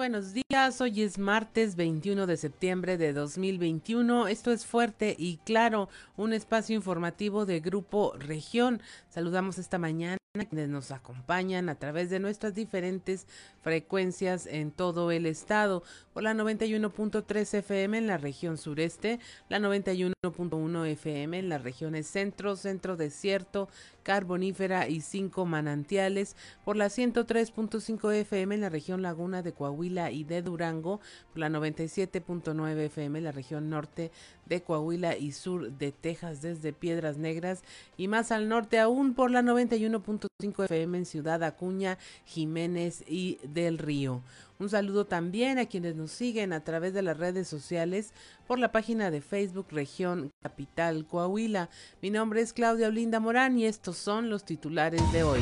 Buenos 0.00 0.32
días, 0.32 0.80
hoy 0.80 1.02
es 1.02 1.18
martes 1.18 1.76
21 1.76 2.26
de 2.26 2.38
septiembre 2.38 2.96
de 2.96 3.12
2021. 3.12 4.28
Esto 4.28 4.50
es 4.50 4.64
Fuerte 4.64 5.14
y 5.18 5.36
Claro, 5.44 5.90
un 6.16 6.32
espacio 6.32 6.74
informativo 6.74 7.44
de 7.44 7.60
Grupo 7.60 8.14
Región. 8.18 8.80
Saludamos 9.10 9.58
esta 9.58 9.76
mañana 9.76 10.19
quienes 10.32 10.68
nos 10.68 10.92
acompañan 10.92 11.68
a 11.68 11.74
través 11.74 12.08
de 12.08 12.20
nuestras 12.20 12.54
diferentes 12.54 13.26
frecuencias 13.62 14.46
en 14.46 14.70
todo 14.70 15.10
el 15.10 15.26
estado, 15.26 15.82
por 16.12 16.22
la 16.22 16.34
91.3 16.34 17.54
FM 17.54 17.98
en 17.98 18.06
la 18.06 18.16
región 18.16 18.56
sureste, 18.56 19.18
la 19.48 19.58
91.1 19.58 20.86
FM 20.86 21.36
en 21.36 21.48
las 21.48 21.64
regiones 21.64 22.06
centro, 22.06 22.54
centro 22.54 22.96
desierto, 22.96 23.68
carbonífera 24.04 24.88
y 24.88 25.00
cinco 25.00 25.46
manantiales, 25.46 26.36
por 26.64 26.76
la 26.76 26.86
103.5 26.86 28.14
FM 28.14 28.54
en 28.54 28.60
la 28.60 28.68
región 28.68 29.02
laguna 29.02 29.42
de 29.42 29.52
Coahuila 29.52 30.12
y 30.12 30.22
de 30.22 30.42
Durango, 30.42 31.00
por 31.32 31.40
la 31.40 31.48
97.9 31.48 32.76
FM 32.84 33.18
en 33.18 33.24
la 33.24 33.32
región 33.32 33.68
norte 33.68 34.12
de 34.50 34.60
Coahuila 34.60 35.16
y 35.16 35.32
sur 35.32 35.70
de 35.72 35.92
Texas 35.92 36.42
desde 36.42 36.74
Piedras 36.74 37.16
Negras 37.16 37.62
y 37.96 38.08
más 38.08 38.32
al 38.32 38.48
norte 38.48 38.78
aún 38.78 39.14
por 39.14 39.30
la 39.30 39.42
91.5 39.42 40.64
FM 40.64 40.98
en 40.98 41.06
Ciudad 41.06 41.42
Acuña, 41.44 41.96
Jiménez 42.26 43.02
y 43.06 43.38
del 43.44 43.78
Río. 43.78 44.22
Un 44.58 44.68
saludo 44.68 45.06
también 45.06 45.58
a 45.58 45.66
quienes 45.66 45.94
nos 45.94 46.10
siguen 46.10 46.52
a 46.52 46.64
través 46.64 46.92
de 46.92 47.00
las 47.00 47.16
redes 47.16 47.48
sociales 47.48 48.12
por 48.46 48.58
la 48.58 48.72
página 48.72 49.10
de 49.10 49.22
Facebook 49.22 49.68
Región 49.70 50.30
Capital 50.42 51.06
Coahuila. 51.06 51.70
Mi 52.02 52.10
nombre 52.10 52.42
es 52.42 52.52
Claudia 52.52 52.88
Olinda 52.88 53.20
Morán 53.20 53.56
y 53.56 53.64
estos 53.64 53.96
son 53.96 54.28
los 54.28 54.44
titulares 54.44 55.00
de 55.12 55.22
hoy. 55.22 55.40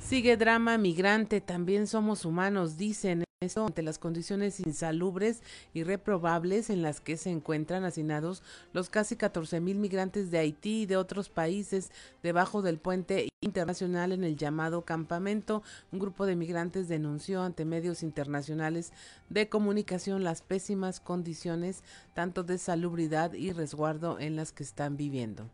Sigue 0.00 0.36
drama 0.36 0.78
migrante, 0.78 1.40
también 1.40 1.86
somos 1.86 2.24
humanos, 2.24 2.76
dicen 2.76 3.24
ante 3.40 3.84
las 3.84 4.00
condiciones 4.00 4.58
insalubres 4.58 5.42
y 5.72 5.84
reprobables 5.84 6.70
en 6.70 6.82
las 6.82 7.00
que 7.00 7.16
se 7.16 7.30
encuentran 7.30 7.84
hacinados 7.84 8.42
los 8.72 8.90
casi 8.90 9.14
14 9.14 9.60
mil 9.60 9.78
migrantes 9.78 10.32
de 10.32 10.38
Haití 10.38 10.82
y 10.82 10.86
de 10.86 10.96
otros 10.96 11.28
países 11.28 11.92
debajo 12.20 12.62
del 12.62 12.78
puente 12.78 13.28
internacional 13.40 14.10
en 14.10 14.24
el 14.24 14.36
llamado 14.36 14.82
campamento. 14.82 15.62
Un 15.92 16.00
grupo 16.00 16.26
de 16.26 16.34
migrantes 16.34 16.88
denunció 16.88 17.42
ante 17.42 17.64
medios 17.64 18.02
internacionales 18.02 18.92
de 19.28 19.48
comunicación 19.48 20.24
las 20.24 20.42
pésimas 20.42 20.98
condiciones 20.98 21.84
tanto 22.14 22.42
de 22.42 22.58
salubridad 22.58 23.34
y 23.34 23.52
resguardo 23.52 24.18
en 24.18 24.34
las 24.34 24.50
que 24.50 24.64
están 24.64 24.96
viviendo. 24.96 25.48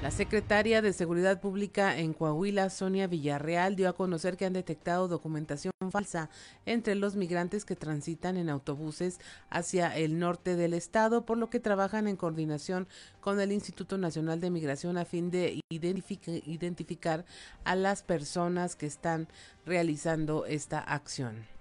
La 0.00 0.12
secretaria 0.12 0.80
de 0.80 0.92
Seguridad 0.92 1.40
Pública 1.40 1.98
en 1.98 2.12
Coahuila, 2.12 2.70
Sonia 2.70 3.08
Villarreal, 3.08 3.74
dio 3.74 3.88
a 3.88 3.96
conocer 3.96 4.36
que 4.36 4.46
han 4.46 4.52
detectado 4.52 5.08
documentación 5.08 5.72
falsa 5.90 6.30
entre 6.66 6.94
los 6.94 7.16
migrantes 7.16 7.64
que 7.64 7.74
transitan 7.74 8.36
en 8.36 8.48
autobuses 8.48 9.18
hacia 9.50 9.96
el 9.96 10.20
norte 10.20 10.54
del 10.54 10.74
estado, 10.74 11.26
por 11.26 11.36
lo 11.36 11.50
que 11.50 11.58
trabajan 11.58 12.06
en 12.06 12.14
coordinación 12.14 12.86
con 13.20 13.40
el 13.40 13.50
Instituto 13.50 13.98
Nacional 13.98 14.40
de 14.40 14.50
Migración 14.50 14.98
a 14.98 15.04
fin 15.04 15.32
de 15.32 15.60
identificar 15.68 17.24
a 17.64 17.74
las 17.74 18.04
personas 18.04 18.76
que 18.76 18.86
están 18.86 19.26
realizando 19.66 20.46
esta 20.46 20.78
acción. 20.78 21.57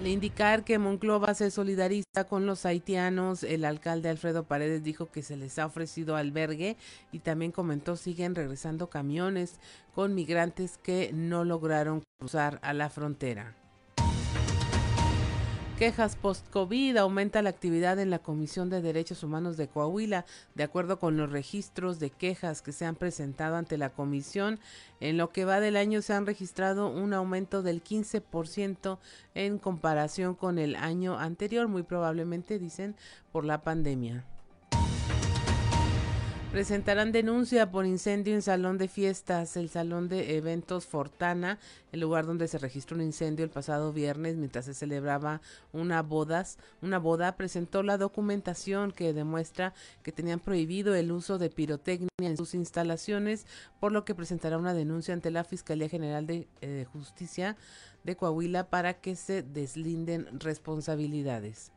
Le 0.00 0.10
indicar 0.10 0.62
que 0.62 0.78
Monclova 0.78 1.34
se 1.34 1.50
solidariza 1.50 2.22
con 2.28 2.46
los 2.46 2.64
haitianos, 2.64 3.42
el 3.42 3.64
alcalde 3.64 4.08
Alfredo 4.08 4.44
Paredes 4.44 4.84
dijo 4.84 5.10
que 5.10 5.24
se 5.24 5.36
les 5.36 5.58
ha 5.58 5.66
ofrecido 5.66 6.14
albergue 6.14 6.76
y 7.10 7.18
también 7.18 7.50
comentó 7.50 7.96
siguen 7.96 8.36
regresando 8.36 8.90
camiones 8.90 9.58
con 9.96 10.14
migrantes 10.14 10.78
que 10.78 11.10
no 11.12 11.44
lograron 11.44 12.04
cruzar 12.20 12.60
a 12.62 12.74
la 12.74 12.90
frontera. 12.90 13.57
Quejas 15.78 16.16
post-COVID 16.16 16.96
aumenta 16.96 17.40
la 17.40 17.50
actividad 17.50 18.00
en 18.00 18.10
la 18.10 18.18
Comisión 18.18 18.68
de 18.68 18.82
Derechos 18.82 19.22
Humanos 19.22 19.56
de 19.56 19.68
Coahuila. 19.68 20.24
De 20.56 20.64
acuerdo 20.64 20.98
con 20.98 21.16
los 21.16 21.30
registros 21.30 22.00
de 22.00 22.10
quejas 22.10 22.62
que 22.62 22.72
se 22.72 22.84
han 22.84 22.96
presentado 22.96 23.54
ante 23.54 23.78
la 23.78 23.90
comisión, 23.90 24.58
en 24.98 25.16
lo 25.16 25.30
que 25.30 25.44
va 25.44 25.60
del 25.60 25.76
año 25.76 26.02
se 26.02 26.14
han 26.14 26.26
registrado 26.26 26.88
un 26.88 27.14
aumento 27.14 27.62
del 27.62 27.84
15% 27.84 28.98
en 29.36 29.58
comparación 29.58 30.34
con 30.34 30.58
el 30.58 30.74
año 30.74 31.16
anterior, 31.16 31.68
muy 31.68 31.84
probablemente 31.84 32.58
dicen 32.58 32.96
por 33.30 33.44
la 33.44 33.62
pandemia. 33.62 34.24
Presentarán 36.52 37.12
denuncia 37.12 37.70
por 37.70 37.84
incendio 37.84 38.32
en 38.34 38.40
salón 38.40 38.78
de 38.78 38.88
fiestas, 38.88 39.58
el 39.58 39.68
salón 39.68 40.08
de 40.08 40.38
eventos 40.38 40.86
Fortana, 40.86 41.58
el 41.92 42.00
lugar 42.00 42.24
donde 42.24 42.48
se 42.48 42.56
registró 42.56 42.96
un 42.96 43.02
incendio 43.02 43.44
el 43.44 43.50
pasado 43.50 43.92
viernes 43.92 44.36
mientras 44.36 44.64
se 44.64 44.72
celebraba 44.72 45.42
una 45.74 46.02
una 46.80 46.98
boda 46.98 47.36
presentó 47.36 47.82
la 47.82 47.98
documentación 47.98 48.92
que 48.92 49.12
demuestra 49.12 49.74
que 50.02 50.10
tenían 50.10 50.40
prohibido 50.40 50.94
el 50.94 51.12
uso 51.12 51.36
de 51.36 51.50
pirotecnia 51.50 52.08
en 52.22 52.38
sus 52.38 52.54
instalaciones, 52.54 53.46
por 53.78 53.92
lo 53.92 54.06
que 54.06 54.14
presentará 54.14 54.56
una 54.56 54.72
denuncia 54.72 55.12
ante 55.12 55.30
la 55.30 55.44
Fiscalía 55.44 55.90
General 55.90 56.26
de 56.26 56.48
eh, 56.62 56.86
Justicia 56.90 57.58
de 58.04 58.16
Coahuila 58.16 58.70
para 58.70 58.94
que 58.94 59.16
se 59.16 59.42
deslinden 59.42 60.40
responsabilidades. 60.40 61.72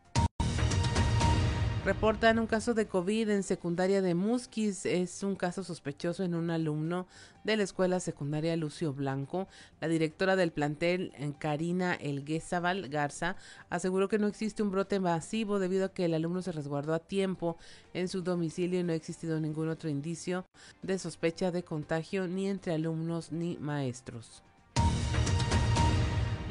Reportan 1.83 2.37
un 2.37 2.45
caso 2.45 2.75
de 2.75 2.85
COVID 2.85 3.31
en 3.31 3.41
secundaria 3.41 4.03
de 4.03 4.13
Musquis. 4.13 4.85
Es 4.85 5.23
un 5.23 5.35
caso 5.35 5.63
sospechoso 5.63 6.23
en 6.23 6.35
un 6.35 6.51
alumno 6.51 7.07
de 7.43 7.57
la 7.57 7.63
escuela 7.63 7.99
secundaria 7.99 8.55
Lucio 8.55 8.93
Blanco. 8.93 9.47
La 9.79 9.87
directora 9.87 10.35
del 10.35 10.51
plantel, 10.51 11.11
Karina 11.39 11.95
Elguezabal 11.95 12.87
Garza, 12.87 13.35
aseguró 13.71 14.09
que 14.09 14.19
no 14.19 14.27
existe 14.27 14.61
un 14.61 14.69
brote 14.69 14.99
masivo 14.99 15.57
debido 15.57 15.85
a 15.85 15.91
que 15.91 16.05
el 16.05 16.13
alumno 16.13 16.43
se 16.43 16.51
resguardó 16.51 16.93
a 16.93 16.99
tiempo 16.99 17.57
en 17.95 18.07
su 18.09 18.21
domicilio 18.21 18.79
y 18.79 18.83
no 18.83 18.93
ha 18.93 18.95
existido 18.95 19.39
ningún 19.39 19.67
otro 19.67 19.89
indicio 19.89 20.45
de 20.83 20.99
sospecha 20.99 21.49
de 21.49 21.63
contagio 21.63 22.27
ni 22.27 22.47
entre 22.47 22.75
alumnos 22.75 23.31
ni 23.31 23.57
maestros. 23.57 24.43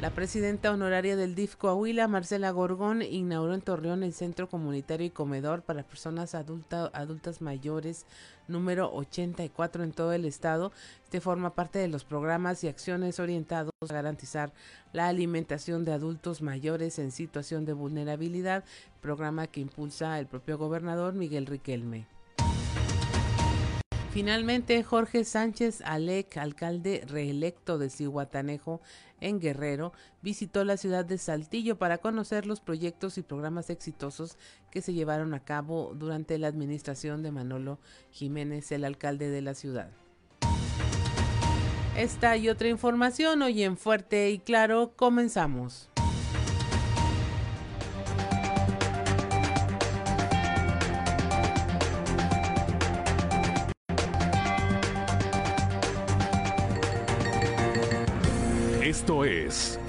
La 0.01 0.09
presidenta 0.09 0.71
honoraria 0.71 1.15
del 1.15 1.35
DIF 1.35 1.57
Coahuila, 1.57 2.07
Marcela 2.07 2.49
Gorgón, 2.49 3.03
inauguró 3.03 3.53
en 3.53 3.61
Torreón 3.61 4.01
el 4.01 4.13
Centro 4.13 4.49
Comunitario 4.49 5.05
y 5.05 5.11
Comedor 5.11 5.61
para 5.61 5.83
Personas 5.83 6.33
Adultas 6.33 7.39
Mayores 7.39 8.07
número 8.47 8.91
84 8.91 9.83
en 9.83 9.91
todo 9.91 10.11
el 10.13 10.25
estado. 10.25 10.71
Este 11.03 11.21
forma 11.21 11.53
parte 11.53 11.77
de 11.77 11.87
los 11.87 12.03
programas 12.03 12.63
y 12.63 12.67
acciones 12.67 13.19
orientados 13.19 13.69
a 13.87 13.93
garantizar 13.93 14.51
la 14.91 15.07
alimentación 15.07 15.85
de 15.85 15.93
adultos 15.93 16.41
mayores 16.41 16.97
en 16.97 17.11
situación 17.11 17.65
de 17.65 17.73
vulnerabilidad, 17.73 18.63
programa 19.01 19.45
que 19.45 19.59
impulsa 19.59 20.17
el 20.17 20.25
propio 20.25 20.57
gobernador 20.57 21.13
Miguel 21.13 21.45
Riquelme. 21.45 22.07
Finalmente, 24.11 24.83
Jorge 24.83 25.23
Sánchez 25.23 25.81
Alec, 25.85 26.35
alcalde 26.35 27.01
reelecto 27.07 27.77
de 27.77 27.89
Cihuatanejo 27.89 28.81
en 29.21 29.39
Guerrero, 29.39 29.93
visitó 30.21 30.65
la 30.65 30.75
ciudad 30.75 31.05
de 31.05 31.17
Saltillo 31.17 31.77
para 31.77 31.99
conocer 31.99 32.45
los 32.45 32.59
proyectos 32.59 33.17
y 33.17 33.21
programas 33.21 33.69
exitosos 33.69 34.37
que 34.71 34.81
se 34.81 34.93
llevaron 34.93 35.33
a 35.33 35.45
cabo 35.45 35.93
durante 35.95 36.37
la 36.37 36.47
administración 36.47 37.23
de 37.23 37.31
Manolo 37.31 37.79
Jiménez, 38.09 38.71
el 38.71 38.83
alcalde 38.83 39.29
de 39.29 39.41
la 39.41 39.53
ciudad. 39.53 39.89
Esta 41.95 42.37
y 42.37 42.49
otra 42.49 42.67
información 42.67 43.41
hoy 43.41 43.63
en 43.63 43.77
Fuerte 43.77 44.31
y 44.31 44.39
Claro 44.39 44.93
comenzamos. 44.95 45.90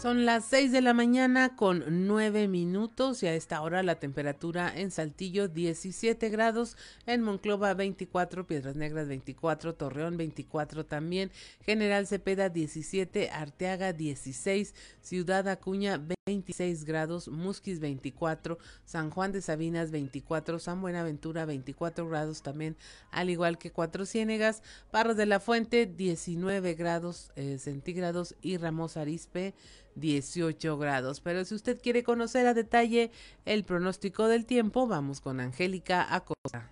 Son 0.00 0.24
las 0.24 0.46
6 0.46 0.72
de 0.72 0.80
la 0.80 0.94
mañana 0.94 1.56
con 1.56 2.06
9 2.06 2.48
minutos 2.48 3.22
y 3.22 3.26
a 3.26 3.34
esta 3.34 3.60
hora 3.60 3.82
la 3.82 3.96
temperatura 3.96 4.72
en 4.74 4.90
Saltillo 4.90 5.46
17 5.46 6.30
grados, 6.30 6.78
en 7.04 7.20
Monclova 7.20 7.74
24, 7.74 8.46
Piedras 8.46 8.76
Negras 8.76 9.08
24, 9.08 9.74
Torreón 9.74 10.16
24 10.16 10.86
también, 10.86 11.30
General 11.66 12.06
Cepeda 12.06 12.48
17, 12.48 13.28
Arteaga 13.28 13.92
16, 13.92 14.74
Ciudad 15.02 15.46
Acuña 15.48 16.00
26 16.24 16.84
grados, 16.84 17.28
Musquis 17.28 17.78
24, 17.78 18.56
San 18.86 19.10
Juan 19.10 19.32
de 19.32 19.42
Sabinas 19.42 19.90
24, 19.90 20.60
San 20.60 20.80
Buenaventura 20.80 21.44
24 21.44 22.08
grados 22.08 22.42
también, 22.42 22.74
al 23.10 23.28
igual 23.28 23.58
que 23.58 23.70
Cuatro 23.70 24.06
Ciénegas, 24.06 24.62
Parros 24.90 25.18
de 25.18 25.26
la 25.26 25.40
Fuente 25.40 25.84
19 25.84 26.72
grados 26.72 27.32
eh, 27.36 27.58
centígrados 27.58 28.34
y 28.40 28.56
Ramos 28.56 28.96
Arispe 28.96 29.52
18 29.94 30.78
grados. 30.78 31.20
Pero 31.20 31.44
si 31.44 31.54
usted 31.54 31.80
quiere 31.80 32.02
conocer 32.02 32.46
a 32.46 32.54
detalle 32.54 33.10
el 33.44 33.64
pronóstico 33.64 34.28
del 34.28 34.46
tiempo, 34.46 34.86
vamos 34.86 35.20
con 35.20 35.40
Angélica 35.40 36.14
Acosta. 36.14 36.70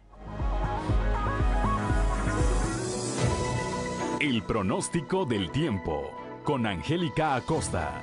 El 4.21 4.43
pronóstico 4.43 5.25
del 5.25 5.53
tiempo 5.53 6.11
con 6.45 6.67
Angélica 6.67 7.37
Acosta. 7.37 8.03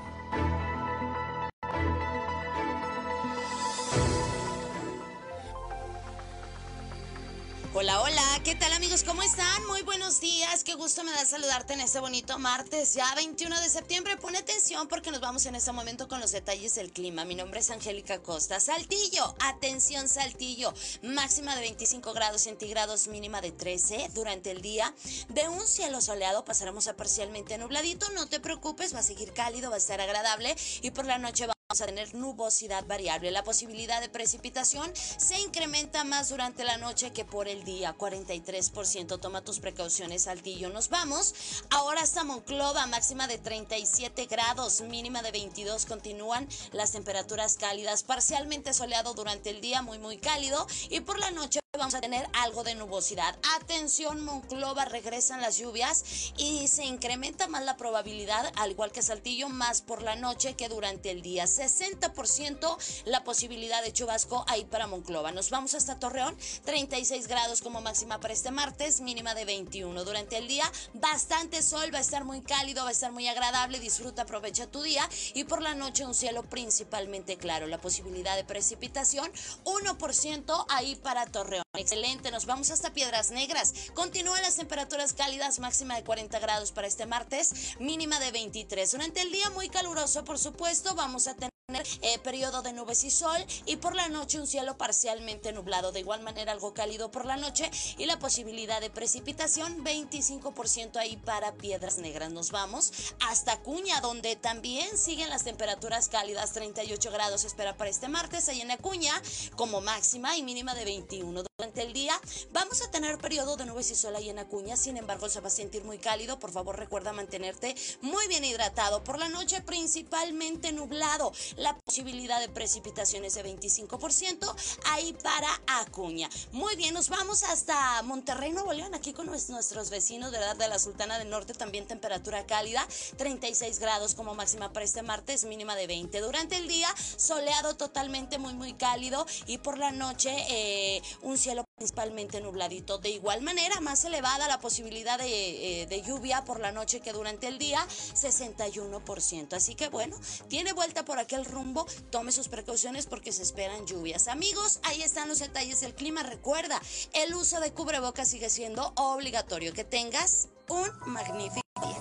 Hola, 7.78 8.02
hola, 8.02 8.24
¿qué 8.46 8.56
tal 8.56 8.72
amigos? 8.72 9.04
¿Cómo 9.04 9.22
están? 9.22 9.68
Muy 9.68 9.82
buenos 9.82 10.22
días, 10.22 10.64
qué 10.64 10.76
gusto 10.76 11.04
me 11.04 11.12
da 11.12 11.26
saludarte 11.26 11.74
en 11.74 11.82
este 11.82 12.00
bonito 12.00 12.40
martes, 12.40 12.94
ya 12.94 13.14
21 13.16 13.60
de 13.60 13.68
septiembre. 13.68 14.16
Pone 14.16 14.38
atención 14.38 14.88
porque 14.88 15.12
nos 15.12 15.20
vamos 15.20 15.46
en 15.46 15.56
este 15.56 15.74
momento 15.74 16.08
con 16.08 16.22
los 16.22 16.32
detalles 16.32 16.76
del 16.76 16.94
clima. 16.94 17.26
Mi 17.26 17.36
nombre 17.36 17.60
es 17.60 17.70
Angélica 17.70 18.24
Costa. 18.24 18.62
Saltillo, 18.62 19.36
atención 19.42 20.08
Saltillo, 20.08 20.74
máxima 21.04 21.54
de 21.54 21.64
25 21.64 22.14
grados 22.14 22.44
centígrados, 22.44 23.10
mínima 23.10 23.42
de 23.42 23.52
13 23.52 24.10
durante 24.14 24.52
el 24.52 24.62
día. 24.62 24.96
De 25.28 25.50
un 25.50 25.68
cielo 25.68 26.00
soleado 26.00 26.46
pasaremos 26.46 26.88
a 26.88 26.96
parcialmente 26.96 27.58
nubladito, 27.58 28.10
no 28.12 28.26
te 28.28 28.40
preocupes, 28.40 28.96
va 28.96 29.00
a 29.00 29.04
seguir 29.04 29.34
cálido, 29.34 29.70
va 29.70 29.76
a 29.76 29.80
estar 29.80 30.00
agradable 30.00 30.56
y 30.82 30.92
por 30.92 31.04
la 31.04 31.18
noche 31.18 31.46
va 31.46 31.56
Vamos 31.68 31.82
a 31.82 31.88
tener 31.88 32.14
nubosidad 32.14 32.86
variable. 32.86 33.32
La 33.32 33.44
posibilidad 33.44 34.00
de 34.00 34.08
precipitación 34.08 34.92
se 34.96 35.40
incrementa 35.40 36.04
más 36.04 36.30
durante 36.30 36.64
la 36.64 36.78
noche 36.78 37.12
que 37.12 37.26
por 37.26 37.48
el 37.48 37.64
día. 37.64 37.98
43%. 37.98 39.20
Toma 39.20 39.42
tus 39.42 39.60
precauciones, 39.60 40.26
Saltillo. 40.26 40.70
Nos 40.70 40.90
vamos. 40.90 41.34
Ahora 41.72 42.04
hasta 42.04 42.24
Monclova, 42.24 42.86
máxima 42.86 43.28
de 43.28 43.40
37 43.40 44.28
grados, 44.28 44.82
mínima 44.82 45.24
de 45.24 45.32
22. 45.32 45.88
Continúan 45.88 46.48
las 46.72 46.92
temperaturas 46.92 47.58
cálidas. 47.58 48.04
Parcialmente 48.04 48.72
soleado 48.72 49.16
durante 49.16 49.50
el 49.50 49.60
día, 49.60 49.82
muy, 49.82 49.98
muy 49.98 50.20
cálido. 50.20 50.68
Y 50.92 51.00
por 51.00 51.18
la 51.18 51.32
noche 51.32 51.62
vamos 51.78 51.96
a 51.96 52.02
tener 52.02 52.28
algo 52.34 52.64
de 52.64 52.76
nubosidad. 52.76 53.38
Atención, 53.60 54.24
Monclova, 54.24 54.86
regresan 54.86 55.42
las 55.42 55.58
lluvias 55.58 56.32
y 56.38 56.68
se 56.68 56.86
incrementa 56.86 57.48
más 57.48 57.64
la 57.64 57.78
probabilidad, 57.78 58.52
al 58.56 58.72
igual 58.72 58.92
que 58.92 59.02
Saltillo, 59.02 59.50
más 59.50 59.82
por 59.82 60.02
la 60.02 60.16
noche 60.16 60.56
que 60.56 60.70
durante 60.70 61.12
el 61.12 61.22
día. 61.22 61.48
60% 61.58 62.78
la 63.06 63.24
posibilidad 63.24 63.84
de 63.84 63.94
chubasco 63.94 64.46
ahí 64.48 64.66
para 64.66 64.88
Monclova. 64.88 65.32
Nos 65.32 65.50
vamos 65.50 65.74
hasta 65.74 66.00
Torreón, 66.00 66.38
36 66.64 67.28
grados 67.28 67.62
como 67.62 67.82
máxima 67.82 68.20
para 68.20 68.34
este 68.34 68.52
martes, 68.52 69.02
mínima 69.02 69.36
de 69.36 69.46
21. 69.46 70.04
Durante 70.04 70.38
el 70.38 70.48
día, 70.48 70.70
bastante 70.94 71.62
sol, 71.62 71.94
va 71.94 72.00
a 72.00 72.02
estar 72.02 72.24
muy 72.24 72.42
cálido, 72.42 72.84
va 72.84 72.90
a 72.90 72.92
estar 72.92 73.12
muy 73.12 73.28
agradable, 73.28 73.80
disfruta, 73.80 74.24
aprovecha 74.24 74.68
tu 74.68 74.82
día 74.82 75.08
y 75.34 75.44
por 75.46 75.62
la 75.62 75.76
noche 75.76 76.06
un 76.06 76.14
cielo 76.16 76.44
principalmente 76.44 77.38
claro. 77.38 77.68
La 77.68 77.80
posibilidad 77.80 78.36
de 78.36 78.44
precipitación, 78.44 79.32
1% 79.64 80.66
ahí 80.70 80.96
para 80.96 81.26
Torreón. 81.26 81.64
Excelente, 81.74 82.32
nos 82.32 82.46
vamos 82.46 82.72
hasta 82.72 82.94
Piedras 82.94 83.32
Negras. 83.32 83.74
Continúan 83.94 84.42
las 84.42 84.56
temperaturas 84.56 85.14
cálidas, 85.14 85.60
máxima 85.60 85.96
de 85.96 86.04
40 86.04 86.40
grados 86.40 86.72
para 86.72 86.88
este 86.88 87.06
martes, 87.06 87.76
mínima 87.80 88.20
de 88.20 88.32
23. 88.32 88.92
Durante 88.92 89.22
el 89.22 89.32
día 89.32 89.50
muy 89.52 89.70
caluroso, 89.70 90.24
por 90.24 90.40
supuesto, 90.40 90.96
vamos 90.96 91.28
a 91.28 91.34
tener 91.34 91.45
than 91.46 91.65
eh, 92.02 92.20
periodo 92.20 92.62
de 92.62 92.74
nubes 92.74 93.04
y 93.04 93.10
sol 93.10 93.44
y 93.66 93.78
por 93.78 93.96
la 93.96 94.08
noche 94.08 94.40
un 94.40 94.46
cielo 94.46 94.78
parcialmente 94.78 95.52
nublado. 95.52 95.92
De 95.92 96.00
igual 96.00 96.22
manera 96.22 96.52
algo 96.52 96.76
cálido 96.76 97.10
por 97.10 97.26
la 97.26 97.38
noche 97.38 97.72
y 97.98 98.06
la 98.06 98.20
posibilidad 98.20 98.80
de 98.80 98.92
precipitación 98.92 99.84
25% 99.84 100.98
ahí 100.98 101.18
para 101.18 101.54
Piedras 101.54 101.98
Negras. 101.98 102.32
Nos 102.32 102.52
vamos 102.52 102.94
hasta 103.28 103.60
Cuña 103.62 104.00
donde 104.02 104.36
también 104.36 104.96
siguen 104.96 105.32
las 105.32 105.44
temperaturas 105.44 106.08
cálidas. 106.08 106.54
38 106.54 107.12
grados 107.12 107.44
espera 107.44 107.76
para 107.76 107.90
este 107.90 108.10
martes 108.10 108.48
ahí 108.48 108.62
en 108.62 108.70
Acuña 108.70 109.20
como 109.56 109.82
máxima 109.82 110.38
y 110.38 110.44
mínima 110.44 110.76
de 110.76 110.86
21. 110.86 111.44
Durante 111.58 111.82
el 111.82 111.94
día 111.94 112.14
vamos 112.52 112.84
a 112.84 112.92
tener 112.92 113.18
periodo 113.18 113.58
de 113.58 113.66
nubes 113.66 113.90
y 113.90 113.96
sol 113.96 114.16
ahí 114.16 114.30
en 114.30 114.38
Acuña. 114.38 114.78
Sin 114.78 114.98
embargo 114.98 115.30
se 115.30 115.42
va 115.42 115.48
a 115.48 115.52
sentir 115.52 115.84
muy 115.84 115.98
cálido. 115.98 116.38
Por 116.38 116.52
favor 116.52 116.78
recuerda 116.78 117.12
mantenerte 117.12 117.76
muy 118.02 118.28
bien 118.28 118.46
hidratado. 118.46 119.04
Por 119.04 119.18
la 119.18 119.30
noche 119.30 119.62
principalmente 119.62 120.72
nublado 120.72 121.32
la 121.58 121.78
posibilidad 121.78 122.40
de 122.40 122.50
precipitaciones 122.50 123.36
de 123.36 123.44
25% 123.44 124.56
ahí 124.86 125.14
para 125.22 125.50
Acuña. 125.68 126.30
Muy 126.52 126.76
bien, 126.76 126.94
nos 126.94 127.10
vamos 127.10 127.44
hasta 127.44 128.02
Monterrey, 128.04 128.52
Nuevo 128.52 128.74
León, 128.74 128.94
aquí 128.96 129.14
con 129.14 129.26
nuestros 129.28 129.90
vecinos 129.90 130.32
de 130.32 130.40
de 130.58 130.68
la 130.68 130.80
Sultana 130.80 131.18
del 131.18 131.30
Norte, 131.30 131.54
también 131.54 131.88
temperatura 131.88 132.46
cálida, 132.46 132.88
36 133.18 133.80
grados 133.80 134.14
como 134.14 134.36
máxima 134.36 134.72
para 134.72 134.86
este 134.86 135.02
martes, 135.02 135.44
mínima 135.46 135.76
de 135.76 135.88
20. 135.88 136.20
Durante 136.22 136.58
el 136.58 136.68
día, 136.68 136.88
soleado 137.18 137.76
totalmente 137.76 138.38
muy, 138.38 138.54
muy 138.54 138.74
cálido 138.74 139.26
y 139.48 139.58
por 139.58 139.78
la 139.78 139.92
noche 139.92 140.36
eh, 140.50 141.02
un 141.24 141.38
cielo 141.38 141.65
principalmente 141.76 142.40
nubladito. 142.40 143.00
De 143.00 143.10
igual 143.10 143.42
manera, 143.42 143.82
más 143.82 144.06
elevada 144.06 144.48
la 144.48 144.60
posibilidad 144.60 145.20
de, 145.20 145.84
eh, 145.84 146.02
lluvia 146.06 146.46
por 146.46 146.60
la 146.60 146.72
noche 146.72 147.02
que 147.02 147.12
durante 147.12 147.48
el 147.48 147.58
día, 147.58 147.86
61%. 147.88 149.56
Así 149.56 149.76
que 149.76 149.90
bueno, 149.90 150.16
tiene 150.48 150.72
vuelta 150.72 151.04
por 151.04 151.20
aquel 151.20 151.44
rumbo, 151.46 151.86
tome 152.12 152.32
sus 152.32 152.48
precauciones 152.48 153.08
porque 153.08 153.32
se 153.32 153.44
esperan 153.44 153.86
lluvias. 153.86 154.28
Amigos, 154.28 154.80
ahí 154.84 155.02
están 155.02 155.28
los 155.28 155.40
detalles 155.40 155.82
del 155.82 155.94
clima. 155.94 156.24
Recuerda, 156.24 156.82
el 157.14 157.34
uso 157.34 157.60
de 157.60 157.74
cubrebocas 157.74 158.30
sigue 158.30 158.50
siendo 158.50 158.94
obligatorio. 158.96 159.74
Que 159.74 159.84
tengas 159.84 160.48
un 160.70 160.90
magnífico 161.12 161.62
día. 161.82 161.98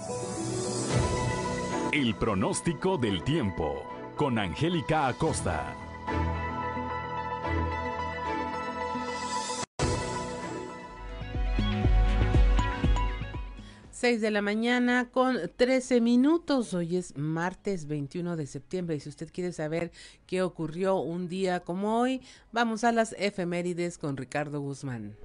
El 1.92 2.16
pronóstico 2.16 2.96
del 2.96 3.24
tiempo 3.24 3.82
con 4.16 4.38
Angélica 4.38 5.08
Acosta. 5.08 5.76
6 14.04 14.20
de 14.20 14.30
la 14.30 14.42
mañana 14.42 15.08
con 15.10 15.38
13 15.56 16.02
minutos. 16.02 16.74
Hoy 16.74 16.96
es 16.96 17.16
martes 17.16 17.86
21 17.86 18.36
de 18.36 18.46
septiembre 18.46 18.96
y 18.96 19.00
si 19.00 19.08
usted 19.08 19.32
quiere 19.32 19.50
saber 19.50 19.92
qué 20.26 20.42
ocurrió 20.42 20.96
un 20.96 21.26
día 21.26 21.60
como 21.60 22.00
hoy, 22.00 22.20
vamos 22.52 22.84
a 22.84 22.92
las 22.92 23.14
efemérides 23.18 23.96
con 23.96 24.18
Ricardo 24.18 24.60
Guzmán. 24.60 25.16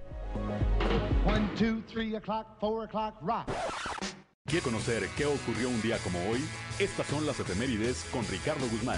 ¿Quiere 4.45 4.63
conocer 4.63 5.09
qué 5.17 5.25
ocurrió 5.25 5.67
un 5.67 5.81
día 5.81 5.97
como 5.97 6.19
hoy? 6.29 6.39
Estas 6.79 7.05
son 7.07 7.25
las 7.25 7.37
efemérides 7.37 8.05
con 8.13 8.25
Ricardo 8.27 8.65
Guzmán. 8.69 8.97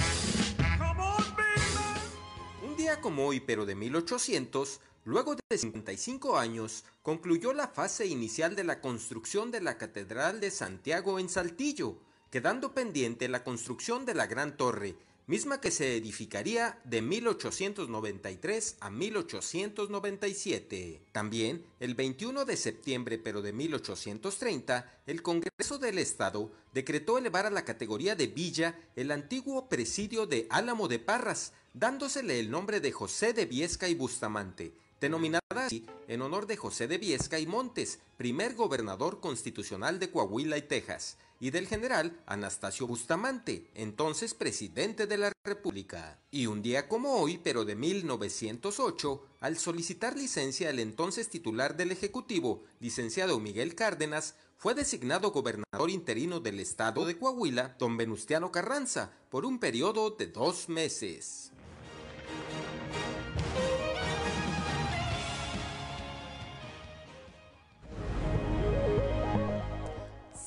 Un 2.64 2.78
día 2.78 3.02
como 3.02 3.26
hoy, 3.26 3.40
pero 3.40 3.66
de 3.66 3.74
1800, 3.74 4.80
Luego 5.04 5.36
de 5.36 5.58
55 5.58 6.38
años, 6.38 6.84
concluyó 7.02 7.54
la 7.54 7.68
fase 7.68 8.06
inicial 8.06 8.56
de 8.56 8.64
la 8.64 8.82
construcción 8.82 9.50
de 9.50 9.60
la 9.60 9.80
Catedral 9.80 10.40
de 10.40 10.52
Santiago 10.52 11.18
en 11.18 11.28
Saltillo, 11.28 11.98
quedando 12.30 12.76
pendiente 12.76 13.28
la 13.28 13.44
construcción 13.44 14.06
de 14.06 14.14
la 14.14 14.28
Gran 14.28 14.58
Torre, 14.58 14.96
misma 15.26 15.60
que 15.60 15.72
se 15.72 15.98
edificaría 15.98 16.80
de 16.84 17.02
1893 17.02 18.78
a 18.80 18.92
1897. 18.92 21.02
También, 21.12 21.66
el 21.80 21.96
21 21.96 22.46
de 22.46 22.58
septiembre 22.58 23.18
pero 23.18 23.42
de 23.42 23.54
1830, 23.54 25.02
el 25.08 25.24
Congreso 25.24 25.80
del 25.80 25.98
Estado 25.98 26.52
decretó 26.74 27.18
elevar 27.18 27.48
a 27.48 27.50
la 27.50 27.66
categoría 27.66 28.16
de 28.16 28.28
villa 28.28 28.80
el 28.96 29.10
antiguo 29.10 29.68
presidio 29.68 30.28
de 30.28 30.46
Álamo 30.50 30.88
de 30.88 31.00
Parras, 31.00 31.54
dándosele 31.74 32.40
el 32.40 32.52
nombre 32.52 32.82
de 32.82 32.92
José 32.92 33.34
de 33.34 33.46
Viesca 33.46 33.90
y 33.90 33.96
Bustamante, 33.96 34.74
denominada 35.02 35.42
así 35.54 35.86
en 36.08 36.22
honor 36.22 36.48
de 36.48 36.56
José 36.56 36.88
de 36.88 36.98
Viesca 36.98 37.40
y 37.40 37.48
Montes, 37.48 38.00
primer 38.16 38.56
gobernador 38.56 39.20
constitucional 39.20 40.00
de 40.00 40.12
Coahuila 40.12 40.58
y 40.58 40.62
Texas, 40.62 41.18
y 41.40 41.50
del 41.50 41.68
general 41.68 42.22
Anastasio 42.28 42.86
Bustamante, 42.86 43.70
entonces 43.74 44.36
presidente 44.36 45.08
de 45.08 45.18
la 45.18 45.34
República. 45.44 46.20
Y 46.30 46.46
un 46.46 46.62
día 46.62 46.88
como 46.88 47.16
hoy, 47.16 47.40
pero 47.44 47.66
de 47.66 47.76
1908, 47.76 49.26
al 49.40 49.58
solicitar 49.58 50.16
licencia 50.16 50.70
el 50.70 50.80
entonces 50.80 51.30
titular 51.30 51.76
del 51.76 51.92
Ejecutivo, 51.92 52.64
licenciado 52.80 53.40
Miguel 53.40 53.74
Cárdenas, 53.74 54.36
fue 54.58 54.76
designado 54.76 55.32
gobernador 55.32 55.90
interino 55.90 56.40
del 56.40 56.60
estado 56.60 57.06
de 57.06 57.18
Coahuila, 57.18 57.76
don 57.80 57.98
Venustiano 57.98 58.52
Carranza, 58.52 59.12
por 59.32 59.44
un 59.44 59.58
periodo 59.58 60.12
de 60.12 60.28
dos 60.28 60.70
meses. 60.70 61.52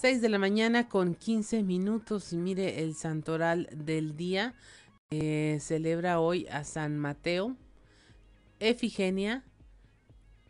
6 0.04 0.20
de 0.20 0.28
la 0.28 0.38
mañana 0.38 0.87
con 0.87 1.14
15 1.14 1.62
minutos 1.62 2.34
mire 2.34 2.82
el 2.82 2.94
santoral 2.94 3.70
del 3.73 4.18
día. 4.18 4.52
Eh, 5.11 5.56
celebra 5.62 6.20
hoy 6.20 6.46
a 6.49 6.62
San 6.64 6.99
Mateo, 6.99 7.56
Efigenia 8.61 9.44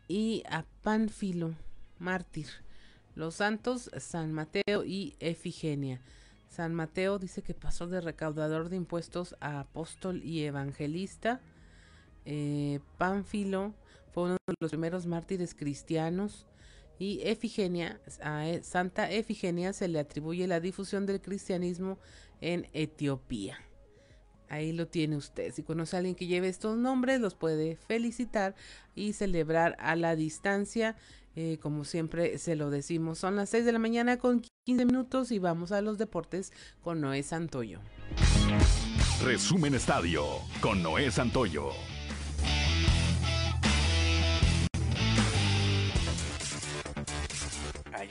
y 0.09 0.43
a 0.51 0.65
Pánfilo, 0.83 1.55
mártir. 2.01 2.49
Los 3.15 3.37
santos 3.37 3.93
San 3.97 4.33
Mateo 4.33 4.85
y 4.85 5.15
Efigenia. 5.21 6.01
San 6.49 6.75
Mateo 6.75 7.21
dice 7.21 7.43
que 7.43 7.55
pasó 7.55 7.87
de 7.87 8.01
recaudador 8.01 8.71
de 8.71 8.75
impuestos 8.75 9.37
a 9.39 9.61
apóstol 9.61 10.21
y 10.25 10.43
evangelista. 10.43 11.41
Eh, 12.25 12.81
Pánfilo 12.99 13.73
fue 14.13 14.25
uno 14.25 14.37
de 14.49 14.55
los 14.59 14.73
primeros 14.73 15.07
mártires 15.07 15.55
cristianos 15.55 16.45
y 16.99 17.21
Efigenia, 17.23 18.01
a 18.23 18.49
e, 18.49 18.63
Santa 18.63 19.11
Efigenia 19.11 19.73
se 19.73 19.89
le 19.89 19.99
atribuye 19.99 20.47
la 20.47 20.61
difusión 20.61 21.07
del 21.07 21.21
cristianismo 21.21 21.99
en 22.41 22.67
Etiopía. 22.73 23.59
Ahí 24.49 24.73
lo 24.73 24.87
tiene 24.87 25.17
usted. 25.17 25.53
Si 25.53 25.63
conoce 25.63 25.97
a 25.97 25.99
alguien 25.99 26.15
que 26.15 26.27
lleve 26.27 26.49
estos 26.49 26.77
nombres, 26.77 27.21
los 27.21 27.35
puede 27.35 27.77
felicitar 27.77 28.55
y 28.95 29.15
celebrar 29.15 29.77
a 29.81 29.97
la 29.97 30.15
distancia. 30.17 30.97
Eh, 31.37 31.59
como 31.61 31.85
siempre 31.85 32.39
se 32.39 32.55
lo 32.55 32.71
decimos, 32.71 33.19
son 33.19 33.35
las 33.35 33.49
6 33.51 33.65
de 33.65 33.73
la 33.73 33.81
mañana 33.81 34.19
con 34.19 34.43
15 34.67 34.85
minutos 34.85 35.33
y 35.33 35.41
vamos 35.41 35.73
a 35.73 35.81
los 35.81 35.99
deportes 35.99 36.53
con 36.83 37.01
Noé 37.01 37.23
Santoyo. 37.25 37.81
Resumen 39.25 39.75
Estadio 39.75 40.25
con 40.61 40.83
Noé 40.83 41.11
Santoyo. 41.11 41.71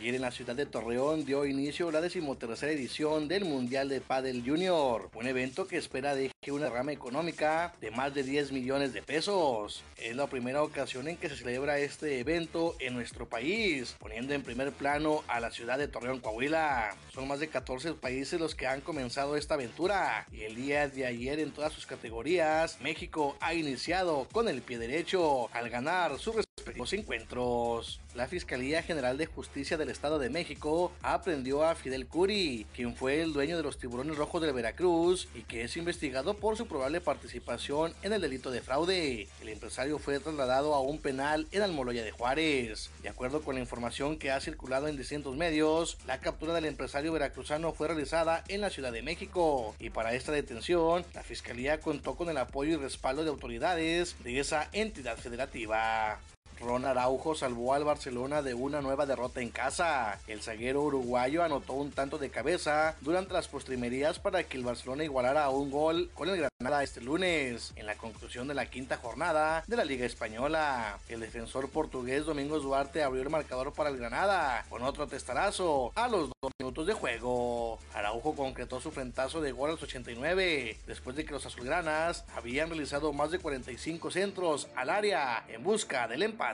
Ayer 0.04 0.16
en 0.16 0.22
la 0.24 0.32
ciudad 0.32 0.54
de 0.54 0.66
Torreón 0.66 1.24
dio 1.24 1.46
inicio 1.46 1.90
la 1.90 2.02
decimotercera 2.02 2.74
edición 2.74 3.30
del 3.30 3.46
Mundial 3.46 3.88
de 3.88 4.02
Padel 4.02 4.44
Junior, 4.46 5.10
un 5.14 5.28
evento 5.28 5.66
que 5.66 5.78
espera 5.78 6.14
deje 6.14 6.52
una 6.52 6.70
rama 6.70 6.92
económica 6.92 7.74
de 7.80 7.90
más 7.90 8.14
de 8.14 8.24
10 8.24 8.52
millones 8.52 8.92
de 8.92 9.02
pesos. 9.02 9.82
Es 9.96 10.14
la 10.14 10.28
primera 10.28 10.62
ocasión 10.62 11.08
en 11.08 11.16
que 11.16 11.30
se 11.30 11.38
celebra 11.38 11.80
este 11.80 12.20
evento 12.20 12.76
en 12.82 12.96
nuestro 12.96 13.30
país, 13.30 13.96
poniendo 13.98 14.34
en 14.34 14.44
primer 14.44 14.74
plano 14.74 15.24
a 15.30 15.40
la 15.40 15.52
ciudad 15.52 15.78
de 15.78 15.88
Torreón, 15.88 16.20
Coahuila. 16.20 16.98
Son 17.14 17.26
más 17.26 17.40
de 17.40 17.48
14 17.48 17.94
países 17.94 18.42
los 18.42 18.56
que 18.56 18.68
han 18.68 18.82
comenzado 18.82 19.38
esta 19.38 19.54
aventura 19.54 20.28
y 20.34 20.42
el 20.42 20.56
día 20.56 20.90
de 20.90 21.06
ayer 21.06 21.40
en 21.40 21.52
todas 21.52 21.72
sus 21.72 21.86
categorías, 21.86 22.78
México 22.82 23.38
ha 23.40 23.54
iniciado 23.54 24.28
con 24.34 24.50
el 24.50 24.64
pie 24.64 24.80
derecho 24.80 25.48
al 25.54 25.70
ganar 25.70 26.20
sus 26.20 26.36
respectivos 26.64 26.94
encuentros. 26.94 28.00
La 28.16 28.28
Fiscalía 28.28 28.84
General 28.84 29.18
de 29.18 29.26
Justicia 29.26 29.76
del 29.76 29.90
Estado 29.90 30.18
de 30.18 30.30
México 30.30 30.94
aprendió 31.02 31.64
a 31.64 31.76
Fidel 31.76 32.08
Curi, 32.08 32.66
quien 32.74 32.96
fue 32.96 33.22
el 33.22 33.34
dueño 33.34 33.58
de 33.58 33.64
los 33.64 33.78
tiburones 33.78 34.16
rojos 34.16 34.42
de 34.42 34.52
Veracruz 34.52 35.28
y 35.36 35.42
que 35.42 35.64
es 35.64 35.76
investigado 35.76 36.36
por 36.36 36.56
su 36.56 36.66
probable 36.66 37.02
participación 37.02 37.94
en 38.02 38.14
el 38.14 38.22
delito 38.22 38.50
de 38.50 38.62
fraude. 38.62 39.28
El 39.42 39.50
empresario 39.50 40.00
fue 40.00 40.20
trasladado 40.20 40.74
a 40.74 40.82
un 40.82 41.00
penal 41.00 41.48
en 41.52 41.64
Almoloya 41.64 42.04
de 42.04 42.12
Juárez. 42.12 42.92
De 43.02 43.10
acuerdo 43.10 43.42
con 43.42 43.56
la 43.56 43.62
información 43.62 44.18
que 44.18 44.32
ha 44.32 44.40
circulado 44.40 44.88
en 44.88 44.96
distintos 44.96 45.36
medios, 45.36 45.98
la 46.08 46.20
captura 46.22 46.54
del 46.54 46.66
empresario 46.66 47.12
veracruzano 47.12 47.74
fue 47.74 47.88
realizada 47.88 48.44
en 48.48 48.62
la 48.62 48.70
Ciudad 48.70 48.94
de 48.94 49.02
México 49.02 49.76
y 49.80 49.90
para 49.90 50.14
esta 50.14 50.32
detención, 50.32 51.04
la 51.14 51.24
Fiscalía 51.24 51.82
contó 51.82 52.16
con 52.16 52.30
el 52.30 52.38
apoyo 52.38 52.74
y 52.74 52.78
respaldo 52.78 53.24
de 53.24 53.32
autoridades 53.32 54.16
de 54.24 54.40
esa 54.40 54.70
entidad 54.72 55.18
federativa. 55.18 56.22
Ron 56.64 56.86
Araujo 56.86 57.36
salvó 57.36 57.74
al 57.74 57.84
Barcelona 57.84 58.42
de 58.42 58.54
una 58.54 58.82
nueva 58.82 59.06
derrota 59.06 59.42
en 59.42 59.50
casa. 59.50 60.20
El 60.28 60.42
zaguero 60.42 60.82
uruguayo 60.82 61.44
anotó 61.44 61.74
un 61.74 61.92
tanto 61.92 62.18
de 62.18 62.30
cabeza 62.30 62.96
durante 63.02 63.34
las 63.34 63.48
postrimerías 63.48 64.20
para 64.20 64.44
que 64.44 64.58
el 64.58 64.64
Barcelona 64.64 65.04
igualara 65.04 65.50
un 65.50 65.72
gol 65.72 66.10
con 66.14 66.30
el 66.30 66.38
Granada 66.38 66.84
este 66.84 67.02
lunes, 67.02 67.74
en 67.76 67.86
la 67.86 67.96
conclusión 67.96 68.48
de 68.48 68.54
la 68.54 68.68
quinta 68.68 68.98
jornada 68.98 69.64
de 69.68 69.76
la 69.76 69.84
Liga 69.84 70.06
Española. 70.06 70.98
El 71.10 71.20
defensor 71.20 71.70
portugués 71.70 72.26
Domingos 72.26 72.64
Duarte 72.64 73.04
abrió 73.04 73.22
el 73.22 73.30
marcador 73.30 73.74
para 73.74 73.90
el 73.90 73.98
Granada 73.98 74.66
con 74.70 74.84
otro 74.84 75.08
testarazo 75.08 75.92
a 75.96 76.08
los 76.08 76.30
dos 76.42 76.52
minutos 76.60 76.88
de 76.88 76.94
juego. 76.94 77.80
Araujo 77.94 78.36
concretó 78.36 78.80
su 78.80 78.92
frentazo 78.92 79.42
de 79.42 79.52
gol 79.52 79.70
a 79.70 79.74
los 79.74 79.84
89, 79.84 80.78
después 80.88 81.16
de 81.16 81.26
que 81.26 81.34
los 81.34 81.46
azulgranas 81.46 82.24
habían 82.36 82.70
realizado 82.70 83.12
más 83.12 83.32
de 83.32 83.40
45 83.40 84.12
centros 84.12 84.70
al 84.76 84.90
área 84.90 85.44
en 85.50 85.64
busca 85.64 86.08
del 86.08 86.24
empate. 86.24 86.53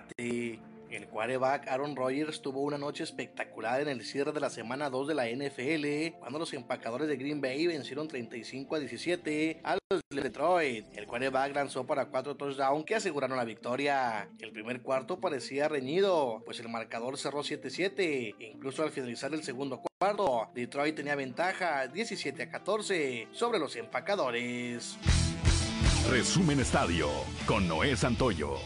El 0.90 1.08
quarterback 1.08 1.68
Aaron 1.68 1.96
Rodgers 1.96 2.42
tuvo 2.42 2.62
una 2.62 2.78
noche 2.78 3.04
espectacular 3.04 3.82
en 3.82 3.90
el 3.90 4.04
cierre 4.04 4.32
de 4.32 4.40
la 4.40 4.50
semana 4.50 4.90
2 4.90 5.08
de 5.08 5.14
la 5.14 5.28
NFL 5.28 6.18
cuando 6.20 6.40
los 6.40 6.52
empacadores 6.54 7.08
de 7.08 7.16
Green 7.16 7.42
Bay 7.42 7.68
vencieron 7.68 8.08
35 8.08 8.76
a 8.76 8.80
17 8.80 9.62
a 9.64 9.78
los 9.90 10.02
de 10.10 10.22
Detroit. 10.22 10.86
El 10.96 11.06
quarterback 11.06 11.54
lanzó 11.54 11.86
para 11.86 12.08
cuatro 12.08 12.36
touchdowns 12.36 12.86
que 12.86 12.96
aseguraron 12.96 13.38
la 13.38 13.46
victoria. 13.46 14.30
El 14.40 14.52
primer 14.52 14.82
cuarto 14.82 15.20
parecía 15.20 15.68
reñido, 15.68 16.42
pues 16.44 16.60
el 16.60 16.70
marcador 16.70 17.20
cerró 17.20 17.44
7-7. 17.44 18.36
Incluso 18.40 18.82
al 18.82 18.90
finalizar 18.90 19.32
el 19.34 19.44
segundo 19.44 19.84
cuarto, 20.00 20.50
Detroit 20.56 20.96
tenía 20.96 21.16
ventaja 21.16 21.88
17 21.88 22.42
a 22.42 22.50
14 22.50 23.28
sobre 23.32 23.60
los 23.60 23.76
empacadores. 23.76 24.98
Resumen 26.10 26.60
Estadio 26.60 27.10
con 27.46 27.68
Noé 27.68 27.96
Santoyo. 27.96 28.58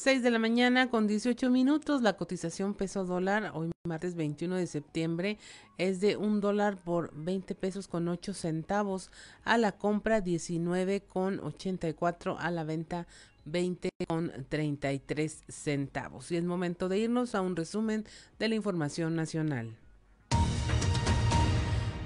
6 0.00 0.22
de 0.22 0.30
la 0.30 0.38
mañana 0.38 0.88
con 0.88 1.06
18 1.06 1.50
minutos. 1.50 2.00
La 2.00 2.16
cotización 2.16 2.72
peso 2.72 3.04
dólar 3.04 3.52
hoy 3.54 3.70
martes 3.86 4.14
21 4.14 4.56
de 4.56 4.66
septiembre 4.66 5.38
es 5.76 6.00
de 6.00 6.16
un 6.16 6.40
dólar 6.40 6.78
por 6.78 7.12
20 7.14 7.54
pesos 7.54 7.86
con 7.86 8.08
8 8.08 8.32
centavos. 8.32 9.10
A 9.44 9.58
la 9.58 9.72
compra 9.72 10.22
19 10.22 11.02
con 11.02 11.38
84. 11.40 12.38
A 12.38 12.50
la 12.50 12.64
venta 12.64 13.06
20 13.44 13.90
con 14.08 14.32
33 14.48 15.44
centavos. 15.48 16.32
Y 16.32 16.36
es 16.36 16.44
momento 16.44 16.88
de 16.88 16.98
irnos 16.98 17.34
a 17.34 17.42
un 17.42 17.54
resumen 17.54 18.06
de 18.38 18.48
la 18.48 18.54
información 18.54 19.14
nacional. 19.14 19.76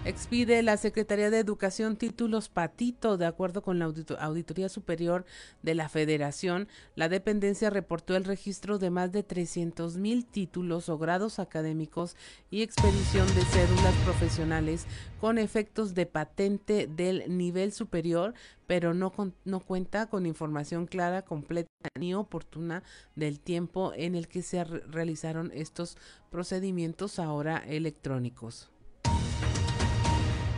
Expide 0.07 0.63
la 0.63 0.77
Secretaría 0.77 1.31
de 1.31 1.39
Educación 1.39 1.97
títulos 1.97 2.51
patito. 2.51 3.17
De 3.17 3.25
acuerdo 3.25 3.63
con 3.63 3.79
la 3.79 3.87
Auditoría 3.87 4.69
Superior 4.69 5.25
de 5.63 5.75
la 5.75 5.89
Federación, 5.89 6.69
la 6.95 7.09
dependencia 7.09 7.71
reportó 7.71 8.15
el 8.15 8.25
registro 8.25 8.79
de 8.79 8.91
más 8.91 9.13
de 9.13 9.23
300 9.23 9.97
mil 9.97 10.27
títulos 10.27 10.91
o 10.91 10.99
grados 10.99 11.39
académicos 11.39 12.17
y 12.51 12.61
expedición 12.61 13.27
de 13.29 13.47
cédulas 13.47 13.95
profesionales 14.05 14.85
con 15.23 15.39
efectos 15.39 15.95
de 15.95 16.05
patente 16.05 16.87
del 16.87 17.39
nivel 17.39 17.73
superior, 17.73 18.35
pero 18.67 18.93
no, 18.93 19.11
no 19.47 19.61
cuenta 19.61 20.11
con 20.11 20.27
información 20.27 20.85
clara, 20.85 21.23
completa 21.23 21.71
ni 21.99 22.13
oportuna 22.13 22.83
del 23.17 23.41
tiempo 23.41 23.95
en 23.97 24.17
el 24.17 24.29
que 24.29 24.43
se 24.43 24.65
realizaron 24.65 25.51
estos 25.55 25.97
procedimientos 26.31 27.19
ahora 27.19 27.57
electrónicos. 27.57 28.74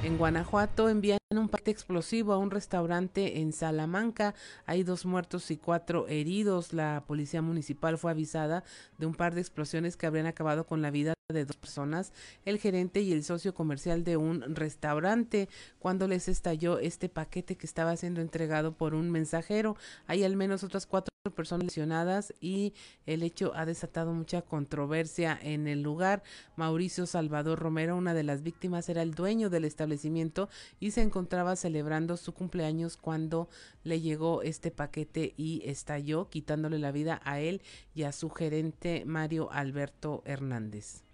En 0.06 0.18
Guanajuato 0.18 0.88
envían 0.88 1.18
un 1.32 1.48
paquete 1.48 1.72
explosivo 1.72 2.32
a 2.32 2.38
un 2.38 2.52
restaurante 2.52 3.40
en 3.40 3.52
Salamanca. 3.52 4.36
Hay 4.64 4.84
dos 4.84 5.04
muertos 5.04 5.50
y 5.50 5.56
cuatro 5.56 6.06
heridos. 6.06 6.72
La 6.72 7.02
policía 7.08 7.42
municipal 7.42 7.98
fue 7.98 8.12
avisada 8.12 8.62
de 8.98 9.06
un 9.06 9.16
par 9.16 9.34
de 9.34 9.40
explosiones 9.40 9.96
que 9.96 10.06
habrían 10.06 10.26
acabado 10.26 10.64
con 10.64 10.80
la 10.80 10.92
vida 10.92 11.14
de 11.28 11.44
dos 11.44 11.56
personas, 11.56 12.12
el 12.44 12.60
gerente 12.60 13.00
y 13.00 13.12
el 13.12 13.24
socio 13.24 13.52
comercial 13.52 14.04
de 14.04 14.16
un 14.16 14.54
restaurante, 14.54 15.48
cuando 15.80 16.06
les 16.06 16.28
estalló 16.28 16.78
este 16.78 17.08
paquete 17.08 17.56
que 17.56 17.66
estaba 17.66 17.96
siendo 17.96 18.20
entregado 18.20 18.76
por 18.76 18.94
un 18.94 19.10
mensajero. 19.10 19.76
Hay 20.06 20.22
al 20.22 20.36
menos 20.36 20.62
otras 20.62 20.86
cuatro 20.86 21.10
personas 21.32 21.64
lesionadas 21.64 22.34
y 22.40 22.74
el 23.06 23.22
hecho 23.22 23.52
ha 23.54 23.66
desatado 23.66 24.12
mucha 24.12 24.42
controversia 24.42 25.38
en 25.40 25.66
el 25.66 25.82
lugar. 25.82 26.22
Mauricio 26.56 27.06
Salvador 27.06 27.58
Romero, 27.58 27.96
una 27.96 28.14
de 28.14 28.22
las 28.22 28.42
víctimas, 28.42 28.88
era 28.88 29.02
el 29.02 29.14
dueño 29.14 29.50
del 29.50 29.64
establecimiento 29.64 30.48
y 30.80 30.90
se 30.90 31.02
encontraba 31.02 31.56
celebrando 31.56 32.16
su 32.16 32.32
cumpleaños 32.32 32.96
cuando 32.96 33.48
le 33.84 34.00
llegó 34.00 34.42
este 34.42 34.70
paquete 34.70 35.34
y 35.36 35.62
estalló, 35.64 36.28
quitándole 36.28 36.78
la 36.78 36.92
vida 36.92 37.20
a 37.24 37.40
él 37.40 37.62
y 37.94 38.02
a 38.02 38.12
su 38.12 38.30
gerente 38.30 39.04
Mario 39.06 39.50
Alberto 39.52 40.22
Hernández. 40.24 41.05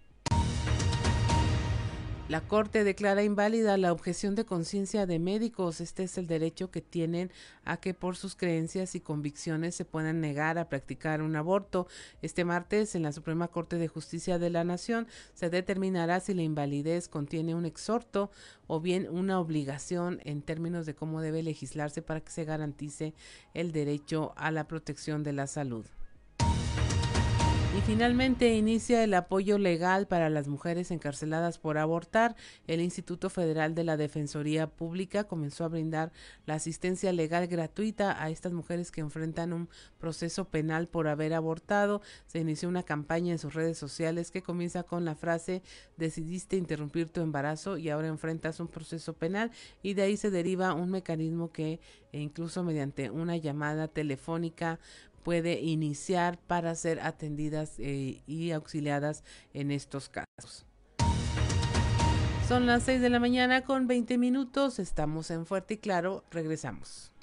La 2.29 2.39
Corte 2.39 2.85
declara 2.85 3.21
inválida 3.21 3.75
la 3.75 3.91
objeción 3.91 4.33
de 4.33 4.45
conciencia 4.45 5.05
de 5.05 5.19
médicos. 5.19 5.81
Este 5.81 6.03
es 6.03 6.17
el 6.17 6.25
derecho 6.25 6.71
que 6.71 6.81
tienen 6.81 7.29
a 7.65 7.75
que 7.77 7.93
por 7.93 8.15
sus 8.15 8.37
creencias 8.37 8.95
y 8.95 9.01
convicciones 9.01 9.75
se 9.75 9.83
puedan 9.83 10.21
negar 10.21 10.57
a 10.57 10.69
practicar 10.69 11.21
un 11.21 11.35
aborto. 11.35 11.85
Este 12.21 12.45
martes, 12.45 12.95
en 12.95 13.03
la 13.03 13.11
Suprema 13.11 13.49
Corte 13.49 13.77
de 13.77 13.89
Justicia 13.89 14.39
de 14.39 14.49
la 14.49 14.63
Nación, 14.63 15.05
se 15.33 15.49
determinará 15.49 16.21
si 16.21 16.33
la 16.33 16.43
invalidez 16.43 17.09
contiene 17.09 17.55
un 17.55 17.65
exhorto 17.65 18.31
o 18.67 18.79
bien 18.79 19.09
una 19.09 19.37
obligación 19.41 20.21
en 20.23 20.41
términos 20.41 20.85
de 20.85 20.95
cómo 20.95 21.19
debe 21.19 21.43
legislarse 21.43 22.01
para 22.01 22.21
que 22.21 22.31
se 22.31 22.45
garantice 22.45 23.13
el 23.53 23.73
derecho 23.73 24.31
a 24.37 24.49
la 24.49 24.65
protección 24.65 25.23
de 25.23 25.33
la 25.33 25.45
salud. 25.45 25.85
Y 27.75 27.81
finalmente 27.81 28.53
inicia 28.53 29.03
el 29.03 29.15
apoyo 29.15 29.57
legal 29.57 30.05
para 30.05 30.29
las 30.29 30.47
mujeres 30.47 30.91
encarceladas 30.91 31.57
por 31.57 31.79
abortar. 31.79 32.35
El 32.67 32.81
Instituto 32.81 33.31
Federal 33.31 33.73
de 33.73 33.83
la 33.83 33.97
Defensoría 33.97 34.67
Pública 34.67 35.23
comenzó 35.23 35.65
a 35.65 35.69
brindar 35.69 36.11
la 36.45 36.53
asistencia 36.53 37.11
legal 37.11 37.47
gratuita 37.47 38.21
a 38.23 38.29
estas 38.29 38.53
mujeres 38.53 38.91
que 38.91 39.01
enfrentan 39.01 39.53
un 39.53 39.69
proceso 39.97 40.45
penal 40.45 40.87
por 40.87 41.07
haber 41.07 41.33
abortado. 41.33 42.03
Se 42.27 42.37
inició 42.37 42.69
una 42.69 42.83
campaña 42.83 43.31
en 43.31 43.39
sus 43.39 43.55
redes 43.55 43.79
sociales 43.79 44.29
que 44.29 44.43
comienza 44.43 44.83
con 44.83 45.03
la 45.03 45.15
frase 45.15 45.63
decidiste 45.97 46.57
interrumpir 46.57 47.09
tu 47.09 47.21
embarazo 47.21 47.77
y 47.77 47.89
ahora 47.89 48.07
enfrentas 48.07 48.59
un 48.59 48.67
proceso 48.67 49.13
penal 49.13 49.51
y 49.81 49.95
de 49.95 50.03
ahí 50.03 50.17
se 50.17 50.29
deriva 50.29 50.73
un 50.73 50.91
mecanismo 50.91 51.51
que 51.51 51.79
incluso 52.11 52.63
mediante 52.63 53.09
una 53.09 53.37
llamada 53.37 53.87
telefónica 53.87 54.79
puede 55.23 55.61
iniciar 55.61 56.37
para 56.37 56.75
ser 56.75 56.99
atendidas 56.99 57.79
eh, 57.79 58.21
y 58.27 58.51
auxiliadas 58.51 59.23
en 59.53 59.71
estos 59.71 60.09
casos. 60.09 60.65
Son 62.47 62.65
las 62.65 62.83
6 62.83 63.01
de 63.01 63.09
la 63.09 63.19
mañana 63.19 63.61
con 63.61 63.87
20 63.87 64.17
minutos, 64.17 64.77
estamos 64.77 65.31
en 65.31 65.45
Fuerte 65.45 65.75
y 65.75 65.77
Claro, 65.77 66.25
regresamos. 66.29 67.13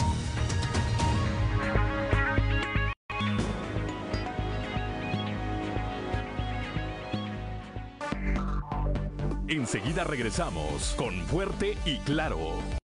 Enseguida 9.47 10.05
regresamos 10.05 10.95
con 10.97 11.13
Fuerte 11.27 11.77
y 11.85 11.99
Claro. 11.99 12.80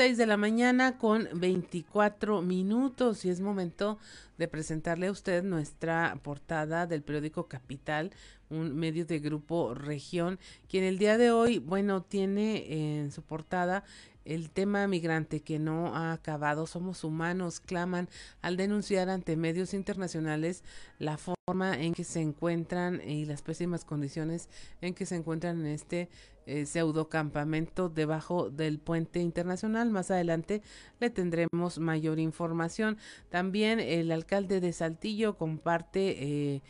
6 0.00 0.16
de 0.16 0.24
la 0.24 0.38
mañana 0.38 0.96
con 0.96 1.28
24 1.34 2.40
minutos 2.40 3.26
y 3.26 3.28
es 3.28 3.42
momento 3.42 3.98
de 4.38 4.48
presentarle 4.48 5.08
a 5.08 5.10
usted 5.10 5.44
nuestra 5.44 6.18
portada 6.22 6.86
del 6.86 7.02
periódico 7.02 7.48
Capital, 7.48 8.10
un 8.48 8.74
medio 8.76 9.04
de 9.04 9.18
grupo 9.18 9.74
región, 9.74 10.38
quien 10.70 10.84
el 10.84 10.96
día 10.96 11.18
de 11.18 11.32
hoy, 11.32 11.58
bueno, 11.58 12.02
tiene 12.02 13.00
en 13.02 13.12
su 13.12 13.20
portada 13.20 13.84
el 14.30 14.50
tema 14.50 14.86
migrante 14.86 15.40
que 15.40 15.58
no 15.58 15.94
ha 15.94 16.12
acabado. 16.12 16.66
Somos 16.66 17.02
humanos, 17.02 17.58
claman 17.58 18.08
al 18.42 18.56
denunciar 18.56 19.08
ante 19.08 19.36
medios 19.36 19.74
internacionales 19.74 20.62
la 20.98 21.18
forma 21.18 21.76
en 21.76 21.94
que 21.94 22.04
se 22.04 22.20
encuentran 22.20 23.00
y 23.04 23.24
las 23.24 23.42
pésimas 23.42 23.84
condiciones 23.84 24.48
en 24.80 24.94
que 24.94 25.04
se 25.04 25.16
encuentran 25.16 25.60
en 25.60 25.66
este 25.66 26.08
eh, 26.46 26.64
pseudo 26.64 27.08
campamento 27.08 27.88
debajo 27.88 28.50
del 28.50 28.78
puente 28.78 29.18
internacional. 29.18 29.90
Más 29.90 30.12
adelante 30.12 30.62
le 31.00 31.10
tendremos 31.10 31.80
mayor 31.80 32.20
información. 32.20 32.98
También 33.30 33.80
el 33.80 34.12
alcalde 34.12 34.60
de 34.60 34.72
Saltillo 34.72 35.36
comparte 35.36 36.54
eh, 36.54 36.62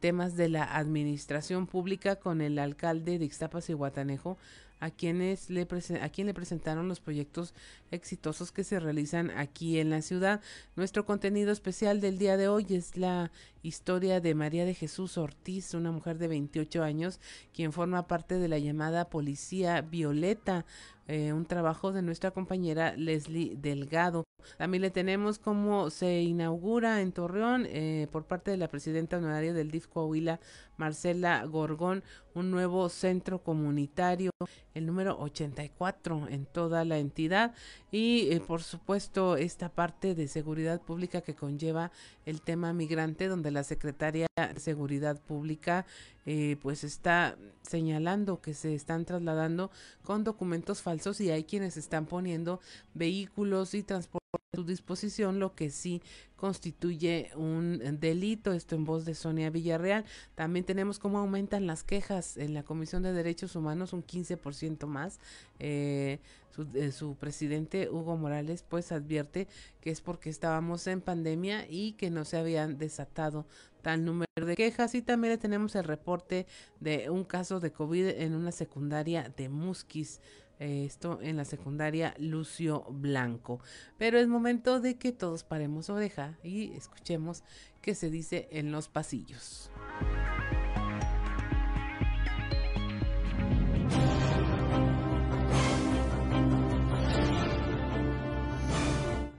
temas 0.00 0.36
de 0.36 0.50
la 0.50 0.64
administración 0.76 1.66
pública 1.66 2.16
con 2.16 2.42
el 2.42 2.60
alcalde 2.60 3.18
de 3.18 3.24
Ixtapas 3.24 3.70
y 3.70 3.72
Guatanejo 3.72 4.38
a 4.80 4.90
quienes 4.90 5.50
le 5.50 5.66
a 6.00 6.08
quien 6.08 6.26
le 6.26 6.34
presentaron 6.34 6.88
los 6.88 7.00
proyectos 7.00 7.54
exitosos 7.90 8.52
que 8.52 8.64
se 8.64 8.80
realizan 8.80 9.30
aquí 9.30 9.78
en 9.78 9.90
la 9.90 10.02
ciudad. 10.02 10.40
Nuestro 10.76 11.04
contenido 11.04 11.52
especial 11.52 12.00
del 12.00 12.18
día 12.18 12.36
de 12.36 12.48
hoy 12.48 12.66
es 12.70 12.96
la 12.96 13.30
historia 13.62 14.20
de 14.20 14.34
María 14.34 14.64
de 14.64 14.74
Jesús 14.74 15.18
Ortiz, 15.18 15.74
una 15.74 15.90
mujer 15.90 16.18
de 16.18 16.28
28 16.28 16.82
años, 16.82 17.20
quien 17.52 17.72
forma 17.72 18.06
parte 18.06 18.38
de 18.38 18.48
la 18.48 18.58
llamada 18.58 19.10
Policía 19.10 19.80
Violeta, 19.80 20.64
eh, 21.06 21.32
un 21.32 21.46
trabajo 21.46 21.92
de 21.92 22.02
nuestra 22.02 22.30
compañera 22.30 22.94
Leslie 22.96 23.56
Delgado. 23.56 24.24
También 24.56 24.82
le 24.82 24.90
tenemos 24.90 25.38
cómo 25.38 25.90
se 25.90 26.20
inaugura 26.22 27.00
en 27.00 27.12
Torreón 27.12 27.66
eh, 27.66 28.08
por 28.12 28.24
parte 28.24 28.50
de 28.50 28.56
la 28.56 28.68
presidenta 28.68 29.16
honoraria 29.16 29.52
del 29.52 29.70
DIF 29.70 29.88
Coahuila, 29.88 30.38
Marcela 30.76 31.44
Gorgón, 31.44 32.04
un 32.38 32.50
nuevo 32.50 32.88
centro 32.88 33.42
comunitario, 33.42 34.30
el 34.74 34.86
número 34.86 35.18
84 35.18 36.28
en 36.30 36.46
toda 36.46 36.84
la 36.84 36.98
entidad. 36.98 37.54
Y 37.90 38.28
eh, 38.30 38.40
por 38.40 38.62
supuesto 38.62 39.36
esta 39.36 39.68
parte 39.68 40.14
de 40.14 40.28
seguridad 40.28 40.80
pública 40.80 41.20
que 41.20 41.34
conlleva 41.34 41.90
el 42.26 42.40
tema 42.40 42.72
migrante 42.72 43.28
donde 43.28 43.50
la 43.50 43.64
secretaria 43.64 44.26
de 44.36 44.60
seguridad 44.60 45.20
pública 45.20 45.84
eh, 46.26 46.56
pues 46.62 46.84
está 46.84 47.36
señalando 47.62 48.40
que 48.40 48.54
se 48.54 48.74
están 48.74 49.04
trasladando 49.04 49.70
con 50.02 50.24
documentos 50.24 50.82
falsos 50.82 51.20
y 51.20 51.30
hay 51.30 51.44
quienes 51.44 51.76
están 51.76 52.06
poniendo 52.06 52.60
vehículos 52.94 53.74
y 53.74 53.82
transporte 53.82 54.16
a 54.16 54.17
su 54.54 54.64
disposición, 54.64 55.38
lo 55.38 55.54
que 55.54 55.70
sí 55.70 56.02
constituye 56.36 57.30
un 57.34 57.80
delito, 57.98 58.52
esto 58.52 58.74
en 58.74 58.84
voz 58.84 59.04
de 59.06 59.14
Sonia 59.14 59.48
Villarreal. 59.48 60.04
También 60.34 60.66
tenemos 60.66 60.98
cómo 60.98 61.18
aumentan 61.18 61.66
las 61.66 61.82
quejas 61.82 62.36
en 62.36 62.52
la 62.52 62.62
Comisión 62.62 63.02
de 63.02 63.12
Derechos 63.12 63.56
Humanos 63.56 63.92
un 63.92 64.04
15% 64.04 64.86
más. 64.86 65.18
Eh, 65.58 66.18
su, 66.50 66.66
eh, 66.74 66.92
su, 66.92 67.14
presidente 67.14 67.88
Hugo 67.88 68.16
Morales 68.16 68.64
pues 68.68 68.92
advierte 68.92 69.48
que 69.80 69.90
es 69.90 70.00
porque 70.00 70.28
estábamos 70.28 70.86
en 70.86 71.00
pandemia 71.00 71.66
y 71.68 71.92
que 71.92 72.10
no 72.10 72.24
se 72.24 72.36
habían 72.36 72.78
desatado 72.78 73.46
tal 73.82 74.04
número 74.04 74.26
de 74.44 74.56
quejas 74.56 74.94
y 74.94 75.02
también 75.02 75.34
le 75.34 75.38
tenemos 75.38 75.74
el 75.76 75.84
reporte 75.84 76.46
de 76.80 77.10
un 77.10 77.24
caso 77.24 77.60
de 77.60 77.70
COVID 77.70 78.08
en 78.08 78.34
una 78.34 78.52
secundaria 78.52 79.32
de 79.36 79.48
Musquis 79.48 80.20
esto 80.58 81.18
en 81.22 81.36
la 81.36 81.44
secundaria 81.44 82.14
Lucio 82.18 82.84
Blanco. 82.90 83.60
Pero 83.96 84.18
es 84.18 84.28
momento 84.28 84.80
de 84.80 84.96
que 84.96 85.12
todos 85.12 85.44
paremos 85.44 85.90
oreja 85.90 86.38
y 86.42 86.72
escuchemos 86.72 87.42
qué 87.80 87.94
se 87.94 88.10
dice 88.10 88.48
en 88.50 88.72
los 88.72 88.88
pasillos. 88.88 89.70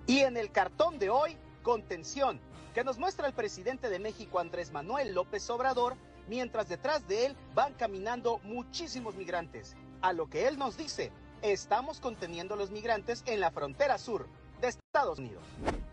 Y 0.08 0.20
en 0.20 0.38
el 0.38 0.52
cartón 0.52 1.00
de 1.00 1.10
hoy, 1.10 1.38
contención, 1.62 2.40
que 2.74 2.84
nos 2.84 2.98
muestra 2.98 3.28
el 3.28 3.34
presidente 3.34 3.90
de 3.90 4.00
México 4.00 4.40
Andrés 4.40 4.72
Manuel 4.72 5.14
López 5.14 5.50
Obrador, 5.50 5.96
mientras 6.28 6.70
detrás 6.70 7.08
de 7.08 7.28
él 7.28 7.36
van 7.54 7.74
caminando 7.74 8.40
muchísimos 8.44 9.16
migrantes 9.16 9.76
a 10.02 10.14
lo 10.14 10.30
que 10.30 10.48
él 10.48 10.58
nos 10.58 10.78
dice, 10.78 11.12
estamos 11.42 12.00
conteniendo 12.00 12.56
los 12.56 12.72
migrantes 12.72 13.24
en 13.26 13.40
la 13.40 13.52
frontera 13.52 13.98
sur 13.98 14.28
de 14.62 14.68
Estados 14.68 15.20
Unidos. 15.20 15.44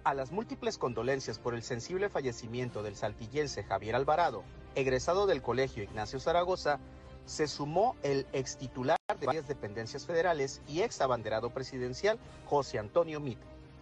A 0.04 0.14
las 0.14 0.30
múltiples 0.30 0.78
condolencias 0.78 1.38
por 1.38 1.54
el 1.54 1.62
sensible 1.62 2.08
fallecimiento 2.08 2.82
del 2.82 2.96
saltillense 2.96 3.64
Javier 3.64 3.96
Alvarado, 3.96 4.42
egresado 4.74 5.26
del 5.26 5.42
Colegio 5.42 5.82
Ignacio 5.82 6.20
Zaragoza, 6.20 6.78
se 7.24 7.48
sumó 7.48 7.96
el 8.02 8.26
ex 8.32 8.56
titular 8.56 8.96
de 9.18 9.26
varias 9.26 9.48
dependencias 9.48 10.06
federales 10.06 10.60
y 10.68 10.82
ex 10.82 11.00
abanderado 11.00 11.50
presidencial 11.50 12.18
José 12.46 12.78
Antonio 12.78 13.18
Mit, 13.18 13.38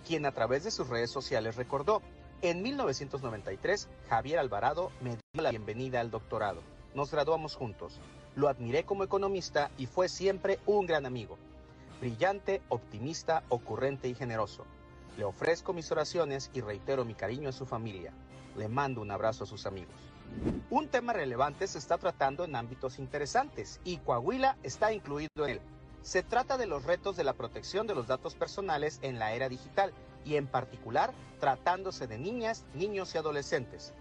quien 0.07 0.25
a 0.25 0.33
través 0.33 0.65
de 0.65 0.71
sus 0.71 0.89
redes 0.89 1.11
sociales 1.11 1.57
recordó, 1.57 2.01
en 2.41 2.63
1993 2.63 3.89
Javier 4.09 4.39
Alvarado 4.39 4.91
me 5.01 5.11
dio 5.11 5.43
la 5.43 5.51
bienvenida 5.51 6.01
al 6.01 6.11
doctorado. 6.11 6.61
Nos 6.95 7.11
graduamos 7.11 7.57
juntos. 7.57 7.99
Lo 8.37 8.49
admiré 8.49 8.85
como 8.85 9.05
economista 9.05 9.71
y 9.79 9.87
fue 9.87 10.09
siempre 10.09 10.59
un 10.67 10.87
gran 10.87 11.07
amigo. 11.07 11.39
Brillante, 12.01 12.63
optimista, 12.69 13.45
ocurrente 13.49 14.09
y 14.09 14.15
generoso. 14.15 14.67
Le 15.17 15.25
ofrezco 15.25 15.73
mis 15.73 15.91
oraciones 15.93 16.51
y 16.53 16.61
reitero 16.61 17.05
mi 17.05 17.15
cariño 17.15 17.49
a 17.49 17.53
su 17.53 17.65
familia. 17.65 18.13
Le 18.57 18.69
mando 18.69 19.01
un 19.01 19.13
abrazo 19.13 19.45
a 19.45 19.47
sus 19.47 19.67
amigos. 19.67 19.95
Un 20.69 20.89
tema 20.89 21.13
relevante 21.13 21.69
se 21.69 21.79
está 21.79 21.97
tratando 21.97 22.45
en 22.45 22.57
ámbitos 22.57 22.99
interesantes 22.99 23.81
y 23.85 23.99
Coahuila 23.99 24.57
está 24.65 24.93
incluido 24.93 25.29
en 25.37 25.51
él. 25.51 25.61
Se 26.03 26.23
trata 26.23 26.59
de 26.59 26.67
los 26.67 26.85
retos 26.85 27.17
de 27.17 27.25
la 27.25 27.35
protección 27.35 27.87
de 27.87 27.95
los 27.95 28.09
datos 28.09 28.35
personales 28.35 28.99
en 29.03 29.19
la 29.21 29.33
era 29.33 29.49
digital 29.49 29.93
y 30.25 30.37
en 30.37 30.49
particular 30.49 31.13
tratándose 31.39 32.09
de 32.09 32.19
niñas, 32.19 32.65
niños 32.75 33.15
y 33.15 33.19
adolescentes. 33.19 33.95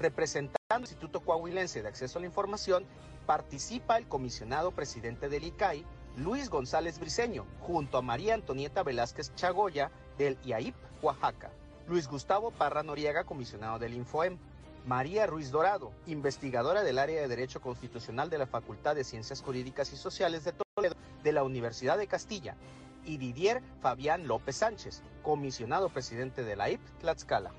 Representando 0.00 0.58
al 0.68 0.80
Instituto 0.80 1.20
Coahuilense 1.20 1.82
de 1.82 1.88
Acceso 1.88 2.18
a 2.18 2.20
la 2.20 2.26
Información, 2.26 2.84
participa 3.28 3.98
el 3.98 4.08
comisionado 4.08 4.70
presidente 4.70 5.28
del 5.28 5.44
ICAI, 5.44 5.84
Luis 6.16 6.48
González 6.48 6.98
Briceño, 6.98 7.44
junto 7.60 7.98
a 7.98 8.02
María 8.02 8.32
Antonieta 8.32 8.82
Velázquez 8.82 9.34
Chagoya 9.34 9.90
del 10.16 10.38
IAIP, 10.46 10.74
Oaxaca. 11.02 11.50
Luis 11.86 12.08
Gustavo 12.08 12.52
Parra 12.52 12.82
Noriega, 12.82 13.24
comisionado 13.24 13.78
del 13.78 13.92
INFOEM. 13.92 14.38
María 14.86 15.26
Ruiz 15.26 15.50
Dorado, 15.50 15.92
investigadora 16.06 16.82
del 16.82 16.98
área 16.98 17.20
de 17.20 17.28
Derecho 17.28 17.60
Constitucional 17.60 18.30
de 18.30 18.38
la 18.38 18.46
Facultad 18.46 18.94
de 18.94 19.04
Ciencias 19.04 19.42
Jurídicas 19.42 19.92
y 19.92 19.98
Sociales 19.98 20.44
de 20.44 20.54
Toledo 20.54 20.94
de 21.22 21.32
la 21.32 21.42
Universidad 21.42 21.98
de 21.98 22.06
Castilla, 22.06 22.56
y 23.04 23.18
Didier 23.18 23.62
Fabián 23.82 24.26
López 24.26 24.56
Sánchez, 24.56 25.02
comisionado 25.22 25.90
presidente 25.90 26.44
de 26.44 26.56
la 26.56 26.70
IP 26.70 26.80
Tlaxcala. 27.00 27.50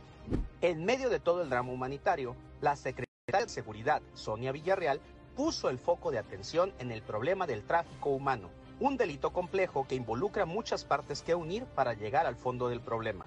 En 0.62 0.84
medio 0.84 1.12
de 1.12 1.20
todo 1.20 1.44
el 1.44 1.50
drama 1.52 1.72
humanitario, 1.72 2.36
la 2.60 2.76
secretaria 2.76 3.46
de 3.46 3.50
Seguridad, 3.50 4.02
Sonia 4.16 4.52
Villarreal, 4.52 5.00
puso 5.40 5.70
el 5.70 5.80
foco 5.80 6.12
de 6.12 6.20
atención 6.20 6.74
en 6.80 6.92
el 6.92 7.02
problema 7.02 7.48
del 7.48 7.64
tráfico 7.64 8.10
humano, 8.10 8.50
un 8.82 8.98
delito 8.98 9.32
complejo 9.32 9.88
que 9.88 9.96
involucra 9.96 10.46
muchas 10.46 10.84
partes 10.84 11.22
que 11.22 11.34
unir 11.34 11.64
para 11.64 11.94
llegar 11.94 12.26
al 12.26 12.36
fondo 12.36 12.68
del 12.68 12.82
problema. 12.82 13.26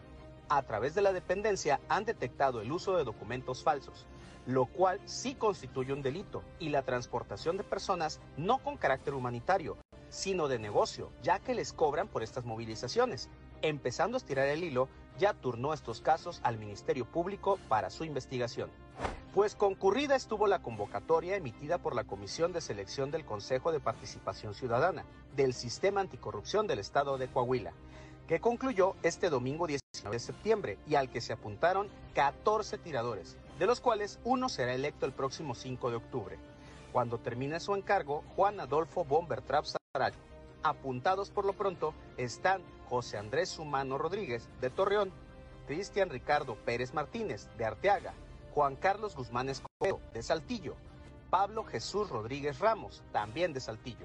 A 0.51 0.61
través 0.61 0.95
de 0.95 1.01
la 1.01 1.15
dependencia 1.15 1.81
han 1.89 2.05
detectado 2.05 2.61
el 2.61 2.71
uso 2.71 2.99
de 2.99 3.05
documentos 3.05 3.63
falsos, 3.63 4.05
lo 4.45 4.67
cual 4.67 5.01
sí 5.07 5.35
constituye 5.35 5.95
un 5.95 6.03
delito, 6.03 6.43
y 6.59 6.69
la 6.69 6.83
transportación 6.83 7.57
de 7.57 7.65
personas 7.65 8.21
no 8.37 8.59
con 8.59 8.77
carácter 8.77 9.15
humanitario, 9.15 9.79
sino 10.11 10.49
de 10.49 10.59
negocio, 10.59 11.09
ya 11.23 11.39
que 11.39 11.55
les 11.55 11.73
cobran 11.73 12.09
por 12.09 12.23
estas 12.23 12.45
movilizaciones. 12.45 13.31
Empezando 13.63 14.17
a 14.17 14.19
estirar 14.19 14.49
el 14.49 14.65
hilo, 14.65 14.91
ya 15.19 15.33
turnó 15.33 15.73
estos 15.73 16.03
casos 16.03 16.41
al 16.43 16.59
Ministerio 16.59 17.07
Público 17.07 17.59
para 17.71 17.89
su 17.89 18.05
investigación. 18.05 18.69
Pues 19.35 19.57
concurrida 19.57 20.15
estuvo 20.15 20.47
la 20.47 20.59
convocatoria 20.59 21.37
emitida 21.37 21.79
por 21.79 21.95
la 21.95 22.05
Comisión 22.05 22.53
de 22.53 22.61
Selección 22.61 23.11
del 23.11 23.25
Consejo 23.25 23.73
de 23.73 23.81
Participación 23.81 24.53
Ciudadana 24.53 25.07
del 25.35 25.55
Sistema 25.55 26.03
Anticorrupción 26.03 26.67
del 26.67 26.81
Estado 26.81 27.17
de 27.17 27.29
Coahuila, 27.29 27.73
que 28.29 28.41
concluyó 28.41 28.95
este 29.03 29.31
domingo 29.31 29.67
19 29.67 30.15
de 30.15 30.21
septiembre 30.21 30.79
y 30.87 30.97
al 30.97 31.09
que 31.09 31.23
se 31.23 31.33
apuntaron 31.33 31.89
14 32.15 32.77
tiradores, 32.77 33.39
de 33.59 33.65
los 33.65 33.81
cuales 33.81 34.19
uno 34.23 34.51
será 34.51 34.75
electo 34.75 35.07
el 35.07 35.13
próximo 35.13 35.55
5 35.55 35.89
de 35.89 35.97
octubre. 35.97 36.39
Cuando 36.93 37.17
termine 37.17 37.59
su 37.59 37.75
encargo, 37.75 38.25
Juan 38.37 38.61
Adolfo 38.61 39.03
Bombertrap 39.03 39.65
Apuntados 40.63 41.31
por 41.31 41.47
lo 41.47 41.55
pronto 41.55 41.95
están 42.19 42.61
José 42.91 43.17
Andrés 43.17 43.59
Humano 43.59 43.97
Rodríguez 43.97 44.47
de 44.61 44.69
Torreón, 44.69 45.11
Cristian 45.67 46.11
Ricardo 46.11 46.55
Pérez 46.55 46.93
Martínez 46.93 47.49
de 47.57 47.65
Arteaga, 47.65 48.13
Juan 48.55 48.77
Carlos 48.77 49.17
Guzmán 49.17 49.49
Escobedo 49.49 50.01
de 50.13 50.23
Saltillo, 50.23 50.77
Pablo 51.31 51.65
Jesús 51.65 52.11
Rodríguez 52.11 52.59
Ramos, 52.59 53.03
también 53.11 53.55
de 53.55 53.61
Saltillo. 53.61 54.05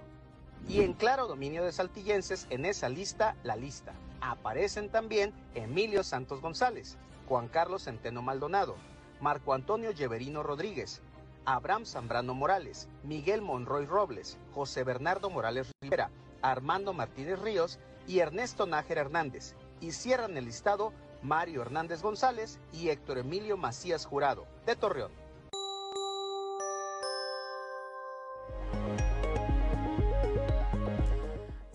Y 0.69 0.81
en 0.81 0.93
claro 0.93 1.27
dominio 1.27 1.65
de 1.65 1.73
saltillenses 1.73 2.47
en 2.49 2.63
esa 2.63 2.87
lista, 2.87 3.35
la 3.43 3.57
lista. 3.57 3.93
Aparecen 4.21 4.89
también 4.89 5.33
Emilio 5.53 6.01
Santos 6.01 6.39
González, 6.39 6.97
Juan 7.27 7.49
Carlos 7.49 7.83
Centeno 7.83 8.21
Maldonado, 8.21 8.75
Marco 9.19 9.53
Antonio 9.53 9.91
Lleverino 9.91 10.43
Rodríguez, 10.43 11.01
Abraham 11.43 11.85
Zambrano 11.85 12.33
Morales, 12.33 12.87
Miguel 13.03 13.41
Monroy 13.41 13.85
Robles, 13.85 14.37
José 14.53 14.85
Bernardo 14.85 15.29
Morales 15.29 15.69
Rivera, 15.81 16.09
Armando 16.41 16.93
Martínez 16.93 17.39
Ríos 17.39 17.79
y 18.07 18.19
Ernesto 18.19 18.65
Nájera 18.65 19.01
Hernández. 19.01 19.55
Y 19.81 19.91
cierran 19.91 20.37
el 20.37 20.45
listado 20.45 20.93
Mario 21.21 21.61
Hernández 21.61 22.01
González 22.01 22.59
y 22.73 22.89
Héctor 22.89 23.19
Emilio 23.19 23.57
Macías 23.57 24.05
Jurado, 24.05 24.47
de 24.65 24.75
Torreón. 24.75 25.11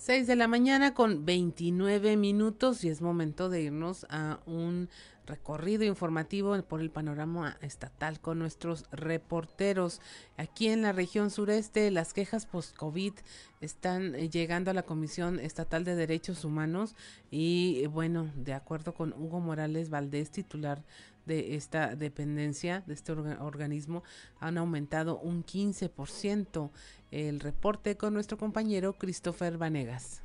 Seis 0.04 0.26
de 0.26 0.34
la 0.34 0.48
mañana 0.48 0.94
con 0.94 1.24
29 1.24 2.16
minutos 2.16 2.82
y 2.82 2.88
es 2.88 3.00
momento 3.00 3.48
de 3.48 3.62
irnos 3.62 4.04
a 4.10 4.40
un 4.46 4.90
recorrido 5.32 5.84
informativo 5.84 6.60
por 6.62 6.82
el 6.82 6.90
panorama 6.90 7.56
estatal 7.62 8.20
con 8.20 8.38
nuestros 8.38 8.84
reporteros. 8.92 10.02
Aquí 10.36 10.68
en 10.68 10.82
la 10.82 10.92
región 10.92 11.30
sureste, 11.30 11.90
las 11.90 12.12
quejas 12.12 12.44
post-COVID 12.44 13.14
están 13.62 14.14
eh, 14.14 14.28
llegando 14.28 14.70
a 14.70 14.74
la 14.74 14.82
Comisión 14.82 15.38
Estatal 15.40 15.84
de 15.84 15.94
Derechos 15.94 16.44
Humanos 16.44 16.94
y, 17.30 17.80
eh, 17.82 17.86
bueno, 17.86 18.30
de 18.36 18.52
acuerdo 18.52 18.92
con 18.92 19.14
Hugo 19.14 19.40
Morales 19.40 19.88
Valdés, 19.88 20.30
titular 20.30 20.84
de 21.24 21.54
esta 21.54 21.96
dependencia, 21.96 22.82
de 22.86 22.92
este 22.92 23.12
organismo, 23.12 24.02
han 24.38 24.58
aumentado 24.58 25.18
un 25.18 25.44
15%. 25.44 26.70
El 27.10 27.40
reporte 27.40 27.96
con 27.96 28.12
nuestro 28.12 28.36
compañero 28.36 28.94
Christopher 28.98 29.56
Vanegas. 29.56 30.22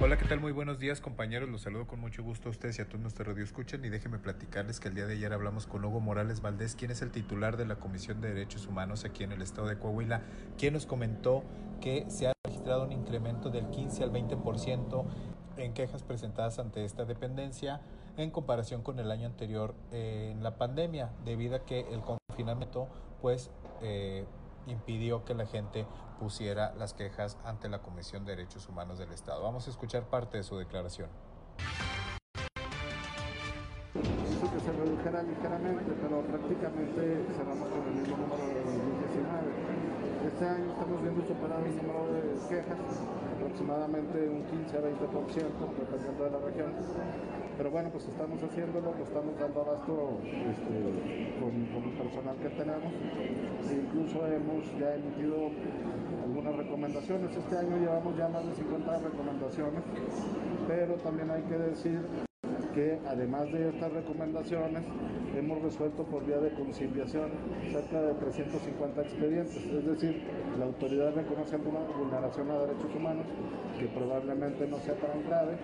Hola, 0.00 0.16
¿qué 0.16 0.26
tal? 0.26 0.38
Muy 0.38 0.52
buenos 0.52 0.78
días, 0.78 1.00
compañeros. 1.00 1.48
Los 1.48 1.62
saludo 1.62 1.88
con 1.88 1.98
mucho 1.98 2.22
gusto 2.22 2.48
a 2.48 2.52
ustedes 2.52 2.78
y 2.78 2.82
a 2.82 2.88
todos 2.88 3.00
nuestros 3.00 3.26
radio 3.26 3.42
escuchan 3.42 3.84
y 3.84 3.88
déjenme 3.88 4.20
platicarles 4.20 4.78
que 4.78 4.86
el 4.86 4.94
día 4.94 5.06
de 5.06 5.14
ayer 5.14 5.32
hablamos 5.32 5.66
con 5.66 5.84
Hugo 5.84 5.98
Morales 5.98 6.40
Valdés, 6.40 6.76
quien 6.76 6.92
es 6.92 7.02
el 7.02 7.10
titular 7.10 7.56
de 7.56 7.66
la 7.66 7.80
Comisión 7.80 8.20
de 8.20 8.28
Derechos 8.28 8.68
Humanos 8.68 9.04
aquí 9.04 9.24
en 9.24 9.32
el 9.32 9.42
estado 9.42 9.66
de 9.66 9.76
Coahuila, 9.76 10.22
quien 10.56 10.74
nos 10.74 10.86
comentó 10.86 11.42
que 11.80 12.08
se 12.08 12.28
ha 12.28 12.32
registrado 12.46 12.84
un 12.84 12.92
incremento 12.92 13.50
del 13.50 13.68
15 13.70 14.04
al 14.04 14.12
20% 14.12 15.04
en 15.56 15.74
quejas 15.74 16.04
presentadas 16.04 16.60
ante 16.60 16.84
esta 16.84 17.04
dependencia 17.04 17.80
en 18.16 18.30
comparación 18.30 18.82
con 18.82 19.00
el 19.00 19.10
año 19.10 19.26
anterior 19.26 19.74
eh, 19.90 20.30
en 20.32 20.44
la 20.44 20.58
pandemia, 20.58 21.10
debido 21.24 21.56
a 21.56 21.66
que 21.66 21.80
el 21.90 22.02
confinamiento 22.02 22.86
pues 23.20 23.50
eh, 23.82 24.26
impidió 24.70 25.24
que 25.24 25.34
la 25.34 25.46
gente 25.46 25.86
pusiera 26.18 26.74
las 26.74 26.94
quejas 26.94 27.38
ante 27.44 27.68
la 27.68 27.80
Comisión 27.80 28.24
de 28.24 28.36
Derechos 28.36 28.68
Humanos 28.68 28.98
del 28.98 29.12
Estado. 29.12 29.42
Vamos 29.42 29.66
a 29.66 29.70
escuchar 29.70 30.04
parte 30.04 30.38
de 30.38 30.42
su 30.42 30.56
declaración. 30.56 31.08
Se 34.64 34.72
redujera 34.72 35.22
ligeramente, 35.22 35.92
pero 36.02 36.20
prácticamente 36.22 37.24
cerramos 37.36 37.68
con 37.68 37.82
el 37.88 37.94
mismo 37.94 38.16
número 38.16 38.46
de 38.46 38.60
2019. 38.64 39.68
Este 40.26 40.44
año 40.44 40.72
estamos 40.72 41.02
viendo 41.02 41.26
superar 41.26 41.62
el 41.64 41.76
número 41.76 42.04
de 42.12 42.22
quejas, 42.48 42.78
aproximadamente 43.38 44.28
un 44.28 44.44
15 44.44 44.76
a 44.76 44.80
20%, 44.80 44.92
dependiendo 45.78 46.24
de 46.24 46.30
la 46.30 46.38
región 46.38 46.74
pero 47.58 47.72
bueno, 47.72 47.90
pues 47.90 48.06
estamos 48.06 48.40
haciéndolo, 48.40 48.94
lo 48.94 49.02
estamos 49.02 49.36
dando 49.36 49.60
abasto 49.62 50.20
este, 50.24 51.40
con, 51.40 51.84
el 51.84 51.98
personal 51.98 52.36
que 52.36 52.50
tenemos. 52.50 52.92
E 53.68 53.74
incluso 53.74 54.24
hemos 54.28 54.78
ya 54.78 54.94
emitido 54.94 55.50
algunas 56.22 56.54
recomendaciones. 56.54 57.36
Este 57.36 57.58
año 57.58 57.76
llevamos 57.76 58.16
ya 58.16 58.28
más 58.28 58.46
de 58.46 58.54
50 58.54 58.98
recomendaciones, 59.00 59.82
pero 60.68 60.94
también 60.98 61.30
hay 61.32 61.42
que 61.42 61.58
decir 61.58 62.27
que 62.78 62.96
además 63.08 63.50
de 63.50 63.70
estas 63.70 63.92
recomendaciones 63.92 64.84
hemos 65.36 65.60
resuelto 65.62 66.04
por 66.04 66.24
vía 66.24 66.38
de 66.38 66.52
conciliación 66.52 67.28
cerca 67.72 68.00
de 68.00 68.14
350 68.14 69.02
expedientes, 69.02 69.56
es 69.56 69.84
decir, 69.84 70.22
la 70.56 70.66
autoridad 70.66 71.12
reconoce 71.12 71.56
alguna 71.56 71.80
vulneración 71.80 72.48
a 72.52 72.58
derechos 72.60 72.94
humanos 72.94 73.26
que 73.80 73.86
probablemente 73.86 74.68
no 74.68 74.78
sea 74.78 74.94
tan 74.94 75.24
grave 75.26 75.58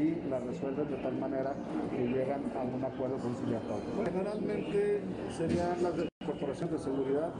y 0.00 0.28
la 0.28 0.40
resuelven 0.40 0.90
de 0.90 0.96
tal 0.96 1.14
manera 1.16 1.54
que 1.92 2.04
llegan 2.08 2.42
a 2.56 2.62
un 2.64 2.84
acuerdo 2.84 3.18
conciliatorio. 3.18 4.04
Generalmente 4.04 5.00
serían 5.30 5.80
las 5.80 5.96
de 5.96 6.07
Corporación 6.28 6.70
de 6.70 6.78
Seguridad, 6.78 7.32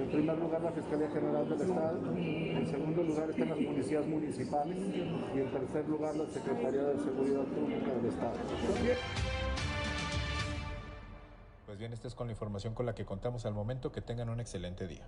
en 0.00 0.08
primer 0.08 0.38
lugar 0.38 0.62
la 0.62 0.70
Fiscalía 0.70 1.10
General 1.10 1.48
del 1.48 1.60
Estado, 1.62 1.98
en 2.14 2.66
segundo 2.68 3.02
lugar 3.02 3.28
están 3.28 3.48
las 3.48 3.58
policías 3.58 4.06
municipales 4.06 4.78
y 5.34 5.40
en 5.40 5.50
tercer 5.50 5.88
lugar 5.88 6.14
la 6.14 6.26
Secretaría 6.26 6.82
de 6.82 6.98
Seguridad 7.00 7.42
Pública 7.42 7.92
del 7.92 8.06
Estado. 8.06 8.36
Pues 11.66 11.78
bien, 11.78 11.92
esta 11.92 12.06
es 12.06 12.14
con 12.14 12.28
la 12.28 12.32
información 12.32 12.72
con 12.72 12.86
la 12.86 12.94
que 12.94 13.04
contamos 13.04 13.46
al 13.46 13.54
momento. 13.54 13.90
Que 13.90 14.00
tengan 14.00 14.28
un 14.28 14.38
excelente 14.38 14.86
día. 14.86 15.06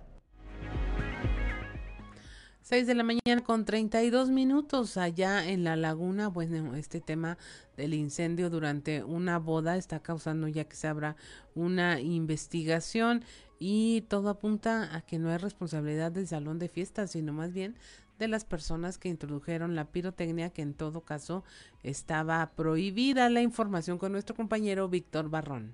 6 2.63 2.87
de 2.87 2.95
la 2.95 3.03
mañana 3.03 3.43
con 3.43 3.65
32 3.65 4.29
minutos 4.29 4.95
allá 4.95 5.45
en 5.45 5.65
la 5.65 5.75
laguna. 5.75 6.29
Bueno, 6.29 6.75
este 6.75 7.01
tema 7.01 7.37
del 7.75 7.93
incendio 7.93 8.49
durante 8.49 9.03
una 9.03 9.37
boda 9.37 9.75
está 9.75 9.99
causando 9.99 10.47
ya 10.47 10.63
que 10.63 10.77
se 10.77 10.87
abra 10.87 11.17
una 11.55 11.99
investigación 11.99 13.25
y 13.59 14.05
todo 14.07 14.29
apunta 14.29 14.95
a 14.95 15.01
que 15.01 15.19
no 15.19 15.29
es 15.35 15.41
responsabilidad 15.41 16.13
del 16.13 16.25
salón 16.25 16.57
de 16.57 16.69
fiestas, 16.69 17.11
sino 17.11 17.33
más 17.33 17.51
bien 17.51 17.75
de 18.17 18.29
las 18.29 18.45
personas 18.45 18.97
que 18.97 19.09
introdujeron 19.09 19.75
la 19.75 19.91
pirotecnia 19.91 20.49
que 20.49 20.61
en 20.61 20.73
todo 20.73 21.01
caso 21.01 21.43
estaba 21.83 22.49
prohibida. 22.55 23.29
La 23.29 23.41
información 23.41 23.97
con 23.97 24.13
nuestro 24.13 24.37
compañero 24.37 24.87
Víctor 24.87 25.29
Barrón. 25.29 25.73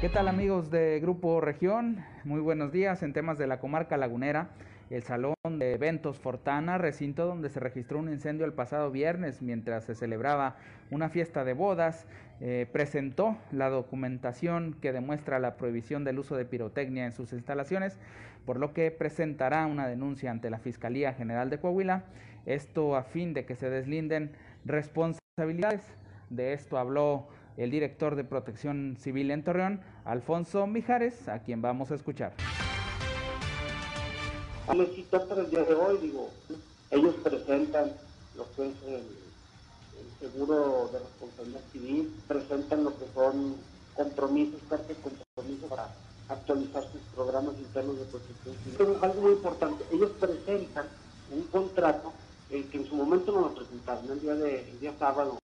¿Qué 0.00 0.08
tal 0.08 0.28
amigos 0.28 0.70
de 0.70 0.98
Grupo 1.00 1.42
Región? 1.42 2.02
Muy 2.24 2.40
buenos 2.40 2.72
días 2.72 3.02
en 3.02 3.12
temas 3.12 3.36
de 3.36 3.46
la 3.46 3.60
comarca 3.60 3.98
lagunera. 3.98 4.48
El 4.90 5.04
Salón 5.04 5.34
de 5.44 5.72
Eventos 5.72 6.18
Fortana, 6.18 6.76
recinto 6.76 7.26
donde 7.26 7.48
se 7.48 7.60
registró 7.60 8.00
un 8.00 8.08
incendio 8.08 8.44
el 8.44 8.52
pasado 8.52 8.90
viernes 8.90 9.40
mientras 9.40 9.84
se 9.84 9.94
celebraba 9.94 10.56
una 10.90 11.08
fiesta 11.08 11.44
de 11.44 11.52
bodas. 11.52 12.06
Eh, 12.40 12.66
presentó 12.72 13.36
la 13.52 13.68
documentación 13.68 14.74
que 14.80 14.92
demuestra 14.92 15.38
la 15.38 15.56
prohibición 15.56 16.04
del 16.04 16.18
uso 16.18 16.36
de 16.36 16.44
pirotecnia 16.44 17.04
en 17.04 17.12
sus 17.12 17.32
instalaciones, 17.32 17.98
por 18.44 18.58
lo 18.58 18.72
que 18.72 18.90
presentará 18.90 19.66
una 19.66 19.86
denuncia 19.86 20.30
ante 20.30 20.50
la 20.50 20.58
Fiscalía 20.58 21.12
General 21.12 21.50
de 21.50 21.60
Coahuila, 21.60 22.04
esto 22.46 22.96
a 22.96 23.04
fin 23.04 23.32
de 23.34 23.44
que 23.44 23.54
se 23.54 23.70
deslinden 23.70 24.32
responsabilidades. 24.64 25.82
De 26.30 26.52
esto 26.52 26.78
habló 26.78 27.28
el 27.56 27.70
director 27.70 28.16
de 28.16 28.24
Protección 28.24 28.96
Civil 28.98 29.30
en 29.30 29.44
Torreón, 29.44 29.80
Alfonso 30.04 30.66
Mijares, 30.66 31.28
a 31.28 31.40
quien 31.40 31.60
vamos 31.60 31.92
a 31.92 31.94
escuchar. 31.94 32.32
Me 34.76 34.86
citó 34.86 35.26
para 35.26 35.42
el 35.42 35.50
día 35.50 35.64
de 35.64 35.74
hoy, 35.74 35.98
digo, 35.98 36.30
ellos 36.92 37.14
presentan 37.24 37.92
lo 38.36 38.46
que 38.54 38.68
es 38.68 38.74
el, 38.86 39.02
seguro 40.20 40.90
de 40.92 40.98
responsabilidad 40.98 41.60
civil, 41.72 42.14
presentan 42.28 42.84
lo 42.84 42.90
que 42.96 43.06
son 43.12 43.56
compromisos, 43.94 44.60
cartas 44.68 44.88
de 44.88 44.94
compromiso 44.94 45.66
para 45.66 45.88
actualizar 46.28 46.84
sus 46.92 47.00
programas 47.14 47.54
internos 47.58 47.98
de 47.98 48.04
protección 48.04 48.54
civil. 48.62 48.98
Algo 49.02 49.20
muy 49.22 49.32
importante, 49.32 49.84
ellos 49.90 50.12
presentan 50.20 50.86
un 51.32 51.42
contrato 51.44 52.12
eh, 52.50 52.64
que 52.70 52.78
en 52.78 52.86
su 52.86 52.94
momento 52.94 53.32
nos 53.32 53.50
lo 53.50 53.54
presentaron 53.54 54.10
el 54.10 54.20
día, 54.20 54.34
de, 54.34 54.70
el 54.70 54.80
día 54.80 54.94
sábado, 54.98 55.38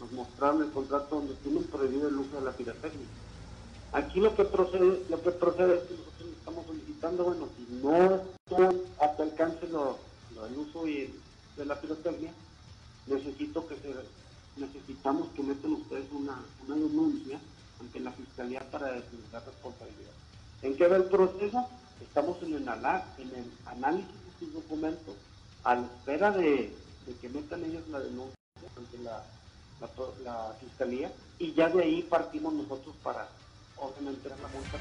nos 0.00 0.12
mostraron 0.12 0.62
el 0.62 0.70
contrato 0.70 1.16
donde 1.16 1.34
tienen 1.34 1.64
prohibido 1.64 2.08
el 2.08 2.16
uso 2.16 2.38
de 2.38 2.44
la 2.44 2.52
pirotecnia. 2.52 3.06
Aquí 3.92 4.20
lo 4.20 4.34
que 4.34 4.44
procede, 4.44 5.04
lo 5.08 5.22
que 5.22 5.30
procede 5.30 5.76
es 5.76 5.82
que 5.82 5.94
nosotros 5.94 6.28
estamos 6.38 6.66
bueno, 7.00 7.48
si 7.56 7.74
no 7.82 8.22
son 8.48 8.82
a 9.00 9.12
tu 9.12 9.22
alcance 9.22 9.66
lo, 9.68 9.98
el 10.46 10.58
uso 10.58 10.84
de 10.84 11.64
la 11.64 11.80
pirotecnia, 11.80 12.32
necesito 13.06 13.66
que 13.66 13.76
se, 13.76 13.94
necesitamos 14.56 15.28
que 15.34 15.42
metan 15.42 15.72
ustedes 15.72 16.06
una, 16.12 16.38
una 16.66 16.76
denuncia 16.76 17.38
ante 17.80 18.00
la 18.00 18.12
Fiscalía 18.12 18.60
para 18.70 18.92
deslindar 18.92 19.44
responsabilidad. 19.44 20.12
¿En 20.62 20.76
qué 20.76 20.88
va 20.88 20.96
el 20.96 21.04
proceso? 21.04 21.68
Estamos 22.00 22.42
en 22.42 22.54
el, 22.54 22.62
el 22.62 23.52
análisis 23.66 24.08
de 24.08 24.38
sus 24.38 24.52
documentos, 24.54 25.14
a 25.64 25.74
la 25.74 25.86
espera 25.86 26.30
de, 26.32 26.74
de 27.06 27.14
que 27.20 27.28
metan 27.28 27.64
ellos 27.64 27.86
la 27.88 28.00
denuncia 28.00 28.36
ante 28.76 28.98
la 28.98 29.24
la, 30.24 30.54
fiscalía 30.60 31.12
y 31.38 31.52
ya 31.54 31.68
de 31.68 31.82
ahí 31.82 32.02
partimos 32.02 32.52
nosotros 32.52 32.94
para 33.02 33.28
obviamente 33.76 34.28
la 34.28 34.36
multa. 34.36 34.78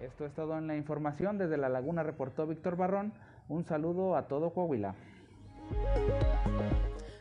Esto 0.00 0.26
es 0.26 0.34
todo 0.34 0.56
en 0.58 0.66
la 0.66 0.76
información. 0.76 1.38
Desde 1.38 1.56
La 1.56 1.68
Laguna 1.68 2.02
reportó 2.02 2.46
Víctor 2.46 2.76
Barrón. 2.76 3.12
Un 3.48 3.64
saludo 3.64 4.16
a 4.16 4.28
todo 4.28 4.52
Coahuila. 4.52 4.94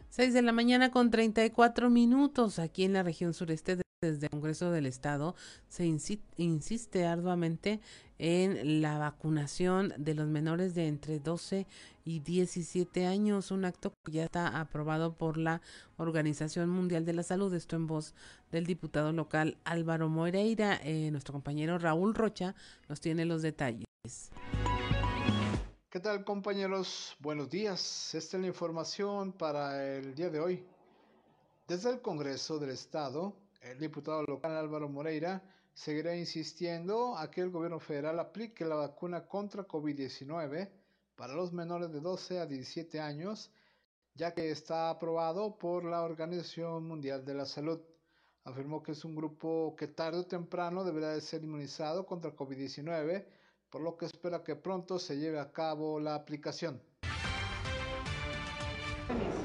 6 0.10 0.34
de 0.34 0.42
la 0.42 0.52
mañana 0.52 0.92
con 0.92 1.10
34 1.10 1.90
minutos 1.90 2.60
aquí 2.60 2.84
en 2.84 2.94
la 2.94 3.04
región 3.04 3.34
sureste 3.34 3.78
desde 4.02 4.28
el 4.28 4.30
Congreso 4.30 4.72
del 4.72 4.86
Estado 4.86 5.36
se 5.70 5.86
insiste 5.88 7.06
arduamente 7.08 7.82
en 8.19 8.82
la 8.82 8.97
vacunación 8.97 9.93
de 9.97 10.15
los 10.15 10.27
menores 10.27 10.73
de 10.75 10.88
entre 10.88 11.19
12 11.19 11.67
y 12.03 12.19
17 12.19 13.06
años, 13.06 13.51
un 13.51 13.65
acto 13.65 13.93
que 14.03 14.12
ya 14.13 14.23
está 14.25 14.60
aprobado 14.60 15.13
por 15.13 15.38
la 15.38 15.62
Organización 15.97 16.69
Mundial 16.69 17.06
de 17.06 17.13
la 17.13 17.23
Salud, 17.23 17.53
esto 17.53 17.75
en 17.75 17.88
voz 17.88 18.15
del 18.51 18.65
diputado 18.65 19.12
local 19.12 19.58
Álvaro 19.65 20.10
Moreira. 20.10 20.80
Eh, 20.84 21.12
nuestro 21.12 21.34
compañero 21.34 21.77
Raúl 21.77 22.15
Rocha 22.15 22.56
nos 22.88 23.01
tiene 23.01 23.25
los 23.25 23.41
detalles. 23.41 23.86
¿Qué 25.89 25.99
tal 25.99 26.23
compañeros? 26.23 27.15
Buenos 27.19 27.49
días. 27.49 28.13
Esta 28.13 28.38
es 28.38 28.41
la 28.41 28.47
información 28.47 29.32
para 29.32 29.95
el 29.95 30.15
día 30.15 30.30
de 30.30 30.39
hoy. 30.39 30.63
Desde 31.67 31.89
el 31.89 32.01
Congreso 32.01 32.60
del 32.60 32.69
Estado, 32.69 33.34
el 33.62 33.80
diputado 33.80 34.23
local 34.23 34.56
Álvaro 34.56 34.88
Moreira 34.88 35.41
seguirá 35.78 36.16
insistiendo 36.16 37.16
a 37.16 37.30
que 37.30 37.42
el 37.42 37.52
gobierno 37.52 37.80
federal 37.80 38.20
aplique 38.20 38.66
la 38.66 38.74
vacuna 38.74 39.28
contra 39.28 39.68
COVID-19 39.68 40.72
para 41.16 41.36
los 41.36 41.54
menores 41.54 41.92
de 41.94 42.02
12 42.02 42.40
a 42.40 42.48
17 42.48 43.00
años, 43.00 43.52
ya 44.16 44.34
que 44.34 44.50
está 44.50 44.90
aprobado 44.90 45.60
por 45.60 45.86
la 45.86 46.02
Organización 46.02 46.88
Mundial 46.88 47.24
de 47.24 47.36
la 47.36 47.46
Salud. 47.46 47.80
Afirmó 48.44 48.82
que 48.82 48.94
es 48.94 49.06
un 49.06 49.16
grupo 49.16 49.76
que 49.78 49.88
tarde 49.88 50.22
o 50.22 50.26
temprano 50.26 50.84
deberá 50.84 51.10
de 51.10 51.22
ser 51.22 51.44
inmunizado 51.44 52.08
contra 52.08 52.36
COVID-19, 52.36 53.28
por 53.70 53.82
lo 53.82 53.98
que 53.98 54.08
espera 54.08 54.44
que 54.44 54.56
pronto 54.56 54.98
se 54.98 55.20
lleve 55.20 55.40
a 55.40 55.52
cabo 55.52 56.00
la 56.00 56.16
aplicación. 56.16 56.82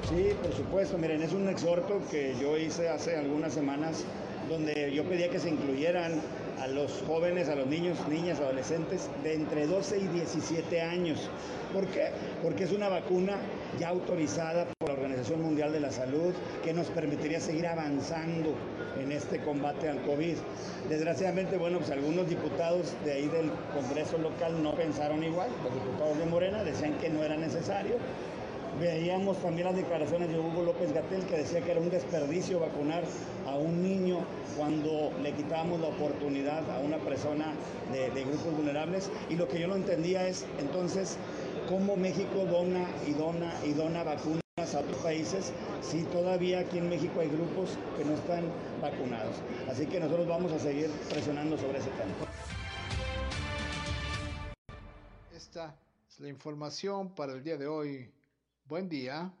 Sí, 0.09 0.31
por 0.41 0.51
supuesto. 0.51 0.97
Miren, 0.97 1.21
es 1.21 1.31
un 1.31 1.47
exhorto 1.47 2.01
que 2.09 2.35
yo 2.41 2.57
hice 2.57 2.89
hace 2.89 3.17
algunas 3.17 3.53
semanas 3.53 4.03
donde 4.49 4.91
yo 4.93 5.03
pedía 5.05 5.29
que 5.29 5.39
se 5.39 5.49
incluyeran 5.49 6.21
a 6.59 6.67
los 6.67 7.03
jóvenes, 7.07 7.49
a 7.49 7.55
los 7.55 7.67
niños, 7.67 7.97
niñas, 8.07 8.39
adolescentes 8.39 9.09
de 9.23 9.33
entre 9.33 9.67
12 9.67 9.97
y 9.99 10.07
17 10.07 10.81
años. 10.81 11.29
¿Por 11.73 11.87
qué? 11.87 12.09
Porque 12.41 12.63
es 12.63 12.71
una 12.71 12.87
vacuna 12.87 13.37
ya 13.79 13.89
autorizada 13.89 14.67
por 14.77 14.89
la 14.89 14.95
Organización 14.95 15.41
Mundial 15.41 15.73
de 15.73 15.79
la 15.79 15.91
Salud 15.91 16.33
que 16.63 16.73
nos 16.73 16.87
permitiría 16.87 17.39
seguir 17.39 17.67
avanzando 17.67 18.53
en 19.01 19.11
este 19.11 19.39
combate 19.39 19.89
al 19.89 20.01
COVID. 20.03 20.35
Desgraciadamente, 20.89 21.57
bueno, 21.57 21.79
pues 21.79 21.91
algunos 21.91 22.29
diputados 22.29 22.93
de 23.03 23.13
ahí 23.13 23.27
del 23.27 23.51
Congreso 23.73 24.17
local 24.19 24.61
no 24.61 24.75
pensaron 24.75 25.23
igual, 25.23 25.49
los 25.63 25.73
diputados 25.73 26.17
de 26.19 26.25
Morena 26.25 26.63
decían 26.63 26.93
que 26.99 27.09
no 27.09 27.23
era 27.23 27.35
necesario 27.35 27.95
Veíamos 28.79 29.37
también 29.37 29.67
las 29.67 29.75
declaraciones 29.75 30.29
de 30.29 30.39
Hugo 30.39 30.63
López 30.63 30.91
Gatel 30.93 31.23
que 31.25 31.37
decía 31.37 31.61
que 31.61 31.71
era 31.71 31.79
un 31.79 31.91
desperdicio 31.91 32.59
vacunar 32.59 33.03
a 33.47 33.55
un 33.55 33.83
niño 33.83 34.19
cuando 34.57 35.11
le 35.21 35.31
quitábamos 35.33 35.79
la 35.79 35.87
oportunidad 35.87 36.67
a 36.71 36.79
una 36.79 36.97
persona 36.97 37.53
de, 37.91 38.23
grupos 38.23 38.55
vulnerables. 38.55 39.11
Y 39.29 39.35
lo 39.35 39.47
que 39.47 39.59
yo 39.59 39.67
no 39.67 39.75
entendía 39.75 40.27
es 40.27 40.45
entonces 40.59 41.17
cómo 41.69 41.95
México 41.95 42.45
dona 42.49 42.87
y 43.07 43.13
dona 43.13 43.53
y 43.63 43.73
dona 43.73 44.03
vacunas 44.03 44.41
a 44.57 44.79
otros 44.79 44.97
países 44.97 45.51
si 45.81 46.03
todavía 46.03 46.59
aquí 46.59 46.79
en 46.79 46.89
México 46.89 47.19
hay 47.19 47.29
grupos 47.29 47.77
que 47.97 48.05
no 48.05 48.13
están 48.13 48.45
vacunados. 48.81 49.35
Así 49.69 49.85
que 49.85 49.99
nosotros 49.99 50.27
vamos 50.27 50.51
a 50.51 50.59
seguir 50.59 50.89
presionando 51.09 51.57
sobre 51.57 51.77
ese 51.77 51.89
tema. 51.91 52.31
Esta 55.35 55.75
es 56.09 56.19
la 56.19 56.29
información 56.29 57.13
para 57.13 57.33
el 57.33 57.43
día 57.43 57.57
de 57.57 57.67
hoy. 57.67 58.09
Buen 58.65 58.87
día. 58.87 59.33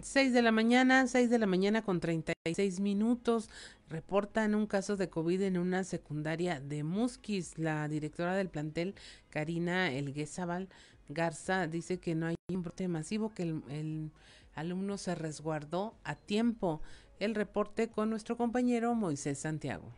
6 0.00 0.32
de 0.32 0.42
la 0.42 0.52
mañana, 0.52 1.06
6 1.08 1.28
de 1.28 1.38
la 1.38 1.46
mañana 1.46 1.82
con 1.82 1.98
36 1.98 2.80
minutos. 2.80 3.50
Reportan 3.88 4.54
un 4.54 4.66
caso 4.66 4.96
de 4.96 5.08
COVID 5.08 5.42
en 5.42 5.58
una 5.58 5.82
secundaria 5.82 6.60
de 6.60 6.84
Musquis. 6.84 7.58
La 7.58 7.88
directora 7.88 8.36
del 8.36 8.48
plantel, 8.48 8.94
Karina 9.30 9.90
Elguezabal 9.92 10.68
Garza, 11.08 11.66
dice 11.66 11.98
que 11.98 12.14
no 12.14 12.26
hay 12.26 12.36
un 12.48 12.62
brote 12.62 12.86
masivo, 12.86 13.34
que 13.34 13.42
el, 13.42 13.62
el 13.68 14.12
alumno 14.54 14.98
se 14.98 15.16
resguardó 15.16 15.96
a 16.04 16.14
tiempo. 16.14 16.80
El 17.18 17.34
reporte 17.34 17.88
con 17.88 18.08
nuestro 18.08 18.36
compañero 18.36 18.94
Moisés 18.94 19.38
Santiago 19.40 19.92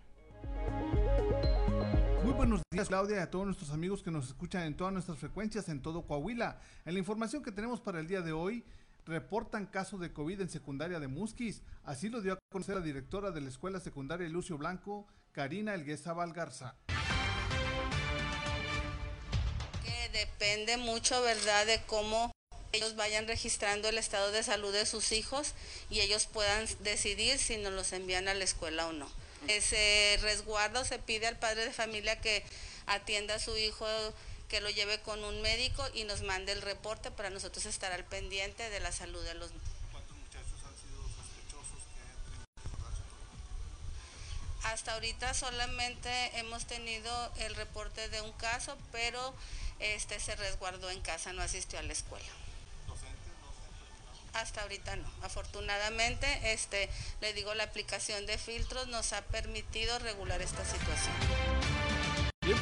buenos 2.38 2.62
días 2.70 2.87
Claudia 2.87 3.16
y 3.16 3.18
a 3.18 3.31
todos 3.33 3.46
nuestros 3.46 3.70
amigos 3.70 4.01
que 4.01 4.12
nos 4.12 4.29
escuchan 4.29 4.62
en 4.62 4.77
todas 4.77 4.92
nuestras 4.92 5.18
frecuencias 5.18 5.68
en 5.68 5.83
todo 5.83 6.03
Coahuila. 6.03 6.61
En 6.87 6.92
la 6.92 7.01
información 7.01 7.42
que 7.42 7.51
tenemos 7.51 7.81
para 7.81 7.98
el 7.98 8.07
día 8.07 8.20
de 8.20 8.31
hoy, 8.31 8.64
reportan 9.07 9.66
caso 9.66 9.98
de 9.98 10.12
COVID 10.12 10.42
en 10.42 10.48
secundaria 10.48 11.01
de 11.01 11.09
Musquis. 11.09 11.62
Así 11.83 12.09
lo 12.09 12.20
dio 12.20 12.35
a 12.35 12.38
conocer 12.53 12.77
la 12.77 12.81
directora 12.81 13.33
de 13.33 13.40
la 13.40 13.48
escuela 13.48 13.81
secundaria 13.81 14.29
Lucio 14.29 14.57
Blanco, 14.57 15.09
Karina 15.33 15.74
Elguesa 15.74 16.12
Valgarza. 16.12 16.77
Que 19.85 20.09
depende 20.16 20.77
mucho, 20.77 21.20
¿verdad?, 21.20 21.66
de 21.66 21.83
cómo 21.88 22.31
ellos 22.70 22.94
vayan 22.94 23.27
registrando 23.27 23.88
el 23.88 23.98
estado 23.98 24.31
de 24.31 24.44
salud 24.44 24.72
de 24.72 24.87
sus 24.87 25.11
hijos 25.11 25.55
y 25.90 25.98
ellos 25.98 26.29
puedan 26.29 26.66
decidir 26.85 27.38
si 27.38 27.57
nos 27.57 27.72
los 27.72 27.92
envían 27.92 28.29
a 28.29 28.35
la 28.35 28.44
escuela 28.44 28.87
o 28.87 28.92
no. 28.92 29.09
Ese 29.46 30.18
resguardo 30.20 30.85
se 30.85 30.98
pide 30.98 31.27
al 31.27 31.38
padre 31.38 31.64
de 31.64 31.72
familia 31.72 32.20
que 32.20 32.44
atienda 32.87 33.37
a 33.37 33.38
su 33.38 33.57
hijo, 33.57 33.87
que 34.48 34.61
lo 34.61 34.70
lleve 34.70 35.01
con 35.01 35.22
un 35.24 35.40
médico 35.42 35.87
y 35.94 36.05
nos 36.05 36.22
mande 36.22 36.53
el 36.53 36.62
reporte 36.62 37.11
para 37.11 37.31
nosotros 37.31 37.66
estar 37.66 37.92
al 37.92 38.05
pendiente 38.05 38.68
de 38.70 38.81
la 38.81 38.92
salud 38.92 39.22
de 39.24 39.35
los 39.35 39.51
¿Cuántos 39.92 40.16
muchachos 40.16 40.59
han 40.66 40.74
sido 40.77 41.03
sospechosos 41.03 41.83
que 41.94 42.01
Hasta 44.66 44.94
ahorita 44.94 45.35
solamente 45.35 46.38
hemos 46.38 46.66
tenido 46.66 47.33
el 47.37 47.55
reporte 47.55 48.09
de 48.09 48.20
un 48.22 48.33
caso, 48.33 48.77
pero 48.90 49.35
este 49.79 50.18
se 50.18 50.35
resguardó 50.37 50.90
en 50.90 51.01
casa, 51.03 51.33
no 51.33 51.42
asistió 51.42 51.79
a 51.79 51.83
la 51.83 51.92
escuela. 51.92 52.27
Hasta 54.35 54.62
ahorita 54.62 54.97
no. 54.97 55.09
Afortunadamente, 55.23 56.27
este, 56.53 56.88
le 57.21 57.33
digo, 57.33 57.55
la 57.55 57.64
aplicación 57.64 58.27
de 58.27 58.38
filtros 58.38 58.88
nos 58.88 59.12
ha 59.12 59.23
permitido 59.23 59.99
regular 59.99 60.41
esta 60.43 60.64
situación. 60.64 61.14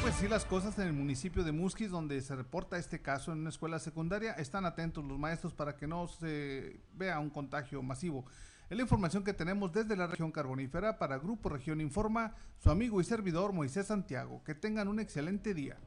pues 0.01 0.15
sí, 0.15 0.27
las 0.27 0.45
cosas 0.45 0.77
en 0.79 0.87
el 0.87 0.93
municipio 0.93 1.43
de 1.43 1.51
Musquis, 1.51 1.89
donde 1.89 2.21
se 2.21 2.35
reporta 2.35 2.77
este 2.77 3.01
caso 3.01 3.31
en 3.31 3.39
una 3.39 3.49
escuela 3.49 3.79
secundaria, 3.79 4.33
están 4.33 4.65
atentos 4.65 5.03
los 5.05 5.17
maestros 5.17 5.53
para 5.53 5.75
que 5.75 5.87
no 5.87 6.07
se 6.07 6.79
vea 6.93 7.19
un 7.19 7.29
contagio 7.29 7.81
masivo. 7.81 8.25
Es 8.69 8.75
la 8.75 8.83
información 8.83 9.23
que 9.23 9.33
tenemos 9.33 9.71
desde 9.71 9.95
la 9.95 10.07
región 10.07 10.29
carbonífera 10.29 10.97
para 10.97 11.17
Grupo 11.17 11.47
Región 11.47 11.79
Informa, 11.79 12.35
su 12.57 12.69
amigo 12.69 12.99
y 12.99 13.05
servidor 13.05 13.53
Moisés 13.53 13.87
Santiago. 13.87 14.43
Que 14.43 14.55
tengan 14.55 14.89
un 14.89 14.99
excelente 14.99 15.53
día. 15.53 15.77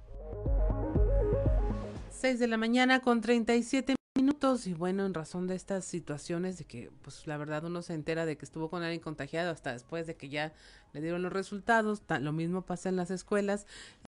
6 2.10 2.38
de 2.38 2.46
la 2.46 2.56
mañana 2.56 3.00
con 3.00 3.20
37 3.20 3.96
minutos 4.20 4.66
y 4.66 4.74
bueno, 4.74 5.06
en 5.06 5.14
razón 5.14 5.46
de 5.46 5.54
estas 5.54 5.84
situaciones 5.84 6.58
de 6.58 6.64
que 6.64 6.90
pues 7.02 7.26
la 7.26 7.36
verdad 7.36 7.64
uno 7.64 7.80
se 7.80 7.94
entera 7.94 8.26
de 8.26 8.36
que 8.36 8.44
estuvo 8.44 8.68
con 8.68 8.82
alguien 8.82 9.00
contagiado 9.00 9.50
hasta 9.50 9.72
después 9.72 10.06
de 10.06 10.16
que 10.16 10.28
ya 10.28 10.52
le 10.92 11.00
dieron 11.00 11.22
los 11.22 11.32
resultados, 11.32 12.02
lo 12.20 12.32
mismo 12.32 12.62
pasa 12.62 12.88
en 12.88 12.96
las 12.96 13.10
escuelas. 13.10 13.66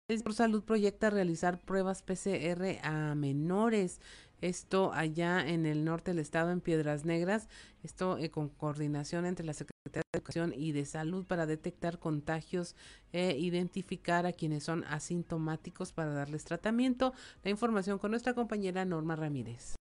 El 0.07 0.23
por 0.23 0.33
Salud 0.33 0.63
proyecta 0.63 1.09
realizar 1.09 1.59
pruebas 1.59 2.01
PCR 2.01 2.79
a 2.81 3.13
menores. 3.15 3.99
Esto 4.41 4.93
allá 4.93 5.45
en 5.47 5.65
el 5.65 5.83
norte 5.83 6.11
del 6.11 6.19
estado, 6.19 6.51
en 6.51 6.61
Piedras 6.61 7.03
Negras, 7.03 7.49
esto 7.83 8.17
eh, 8.17 8.29
con 8.29 8.47
coordinación 8.47 9.25
entre 9.25 9.45
la 9.45 9.53
Secretaría 9.53 10.01
de 10.13 10.17
Educación 10.17 10.53
y 10.55 10.71
de 10.71 10.85
Salud 10.85 11.25
para 11.25 11.45
detectar 11.45 11.99
contagios 11.99 12.75
e 13.11 13.37
identificar 13.37 14.25
a 14.25 14.31
quienes 14.31 14.63
son 14.63 14.85
asintomáticos 14.85 15.91
para 15.91 16.13
darles 16.13 16.45
tratamiento. 16.45 17.13
La 17.43 17.51
información 17.51 17.99
con 17.99 18.11
nuestra 18.11 18.33
compañera 18.33 18.85
Norma 18.85 19.17
Ramírez. 19.17 19.78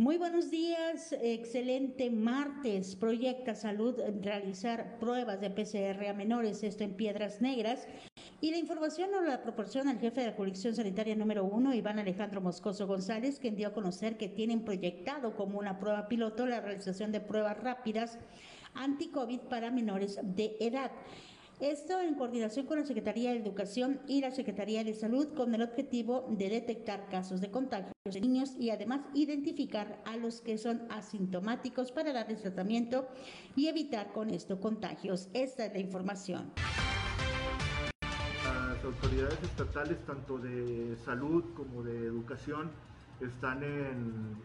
Muy 0.00 0.16
buenos 0.16 0.48
días, 0.48 1.12
excelente 1.20 2.08
martes. 2.08 2.94
Proyecta 2.94 3.56
Salud 3.56 3.96
realizar 4.22 4.96
pruebas 5.00 5.40
de 5.40 5.50
PCR 5.50 6.06
a 6.06 6.12
menores, 6.12 6.62
esto 6.62 6.84
en 6.84 6.94
Piedras 6.94 7.40
Negras. 7.40 7.88
Y 8.40 8.52
la 8.52 8.58
información 8.58 9.10
nos 9.10 9.26
la 9.26 9.42
proporciona 9.42 9.90
el 9.90 9.98
jefe 9.98 10.20
de 10.20 10.28
la 10.28 10.36
colección 10.36 10.72
sanitaria 10.72 11.16
número 11.16 11.44
uno, 11.44 11.74
Iván 11.74 11.98
Alejandro 11.98 12.40
Moscoso 12.40 12.86
González, 12.86 13.40
quien 13.40 13.56
dio 13.56 13.66
a 13.66 13.72
conocer 13.72 14.16
que 14.16 14.28
tienen 14.28 14.64
proyectado 14.64 15.34
como 15.34 15.58
una 15.58 15.80
prueba 15.80 16.06
piloto 16.06 16.46
la 16.46 16.60
realización 16.60 17.10
de 17.10 17.20
pruebas 17.20 17.58
rápidas 17.60 18.20
anti-COVID 18.74 19.40
para 19.50 19.72
menores 19.72 20.20
de 20.22 20.56
edad. 20.60 20.92
Esto 21.60 22.00
en 22.00 22.14
coordinación 22.14 22.66
con 22.66 22.78
la 22.78 22.84
Secretaría 22.84 23.32
de 23.32 23.38
Educación 23.38 24.00
y 24.06 24.20
la 24.20 24.30
Secretaría 24.30 24.84
de 24.84 24.94
Salud 24.94 25.34
con 25.34 25.52
el 25.56 25.62
objetivo 25.62 26.24
de 26.30 26.50
detectar 26.50 27.08
casos 27.08 27.40
de 27.40 27.50
contagio 27.50 27.90
de 28.04 28.20
niños 28.20 28.54
y 28.60 28.70
además 28.70 29.00
identificar 29.12 30.00
a 30.06 30.16
los 30.16 30.40
que 30.40 30.56
son 30.56 30.82
asintomáticos 30.88 31.90
para 31.90 32.12
darles 32.12 32.42
tratamiento 32.42 33.08
y 33.56 33.66
evitar 33.66 34.12
con 34.12 34.30
esto 34.30 34.60
contagios. 34.60 35.30
Esta 35.34 35.66
es 35.66 35.72
la 35.72 35.80
información. 35.80 36.52
Las 38.44 38.84
autoridades 38.84 39.42
estatales, 39.42 39.98
tanto 40.06 40.38
de 40.38 40.96
salud 41.04 41.42
como 41.56 41.82
de 41.82 42.06
educación, 42.06 42.70
están 43.20 43.64
en, 43.64 44.38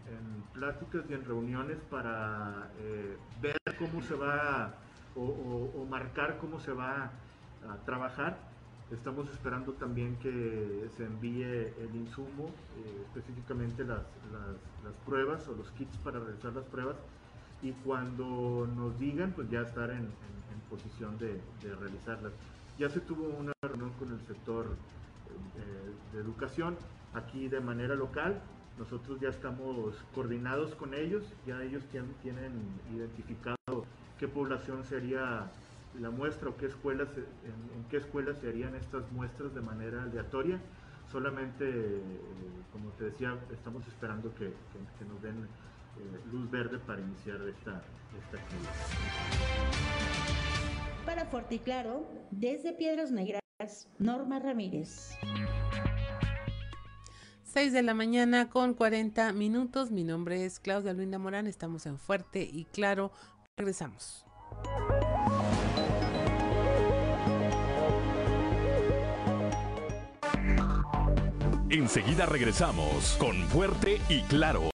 pláticas 0.51 1.03
y 1.09 1.13
en 1.13 1.25
reuniones 1.25 1.77
para 1.91 2.71
eh, 2.79 3.17
ver 3.39 3.57
cómo 3.77 4.01
se 4.01 4.15
va 4.15 4.73
o, 5.15 5.85
marcar 5.89 6.37
cómo 6.39 6.59
se 6.59 6.71
va 6.71 7.11
a, 7.69 7.75
trabajar. 7.85 8.37
Estamos 8.91 9.29
esperando 9.29 9.73
también 9.73 10.17
que 10.17 10.89
se 10.97 11.05
envíe 11.05 11.43
el 11.43 11.95
insumo, 11.95 12.49
eh, 12.77 13.05
específicamente 13.07 13.83
las, 13.83 14.03
las, 14.83 14.95
pruebas 15.05 15.47
o 15.47 15.53
los 15.53 15.71
kits 15.71 15.97
para 15.97 16.19
realizar 16.19 16.53
las 16.53 16.65
pruebas 16.65 16.97
y 17.61 17.71
cuando 17.71 18.67
nos 18.75 18.99
digan, 18.99 19.31
pues 19.31 19.49
ya 19.49 19.61
estar 19.61 19.89
en, 19.89 20.11
posición 20.69 21.17
de, 21.19 21.39
realizarlas. 21.61 22.33
Ya 22.79 22.89
se 22.89 22.99
tuvo 22.99 23.27
una 23.27 23.53
reunión 23.61 23.91
con 23.99 24.11
el 24.11 24.19
sector 24.25 24.65
eh, 25.55 26.15
de 26.15 26.19
educación 26.19 26.75
aquí 27.13 27.47
de 27.47 27.59
manera 27.59 27.93
local. 27.93 28.41
Nosotros 28.79 29.19
ya 29.19 29.29
estamos 29.29 29.95
coordinados 30.15 30.73
con 30.75 30.95
ellos, 30.95 31.23
ya 31.45 31.61
ellos 31.61 31.83
tienen, 31.91 32.11
tienen 32.23 32.51
identificado 32.91 33.55
qué 34.19 34.27
población 34.27 34.83
sería 34.83 35.51
la 35.99 36.09
muestra 36.09 36.49
o 36.49 36.57
qué 36.57 36.67
escuelas, 36.67 37.07
en, 37.17 37.83
qué 37.89 37.97
escuelas 37.97 38.37
se 38.39 38.49
harían 38.49 38.75
estas 38.75 39.11
muestras 39.11 39.53
de 39.53 39.61
manera 39.61 40.03
aleatoria. 40.03 40.59
Solamente, 41.11 41.69
eh, 41.69 42.01
como 42.71 42.89
te 42.91 43.05
decía, 43.05 43.37
estamos 43.51 43.87
esperando 43.87 44.33
que, 44.35 44.51
nos 45.07 45.21
den 45.21 45.43
eh, 45.43 46.19
luz 46.31 46.49
verde 46.49 46.79
para 46.79 47.01
iniciar 47.01 47.35
esta, 47.47 47.83
esta 48.19 48.37
actividad. 48.37 48.71
Para 51.05 51.25
Fuerte 51.25 51.55
y 51.55 51.59
Claro, 51.59 52.07
desde 52.31 52.73
Piedras 52.73 53.11
Negras, 53.11 53.41
Norma 53.99 54.39
Ramírez. 54.39 55.11
6 57.53 57.71
de 57.71 57.83
la 57.83 57.93
mañana 57.93 58.49
con 58.49 58.73
40 58.73 59.31
minutos. 59.33 59.91
Mi 59.91 60.03
nombre 60.03 60.43
es 60.43 60.59
Claudia 60.59 60.93
Luinda 60.93 61.19
Morán. 61.19 61.45
Estamos 61.45 61.85
en 61.85 61.99
Fuerte 61.99 62.49
y 62.51 62.65
Claro 62.65 63.11
Regresamos. 63.55 64.25
Enseguida 71.69 72.25
regresamos 72.25 73.15
con 73.19 73.35
Fuerte 73.49 74.01
y 74.09 74.21
Claro. 74.23 74.71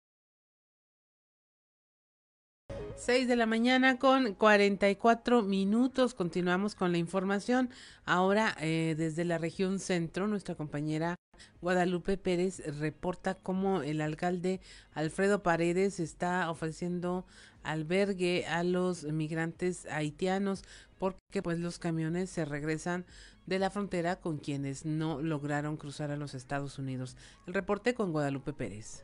6 2.97 3.27
de 3.27 3.35
la 3.35 3.45
mañana 3.47 3.97
con 3.97 4.35
44 4.35 5.41
minutos. 5.41 6.13
Continuamos 6.13 6.75
con 6.75 6.91
la 6.91 6.99
información. 6.99 7.71
Ahora 8.05 8.55
eh, 8.59 8.93
desde 8.95 9.25
la 9.25 9.39
región 9.39 9.79
centro, 9.79 10.27
nuestra 10.27 10.53
compañera 10.53 11.15
Guadalupe 11.61 12.17
Pérez 12.17 12.61
reporta 12.79 13.35
cómo 13.35 13.81
el 13.81 14.01
alcalde 14.01 14.61
Alfredo 14.93 15.43
Paredes 15.43 15.99
está 15.99 16.49
ofreciendo 16.49 17.25
albergue 17.67 18.45
a 18.47 18.63
los 18.63 19.03
migrantes 19.03 19.85
haitianos 19.91 20.63
porque 20.97 21.41
pues 21.43 21.59
los 21.59 21.79
camiones 21.79 22.29
se 22.29 22.45
regresan 22.45 23.05
de 23.45 23.59
la 23.59 23.69
frontera 23.69 24.17
con 24.17 24.37
quienes 24.37 24.85
no 24.85 25.21
lograron 25.21 25.77
cruzar 25.77 26.11
a 26.11 26.17
los 26.17 26.33
Estados 26.33 26.79
Unidos. 26.79 27.17
El 27.45 27.53
reporte 27.53 27.93
con 27.93 28.11
Guadalupe 28.11 28.53
Pérez. 28.53 29.03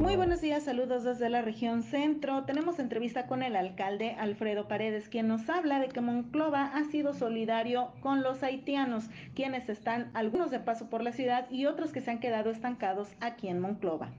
Muy 0.00 0.16
buenos 0.16 0.40
días, 0.40 0.64
saludos 0.64 1.04
desde 1.04 1.30
la 1.30 1.40
región 1.40 1.84
centro. 1.84 2.44
Tenemos 2.44 2.80
entrevista 2.80 3.26
con 3.26 3.42
el 3.42 3.54
alcalde 3.54 4.16
Alfredo 4.18 4.66
Paredes, 4.66 5.08
quien 5.08 5.28
nos 5.28 5.48
habla 5.48 5.78
de 5.78 5.88
que 5.88 6.00
Monclova 6.00 6.64
ha 6.64 6.84
sido 6.90 7.14
solidario 7.14 7.92
con 8.00 8.22
los 8.22 8.42
haitianos, 8.42 9.04
quienes 9.34 9.68
están 9.68 10.10
algunos 10.12 10.50
de 10.50 10.58
paso 10.58 10.90
por 10.90 11.02
la 11.02 11.12
ciudad 11.12 11.48
y 11.50 11.66
otros 11.66 11.92
que 11.92 12.00
se 12.00 12.10
han 12.10 12.18
quedado 12.18 12.50
estancados 12.50 13.08
aquí 13.20 13.48
en 13.48 13.60
Monclova 13.60 14.10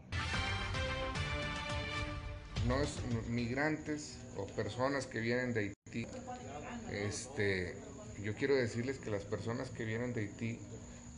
no 2.68 2.82
es 2.82 2.90
migrantes 3.28 4.18
o 4.38 4.48
personas 4.48 5.06
que 5.06 5.20
vienen 5.20 5.54
de 5.54 5.76
Haití. 5.88 6.08
Este, 6.92 7.76
yo 8.22 8.34
quiero 8.36 8.56
decirles 8.56 8.98
que 8.98 9.12
las 9.12 9.24
personas 9.24 9.70
que 9.70 9.86
vienen 9.86 10.14
de 10.14 10.22
Haití, 10.22 10.60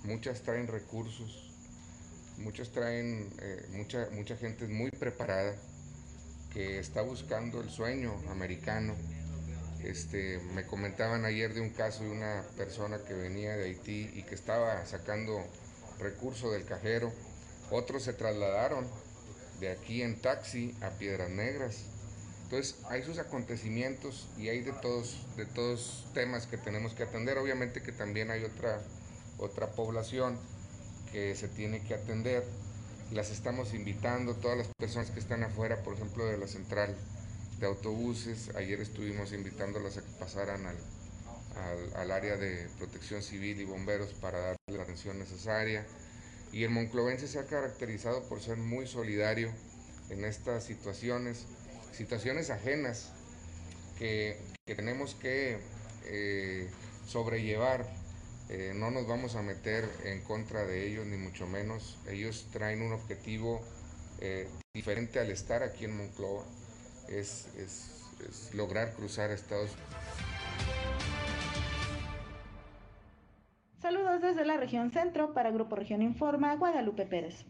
muchas 0.03 0.41
traen 0.41 0.67
recursos, 0.67 1.53
muchas 2.37 2.71
traen, 2.71 3.29
eh, 3.41 3.65
mucha, 3.71 4.09
mucha 4.11 4.35
gente 4.35 4.67
muy 4.67 4.91
preparada 4.91 5.55
que 6.53 6.79
está 6.79 7.01
buscando 7.01 7.61
el 7.61 7.69
sueño 7.69 8.13
americano. 8.29 8.95
Este, 9.83 10.39
me 10.53 10.65
comentaban 10.65 11.23
ayer 11.23 11.53
de 11.53 11.61
un 11.61 11.69
caso 11.69 12.03
de 12.03 12.09
una 12.09 12.43
persona 12.57 12.99
que 13.07 13.13
venía 13.13 13.55
de 13.55 13.65
Haití 13.65 14.11
y 14.13 14.23
que 14.23 14.35
estaba 14.35 14.85
sacando 14.85 15.45
recursos 15.99 16.51
del 16.51 16.65
cajero. 16.65 17.13
Otros 17.71 18.03
se 18.03 18.13
trasladaron 18.13 18.87
de 19.59 19.71
aquí 19.71 20.01
en 20.01 20.19
taxi 20.21 20.75
a 20.81 20.89
Piedras 20.91 21.29
Negras. 21.29 21.83
Entonces 22.43 22.75
hay 22.89 23.03
sus 23.03 23.17
acontecimientos 23.17 24.29
y 24.37 24.49
hay 24.49 24.61
de 24.61 24.71
todos, 24.71 25.25
de 25.35 25.45
todos 25.45 26.05
temas 26.13 26.47
que 26.47 26.57
tenemos 26.57 26.93
que 26.93 27.03
atender. 27.03 27.37
Obviamente 27.37 27.81
que 27.81 27.91
también 27.91 28.31
hay 28.31 28.43
otra, 28.43 28.79
otra 29.37 29.71
población 29.71 30.39
que 31.11 31.35
se 31.35 31.47
tiene 31.47 31.83
que 31.83 31.95
atender. 31.95 32.45
Las 33.11 33.31
estamos 33.31 33.73
invitando, 33.73 34.35
todas 34.35 34.57
las 34.57 34.67
personas 34.77 35.11
que 35.11 35.19
están 35.19 35.43
afuera, 35.43 35.83
por 35.83 35.93
ejemplo, 35.93 36.25
de 36.25 36.37
la 36.37 36.47
central 36.47 36.95
de 37.59 37.65
autobuses. 37.65 38.55
Ayer 38.55 38.79
estuvimos 38.79 39.33
invitándolas 39.33 39.97
a 39.97 40.01
que 40.01 40.11
pasaran 40.19 40.65
al, 40.65 40.77
al 41.95 42.11
área 42.11 42.37
de 42.37 42.67
protección 42.77 43.23
civil 43.23 43.59
y 43.59 43.65
bomberos 43.65 44.13
para 44.13 44.39
darle 44.39 44.57
la 44.69 44.83
atención 44.83 45.17
necesaria 45.19 45.85
y 46.57 46.63
el 46.63 46.71
monclovense 46.71 47.27
se 47.27 47.37
ha 47.37 47.45
caracterizado 47.45 48.23
por 48.23 48.41
ser 48.41 48.57
muy 48.57 48.87
solidario 48.87 49.51
en 50.09 50.25
estas 50.25 50.63
situaciones, 50.63 51.45
situaciones 51.93 52.49
ajenas 52.49 53.11
que, 53.99 54.39
tenemos 54.65 55.13
que 55.13 55.59
eh, 56.05 56.67
sobrellevar. 57.05 57.85
Eh, 58.49 58.73
no 58.75 58.89
nos 58.89 59.05
vamos 59.05 59.35
a 59.35 59.43
meter 59.43 59.87
en 60.03 60.21
contra 60.21 60.65
de 60.65 60.87
ellos, 60.87 61.05
ni 61.05 61.17
mucho 61.17 61.45
menos. 61.45 61.99
Ellos 62.09 62.47
traen 62.51 62.81
un 62.81 62.91
objetivo 62.91 63.61
eh, 64.19 64.47
diferente 64.73 65.19
al 65.19 65.29
estar 65.29 65.61
aquí 65.61 65.85
en 65.85 65.95
Monclova, 65.95 66.43
es, 67.07 67.45
lograr 68.53 68.95
cruzar 68.95 69.29
Estados 69.29 69.69
Unidos. 69.69 70.26
Desde 74.21 74.45
la 74.45 74.57
región 74.57 74.91
centro 74.91 75.33
para 75.33 75.51
Grupo 75.51 75.75
Región 75.75 76.01
Informa, 76.01 76.55
Guadalupe 76.55 77.05
Pérez. 77.05 77.45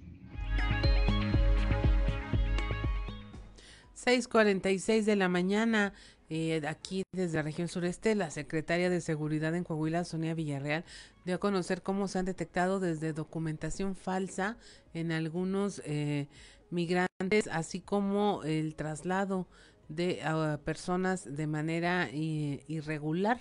6:46 3.93 5.05
de 5.05 5.15
la 5.15 5.29
mañana. 5.29 5.93
Eh, 6.29 6.61
aquí 6.67 7.03
desde 7.13 7.37
la 7.37 7.43
región 7.43 7.69
sureste, 7.69 8.15
la 8.15 8.31
secretaria 8.31 8.89
de 8.89 8.99
Seguridad 8.99 9.55
en 9.55 9.63
Coahuila, 9.63 10.03
Sonia 10.03 10.33
Villarreal, 10.33 10.83
dio 11.23 11.35
a 11.35 11.39
conocer 11.39 11.81
cómo 11.81 12.09
se 12.09 12.19
han 12.19 12.25
detectado 12.25 12.81
desde 12.81 13.13
documentación 13.13 13.95
falsa 13.95 14.57
en 14.93 15.13
algunos 15.13 15.81
eh, 15.85 16.27
migrantes, 16.69 17.47
así 17.49 17.79
como 17.79 18.43
el 18.43 18.75
traslado 18.75 19.47
de 19.87 20.19
ah, 20.23 20.59
personas 20.65 21.37
de 21.37 21.47
manera 21.47 22.09
irregular. 22.11 23.39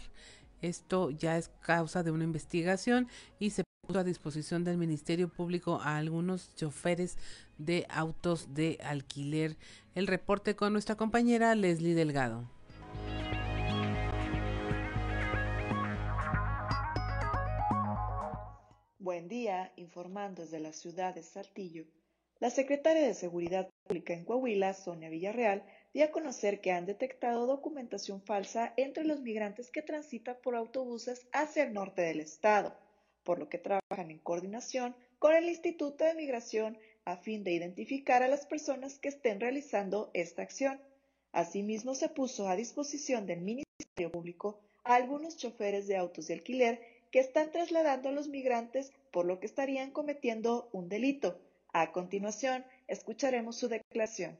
Esto 0.62 1.10
ya 1.10 1.36
es 1.36 1.48
causa 1.60 2.02
de 2.02 2.10
una 2.10 2.24
investigación 2.24 3.08
y 3.38 3.50
se 3.50 3.64
puso 3.86 3.98
a 3.98 4.04
disposición 4.04 4.64
del 4.64 4.78
Ministerio 4.78 5.28
Público 5.28 5.80
a 5.82 5.96
algunos 5.96 6.54
choferes 6.54 7.18
de 7.58 7.86
autos 7.88 8.54
de 8.54 8.78
alquiler. 8.82 9.56
El 9.94 10.06
reporte 10.06 10.56
con 10.56 10.72
nuestra 10.72 10.96
compañera 10.96 11.54
Leslie 11.54 11.94
Delgado. 11.94 12.50
Buen 18.98 19.28
día, 19.28 19.72
informando 19.76 20.42
desde 20.42 20.58
la 20.58 20.72
ciudad 20.72 21.14
de 21.14 21.22
Saltillo. 21.22 21.84
La 22.40 22.50
secretaria 22.50 23.06
de 23.06 23.14
Seguridad 23.14 23.70
Pública 23.84 24.12
en 24.12 24.24
Coahuila, 24.24 24.74
Sonia 24.74 25.08
Villarreal, 25.08 25.64
a 26.02 26.10
conocer 26.10 26.60
que 26.60 26.72
han 26.72 26.86
detectado 26.86 27.46
documentación 27.46 28.20
falsa 28.20 28.74
entre 28.76 29.04
los 29.04 29.20
migrantes 29.20 29.70
que 29.70 29.82
transitan 29.82 30.36
por 30.42 30.54
autobuses 30.54 31.26
hacia 31.32 31.62
el 31.64 31.72
norte 31.72 32.02
del 32.02 32.20
estado, 32.20 32.76
por 33.24 33.38
lo 33.38 33.48
que 33.48 33.58
trabajan 33.58 34.10
en 34.10 34.18
coordinación 34.18 34.94
con 35.18 35.34
el 35.34 35.48
Instituto 35.48 36.04
de 36.04 36.14
Migración 36.14 36.78
a 37.04 37.16
fin 37.16 37.44
de 37.44 37.52
identificar 37.52 38.22
a 38.22 38.28
las 38.28 38.46
personas 38.46 38.98
que 38.98 39.08
estén 39.08 39.40
realizando 39.40 40.10
esta 40.12 40.42
acción. 40.42 40.80
Asimismo, 41.32 41.94
se 41.94 42.08
puso 42.08 42.48
a 42.48 42.56
disposición 42.56 43.26
del 43.26 43.40
Ministerio 43.40 44.10
Público 44.12 44.60
a 44.84 44.96
algunos 44.96 45.36
choferes 45.36 45.86
de 45.86 45.96
autos 45.96 46.26
de 46.26 46.34
alquiler 46.34 46.80
que 47.10 47.20
están 47.20 47.50
trasladando 47.52 48.08
a 48.08 48.12
los 48.12 48.28
migrantes 48.28 48.92
por 49.10 49.24
lo 49.24 49.40
que 49.40 49.46
estarían 49.46 49.90
cometiendo 49.90 50.68
un 50.72 50.88
delito. 50.88 51.38
A 51.72 51.92
continuación, 51.92 52.64
escucharemos 52.88 53.56
su 53.56 53.68
declaración. 53.68 54.38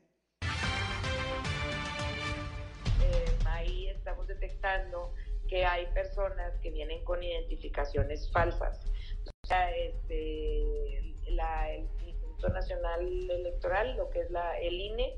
Estamos 4.27 4.41
detectando 4.41 5.15
que 5.49 5.65
hay 5.65 5.87
personas 5.95 6.59
que 6.61 6.71
vienen 6.71 7.05
con 7.05 7.23
identificaciones 7.23 8.31
falsas. 8.33 8.81
O 9.27 9.47
sea, 9.47 9.71
este, 9.77 11.15
la, 11.29 11.71
el 11.71 11.83
Instituto 11.83 12.49
Nacional 12.49 13.31
Electoral, 13.31 13.97
lo 13.97 14.11
que 14.11 14.21
es 14.21 14.31
la, 14.31 14.59
el 14.59 14.75
INE, 14.75 15.15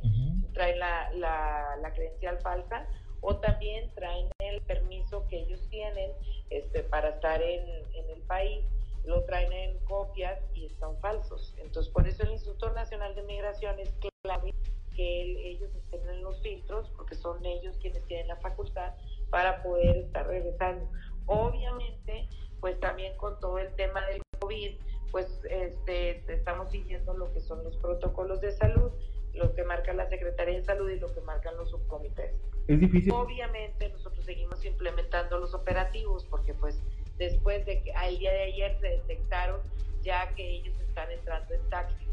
trae 0.52 0.76
la, 0.76 1.10
la, 1.12 1.92
credencial 1.94 2.38
falsa 2.40 2.86
o 3.20 3.36
también 3.36 3.90
traen 3.94 4.28
el 4.38 4.60
permiso 4.62 5.26
que 5.28 5.38
ellos 5.38 5.66
tienen 5.70 6.12
este, 6.50 6.82
para 6.84 7.10
estar 7.10 7.40
en, 7.42 7.66
en 7.94 8.10
el 8.10 8.20
país 8.22 8.64
lo 9.04 9.24
traen 9.24 9.52
en 9.52 9.78
copias 9.84 10.40
y 10.54 10.66
están 10.66 10.98
falsos. 11.00 11.54
Entonces, 11.58 11.92
por 11.92 12.06
eso 12.06 12.22
el 12.22 12.32
Instituto 12.32 12.70
Nacional 12.72 13.14
de 13.14 13.22
Migración 13.22 13.78
es 13.78 13.92
clave 14.22 14.54
que 14.94 15.50
ellos 15.50 15.74
estén 15.74 16.08
en 16.08 16.22
los 16.22 16.40
filtros, 16.42 16.90
porque 16.96 17.14
son 17.14 17.44
ellos 17.46 17.76
quienes 17.80 18.04
tienen 18.06 18.28
la 18.28 18.36
facultad 18.36 18.94
para 19.30 19.62
poder 19.62 19.96
estar 19.96 20.26
regresando. 20.26 20.88
Obviamente, 21.26 22.28
pues 22.60 22.78
también 22.80 23.16
con 23.16 23.38
todo 23.38 23.58
el 23.58 23.72
tema 23.76 24.04
del 24.06 24.20
COVID, 24.40 24.76
pues 25.12 25.40
este, 25.48 26.22
estamos 26.32 26.70
siguiendo 26.70 27.14
lo 27.14 27.32
que 27.32 27.40
son 27.40 27.62
los 27.64 27.76
protocolos 27.76 28.40
de 28.40 28.52
salud, 28.52 28.90
lo 29.34 29.54
que 29.54 29.62
marca 29.62 29.92
la 29.92 30.08
Secretaría 30.08 30.56
de 30.56 30.64
Salud 30.64 30.90
y 30.90 30.98
lo 30.98 31.14
que 31.14 31.20
marcan 31.20 31.56
los 31.56 31.70
subcomités. 31.70 32.34
Es 32.66 32.80
difícil. 32.80 33.12
Obviamente 33.12 33.88
nosotros 33.90 34.24
seguimos 34.24 34.64
implementando 34.64 35.38
los 35.38 35.54
operativos 35.54 36.26
porque 36.26 36.54
pues 36.54 36.82
después 37.18 37.64
de 37.66 37.82
que 37.82 37.92
al 37.92 38.18
día 38.18 38.32
de 38.32 38.42
ayer 38.44 38.76
se 38.80 38.88
detectaron 38.88 39.60
ya 40.02 40.34
que 40.34 40.48
ellos 40.48 40.78
están 40.80 41.10
entrando 41.10 41.54
en 41.54 41.70
taxis. 41.70 42.08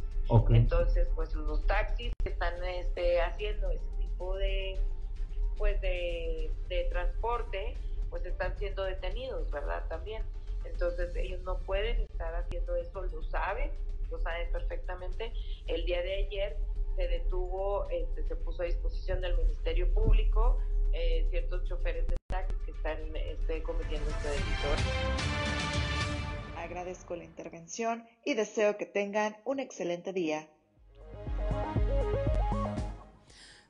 Entonces, 0.49 1.08
pues 1.16 1.34
los 1.36 1.66
taxis 1.68 2.12
que 2.24 2.30
están 2.30 2.53
este, 2.64 3.22
haciendo 3.22 3.70
ese 3.70 3.86
tipo 3.99 4.36
de 4.36 4.80
pues 5.58 5.80
de, 5.82 6.51
de 6.68 6.84
transporte, 6.86 7.78
pues 8.10 8.26
están 8.26 8.58
siendo 8.58 8.84
detenidos, 8.84 9.49
¿verdad? 9.51 9.88
También. 9.88 10.24
Entonces, 10.66 11.16
ellos 11.16 11.41
no 11.43 11.60
pueden 11.60 12.01
estar 12.01 12.34
haciendo 12.36 12.76
eso, 12.76 13.03
lo 13.03 13.24
saben, 13.24 13.72
lo 14.12 14.20
saben 14.20 14.51
perfectamente. 14.51 15.32
El 15.68 15.86
día 15.86 16.01
de 16.01 16.26
ayer 16.26 16.58
se 16.95 17.08
detuvo, 17.08 17.88
este, 17.89 18.24
se 18.24 18.36
puso 18.36 18.64
a 18.64 18.66
disposición 18.66 19.22
del 19.22 19.38
Ministerio 19.38 19.88
Público 19.93 20.58
eh, 20.93 21.26
ciertos 21.30 21.64
choferes 21.66 22.08
de 22.08 22.16
taxi 22.28 22.55
están 22.78 22.97
este, 23.15 23.63
cometiendo 23.63 24.09
este 24.09 24.30
delito. 24.30 24.67
Agradezco 26.57 27.15
la 27.15 27.23
intervención 27.23 28.03
y 28.23 28.34
deseo 28.34 28.78
que 28.78 28.86
tengan 28.86 29.38
un 29.45 29.59
excelente 29.59 30.13
día. 30.13 30.47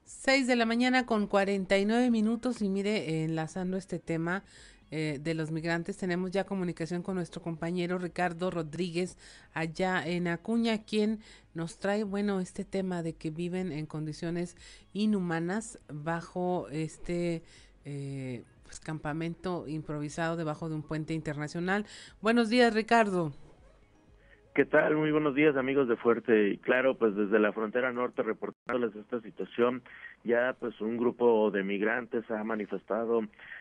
6 0.05 0.47
de 0.47 0.55
la 0.55 0.65
mañana 0.65 1.05
con 1.05 1.27
49 1.27 2.09
minutos 2.09 2.61
y 2.61 2.69
mire, 2.69 3.23
enlazando 3.23 3.77
este 3.77 3.99
tema, 3.99 4.43
eh, 4.91 5.19
de 5.19 5.33
los 5.33 5.49
migrantes. 5.49 5.97
Tenemos 5.97 6.29
ya 6.29 6.45
comunicación 6.45 7.01
con 7.01 7.15
nuestro 7.15 7.41
compañero 7.41 7.97
Ricardo 7.97 8.51
Rodríguez 8.51 9.17
allá 9.51 10.05
en 10.05 10.27
Acuña, 10.27 10.83
quien 10.83 11.21
nos 11.55 11.79
trae, 11.79 12.03
bueno, 12.03 12.39
este 12.39 12.65
tema 12.65 13.01
de 13.01 13.13
que 13.13 13.31
viven 13.31 13.71
en 13.71 13.87
condiciones 13.87 14.55
inhumanas 14.93 15.79
bajo 15.91 16.69
este 16.69 17.41
eh, 17.83 18.43
campamento 18.79 19.67
improvisado 19.67 20.37
debajo 20.37 20.69
de 20.69 20.75
un 20.75 20.83
puente 20.83 21.13
internacional. 21.13 21.85
Buenos 22.21 22.49
días, 22.49 22.73
Ricardo. 22.73 23.33
¿Qué 24.55 24.63
tal? 24.63 24.95
Muy 24.95 25.11
buenos 25.11 25.35
días 25.35 25.57
amigos 25.57 25.89
de 25.89 25.97
Fuerte 25.97 26.47
y 26.47 26.57
Claro, 26.59 26.95
pues 26.97 27.13
desde 27.13 27.39
la 27.39 27.51
frontera 27.51 27.91
norte 27.91 28.23
reportándoles 28.23 28.95
esta 28.95 29.19
situación, 29.19 29.83
ya 30.23 30.55
pues 30.57 30.79
un 30.79 30.95
grupo 30.95 31.51
de 31.51 31.61
migrantes 31.61 32.23
ha 32.31 32.41
manifestado 32.45 33.19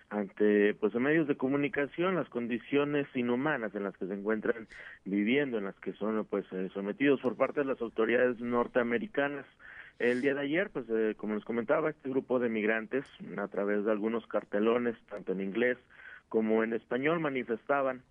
ante 0.09 0.73
pues 0.75 0.95
medios 0.95 1.27
de 1.27 1.37
comunicación 1.37 2.15
las 2.15 2.29
condiciones 2.29 3.09
inhumanas 3.17 3.75
en 3.75 3.83
las 3.83 3.97
que 3.97 4.07
se 4.07 4.15
encuentran 4.15 4.69
viviendo, 5.05 5.59
en 5.59 5.65
las 5.65 5.75
que 5.81 5.95
son 5.95 6.25
pues 6.27 6.45
eh, 6.53 6.71
sometidos 6.73 7.21
por 7.21 7.35
parte 7.35 7.63
de 7.63 7.67
las 7.67 7.81
autoridades 7.81 8.39
norteamericanas. 8.39 9.47
El 9.99 10.23
día 10.23 10.35
de 10.35 10.41
ayer, 10.41 10.71
pues 10.71 10.87
eh, 10.91 11.15
como 11.17 11.35
les 11.35 11.45
comentaba, 11.45 11.91
este 11.91 12.09
grupo 12.09 12.39
de 12.39 12.49
migrantes 12.49 13.05
a 13.37 13.49
través 13.49 13.85
de 13.85 13.93
algunos 13.93 14.27
cartelones, 14.27 14.97
tanto 15.09 15.33
en 15.33 15.41
inglés 15.41 15.79
como 16.29 16.65
en 16.65 16.73
español, 16.73 17.21
manifestaban, 17.21 18.03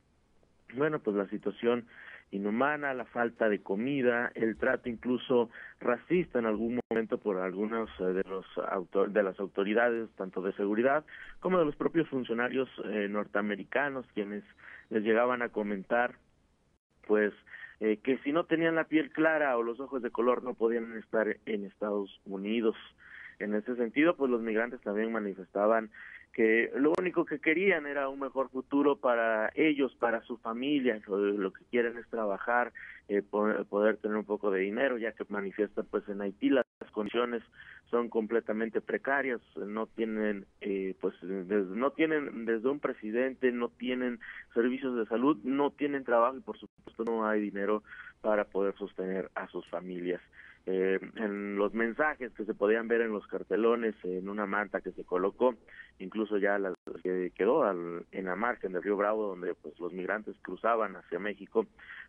bueno, 0.75 0.99
pues 0.99 1.15
la 1.17 1.27
situación 1.27 1.85
inhumana, 2.33 2.93
la 2.93 3.05
falta 3.05 3.47
de 3.47 3.61
comida, 3.61 4.31
el 4.33 4.57
trato 4.57 4.89
incluso 4.89 5.49
racista 5.79 6.39
en 6.39 6.45
algún 6.45 6.79
momento 6.89 7.19
por 7.19 7.37
algunos 7.37 7.89
eh, 7.99 8.05
de 8.05 8.23
los 8.23 8.45
de 9.13 9.23
las 9.23 9.39
autoridades 9.39 10.09
tanto 10.15 10.41
de 10.41 10.53
seguridad 10.53 11.05
como 11.39 11.59
de 11.59 11.65
los 11.65 11.75
propios 11.75 12.09
funcionarios 12.09 12.69
eh, 12.85 13.07
norteamericanos 13.07 14.05
quienes 14.13 14.43
les 14.89 15.03
llegaban 15.03 15.43
a 15.43 15.49
comentar 15.49 16.15
pues 17.05 17.33
eh, 17.83 17.97
que 17.97 18.17
si 18.19 18.31
no 18.31 18.45
tenían 18.45 18.75
la 18.75 18.85
piel 18.85 19.11
clara 19.11 19.57
o 19.57 19.61
los 19.61 19.77
ojos 19.81 20.01
de 20.01 20.09
color 20.09 20.41
no 20.41 20.53
podían 20.53 20.95
estar 20.95 21.35
en 21.45 21.65
Estados 21.65 22.21
Unidos. 22.23 22.77
En 23.39 23.53
ese 23.55 23.75
sentido, 23.75 24.15
pues 24.15 24.31
los 24.31 24.41
migrantes 24.41 24.79
también 24.79 25.11
manifestaban 25.11 25.91
que 26.33 26.71
lo 26.75 26.93
único 26.99 27.25
que 27.25 27.39
querían 27.39 27.85
era 27.85 28.09
un 28.09 28.19
mejor 28.19 28.49
futuro 28.49 28.95
para 28.95 29.51
ellos, 29.53 29.95
para 29.95 30.23
su 30.23 30.37
familia, 30.37 30.99
lo, 31.07 31.53
que 31.53 31.63
quieren 31.69 31.95
es 31.97 32.07
trabajar, 32.09 32.73
eh, 33.07 33.21
poder, 33.21 33.97
tener 33.97 34.17
un 34.17 34.25
poco 34.25 34.49
de 34.49 34.61
dinero, 34.61 34.97
ya 34.97 35.11
que 35.11 35.25
manifiestan 35.29 35.85
pues 35.91 36.07
en 36.09 36.21
Haití 36.21 36.49
las 36.49 36.65
condiciones 36.91 37.43
son 37.91 38.09
completamente 38.09 38.81
precarias, 38.81 39.41
no 39.55 39.85
tienen 39.85 40.47
eh, 40.61 40.95
pues 40.99 41.13
no 41.21 41.91
tienen 41.91 42.45
desde 42.45 42.67
un 42.67 42.79
presidente, 42.79 43.51
no 43.51 43.69
tienen 43.69 44.19
servicios 44.55 44.95
de 44.95 45.05
salud, 45.05 45.37
no 45.43 45.69
tienen 45.69 46.03
trabajo 46.03 46.37
y 46.37 46.41
por 46.41 46.57
supuesto 46.57 47.03
no 47.03 47.27
hay 47.27 47.41
dinero 47.41 47.83
para 48.21 48.45
poder 48.45 48.75
sostener 48.75 49.29
a 49.35 49.47
sus 49.49 49.67
familias 49.67 50.21
eh, 50.65 50.97
en 51.17 51.57
los 51.57 51.73
mensajes 51.73 52.31
que 52.33 52.45
se 52.45 52.53
podían 52.53 52.87
ver 52.87 53.01
en 53.01 53.11
los 53.11 53.27
cartelones, 53.27 53.95
en 54.03 54.29
una 54.29 54.45
manta 54.45 54.79
que 54.79 54.91
se 54.91 55.03
colocó, 55.03 55.55
incluso 55.99 56.37
ya 56.37 56.57
la 56.57 56.73
que 57.03 57.31
quedó 57.35 57.69
en 57.69 58.25
la 58.25 58.35
margen 58.35 58.71
del 58.71 58.83
río 58.83 58.95
Bravo, 58.95 59.27
donde 59.27 59.55
pues 59.55 59.77
los 59.79 59.91
migrantes 59.91 60.35
cruzaban 60.41 60.95
hacia 60.95 61.19
México 61.19 61.65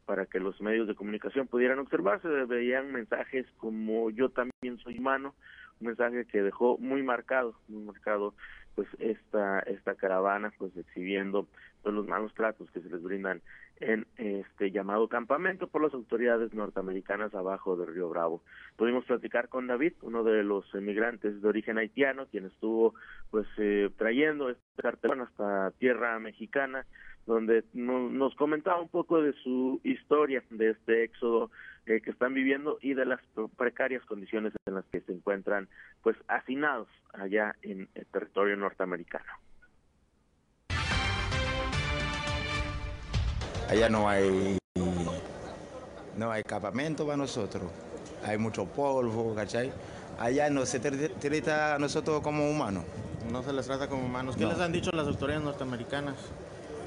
para 0.07 0.27
que 0.27 0.39
los 0.39 0.61
medios 0.61 0.87
de 0.87 0.95
comunicación 0.95 1.49
pudieran 1.49 1.81
observarse, 1.81 2.29
veían 2.29 2.93
mensajes 2.93 3.45
como 3.57 4.11
yo 4.11 4.29
también 4.29 4.79
soy 4.85 4.99
humano, 4.99 5.35
un 5.81 5.89
mensaje 5.89 6.25
que 6.27 6.43
dejó 6.43 6.79
muy 6.79 7.03
marcado, 7.03 7.55
muy 7.67 7.83
marcado 7.83 8.35
pues 8.77 8.89
esta 8.99 9.61
esta 9.61 9.95
caravana 9.95 10.53
pues 10.59 10.77
exhibiendo 10.77 11.49
pues, 11.85 11.95
los 11.95 12.07
malos 12.07 12.33
tratos 12.35 12.71
que 12.71 12.81
se 12.81 12.89
les 12.89 13.03
brindan 13.03 13.43
en 13.79 14.07
este 14.17 14.71
llamado 14.71 15.09
campamento 15.09 15.69
por 15.69 15.83
las 15.83 15.93
autoridades 15.93 16.55
norteamericanas 16.55 17.35
abajo 17.35 17.77
del 17.77 17.95
Río 17.95 18.09
Bravo. 18.09 18.43
Pudimos 18.77 19.05
platicar 19.05 19.49
con 19.49 19.67
David, 19.67 19.93
uno 20.01 20.25
de 20.25 20.43
los 20.43 20.65
emigrantes 20.75 21.43
de 21.43 21.49
origen 21.49 21.77
haitiano, 21.79 22.27
quien 22.27 22.47
estuvo 22.47 22.95
pues 23.31 23.47
eh, 23.59 23.91
trayendo 23.99 24.49
este 24.49 24.63
cartelón 24.83 25.21
hasta 25.21 25.73
tierra 25.73 26.19
mexicana, 26.19 26.87
donde 27.27 27.65
nos 27.75 28.35
comentaba 28.37 28.81
un 28.81 28.89
poco 28.89 29.21
de 29.21 29.33
su 29.35 29.81
historia, 29.85 30.43
de 30.51 30.71
este 30.71 31.05
éxodo 31.05 31.51
eh, 31.87 32.01
que 32.01 32.11
están 32.11 32.33
viviendo 32.33 32.79
y 32.81 32.95
de 32.95 33.05
las 33.05 33.21
precarias 33.57 34.03
condiciones 34.07 34.55
en 34.67 34.75
las 34.75 34.87
que 34.87 35.01
se 35.03 35.13
encuentran 35.13 35.69
pues 36.03 36.17
hacinados 36.29 36.89
allá 37.13 37.55
en 37.63 37.89
el 37.95 38.07
territorio 38.07 38.57
norteamericano. 38.57 39.33
Allá 43.69 43.89
no 43.89 44.09
hay 44.09 44.59
no 46.17 46.31
hay 46.31 46.43
campamento 46.43 47.05
para 47.05 47.17
nosotros. 47.17 47.65
Hay 48.25 48.39
mucho 48.39 48.67
polvo, 48.67 49.35
¿cachai? 49.35 49.73
Allá 50.19 50.49
no 50.51 50.65
se 50.65 50.79
trata 50.79 51.75
a 51.75 51.79
nosotros 51.79 52.21
como 52.23 52.49
humanos. 52.49 52.85
No 53.33 53.43
se 53.43 53.53
les 53.53 53.67
trata 53.67 53.89
como 53.89 54.05
humanos. 54.05 54.37
¿Qué 54.37 54.45
les 54.45 54.59
han 54.61 54.71
dicho 54.71 54.91
las 54.93 55.07
autoridades 55.07 55.45
norteamericanas? 55.45 56.15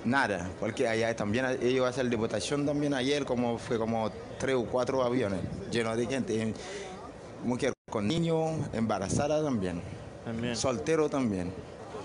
Nada, 0.06 0.48
porque 0.60 0.88
allá 0.88 1.14
también 1.16 1.46
ellos 1.62 1.86
hacen 1.88 2.10
deportación 2.10 2.66
también 2.66 2.94
ayer, 2.94 3.26
como 3.26 3.58
fue 3.58 3.78
como 3.78 4.10
tres 4.40 4.56
o 4.56 4.66
cuatro 4.66 5.04
aviones 5.04 5.42
llenos 5.72 5.98
de 5.98 6.06
gente. 6.06 6.54
Mujer 7.44 7.74
con 7.90 8.08
niños, 8.08 8.52
embarazada 8.74 9.44
también. 9.44 9.82
También. 10.24 10.56
Soltero 10.56 11.10
también 11.10 11.52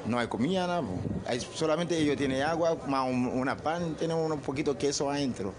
no 0.07 0.19
hay 0.19 0.27
comida, 0.27 0.67
nada. 0.67 0.83
Hay, 1.27 1.41
solamente 1.41 1.97
ellos 1.97 2.17
tienen 2.17 2.43
agua, 2.43 2.77
más 2.87 3.09
una 3.11 3.57
pan, 3.57 3.95
tienen 3.95 4.17
un 4.17 4.41
poquito 4.41 4.73
de 4.73 4.79
queso 4.79 5.11
adentro. 5.11 5.53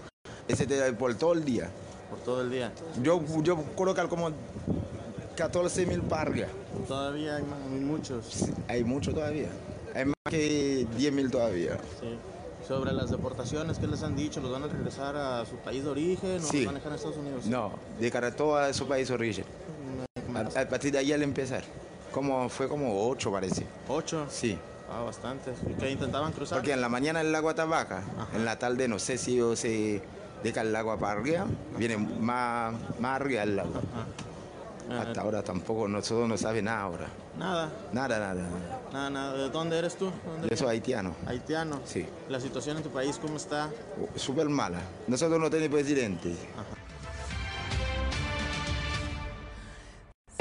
Ese 0.46 0.66
te 0.66 0.76
da 0.76 0.92
por 0.96 1.14
todo 1.14 1.32
el 1.32 1.44
día. 1.44 1.70
Por 2.10 2.18
todo 2.20 2.42
el 2.42 2.50
día. 2.50 2.72
Yo, 3.02 3.22
yo 3.42 3.62
colocar 3.74 4.08
como 4.08 4.30
14 5.36 5.86
mil 5.86 6.02
pargas. 6.02 6.48
Todavía 6.86 7.36
hay, 7.36 7.44
muchos. 7.80 8.46
hay 8.68 8.84
muchos 8.84 9.14
todavía. 9.14 9.48
Hay 9.94 10.06
más 10.06 10.14
que 10.28 10.86
10 10.96 11.12
mil 11.12 11.30
todavía. 11.30 11.78
Sí. 12.00 12.18
Sobre 12.66 12.92
las 12.92 13.10
deportaciones, 13.10 13.78
¿qué 13.78 13.86
les 13.86 14.02
han 14.02 14.16
dicho? 14.16 14.40
¿Los 14.40 14.50
van 14.50 14.62
a 14.62 14.68
regresar 14.68 15.16
a 15.16 15.44
su 15.44 15.56
país 15.56 15.84
de 15.84 15.90
origen 15.90 16.40
o 16.40 16.52
los 16.52 16.64
van 16.64 16.68
a 16.68 16.78
dejar 16.78 16.92
en 16.92 16.94
Estados 16.94 17.16
Unidos? 17.18 17.46
No, 17.46 17.72
de 18.00 18.08
a 18.08 18.72
su 18.72 18.86
país 18.86 19.08
de 19.08 19.14
origen. 19.14 19.44
A, 20.34 20.60
a 20.60 20.68
partir 20.68 20.92
de 20.92 20.98
ahí 20.98 21.12
al 21.12 21.22
empezar. 21.22 21.62
Como, 22.14 22.48
fue 22.48 22.68
como 22.68 23.08
ocho, 23.08 23.32
parece. 23.32 23.66
¿Ocho? 23.88 24.26
Sí. 24.30 24.56
Ah, 24.88 25.02
bastante. 25.02 25.52
¿Y 25.68 25.74
qué 25.74 25.90
intentaban 25.90 26.30
cruzar? 26.30 26.58
Porque 26.58 26.72
en 26.72 26.80
la 26.80 26.88
mañana 26.88 27.20
el 27.20 27.34
agua 27.34 27.50
está 27.50 27.64
baja, 27.64 28.04
en 28.32 28.44
la 28.44 28.56
tarde 28.56 28.86
no 28.86 29.00
sé 29.00 29.18
si 29.18 29.34
yo 29.34 29.56
se 29.56 30.00
deja 30.44 30.60
el 30.60 30.76
agua 30.76 30.96
para 30.96 31.18
arriba, 31.18 31.44
viene 31.76 31.96
más, 31.96 32.72
más 33.00 33.20
arriba 33.20 33.42
el 33.42 33.58
agua. 33.58 33.80
Hasta 34.88 35.22
ahora 35.22 35.42
tampoco, 35.42 35.88
nosotros 35.88 36.28
no 36.28 36.36
sabe 36.36 36.62
nada 36.62 36.82
ahora. 36.82 37.06
Nada. 37.36 37.68
Nada, 37.92 38.20
nada. 38.20 38.46
Nada, 38.92 39.10
nada. 39.10 39.32
¿De 39.32 39.50
dónde 39.50 39.76
eres 39.76 39.96
tú? 39.96 40.12
Yo 40.48 40.56
soy 40.56 40.68
haitiano. 40.68 41.16
¿Haitiano? 41.26 41.80
Sí. 41.84 42.06
¿La 42.28 42.38
situación 42.38 42.76
en 42.76 42.84
tu 42.84 42.90
país 42.90 43.18
cómo 43.20 43.38
está? 43.38 43.70
Súper 44.14 44.48
mala. 44.48 44.78
Nosotros 45.08 45.40
no 45.40 45.50
tenemos 45.50 45.80
presidente. 45.80 46.30
Ajá. 46.54 46.83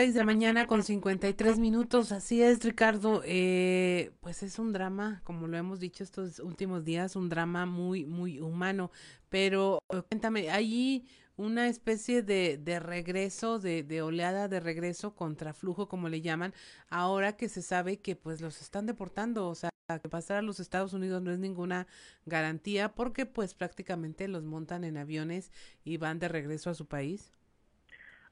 6 0.04 0.16
de 0.16 0.20
la 0.20 0.26
mañana 0.26 0.68
con 0.68 0.84
53 0.84 1.60
minutos, 1.60 2.12
así 2.12 2.44
es 2.44 2.62
Ricardo, 2.62 3.22
eh, 3.24 4.12
pues 4.20 4.44
es 4.44 4.60
un 4.60 4.74
drama, 4.74 5.22
como 5.24 5.48
lo 5.48 5.56
hemos 5.56 5.80
dicho 5.80 6.04
estos 6.04 6.40
últimos 6.40 6.84
días, 6.84 7.16
un 7.16 7.30
drama 7.30 7.66
muy, 7.66 8.04
muy 8.04 8.42
humano, 8.42 8.92
pero 9.30 9.80
eh, 9.94 10.02
cuéntame, 10.10 10.50
¿hay 10.50 11.06
una 11.38 11.70
especie 11.70 12.22
de, 12.22 12.58
de 12.58 12.82
regreso, 12.82 13.60
de, 13.60 13.84
de, 13.84 14.02
oleada 14.02 14.50
de 14.50 14.60
regreso, 14.60 15.16
contraflujo 15.16 15.88
como 15.88 16.10
le 16.10 16.20
llaman, 16.20 16.54
ahora 16.90 17.38
que 17.38 17.48
se 17.48 17.62
sabe 17.62 18.02
que 18.02 18.18
pues 18.18 18.42
los 18.42 18.62
están 18.62 18.86
deportando, 18.86 19.48
o 19.48 19.56
sea, 19.56 19.70
que 20.02 20.10
pasar 20.10 20.36
a 20.36 20.42
los 20.42 20.60
Estados 20.60 20.92
Unidos 20.92 21.22
no 21.22 21.32
es 21.32 21.40
ninguna 21.40 21.88
garantía 22.26 22.94
porque 22.94 23.26
pues 23.26 23.54
prácticamente 23.54 24.28
los 24.28 24.44
montan 24.44 24.84
en 24.84 24.98
aviones 24.98 25.50
y 25.86 25.96
van 25.96 26.20
de 26.20 26.28
regreso 26.28 26.70
a 26.70 26.74
su 26.74 26.88
país. 26.88 27.32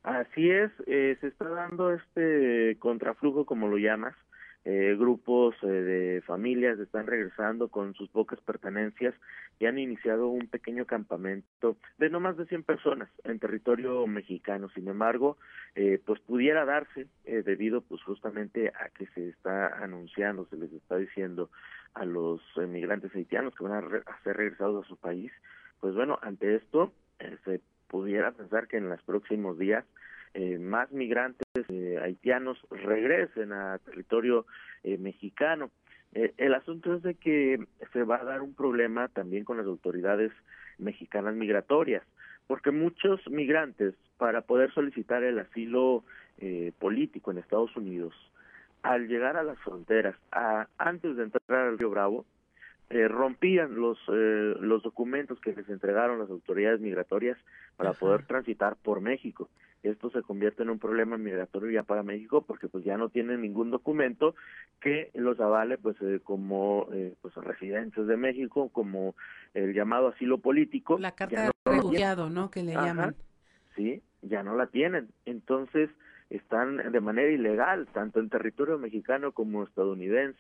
Así 0.04 0.50
es, 0.50 0.72
eh, 0.88 1.18
se 1.22 1.28
está 1.28 1.48
dando 1.50 1.92
este 1.92 2.78
contraflujo, 2.80 3.46
como 3.46 3.68
lo 3.68 3.78
llamas. 3.78 4.16
Eh, 4.64 4.96
grupos 4.98 5.56
eh, 5.64 5.68
de 5.68 6.22
familias 6.22 6.78
están 6.78 7.08
regresando 7.08 7.70
con 7.70 7.96
sus 7.96 8.10
pocas 8.10 8.40
pertenencias 8.42 9.16
y 9.62 9.66
han 9.68 9.78
iniciado 9.78 10.28
un 10.28 10.48
pequeño 10.48 10.86
campamento 10.86 11.78
de 12.00 12.10
no 12.10 12.20
más 12.20 12.36
de 12.36 12.48
100 12.48 12.64
personas 12.64 13.10
en 13.24 13.38
territorio 13.38 14.06
mexicano. 14.08 14.70
Sin 14.70 14.88
embargo, 14.88 15.38
eh, 15.76 16.00
pues 16.04 16.20
pudiera 16.22 16.66
darse 16.66 17.08
eh, 17.26 17.44
debido 17.44 17.82
pues 17.82 18.02
justamente 18.02 18.70
a 18.70 18.90
que 18.90 19.06
se 19.14 19.30
está 19.30 19.68
anunciando, 19.84 20.48
se 20.50 20.58
les 20.58 20.74
está 20.74 20.98
diciendo 20.98 21.52
a 21.94 22.06
los 22.06 22.42
emigrantes 22.58 23.16
haitianos 23.16 23.54
que 23.56 23.64
van 23.64 23.74
a, 23.74 23.82
re 23.82 24.02
a 24.06 24.24
ser 24.24 24.38
regresados 24.38 24.84
a 24.84 24.88
su 24.88 24.98
país. 24.98 25.32
Pues 25.80 25.94
bueno, 25.94 26.18
ante 26.24 26.56
esto 26.56 26.92
eh, 27.20 27.38
se 27.46 27.62
pudiera 27.92 28.32
pensar 28.32 28.70
que 28.70 28.78
en 28.78 28.88
los 28.88 29.02
próximos 29.04 29.60
días 29.60 29.84
eh, 30.34 30.58
más 30.58 30.90
migrantes 30.92 31.46
eh, 31.68 32.00
haitianos 32.02 32.58
regresen 32.70 33.52
a 33.52 33.80
territorio 33.80 34.46
eh, 34.84 34.98
mexicano. 34.98 35.70
Eh, 36.14 36.34
el 36.38 36.54
asunto 36.54 36.96
es 36.96 37.04
de 37.04 37.16
que 37.16 37.60
se 37.92 38.04
va 38.04 38.22
a 38.22 38.24
dar 38.24 38.42
un 38.42 38.54
problema 38.54 39.10
también 39.10 39.44
con 39.44 39.58
las 39.58 39.66
autoridades 39.66 40.32
mexicanas 40.78 41.36
migratorias, 41.36 42.04
porque 42.48 42.72
muchos 42.72 43.20
migrantes, 43.30 43.94
para 44.18 44.42
poder 44.42 44.74
solicitar 44.74 45.24
el 45.24 45.40
asilo 45.40 46.04
político 46.80 47.30
en 47.30 47.38
Estados 47.38 47.76
Unidos, 47.76 48.16
al 48.82 49.08
llegar 49.08 49.38
a 49.38 49.44
las 49.44 49.60
fronteras, 49.60 50.16
a, 50.32 50.68
antes 50.80 51.16
de 51.16 51.24
entrar 51.24 51.68
al 51.68 51.78
Río 51.78 51.92
Bravo, 51.92 52.26
eh, 52.92 53.08
rompían 53.08 53.76
los 53.76 53.98
eh, 54.10 54.56
los 54.60 54.84
documentos 54.84 55.40
que 55.40 55.54
les 55.54 55.68
entregaron 55.70 56.20
las 56.20 56.30
autoridades 56.30 56.80
migratorias 56.82 57.38
para 57.78 57.92
Ajá. 57.92 58.00
poder 58.00 58.26
transitar 58.26 58.76
por 58.76 59.02
México. 59.02 59.50
Esto 59.84 60.12
se 60.12 60.22
convierte 60.22 60.62
en 60.62 60.70
un 60.70 60.78
problema 60.78 61.18
migratorio 61.18 61.72
ya 61.72 61.84
para 61.84 62.04
México 62.04 62.44
porque 62.46 62.68
pues 62.68 62.84
ya 62.84 62.98
no 62.98 63.10
tienen 63.10 63.42
ningún 63.42 63.72
documento 63.72 64.36
que 64.80 65.10
los 65.16 65.40
avale 65.40 65.78
pues 65.78 65.96
eh, 66.02 66.20
como 66.24 66.88
eh, 66.94 67.16
pues 67.22 67.34
residentes 67.36 68.06
de 68.06 68.18
México, 68.18 68.70
como 68.70 69.16
el 69.54 69.74
llamado 69.74 70.10
asilo 70.10 70.38
político. 70.38 71.00
La 71.00 71.14
carta 71.14 71.46
de 71.46 71.52
refugiado, 71.66 72.30
¿no? 72.30 72.52
Que 72.52 72.64
le 72.64 72.76
Ajá. 72.76 72.88
llaman. 72.88 73.16
Sí, 73.76 74.04
ya 74.22 74.44
no 74.44 74.56
la 74.56 74.68
tienen. 74.68 75.10
Entonces 75.26 75.90
están 76.30 76.92
de 76.92 77.02
manera 77.02 77.32
ilegal 77.32 77.88
tanto 77.92 78.20
en 78.20 78.30
territorio 78.30 78.78
mexicano 78.78 79.32
como 79.32 79.64
estadounidense 79.64 80.40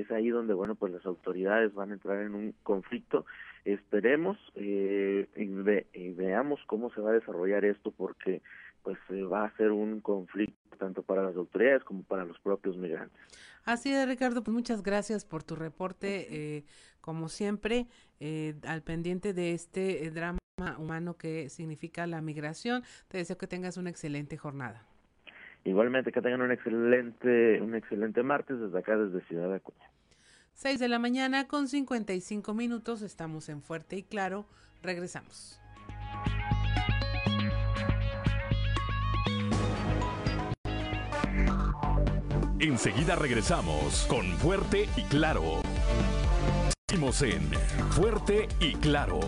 es 0.00 0.10
ahí 0.10 0.28
donde 0.28 0.54
bueno 0.54 0.74
pues 0.74 0.92
las 0.92 1.04
autoridades 1.06 1.74
van 1.74 1.90
a 1.90 1.94
entrar 1.94 2.22
en 2.22 2.34
un 2.34 2.54
conflicto. 2.62 3.26
Esperemos 3.64 4.36
eh, 4.56 5.28
y, 5.36 5.46
ve, 5.46 5.86
y 5.94 6.10
veamos 6.10 6.60
cómo 6.66 6.90
se 6.90 7.00
va 7.00 7.10
a 7.10 7.14
desarrollar 7.14 7.64
esto 7.64 7.90
porque 7.90 8.42
pues 8.82 8.98
eh, 9.08 9.22
va 9.22 9.46
a 9.46 9.56
ser 9.56 9.72
un 9.72 10.00
conflicto 10.00 10.76
tanto 10.76 11.02
para 11.02 11.22
las 11.22 11.34
autoridades 11.36 11.82
como 11.84 12.02
para 12.02 12.24
los 12.24 12.38
propios 12.40 12.76
migrantes. 12.76 13.18
Así 13.64 13.92
es 13.92 14.06
Ricardo 14.06 14.44
pues 14.44 14.54
muchas 14.54 14.82
gracias 14.82 15.24
por 15.24 15.42
tu 15.42 15.56
reporte 15.56 16.26
eh, 16.30 16.64
como 17.00 17.28
siempre 17.28 17.86
eh, 18.20 18.54
al 18.66 18.82
pendiente 18.82 19.32
de 19.32 19.52
este 19.52 20.10
drama 20.10 20.38
humano 20.78 21.16
que 21.16 21.48
significa 21.48 22.06
la 22.06 22.20
migración. 22.20 22.84
Te 23.08 23.18
deseo 23.18 23.38
que 23.38 23.46
tengas 23.46 23.76
una 23.76 23.90
excelente 23.90 24.36
jornada 24.36 24.86
Igualmente 25.64 26.12
que 26.12 26.20
tengan 26.20 26.42
un 26.42 26.52
excelente, 26.52 27.60
un 27.62 27.74
excelente 27.74 28.22
martes 28.22 28.60
desde 28.60 28.78
acá, 28.78 28.96
desde 28.96 29.26
Ciudad 29.26 29.48
de 29.48 29.56
Acuña. 29.56 29.90
6 30.54 30.78
de 30.78 30.88
la 30.88 30.98
mañana 30.98 31.48
con 31.48 31.68
55 31.68 32.54
minutos, 32.54 33.02
estamos 33.02 33.48
en 33.48 33.62
Fuerte 33.62 33.96
y 33.96 34.02
Claro, 34.02 34.44
regresamos. 34.82 35.58
Enseguida 42.60 43.16
regresamos 43.16 44.06
con 44.08 44.24
Fuerte 44.38 44.88
y 44.96 45.02
Claro. 45.04 45.62
Seguimos 46.88 47.22
en 47.22 47.42
Fuerte 47.90 48.48
y 48.60 48.74
Claro. 48.74 49.20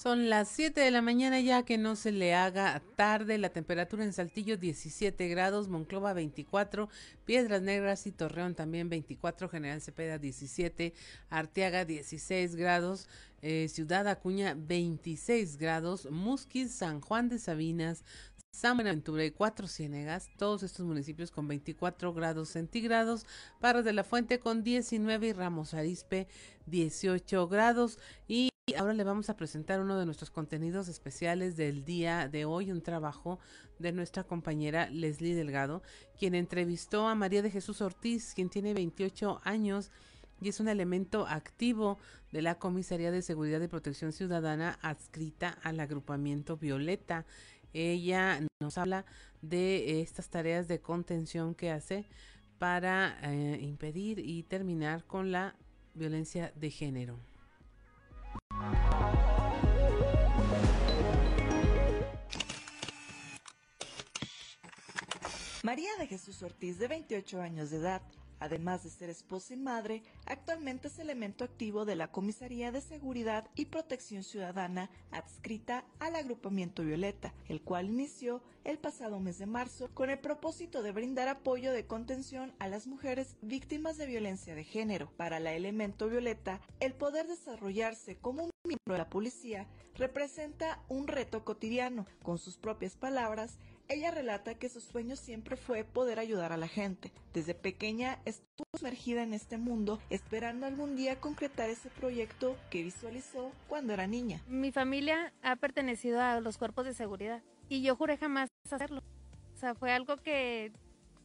Son 0.00 0.30
las 0.30 0.48
7 0.50 0.80
de 0.80 0.92
la 0.92 1.02
mañana 1.02 1.40
ya 1.40 1.64
que 1.64 1.76
no 1.76 1.96
se 1.96 2.12
le 2.12 2.32
haga 2.32 2.80
tarde. 2.94 3.36
La 3.36 3.48
temperatura 3.48 4.04
en 4.04 4.12
Saltillo 4.12 4.56
17 4.56 5.26
grados, 5.26 5.68
Monclova 5.68 6.12
24, 6.12 6.88
Piedras 7.24 7.62
Negras 7.62 8.06
y 8.06 8.12
Torreón 8.12 8.54
también 8.54 8.88
24, 8.88 9.48
General 9.48 9.80
Cepeda 9.80 10.18
17, 10.18 10.94
Arteaga 11.30 11.84
16 11.84 12.54
grados, 12.54 13.08
eh, 13.42 13.66
Ciudad 13.68 14.06
Acuña 14.06 14.54
26 14.56 15.56
grados, 15.56 16.08
Musquis, 16.12 16.70
San 16.70 17.00
Juan 17.00 17.28
de 17.28 17.40
Sabinas, 17.40 18.04
San 18.52 18.76
Buenaventura 18.76 19.24
y 19.24 19.30
Cuatro 19.30 19.68
Ciénegas, 19.68 20.30
todos 20.36 20.62
estos 20.62 20.84
municipios 20.84 21.30
con 21.30 21.46
24 21.46 22.12
grados 22.12 22.48
centígrados, 22.48 23.24
Parras 23.60 23.84
de 23.84 23.92
la 23.92 24.02
Fuente 24.02 24.40
con 24.40 24.64
19 24.64 25.28
y 25.28 25.32
Ramos 25.32 25.74
Arispe 25.74 26.26
18 26.66 27.46
grados. 27.46 27.98
Y 28.26 28.50
ahora 28.76 28.94
le 28.94 29.04
vamos 29.04 29.30
a 29.30 29.36
presentar 29.36 29.80
uno 29.80 29.96
de 29.96 30.06
nuestros 30.06 30.30
contenidos 30.30 30.88
especiales 30.88 31.56
del 31.56 31.84
día 31.84 32.28
de 32.28 32.46
hoy, 32.46 32.72
un 32.72 32.82
trabajo 32.82 33.38
de 33.78 33.92
nuestra 33.92 34.24
compañera 34.24 34.90
Leslie 34.90 35.36
Delgado, 35.36 35.82
quien 36.18 36.34
entrevistó 36.34 37.06
a 37.06 37.14
María 37.14 37.42
de 37.42 37.50
Jesús 37.50 37.80
Ortiz, 37.80 38.34
quien 38.34 38.50
tiene 38.50 38.74
28 38.74 39.40
años 39.44 39.92
y 40.40 40.48
es 40.48 40.60
un 40.60 40.68
elemento 40.68 41.26
activo 41.26 41.98
de 42.30 42.42
la 42.42 42.56
Comisaría 42.56 43.10
de 43.10 43.22
Seguridad 43.22 43.60
y 43.60 43.68
Protección 43.68 44.12
Ciudadana 44.12 44.78
adscrita 44.82 45.58
al 45.62 45.80
agrupamiento 45.80 46.56
Violeta. 46.56 47.26
Ella 47.72 48.40
nos 48.60 48.78
habla 48.78 49.04
de 49.42 50.00
estas 50.00 50.28
tareas 50.28 50.68
de 50.68 50.80
contención 50.80 51.54
que 51.54 51.70
hace 51.70 52.06
para 52.58 53.18
eh, 53.22 53.58
impedir 53.60 54.18
y 54.18 54.42
terminar 54.42 55.04
con 55.04 55.30
la 55.30 55.54
violencia 55.94 56.52
de 56.56 56.70
género. 56.70 57.18
María 65.62 65.90
de 65.98 66.06
Jesús 66.06 66.42
Ortiz, 66.42 66.78
de 66.78 66.88
28 66.88 67.42
años 67.42 67.70
de 67.70 67.76
edad, 67.76 68.02
Además 68.40 68.84
de 68.84 68.90
ser 68.90 69.10
esposa 69.10 69.54
y 69.54 69.56
madre, 69.56 70.02
actualmente 70.26 70.88
es 70.88 70.98
elemento 70.98 71.44
activo 71.44 71.84
de 71.84 71.96
la 71.96 72.10
Comisaría 72.12 72.72
de 72.72 72.80
Seguridad 72.80 73.48
y 73.54 73.66
Protección 73.66 74.22
Ciudadana 74.22 74.90
adscrita 75.10 75.84
al 75.98 76.16
agrupamiento 76.16 76.82
Violeta, 76.82 77.34
el 77.48 77.62
cual 77.62 77.86
inició 77.86 78.42
el 78.64 78.78
pasado 78.78 79.18
mes 79.18 79.38
de 79.38 79.46
marzo 79.46 79.88
con 79.94 80.10
el 80.10 80.18
propósito 80.18 80.82
de 80.82 80.92
brindar 80.92 81.28
apoyo 81.28 81.72
de 81.72 81.86
contención 81.86 82.54
a 82.58 82.68
las 82.68 82.86
mujeres 82.86 83.36
víctimas 83.40 83.96
de 83.96 84.06
violencia 84.06 84.54
de 84.54 84.64
género. 84.64 85.10
Para 85.16 85.40
la 85.40 85.54
elemento 85.54 86.08
Violeta, 86.08 86.60
el 86.80 86.94
poder 86.94 87.26
desarrollarse 87.26 88.18
como 88.18 88.44
un 88.44 88.50
miembro 88.64 88.92
de 88.92 88.98
la 88.98 89.10
policía 89.10 89.66
representa 89.94 90.82
un 90.88 91.08
reto 91.08 91.44
cotidiano. 91.44 92.06
Con 92.22 92.38
sus 92.38 92.56
propias 92.58 92.96
palabras, 92.96 93.58
ella 93.88 94.10
relata 94.10 94.54
que 94.54 94.68
su 94.68 94.80
sueño 94.80 95.16
siempre 95.16 95.56
fue 95.56 95.84
poder 95.84 96.18
ayudar 96.18 96.52
a 96.52 96.56
la 96.56 96.68
gente. 96.68 97.10
Desde 97.32 97.54
pequeña 97.54 98.18
estuvo 98.24 98.66
sumergida 98.76 99.22
en 99.22 99.32
este 99.32 99.56
mundo, 99.56 99.98
esperando 100.10 100.66
algún 100.66 100.94
día 100.94 101.20
concretar 101.20 101.70
ese 101.70 101.88
proyecto 101.90 102.56
que 102.70 102.82
visualizó 102.82 103.50
cuando 103.66 103.94
era 103.94 104.06
niña. 104.06 104.42
Mi 104.46 104.72
familia 104.72 105.32
ha 105.42 105.56
pertenecido 105.56 106.20
a 106.20 106.40
los 106.40 106.58
cuerpos 106.58 106.84
de 106.84 106.94
seguridad 106.94 107.42
y 107.68 107.82
yo 107.82 107.96
juré 107.96 108.18
jamás 108.18 108.50
hacerlo. 108.70 109.02
O 109.54 109.56
sea, 109.56 109.74
fue 109.74 109.92
algo 109.92 110.16
que 110.18 110.72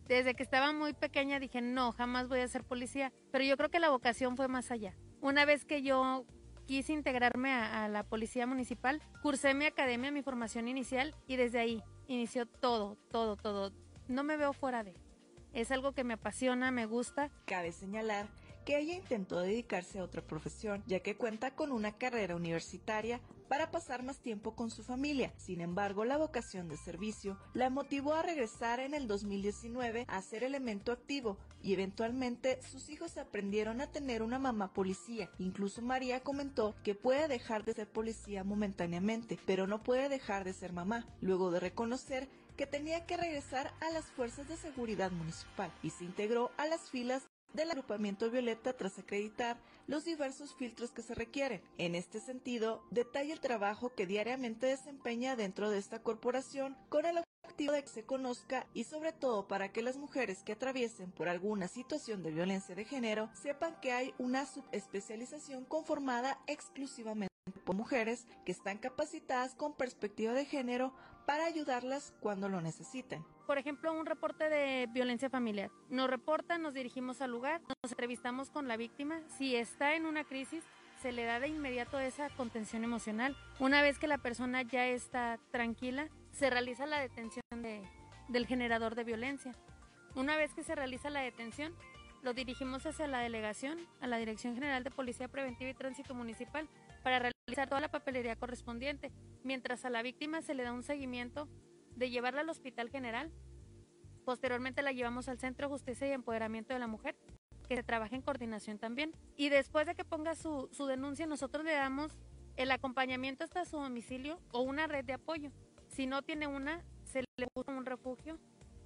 desde 0.07 0.33
que 0.33 0.43
estaba 0.43 0.71
muy 0.73 0.93
pequeña 0.93 1.39
dije, 1.39 1.61
no, 1.61 1.91
jamás 1.91 2.27
voy 2.27 2.39
a 2.39 2.47
ser 2.47 2.63
policía. 2.63 3.11
Pero 3.31 3.43
yo 3.43 3.57
creo 3.57 3.69
que 3.69 3.79
la 3.79 3.89
vocación 3.89 4.37
fue 4.37 4.47
más 4.47 4.71
allá. 4.71 4.95
Una 5.21 5.45
vez 5.45 5.65
que 5.65 5.81
yo 5.81 6.25
quise 6.65 6.93
integrarme 6.93 7.51
a, 7.51 7.83
a, 7.83 7.89
la 7.89 8.03
policía 8.03 8.47
municipal, 8.47 9.01
cursé 9.21 9.53
mi 9.53 9.65
academia, 9.65 10.11
mi 10.11 10.23
formación 10.23 10.67
inicial 10.69 11.13
y 11.27 11.35
desde 11.35 11.59
ahí 11.59 11.83
inició 12.07 12.45
todo, 12.45 12.97
todo, 13.09 13.35
todo. 13.35 13.71
No 14.07 14.23
me 14.23 14.37
veo 14.37 14.53
fuera 14.53 14.83
de. 14.83 14.95
Es 15.53 15.71
algo 15.71 15.93
que 15.93 16.03
me 16.03 16.15
apasiona, 16.15 16.71
me 16.71 16.85
gusta. 16.85 17.29
Cabe 17.45 17.71
señalar 17.71 18.27
que 18.65 18.77
ella 18.77 18.95
intentó 18.95 19.39
dedicarse 19.39 19.99
a 19.99 20.03
otra 20.03 20.21
profesión, 20.21 20.83
ya 20.87 21.01
que 21.01 21.17
cuenta 21.17 21.51
con 21.51 21.71
una 21.71 21.91
carrera 21.97 22.35
universitaria 22.35 23.19
para 23.53 23.69
pasar 23.69 24.01
más 24.01 24.17
tiempo 24.17 24.55
con 24.55 24.71
su 24.71 24.81
familia. 24.81 25.31
Sin 25.37 25.61
embargo, 25.61 26.05
la 26.05 26.17
vocación 26.17 26.69
de 26.69 26.75
servicio 26.75 27.37
la 27.53 27.69
motivó 27.69 28.15
a 28.15 28.23
regresar 28.23 28.79
en 28.79 28.95
el 28.95 29.07
2019 29.07 30.05
a 30.07 30.21
ser 30.23 30.43
elemento 30.43 30.91
activo 30.91 31.37
y 31.61 31.73
eventualmente 31.73 32.59
sus 32.63 32.89
hijos 32.89 33.15
aprendieron 33.19 33.79
a 33.79 33.91
tener 33.91 34.23
una 34.23 34.39
mamá 34.39 34.73
policía. 34.73 35.29
Incluso 35.37 35.83
María 35.83 36.21
comentó 36.21 36.73
que 36.83 36.95
puede 36.95 37.27
dejar 37.27 37.63
de 37.63 37.75
ser 37.75 37.87
policía 37.87 38.43
momentáneamente, 38.43 39.37
pero 39.45 39.67
no 39.67 39.83
puede 39.83 40.09
dejar 40.09 40.45
de 40.45 40.53
ser 40.53 40.73
mamá, 40.73 41.05
luego 41.21 41.51
de 41.51 41.59
reconocer 41.59 42.29
que 42.57 42.65
tenía 42.65 43.05
que 43.05 43.17
regresar 43.17 43.71
a 43.81 43.91
las 43.91 44.05
fuerzas 44.05 44.47
de 44.47 44.57
seguridad 44.57 45.11
municipal 45.11 45.71
y 45.83 45.91
se 45.91 46.05
integró 46.05 46.49
a 46.57 46.65
las 46.65 46.89
filas 46.89 47.21
del 47.53 47.71
agrupamiento 47.71 48.29
Violeta 48.29 48.73
tras 48.73 48.99
acreditar 48.99 49.57
los 49.87 50.05
diversos 50.05 50.55
filtros 50.55 50.91
que 50.91 51.01
se 51.01 51.15
requieren. 51.15 51.61
En 51.77 51.95
este 51.95 52.19
sentido, 52.19 52.83
detalla 52.91 53.33
el 53.33 53.39
trabajo 53.39 53.93
que 53.93 54.05
diariamente 54.07 54.67
desempeña 54.67 55.35
dentro 55.35 55.69
de 55.69 55.77
esta 55.77 56.01
corporación 56.01 56.75
con 56.89 57.05
el 57.05 57.17
objetivo 57.17 57.73
de 57.73 57.83
que 57.83 57.89
se 57.89 58.05
conozca 58.05 58.65
y 58.73 58.85
sobre 58.85 59.13
todo 59.13 59.47
para 59.47 59.71
que 59.71 59.83
las 59.83 59.97
mujeres 59.97 60.43
que 60.43 60.53
atraviesen 60.53 61.11
por 61.11 61.29
alguna 61.29 61.67
situación 61.67 62.23
de 62.23 62.31
violencia 62.31 62.75
de 62.75 62.85
género 62.85 63.29
sepan 63.33 63.79
que 63.79 63.91
hay 63.91 64.13
una 64.17 64.45
subespecialización 64.45 65.65
conformada 65.65 66.39
exclusivamente 66.47 67.33
por 67.65 67.75
mujeres 67.75 68.25
que 68.45 68.51
están 68.51 68.77
capacitadas 68.77 69.55
con 69.55 69.75
perspectiva 69.75 70.33
de 70.33 70.45
género 70.45 70.93
para 71.25 71.45
ayudarlas 71.45 72.13
cuando 72.19 72.49
lo 72.49 72.61
necesiten. 72.61 73.23
Por 73.45 73.57
ejemplo, 73.57 73.93
un 73.93 74.05
reporte 74.05 74.49
de 74.49 74.87
violencia 74.91 75.29
familiar. 75.29 75.69
Nos 75.89 76.09
reportan, 76.09 76.61
nos 76.61 76.73
dirigimos 76.73 77.21
al 77.21 77.31
lugar, 77.31 77.61
nos 77.61 77.91
entrevistamos 77.91 78.49
con 78.49 78.67
la 78.67 78.77
víctima. 78.77 79.19
Si 79.27 79.55
está 79.55 79.95
en 79.95 80.05
una 80.05 80.23
crisis, 80.23 80.63
se 81.01 81.11
le 81.11 81.25
da 81.25 81.41
de 81.41 81.49
inmediato 81.49 81.99
esa 81.99 82.29
contención 82.29 82.85
emocional. 82.85 83.35
Una 83.59 83.81
vez 83.81 83.99
que 83.99 84.07
la 84.07 84.17
persona 84.17 84.61
ya 84.61 84.87
está 84.87 85.37
tranquila, 85.51 86.07
se 86.31 86.49
realiza 86.49 86.85
la 86.85 86.99
detención 86.99 87.43
de, 87.51 87.83
del 88.29 88.47
generador 88.47 88.95
de 88.95 89.03
violencia. 89.03 89.51
Una 90.15 90.37
vez 90.37 90.53
que 90.53 90.63
se 90.63 90.75
realiza 90.75 91.09
la 91.09 91.19
detención, 91.19 91.73
lo 92.21 92.33
dirigimos 92.33 92.85
hacia 92.85 93.07
la 93.07 93.19
delegación, 93.19 93.77
a 93.99 94.07
la 94.07 94.17
Dirección 94.17 94.53
General 94.53 94.85
de 94.85 94.91
Policía 94.91 95.27
Preventiva 95.27 95.69
y 95.69 95.73
Tránsito 95.73 96.15
Municipal, 96.15 96.69
para 97.03 97.19
realizar 97.19 97.67
toda 97.67 97.81
la 97.81 97.91
papelería 97.91 98.37
correspondiente, 98.37 99.11
mientras 99.43 99.83
a 99.83 99.89
la 99.89 100.01
víctima 100.01 100.41
se 100.41 100.53
le 100.53 100.63
da 100.63 100.71
un 100.71 100.83
seguimiento 100.83 101.49
de 101.95 102.09
llevarla 102.09 102.41
al 102.41 102.49
Hospital 102.49 102.89
General. 102.89 103.31
Posteriormente 104.25 104.81
la 104.81 104.91
llevamos 104.91 105.27
al 105.27 105.39
Centro 105.39 105.67
de 105.67 105.73
Justicia 105.73 106.07
y 106.07 106.11
Empoderamiento 106.11 106.73
de 106.73 106.79
la 106.79 106.87
Mujer, 106.87 107.15
que 107.67 107.75
se 107.75 107.83
trabaja 107.83 108.15
en 108.15 108.21
coordinación 108.21 108.79
también. 108.79 109.11
Y 109.35 109.49
después 109.49 109.85
de 109.85 109.95
que 109.95 110.05
ponga 110.05 110.35
su, 110.35 110.69
su 110.71 110.85
denuncia, 110.85 111.25
nosotros 111.25 111.65
le 111.65 111.73
damos 111.73 112.11
el 112.55 112.71
acompañamiento 112.71 113.43
hasta 113.43 113.65
su 113.65 113.77
domicilio 113.77 114.39
o 114.51 114.61
una 114.61 114.87
red 114.87 115.05
de 115.05 115.13
apoyo. 115.13 115.51
Si 115.87 116.05
no 116.05 116.21
tiene 116.21 116.47
una, 116.47 116.83
se 117.03 117.23
le 117.37 117.47
busca 117.53 117.71
un 117.71 117.85
refugio. 117.85 118.39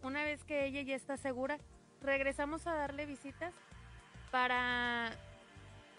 Una 0.03 0.23
vez 0.23 0.43
que 0.43 0.65
ella 0.65 0.81
ya 0.81 0.95
está 0.95 1.17
segura, 1.17 1.59
regresamos 2.01 2.67
a 2.67 2.73
darle 2.73 3.05
visitas 3.05 3.53
para 4.31 5.11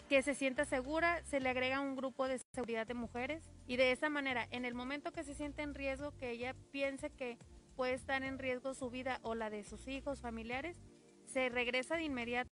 que 0.09 0.23
se 0.23 0.33
sienta 0.33 0.65
segura, 0.65 1.23
se 1.23 1.39
le 1.39 1.49
agrega 1.49 1.79
un 1.79 1.95
grupo 1.95 2.27
de 2.27 2.39
seguridad 2.51 2.87
de 2.87 2.95
mujeres 2.95 3.47
y 3.67 3.77
de 3.77 3.91
esa 3.91 4.09
manera, 4.09 4.47
en 4.49 4.65
el 4.65 4.73
momento 4.73 5.11
que 5.11 5.23
se 5.23 5.35
siente 5.35 5.61
en 5.61 5.75
riesgo, 5.75 6.17
que 6.17 6.31
ella 6.31 6.55
piense 6.71 7.11
que 7.11 7.37
puede 7.75 7.93
estar 7.93 8.23
en 8.23 8.39
riesgo 8.39 8.73
su 8.73 8.89
vida 8.89 9.19
o 9.21 9.35
la 9.35 9.51
de 9.51 9.63
sus 9.63 9.87
hijos, 9.87 10.19
familiares, 10.19 10.81
se 11.25 11.49
regresa 11.49 11.95
de 11.95 12.05
inmediato 12.05 12.49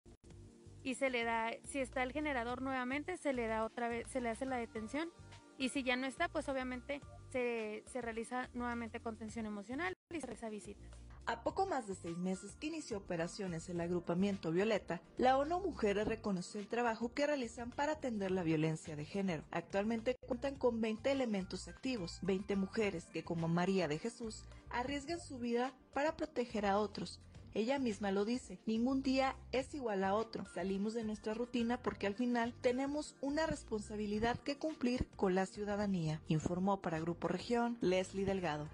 y 0.82 0.96
se 0.96 1.12
le 1.12 1.24
da, 1.24 1.52
si 1.64 1.80
está 1.80 2.02
el 2.02 2.12
generador 2.12 2.64
nuevamente, 2.64 3.18
se 3.18 3.34
le 3.34 3.46
da 3.46 3.64
otra 3.66 3.88
vez, 3.88 4.10
se 4.10 4.20
le 4.20 4.30
hace 4.30 4.48
la 4.48 4.58
detención 4.58 5.12
y 5.60 5.70
si 5.70 5.84
ya 5.84 5.96
no 5.96 6.08
está, 6.08 6.30
pues 6.30 6.50
obviamente 6.50 7.02
se, 7.30 7.84
se 7.86 8.02
realiza 8.02 8.50
nuevamente 8.56 9.00
contención 9.00 9.46
emocional 9.46 9.94
y 10.10 10.20
se 10.20 10.26
realiza 10.26 10.50
visitas. 10.50 11.03
A 11.26 11.42
poco 11.42 11.66
más 11.66 11.88
de 11.88 11.96
seis 11.96 12.18
meses 12.18 12.58
que 12.60 12.68
inició 12.68 12.98
operaciones 12.98 13.70
el 13.70 13.80
agrupamiento 13.80 14.52
Violeta, 14.52 15.02
la 15.18 15.38
ONU 15.38 15.62
Mujeres 15.62 16.06
reconoció 16.06 16.60
el 16.60 16.68
trabajo 16.68 17.14
que 17.14 17.26
realizan 17.26 17.72
para 17.72 17.94
atender 17.94 18.32
la 18.32 18.44
violencia 18.44 18.98
de 18.98 19.06
género. 19.06 19.44
Actualmente 19.50 20.18
cuentan 20.28 20.56
con 20.56 20.82
20 20.82 21.12
elementos 21.12 21.70
activos, 21.70 22.20
20 22.24 22.58
mujeres 22.58 23.06
que, 23.06 23.24
como 23.24 23.48
María 23.48 23.88
de 23.88 24.00
Jesús, 24.00 24.44
arriesgan 24.70 25.22
su 25.22 25.40
vida 25.40 25.74
para 25.94 26.18
proteger 26.18 26.66
a 26.66 26.78
otros. 26.78 27.22
Ella 27.54 27.80
misma 27.80 28.12
lo 28.12 28.26
dice, 28.26 28.60
ningún 28.66 29.02
día 29.02 29.38
es 29.54 29.74
igual 29.76 30.04
a 30.04 30.16
otro. 30.16 30.44
Salimos 30.54 30.94
de 30.94 31.04
nuestra 31.06 31.34
rutina 31.34 31.78
porque 31.78 32.08
al 32.08 32.16
final 32.16 32.54
tenemos 32.62 33.16
una 33.22 33.46
responsabilidad 33.46 34.38
que 34.40 34.58
cumplir 34.58 35.08
con 35.16 35.36
la 35.36 35.46
ciudadanía, 35.46 36.20
informó 36.28 36.82
para 36.82 37.00
Grupo 37.00 37.30
Región 37.30 37.78
Leslie 37.80 38.26
Delgado. 38.26 38.68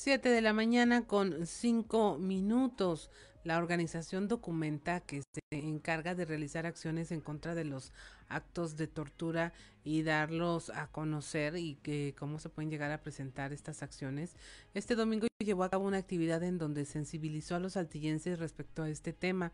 7 0.00 0.28
de 0.28 0.40
la 0.42 0.52
mañana 0.52 1.08
con 1.08 1.44
5 1.44 2.18
minutos. 2.18 3.10
La 3.42 3.58
organización 3.58 4.28
documenta 4.28 5.00
que 5.00 5.22
se 5.22 5.40
encarga 5.50 6.14
de 6.14 6.24
realizar 6.24 6.66
acciones 6.66 7.10
en 7.10 7.20
contra 7.20 7.56
de 7.56 7.64
los 7.64 7.92
actos 8.28 8.76
de 8.76 8.86
tortura 8.86 9.52
y 9.82 10.04
darlos 10.04 10.70
a 10.70 10.86
conocer 10.86 11.56
y 11.56 11.74
que 11.82 12.14
cómo 12.16 12.38
se 12.38 12.48
pueden 12.48 12.70
llegar 12.70 12.92
a 12.92 13.02
presentar 13.02 13.52
estas 13.52 13.82
acciones. 13.82 14.36
Este 14.72 14.94
domingo 14.94 15.26
llevó 15.40 15.64
a 15.64 15.70
cabo 15.70 15.88
una 15.88 15.96
actividad 15.96 16.44
en 16.44 16.58
donde 16.58 16.84
sensibilizó 16.84 17.56
a 17.56 17.60
los 17.60 17.76
altillenses 17.76 18.38
respecto 18.38 18.84
a 18.84 18.90
este 18.90 19.12
tema. 19.12 19.52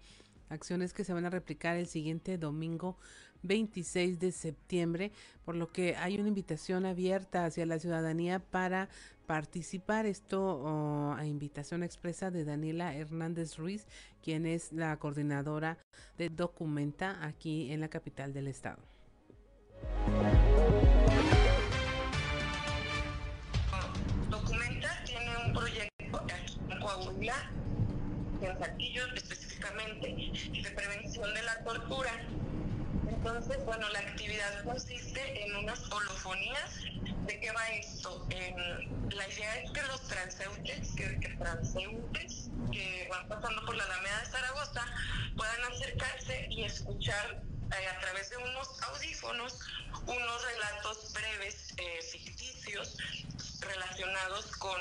acciones 0.50 0.92
que 0.92 1.04
se 1.04 1.14
van 1.14 1.24
a 1.24 1.30
replicar 1.30 1.78
el 1.78 1.86
siguiente 1.86 2.36
domingo 2.36 2.98
26 3.44 4.18
de 4.18 4.32
septiembre, 4.32 5.12
por 5.44 5.54
lo 5.54 5.70
que 5.70 5.96
hay 5.96 6.18
una 6.18 6.28
invitación 6.28 6.84
abierta 6.86 7.44
hacia 7.44 7.66
la 7.66 7.78
ciudadanía 7.78 8.40
para 8.40 8.88
participar. 9.26 10.06
Esto 10.06 11.14
a 11.16 11.24
invitación 11.24 11.82
expresa 11.82 12.30
de 12.30 12.44
Daniela 12.44 12.94
Hernández 12.94 13.56
Ruiz, 13.56 13.86
quien 14.22 14.46
es 14.46 14.72
la 14.72 14.96
coordinadora 14.98 15.78
de 16.18 16.30
Documenta 16.30 17.24
aquí 17.24 17.72
en 17.72 17.80
la 17.80 17.88
capital 17.88 18.32
del 18.32 18.48
estado. 18.48 18.82
Documenta 24.30 25.04
tiene 25.04 25.30
un 25.46 25.52
proyecto 25.52 26.16
aquí 26.16 26.58
en 26.70 26.80
Coahuila, 26.80 27.50
en 28.40 28.58
Saltillo 28.58 29.02
específicamente, 29.14 30.06
de 30.62 30.70
prevención 30.70 31.34
de 31.34 31.42
la 31.42 31.64
tortura 31.64 32.10
entonces, 33.26 33.64
bueno, 33.64 33.88
la 33.88 34.00
actividad 34.00 34.64
consiste 34.64 35.46
en 35.46 35.56
unas 35.56 35.80
holofonías. 35.90 36.82
¿De 37.24 37.40
qué 37.40 37.50
va 37.52 37.68
esto? 37.70 38.28
la 38.28 39.28
idea 39.28 39.62
es 39.62 39.70
que 39.70 39.82
los 39.82 40.00
transeúntes, 40.08 40.90
que, 40.94 41.18
que 41.20 41.28
transeúntes 41.30 42.50
que 42.70 43.08
van 43.10 43.26
pasando 43.26 43.64
por 43.64 43.76
la 43.76 43.84
Alameda 43.84 44.20
de 44.20 44.26
Zaragoza 44.26 44.84
puedan 45.38 45.72
acercarse 45.72 46.48
y 46.50 46.64
escuchar 46.64 47.42
eh, 47.70 47.88
a 47.96 48.00
través 48.00 48.28
de 48.28 48.36
unos 48.36 48.82
audífonos 48.82 49.58
unos 50.06 50.44
relatos 50.44 51.12
breves 51.14 51.72
eh, 51.78 52.02
ficticios 52.12 52.98
relacionados 53.60 54.46
con 54.58 54.78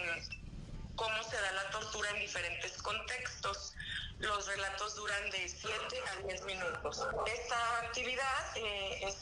cómo 0.95 1.23
se 1.23 1.35
da 1.35 1.51
la 1.51 1.69
tortura 1.69 2.09
en 2.11 2.19
diferentes 2.19 2.81
contextos. 2.81 3.73
Los 4.19 4.47
relatos 4.47 4.95
duran 4.95 5.29
de 5.31 5.49
7 5.49 5.75
a 6.07 6.27
10 6.27 6.45
minutos. 6.45 7.05
Esta 7.25 7.79
actividad 7.79 8.57
eh, 8.57 9.13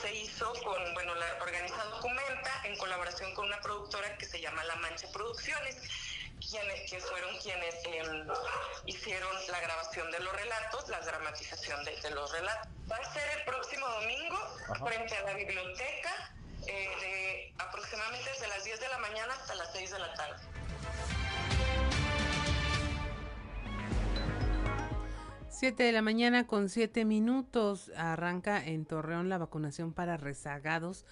se 0.00 0.14
hizo 0.14 0.52
con, 0.64 0.94
bueno, 0.94 1.14
la 1.14 1.42
organiza 1.42 1.84
Documenta 1.84 2.62
en 2.64 2.76
colaboración 2.76 3.34
con 3.34 3.46
una 3.46 3.60
productora 3.60 4.16
que 4.18 4.26
se 4.26 4.40
llama 4.40 4.62
La 4.64 4.76
Mancha 4.76 5.08
Producciones 5.12 5.76
quienes, 6.40 6.90
que 6.90 7.00
fueron 7.00 7.36
quienes 7.38 7.74
em, 7.84 8.26
hicieron 8.86 9.30
la 9.48 9.60
grabación 9.60 10.10
de 10.10 10.20
los 10.20 10.32
relatos, 10.32 10.88
la 10.88 11.00
dramatización 11.00 11.84
de, 11.84 12.10
los 12.10 12.32
relatos. 12.32 12.68
Va 12.90 12.96
a 12.96 13.12
ser 13.12 13.38
el 13.38 13.44
próximo 13.44 13.86
domingo 13.86 14.36
frente 14.84 15.16
a 15.16 15.22
la 15.22 15.34
biblioteca, 15.34 16.34
eh, 16.66 16.88
de 17.00 17.54
aproximadamente 17.58 18.30
desde 18.30 18.48
las 18.48 18.64
10 18.64 18.80
de 18.80 18.88
la 18.88 18.98
mañana 18.98 19.34
hasta 19.34 19.54
las 19.54 19.72
6 19.72 19.90
de 19.90 19.98
la 19.98 20.14
tarde. 20.14 20.59
7 25.60 25.82
de 25.82 25.92
la 25.92 26.00
mañana 26.00 26.46
con 26.46 26.70
7 26.70 27.04
minutos 27.04 27.92
arranca 27.94 28.64
en 28.64 28.86
Torreón 28.86 29.28
la 29.28 29.36
vacunación 29.36 29.92
para 29.92 30.16
rezagados. 30.16 31.04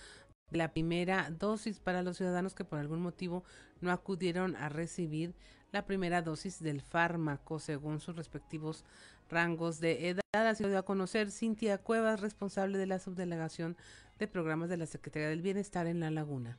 La 0.51 0.73
primera 0.73 1.29
dosis 1.31 1.81
para 1.81 2.03
los 2.03 2.17
ciudadanos 2.17 2.55
que 2.55 2.65
por 2.65 2.79
algún 2.79 3.03
motivo 3.03 3.45
no 3.83 3.93
acudieron 3.93 4.57
a 4.57 4.71
recibir 4.71 5.35
la 5.71 5.85
primera 5.85 6.23
dosis 6.23 6.63
del 6.63 6.81
fármaco 6.81 7.59
según 7.59 8.01
sus 8.01 8.17
respectivos 8.17 8.87
rangos 9.29 9.81
de 9.81 10.09
edad. 10.09 10.23
Así 10.33 10.63
lo 10.63 10.71
dio 10.71 10.79
a 10.79 10.85
conocer 10.87 11.31
Cintia 11.31 11.77
Cuevas, 11.77 12.23
responsable 12.23 12.79
de 12.79 12.87
la 12.87 13.01
subdelegación 13.01 13.77
de 14.19 14.29
programas 14.29 14.71
de 14.71 14.79
la 14.79 14.87
Secretaría 14.87 15.29
del 15.29 15.43
Bienestar 15.43 15.87
en 15.87 16.01
La 16.01 16.11
Laguna. 16.11 16.57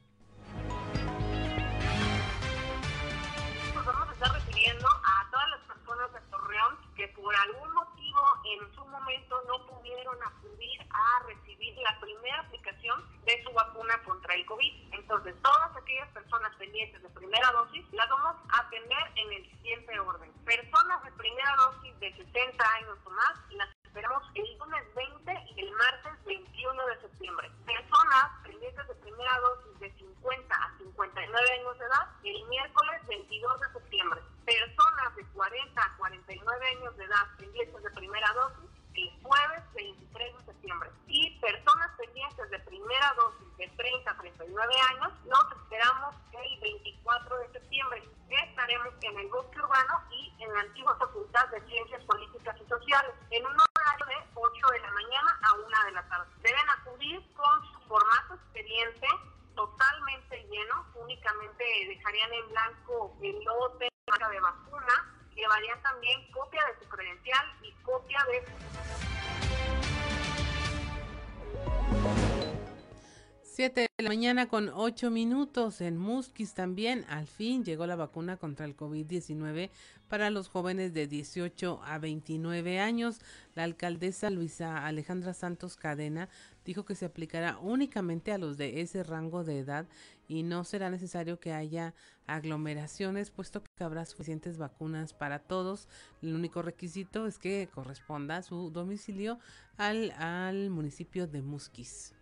Mañana 74.09 74.47
con 74.47 74.69
8 74.73 75.11
minutos 75.11 75.81
en 75.81 75.95
Musquis 75.95 76.55
también. 76.55 77.05
Al 77.09 77.27
fin 77.27 77.63
llegó 77.63 77.85
la 77.85 77.95
vacuna 77.95 78.37
contra 78.37 78.65
el 78.65 78.75
COVID-19 78.75 79.69
para 80.07 80.31
los 80.31 80.49
jóvenes 80.49 80.95
de 80.95 81.05
18 81.05 81.79
a 81.85 81.99
29 81.99 82.79
años. 82.79 83.19
La 83.53 83.65
alcaldesa 83.65 84.31
Luisa 84.31 84.83
Alejandra 84.87 85.35
Santos 85.35 85.77
Cadena 85.77 86.27
dijo 86.65 86.85
que 86.85 86.95
se 86.95 87.05
aplicará 87.05 87.59
únicamente 87.59 88.31
a 88.31 88.39
los 88.39 88.57
de 88.57 88.81
ese 88.81 89.03
rango 89.03 89.43
de 89.43 89.59
edad 89.59 89.85
y 90.27 90.41
no 90.41 90.63
será 90.63 90.89
necesario 90.89 91.39
que 91.39 91.53
haya 91.53 91.93
aglomeraciones, 92.25 93.29
puesto 93.29 93.61
que 93.61 93.83
habrá 93.83 94.05
suficientes 94.05 94.57
vacunas 94.57 95.13
para 95.13 95.37
todos. 95.37 95.87
El 96.23 96.33
único 96.33 96.63
requisito 96.63 97.27
es 97.27 97.37
que 97.37 97.69
corresponda 97.71 98.41
su 98.41 98.71
domicilio 98.71 99.37
al, 99.77 100.09
al 100.17 100.71
municipio 100.71 101.27
de 101.27 101.43
Musquis. 101.43 102.15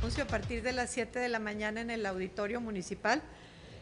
A 0.00 0.26
partir 0.26 0.62
de 0.62 0.72
las 0.72 0.90
7 0.90 1.18
de 1.18 1.28
la 1.28 1.38
mañana 1.38 1.80
en 1.80 1.90
el 1.90 2.06
auditorio 2.06 2.60
municipal. 2.60 3.20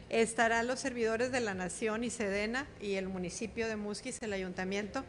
Estarán 0.08 0.66
los 0.66 0.80
servidores 0.80 1.30
de 1.30 1.40
la 1.40 1.54
Nación 1.54 2.04
y 2.04 2.10
Sedena 2.10 2.66
y 2.80 2.94
el 2.94 3.08
municipio 3.08 3.68
de 3.68 3.76
Musquis, 3.76 4.20
el 4.22 4.32
ayuntamiento, 4.32 5.04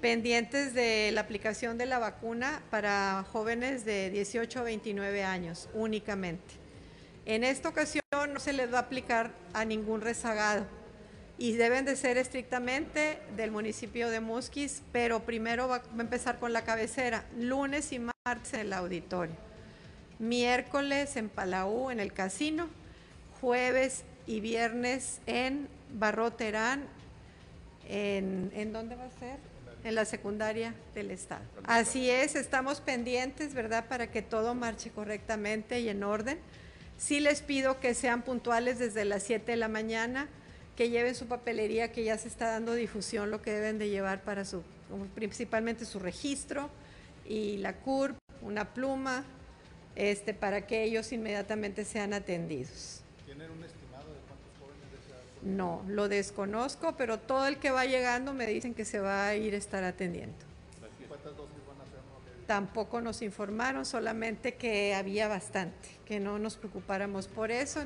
pendientes 0.00 0.74
de 0.74 1.10
la 1.12 1.22
aplicación 1.22 1.76
de 1.76 1.86
la 1.86 1.98
vacuna 1.98 2.62
para 2.70 3.24
jóvenes 3.32 3.84
de 3.84 4.10
18 4.10 4.60
a 4.60 4.62
29 4.62 5.24
años 5.24 5.68
únicamente. 5.72 6.54
En 7.24 7.42
esta 7.42 7.70
ocasión 7.70 8.02
no 8.32 8.38
se 8.38 8.52
les 8.52 8.72
va 8.72 8.78
a 8.78 8.82
aplicar 8.82 9.32
a 9.54 9.64
ningún 9.64 10.02
rezagado 10.02 10.66
y 11.36 11.52
deben 11.52 11.84
de 11.84 11.96
ser 11.96 12.16
estrictamente 12.16 13.18
del 13.36 13.50
municipio 13.50 14.08
de 14.08 14.20
Musquis, 14.20 14.82
pero 14.92 15.24
primero 15.24 15.68
va 15.68 15.76
a 15.76 16.00
empezar 16.00 16.38
con 16.38 16.52
la 16.52 16.64
cabecera, 16.64 17.24
lunes 17.36 17.92
y 17.92 17.98
martes 17.98 18.54
en 18.54 18.60
el 18.60 18.72
auditorio 18.72 19.53
miércoles 20.18 21.16
en 21.16 21.28
Palau, 21.28 21.90
en 21.90 22.00
el 22.00 22.12
casino, 22.12 22.68
jueves 23.40 24.04
y 24.26 24.40
viernes 24.40 25.20
en 25.26 25.68
Barroterán, 25.92 26.84
en, 27.88 28.50
¿en 28.54 28.72
dónde 28.72 28.96
va 28.96 29.04
a 29.04 29.10
ser? 29.18 29.38
En 29.84 29.94
la 29.94 30.06
secundaria 30.06 30.74
del 30.94 31.10
Estado. 31.10 31.42
Así 31.64 32.08
es, 32.08 32.36
estamos 32.36 32.80
pendientes, 32.80 33.52
¿verdad?, 33.52 33.84
para 33.86 34.10
que 34.10 34.22
todo 34.22 34.54
marche 34.54 34.90
correctamente 34.90 35.80
y 35.80 35.90
en 35.90 36.02
orden. 36.02 36.38
Sí 36.96 37.20
les 37.20 37.42
pido 37.42 37.80
que 37.80 37.92
sean 37.92 38.22
puntuales 38.22 38.78
desde 38.78 39.04
las 39.04 39.24
7 39.24 39.52
de 39.52 39.56
la 39.58 39.68
mañana, 39.68 40.28
que 40.76 40.90
lleven 40.90 41.14
su 41.14 41.26
papelería, 41.26 41.92
que 41.92 42.02
ya 42.02 42.16
se 42.16 42.28
está 42.28 42.48
dando 42.48 42.72
difusión, 42.72 43.30
lo 43.30 43.42
que 43.42 43.52
deben 43.52 43.78
de 43.78 43.90
llevar 43.90 44.22
para 44.22 44.44
su, 44.44 44.62
principalmente 45.14 45.84
su 45.84 45.98
registro 45.98 46.70
y 47.26 47.58
la 47.58 47.74
CURP, 47.74 48.16
una 48.42 48.72
pluma, 48.72 49.24
este, 49.96 50.34
para 50.34 50.66
que 50.66 50.82
ellos 50.84 51.12
inmediatamente 51.12 51.84
sean 51.84 52.12
atendidos. 52.12 53.02
¿Tienen 53.24 53.50
un 53.50 53.64
estimado 53.64 54.12
de 54.12 54.20
cuántos 54.28 54.50
jóvenes 54.60 55.42
de 55.42 55.50
No, 55.50 55.84
lo 55.88 56.08
desconozco, 56.08 56.96
pero 56.96 57.18
todo 57.18 57.46
el 57.46 57.58
que 57.58 57.70
va 57.70 57.84
llegando 57.84 58.32
me 58.32 58.46
dicen 58.46 58.74
que 58.74 58.84
se 58.84 59.00
va 59.00 59.28
a 59.28 59.36
ir 59.36 59.54
a 59.54 59.58
estar 59.58 59.84
atendiendo. 59.84 60.36
¿Cuántas 61.08 61.36
dosis 61.36 61.56
van 61.66 61.80
a 61.80 61.82
hacer? 61.82 62.46
Tampoco 62.46 63.00
nos 63.00 63.22
informaron, 63.22 63.84
solamente 63.84 64.54
que 64.54 64.94
había 64.94 65.28
bastante, 65.28 65.88
que 66.04 66.20
no 66.20 66.38
nos 66.38 66.56
preocupáramos 66.56 67.28
por 67.28 67.50
eso. 67.50 67.84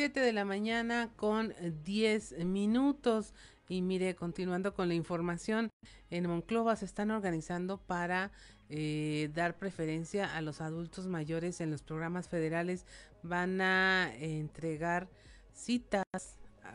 7 0.00 0.18
de 0.20 0.32
la 0.32 0.46
mañana 0.46 1.10
con 1.16 1.54
10 1.84 2.46
minutos. 2.46 3.34
Y 3.70 3.82
mire, 3.82 4.16
continuando 4.16 4.74
con 4.74 4.88
la 4.88 4.94
información, 4.94 5.70
en 6.10 6.26
Monclova 6.26 6.74
se 6.74 6.84
están 6.84 7.12
organizando 7.12 7.78
para 7.78 8.32
eh, 8.68 9.30
dar 9.32 9.58
preferencia 9.58 10.36
a 10.36 10.40
los 10.40 10.60
adultos 10.60 11.06
mayores 11.06 11.60
en 11.60 11.70
los 11.70 11.84
programas 11.84 12.28
federales. 12.28 12.84
Van 13.22 13.60
a 13.60 14.12
entregar 14.18 15.08
citas 15.52 16.04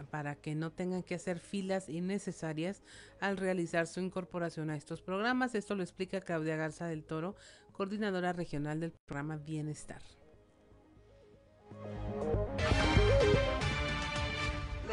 para 0.10 0.36
que 0.36 0.56
no 0.56 0.72
tengan 0.72 1.04
que 1.04 1.16
hacer 1.16 1.40
filas 1.40 1.90
innecesarias 1.90 2.82
al 3.20 3.36
realizar 3.36 3.88
su 3.88 4.00
incorporación 4.00 4.70
a 4.70 4.78
estos 4.78 5.02
programas. 5.02 5.54
Esto 5.54 5.76
lo 5.76 5.84
explica 5.84 6.22
Claudia 6.22 6.56
Garza 6.56 6.88
del 6.88 7.04
Toro, 7.04 7.36
coordinadora 7.74 8.32
regional 8.32 8.80
del 8.80 8.94
programa 9.06 9.36
Bienestar. 9.36 10.02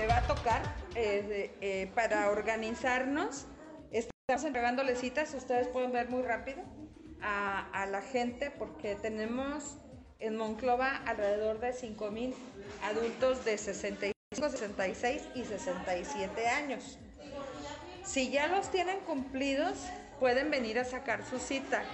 Le 0.03 0.09
va 0.09 0.17
a 0.17 0.27
tocar 0.27 0.63
eh, 0.97 1.55
eh, 1.61 1.89
para 1.95 2.29
organizarnos. 2.31 3.47
Estamos 3.93 4.45
entregando 4.45 4.83
citas, 4.97 5.33
ustedes 5.33 5.69
pueden 5.69 5.93
ver 5.93 6.09
muy 6.09 6.23
rápido, 6.23 6.61
a, 7.21 7.87
la 7.89 8.03
gente 8.03 8.51
porque 8.51 8.97
tenemos 8.97 9.77
en 10.19 10.37
Monclova 10.37 10.97
alrededor 11.07 11.61
de 11.61 11.73
5 11.73 12.11
mil 12.11 12.35
adultos 12.83 13.45
de 13.45 13.57
65, 13.57 14.49
66 14.49 15.23
y 15.37 15.45
67 15.45 16.49
años. 16.49 16.99
Si 18.05 18.29
ya 18.33 18.49
los 18.49 18.73
tienen 18.73 18.99
cumplidos, 19.07 19.79
pueden 20.19 20.51
venir 20.51 20.81
a 20.81 20.85
sacar 20.85 21.25
su 21.25 21.39
cita. 21.39 21.85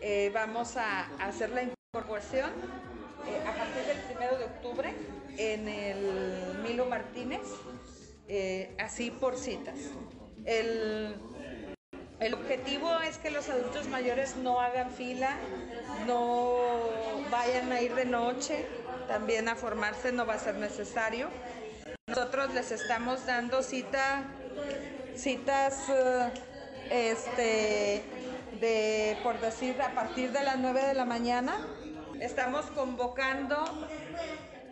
Eh, 0.00 0.30
vamos 0.32 0.76
a 0.76 1.06
hacer 1.18 1.50
la 1.50 1.64
incorporación 1.64 2.52
eh, 3.28 3.42
a 3.46 3.54
partir 3.54 3.82
del 3.84 3.98
1 4.16 4.38
de 4.38 4.44
octubre 4.44 4.94
en 5.38 5.68
el 5.68 6.58
Milo 6.62 6.86
Martínez, 6.86 7.42
eh, 8.28 8.74
así 8.78 9.10
por 9.10 9.36
citas. 9.36 9.76
El, 10.44 11.16
el 12.20 12.34
objetivo 12.34 12.90
es 13.00 13.18
que 13.18 13.30
los 13.30 13.48
adultos 13.48 13.88
mayores 13.88 14.36
no 14.36 14.60
hagan 14.60 14.90
fila, 14.90 15.36
no 16.06 16.58
vayan 17.30 17.70
a 17.72 17.80
ir 17.82 17.94
de 17.94 18.04
noche, 18.04 18.66
también 19.08 19.48
a 19.48 19.56
formarse 19.56 20.12
no 20.12 20.26
va 20.26 20.34
a 20.34 20.38
ser 20.38 20.56
necesario. 20.56 21.28
Nosotros 22.08 22.54
les 22.54 22.70
estamos 22.70 23.26
dando 23.26 23.62
cita, 23.62 24.24
citas, 25.14 25.84
este, 26.90 28.02
de, 28.60 29.18
por 29.22 29.40
decir, 29.40 29.80
a 29.82 29.92
partir 29.94 30.32
de 30.32 30.42
las 30.42 30.58
9 30.58 30.86
de 30.86 30.94
la 30.94 31.04
mañana. 31.04 31.66
Estamos 32.20 32.64
convocando, 32.66 33.62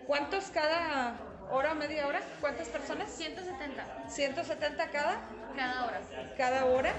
¿cuántos 0.06 0.44
cada 0.46 1.20
hora 1.50 1.72
o 1.72 1.74
media 1.74 2.06
hora? 2.06 2.22
¿Cuántas 2.40 2.68
personas? 2.68 3.10
170. 3.10 4.08
170 4.08 4.90
cada. 4.90 5.20
Cada 5.54 5.84
hora. 5.84 6.00
Cada 6.38 6.64
hora. 6.64 6.94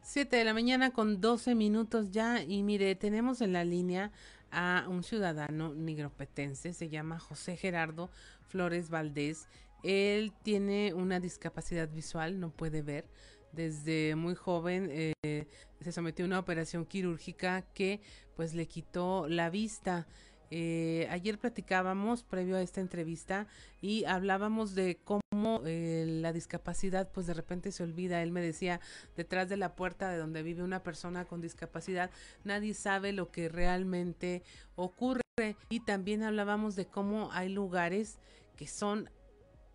Siete 0.00 0.36
de 0.36 0.44
la 0.44 0.54
mañana 0.54 0.90
con 0.90 1.20
12 1.20 1.54
minutos 1.54 2.10
ya 2.10 2.42
y 2.42 2.62
mire, 2.62 2.94
tenemos 2.94 3.42
en 3.42 3.52
la 3.52 3.64
línea 3.64 4.10
a 4.50 4.86
un 4.88 5.02
ciudadano 5.02 5.74
nigropetense, 5.74 6.72
se 6.72 6.88
llama 6.88 7.18
José 7.18 7.56
Gerardo 7.56 8.10
Flores 8.48 8.88
Valdés. 8.88 9.48
Él 9.82 10.32
tiene 10.42 10.94
una 10.94 11.20
discapacidad 11.20 11.88
visual, 11.88 12.40
no 12.40 12.50
puede 12.50 12.82
ver. 12.82 13.06
Desde 13.52 14.16
muy 14.16 14.34
joven 14.34 14.88
eh, 14.90 15.46
se 15.80 15.92
sometió 15.92 16.24
a 16.24 16.28
una 16.28 16.38
operación 16.38 16.86
quirúrgica 16.86 17.62
que 17.74 18.00
pues 18.34 18.54
le 18.54 18.66
quitó 18.66 19.28
la 19.28 19.50
vista. 19.50 20.06
Eh, 20.50 21.06
ayer 21.10 21.38
platicábamos 21.38 22.24
previo 22.24 22.56
a 22.56 22.62
esta 22.62 22.82
entrevista 22.82 23.46
y 23.80 24.04
hablábamos 24.04 24.74
de 24.74 24.98
cómo 25.02 25.62
eh, 25.64 26.04
la 26.06 26.32
discapacidad 26.32 27.10
pues 27.10 27.26
de 27.26 27.34
repente 27.34 27.72
se 27.72 27.82
olvida. 27.82 28.22
Él 28.22 28.32
me 28.32 28.42
decía, 28.42 28.80
detrás 29.16 29.48
de 29.48 29.56
la 29.56 29.74
puerta 29.74 30.10
de 30.10 30.18
donde 30.18 30.42
vive 30.42 30.62
una 30.62 30.82
persona 30.82 31.24
con 31.24 31.40
discapacidad, 31.40 32.10
nadie 32.44 32.74
sabe 32.74 33.12
lo 33.12 33.30
que 33.30 33.48
realmente 33.48 34.42
ocurre. 34.76 35.22
Y 35.70 35.80
también 35.80 36.22
hablábamos 36.22 36.76
de 36.76 36.86
cómo 36.86 37.32
hay 37.32 37.48
lugares 37.48 38.18
que 38.56 38.66
son 38.66 39.08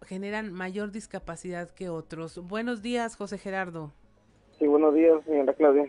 generan 0.08 0.54
mayor 0.54 0.92
discapacidad 0.92 1.70
que 1.70 1.90
otros. 1.90 2.40
Buenos 2.48 2.82
días, 2.82 3.16
José 3.16 3.38
Gerardo. 3.38 3.92
Sí, 4.58 4.66
buenos 4.66 4.96
días, 4.96 5.24
señora 5.26 5.54
Claudia. 5.54 5.86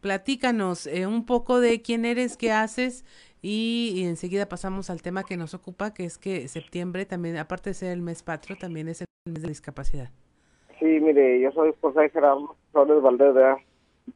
Platícanos 0.00 0.86
eh, 0.86 1.06
un 1.06 1.26
poco 1.26 1.60
de 1.60 1.82
quién 1.82 2.04
eres, 2.04 2.36
qué 2.36 2.50
haces 2.50 3.04
y, 3.42 4.04
enseguida 4.04 4.48
pasamos 4.48 4.90
al 4.90 5.02
tema 5.02 5.22
que 5.22 5.36
nos 5.36 5.54
ocupa, 5.54 5.92
que 5.92 6.04
es 6.04 6.18
que 6.18 6.48
septiembre 6.48 7.04
también, 7.04 7.36
aparte 7.36 7.70
de 7.70 7.74
ser 7.74 7.92
el 7.92 8.00
mes 8.00 8.22
patrio, 8.22 8.56
también 8.58 8.88
es 8.88 9.02
el 9.02 9.06
mes 9.26 9.42
de 9.42 9.48
discapacidad. 9.48 10.10
Sí, 10.78 10.86
mire, 10.86 11.40
yo 11.40 11.52
soy 11.52 11.72
José 11.80 12.08
Gerardo 12.10 12.56
Flores 12.72 13.02
Valdez, 13.02 13.34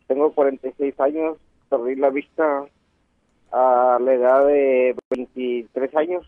tengo 0.07 0.33
46 0.33 0.99
años, 1.01 1.37
perdí 1.69 1.97
la 1.97 2.11
vista 2.11 2.65
a 3.51 3.99
la 4.01 4.15
edad 4.15 4.47
de 4.47 4.97
23 5.11 5.95
años 5.97 6.27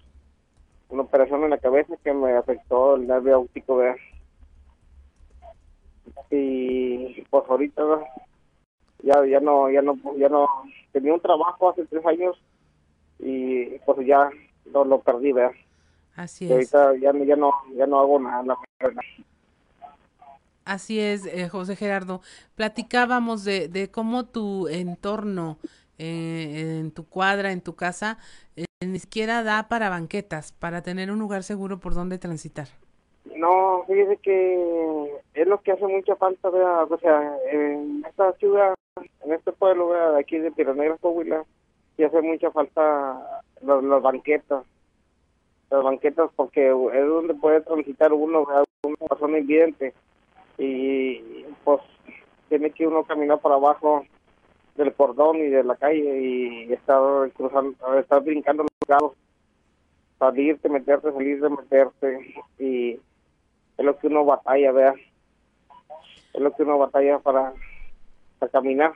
una 0.95 1.03
operación 1.03 1.45
en 1.45 1.51
la 1.51 1.59
cabeza 1.59 1.95
que 2.03 2.13
me 2.13 2.33
afectó 2.33 2.97
el 2.97 3.07
nervio 3.07 3.41
óptico, 3.41 3.77
¿verdad? 3.77 3.97
Y 6.31 7.23
pues 7.31 7.45
ahorita 7.49 7.83
ya 9.03 9.25
ya 9.27 9.41
no 9.41 9.71
ya 9.71 9.83
no 9.83 9.97
ya 10.17 10.29
no 10.29 10.49
tenía 10.93 11.15
un 11.15 11.21
trabajo 11.21 11.71
hace 11.71 11.85
tres 11.87 12.05
años 12.07 12.41
y 13.19 13.79
pues 13.81 14.07
ya 14.07 14.31
lo, 14.73 14.85
lo 14.85 15.01
perdí, 15.01 15.33
¿verdad? 15.33 15.55
Así 16.17 16.47
es. 16.47 16.75
ahorita 16.75 16.95
ya, 16.97 17.13
ya 17.25 17.37
no 17.37 17.53
ya 17.77 17.87
no 17.87 18.01
hago 18.01 18.19
nada, 18.21 18.57
verdad. 18.81 19.03
Así 20.65 20.99
es, 20.99 21.27
eh, 21.27 21.49
José 21.49 21.77
Gerardo. 21.77 22.23
Platicábamos 22.55 23.45
de, 23.45 23.69
de 23.69 23.91
cómo 23.91 24.25
tu 24.25 24.67
entorno 24.69 25.59
eh, 25.99 26.79
en 26.81 26.91
tu 26.91 27.07
cuadra, 27.07 27.53
en 27.53 27.61
tu 27.61 27.75
casa, 27.77 28.19
eh, 28.57 28.65
ni 28.93 28.99
siquiera 28.99 29.43
da 29.43 29.69
para 29.69 29.89
banquetas, 29.89 30.53
para 30.53 30.83
tener 30.83 31.11
un 31.11 31.19
lugar 31.19 31.43
seguro 31.43 31.79
por 31.79 31.95
donde 31.95 32.19
transitar. 32.19 32.69
No, 33.37 33.85
fíjese 33.87 34.17
que 34.19 35.21
es 35.35 35.47
lo 35.47 35.61
que 35.63 35.73
hace 35.73 35.87
mucha 35.87 36.17
falta, 36.17 36.49
o 36.49 36.99
sea, 36.99 37.37
en 37.51 38.05
esta 38.09 38.33
ciudad, 38.35 38.75
en 39.25 39.33
este 39.33 39.53
pueblo 39.53 39.93
de 39.93 40.21
aquí 40.21 40.39
de 40.39 40.53
Piranera, 40.53 40.97
Coahuila, 40.99 41.45
y 41.97 42.05
hace 42.05 42.21
mucha 42.21 42.51
falta 42.51 43.43
las, 43.63 44.03
banquetas, 44.03 44.65
las 45.71 45.83
banquetas 45.83 46.31
porque 46.37 46.69
es 46.69 47.07
donde 47.07 47.35
puede 47.35 47.61
transitar 47.63 48.13
uno, 48.13 48.47
una 48.83 48.97
persona 49.09 49.39
invidente, 49.39 49.95
y 50.59 51.45
pues 51.65 51.81
tiene 52.49 52.71
que 52.71 52.87
uno 52.87 53.05
caminar 53.05 53.41
por 53.41 53.53
abajo 53.53 54.05
del 54.75 54.93
cordón 54.95 55.37
y 55.37 55.49
de 55.49 55.63
la 55.63 55.77
calle 55.77 56.21
y 56.21 56.73
estar 56.73 57.01
cruzando, 57.33 57.77
estar 57.99 58.23
brincando 58.23 58.65
los 58.65 58.89
carros, 58.89 59.13
salirte, 60.19 60.69
meterte, 60.69 61.13
salirte, 61.13 61.49
meterte 61.49 62.45
y 62.59 63.01
es 63.77 63.85
lo 63.85 63.99
que 63.99 64.07
uno 64.07 64.25
batalla, 64.25 64.73
vea, 64.73 64.95
es 66.33 66.41
lo 66.41 66.55
que 66.55 66.63
uno 66.63 66.79
batalla 66.79 67.19
para, 67.19 67.53
para 68.39 68.53
caminar. 68.53 68.93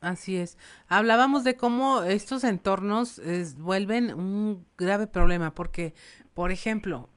Así 0.00 0.36
es. 0.36 0.58
Hablábamos 0.88 1.42
de 1.44 1.56
cómo 1.56 2.02
estos 2.02 2.44
entornos 2.44 3.20
vuelven 3.58 4.12
un 4.14 4.66
grave 4.76 5.06
problema 5.06 5.54
porque, 5.54 5.94
por 6.34 6.52
ejemplo, 6.52 7.08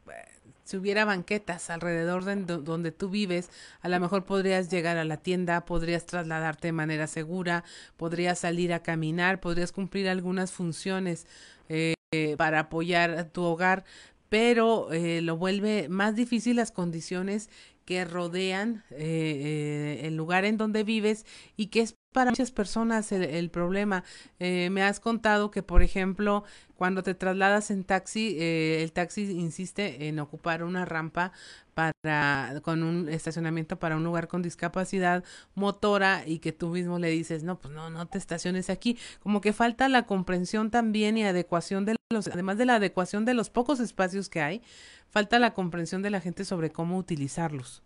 si 0.70 0.78
hubiera 0.78 1.03
banquetas 1.03 1.72
alrededor 1.72 2.26
de 2.26 2.36
donde 2.36 2.91
tú 2.91 3.09
vives, 3.09 3.49
a 3.82 3.89
lo 3.89 3.99
mejor 3.99 4.26
podrías 4.26 4.70
llegar 4.70 4.97
a 4.97 5.03
la 5.03 5.17
tienda, 5.17 5.65
podrías 5.65 6.05
trasladarte 6.05 6.67
de 6.67 6.74
manera 6.74 7.07
segura, 7.07 7.63
podrías 7.97 8.38
salir 8.38 8.72
a 8.72 8.84
caminar, 8.84 9.39
podrías 9.39 9.72
cumplir 9.72 10.07
algunas 10.07 10.51
funciones 10.51 11.26
eh, 11.70 11.95
para 12.38 12.59
apoyar 12.59 13.32
tu 13.32 13.41
hogar, 13.41 13.84
pero 14.30 14.93
eh, 14.93 15.22
lo 15.22 15.38
vuelve 15.38 15.89
más 15.89 16.15
difícil 16.15 16.57
las 16.57 16.72
condiciones 16.72 17.49
que 17.86 18.05
rodean 18.05 18.84
eh, 18.91 20.01
el 20.03 20.15
lugar 20.15 20.45
en 20.45 20.57
donde 20.57 20.84
vives 20.84 21.26
y 21.57 21.67
que 21.67 21.82
es 21.82 21.95
para 22.12 22.32
muchas 22.32 22.51
personas 22.51 23.12
el, 23.12 23.49
problema. 23.49 24.03
Eh, 24.39 24.70
me 24.72 24.82
has 24.84 24.99
contado 24.99 25.51
que, 25.51 25.62
por 25.62 25.84
ejemplo, 25.84 26.43
cuando 26.76 27.03
te 27.03 27.14
trasladas 27.14 27.72
en 27.72 27.84
taxi, 27.84 28.36
eh, 28.39 28.82
el 28.84 28.91
taxi 28.91 29.32
insiste 29.32 30.07
en 30.07 30.20
ocupar 30.20 30.64
una 30.64 30.86
rampa 30.86 31.32
para 31.74 32.62
con 32.64 32.84
un 32.84 33.07
estacionamiento 33.10 33.78
para 33.78 33.95
un 33.95 34.03
lugar 34.03 34.28
con 34.28 34.41
discapacidad 34.41 35.24
motora 35.55 36.24
y 36.26 36.39
que 36.39 36.51
tú 36.51 36.70
mismo 36.70 36.99
le 36.99 37.10
dices, 37.10 37.43
no, 37.43 37.60
pues 37.60 37.74
no, 37.74 37.89
no 37.89 38.07
te 38.07 38.18
estaciones 38.18 38.70
aquí. 38.70 38.97
Como 39.22 39.39
que 39.39 39.53
falta 39.53 39.88
la 39.88 40.05
comprensión 40.05 40.72
también 40.72 41.18
y 41.18 41.24
adecuación 41.24 41.86
de 41.86 41.95
los, 42.12 42.28
además 42.28 42.57
de 42.57 42.66
la 42.66 42.76
adecuación 42.76 43.24
de 43.26 43.36
los 43.36 43.49
pocos 43.49 43.80
espacios 43.80 44.30
que 44.30 44.41
hay, 44.41 44.62
falta 45.10 45.38
la 45.38 45.53
comprensión 45.53 46.01
de 46.01 46.10
la 46.10 46.22
gente 46.22 46.43
sobre 46.43 46.72
cómo 46.72 46.97
utilizarlos. 46.97 47.84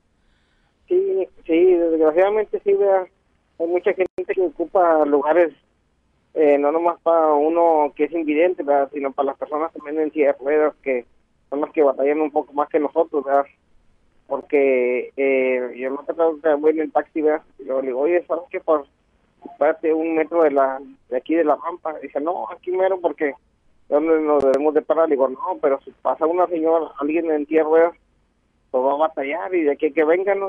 Sí, 0.87 1.27
sí, 1.45 1.73
desgraciadamente 1.75 2.61
sí, 2.63 2.73
vea 2.73 3.07
hay 3.63 3.69
mucha 3.69 3.93
gente 3.93 4.33
que 4.33 4.41
ocupa 4.41 5.05
lugares 5.05 5.53
eh, 6.33 6.57
no 6.57 6.71
nomás 6.71 6.99
para 7.01 7.33
uno 7.33 7.93
que 7.95 8.05
es 8.05 8.11
invidente, 8.11 8.63
sino 8.91 9.11
para 9.11 9.27
las 9.27 9.37
personas 9.37 9.71
también 9.71 9.99
en 9.99 10.11
silla 10.11 10.27
de 10.27 10.33
ruedas 10.33 10.73
que 10.81 11.05
son 11.49 11.61
las 11.61 11.71
que 11.71 11.83
batallan 11.83 12.21
un 12.21 12.31
poco 12.31 12.53
más 12.53 12.69
que 12.69 12.79
nosotros. 12.79 13.23
Porque 14.27 15.11
eh, 15.15 15.73
yo 15.77 15.91
me 15.91 16.03
tratado 16.05 16.39
que 16.41 16.53
voy 16.55 16.71
en 16.71 16.79
el 16.79 16.91
taxi, 16.91 17.21
¿verdad? 17.21 17.43
Y 17.59 17.65
luego 17.65 17.81
le 17.81 17.87
digo, 17.87 17.99
oye, 17.99 18.25
¿sabes 18.25 18.45
qué? 18.49 18.59
Por, 18.59 18.87
espérate 19.45 19.93
un 19.93 20.15
metro 20.15 20.43
de 20.43 20.51
la 20.51 20.81
de 21.09 21.17
aquí 21.17 21.35
de 21.35 21.43
la 21.43 21.55
rampa. 21.55 21.99
dice, 21.99 22.19
no, 22.19 22.49
aquí 22.49 22.71
mero 22.71 22.99
porque 22.99 23.35
donde 23.89 24.19
nos 24.21 24.43
debemos 24.43 24.73
de 24.73 24.81
parar. 24.81 25.07
Le 25.07 25.15
digo, 25.15 25.27
no, 25.27 25.59
pero 25.61 25.79
si 25.81 25.91
pasa 26.01 26.25
una 26.25 26.47
señora, 26.47 26.87
alguien 26.99 27.29
en 27.29 27.45
tierra, 27.45 27.91
pues 28.71 28.83
va 28.83 28.93
a 28.93 29.07
batallar 29.07 29.53
y 29.53 29.63
de 29.63 29.73
aquí 29.73 29.91
que 29.91 30.03
vengan. 30.03 30.39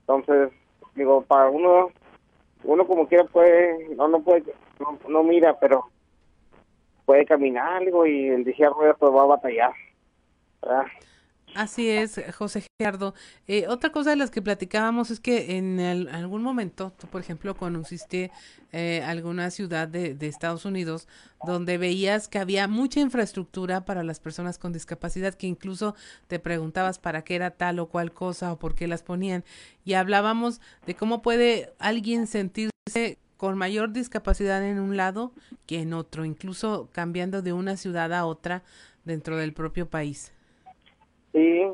Entonces, 0.00 0.50
digo, 0.94 1.22
para 1.22 1.48
uno, 1.48 1.90
uno 2.64 2.86
como 2.86 3.06
quiera 3.06 3.24
puede, 3.24 3.94
no, 3.96 4.08
no 4.08 4.22
puede, 4.22 4.44
no, 5.08 5.22
mira, 5.22 5.58
pero 5.58 5.84
puede 7.04 7.24
caminar, 7.26 7.84
digo, 7.84 8.06
y 8.06 8.28
el 8.28 8.44
de 8.44 8.54
ruedas 8.68 8.96
pues 8.98 9.12
va 9.12 9.22
a 9.22 9.26
batallar. 9.26 9.72
¿verdad? 10.62 10.86
Así 11.54 11.88
es, 11.88 12.20
José 12.36 12.66
Gerardo. 12.80 13.14
Eh, 13.46 13.66
otra 13.68 13.92
cosa 13.92 14.10
de 14.10 14.16
las 14.16 14.32
que 14.32 14.42
platicábamos 14.42 15.12
es 15.12 15.20
que 15.20 15.56
en 15.56 15.78
algún 16.08 16.42
momento, 16.42 16.92
tú, 16.98 17.06
por 17.06 17.20
ejemplo, 17.20 17.54
conociste 17.56 18.32
eh, 18.72 19.02
alguna 19.06 19.50
ciudad 19.50 19.86
de, 19.86 20.14
de, 20.14 20.26
Estados 20.26 20.64
Unidos 20.64 21.06
donde 21.46 21.78
veías 21.78 22.26
que 22.26 22.40
había 22.40 22.66
mucha 22.66 22.98
infraestructura 22.98 23.84
para 23.84 24.02
las 24.02 24.18
personas 24.18 24.58
con 24.58 24.72
discapacidad, 24.72 25.34
que 25.34 25.46
incluso 25.46 25.94
te 26.26 26.40
preguntabas 26.40 26.98
para 26.98 27.22
qué 27.22 27.36
era 27.36 27.52
tal 27.52 27.78
o 27.78 27.88
cual 27.88 28.12
cosa 28.12 28.52
o 28.52 28.58
por 28.58 28.74
qué 28.74 28.88
las 28.88 29.04
ponían. 29.04 29.44
Y 29.84 29.92
hablábamos 29.94 30.60
de 30.86 30.96
cómo 30.96 31.22
puede 31.22 31.72
alguien 31.78 32.26
sentirse 32.26 33.18
con 33.36 33.56
mayor 33.56 33.92
discapacidad 33.92 34.64
en 34.64 34.80
un 34.80 34.96
lado 34.96 35.32
que 35.66 35.80
en 35.80 35.92
otro, 35.92 36.24
incluso 36.24 36.88
cambiando 36.92 37.42
de 37.42 37.52
una 37.52 37.76
ciudad 37.76 38.12
a 38.12 38.24
otra 38.24 38.64
dentro 39.04 39.36
del 39.36 39.52
propio 39.52 39.88
país. 39.88 40.33
Sí, 41.34 41.64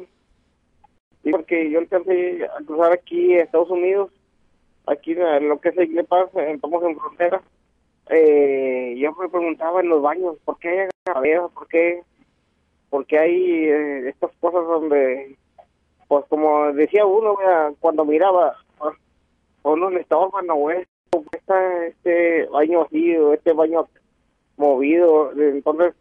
sí 1.23 1.31
porque 1.31 1.71
yo 1.71 1.81
alcancé 1.81 2.47
a 2.47 2.65
cruzar 2.65 2.93
aquí 2.93 3.35
a 3.35 3.43
Estados 3.43 3.69
Unidos, 3.69 4.11
aquí 4.87 5.13
en 5.13 5.49
lo 5.51 5.61
que 5.61 5.69
es 5.69 5.77
le 5.77 6.03
pasa, 6.03 6.49
estamos 6.49 6.83
en 6.83 6.99
frontera. 6.99 7.43
Eh, 8.09 8.95
yo 8.97 9.13
me 9.13 9.29
preguntaba 9.29 9.83
en 9.83 9.91
los 9.91 10.01
baños, 10.01 10.37
¿por 10.47 10.59
qué 10.59 10.69
hay 10.71 10.89
agarraderas? 11.05 11.51
¿Por 11.53 11.69
qué, 11.69 12.03
por 12.89 13.05
qué 13.05 13.19
hay 13.19 13.65
eh, 13.67 14.09
estas 14.09 14.31
cosas 14.41 14.67
donde, 14.67 15.37
pues 16.09 16.25
como 16.31 16.73
decía 16.73 17.05
uno, 17.05 17.37
cuando 17.81 18.07
miraba, 18.07 18.57
pues, 18.79 18.97
uno 19.63 19.91
le 19.91 20.01
estaba 20.01 20.27
o 20.27 20.71
está 21.33 21.87
este 21.87 22.47
baño 22.47 22.83
así, 22.83 23.15
o 23.15 23.35
este 23.35 23.53
baño 23.53 23.87
movido, 24.57 25.33
entonces 25.39 25.95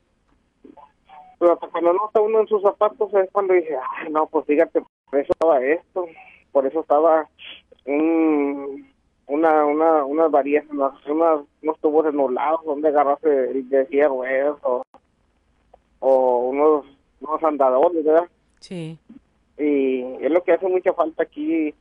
pero 1.39 1.57
cuando 1.57 1.93
no 1.93 2.07
está 2.07 2.21
uno 2.21 2.41
en 2.41 2.47
sus 2.47 2.61
zapatos 2.61 3.13
es 3.13 3.29
cuando 3.31 3.53
dice, 3.53 3.77
ay, 3.97 4.11
no, 4.11 4.27
pues 4.27 4.45
fíjate, 4.45 4.83
por 5.09 5.19
eso 5.19 5.31
estaba 5.31 5.63
esto, 5.63 6.05
por 6.51 6.65
eso 6.65 6.81
estaba 6.81 7.27
una, 7.85 9.65
una, 9.65 10.03
unas 10.03 10.29
varillas, 10.29 10.65
unas, 10.69 10.93
unos 11.05 11.79
tubos 11.79 12.05
enolados 12.05 12.63
donde 12.65 12.89
agarrarse 12.89 13.51
el 13.51 13.69
de 13.69 13.85
hierro 13.85 14.23
o, 14.63 14.83
o 15.99 16.37
unos, 16.49 16.85
unos 17.21 17.43
andadores, 17.43 18.03
¿verdad? 18.03 18.27
Sí. 18.59 18.97
Y 19.57 20.01
es 20.21 20.31
lo 20.31 20.43
que 20.43 20.53
hace 20.53 20.67
mucha 20.67 20.93
falta 20.93 21.23
aquí 21.23 21.73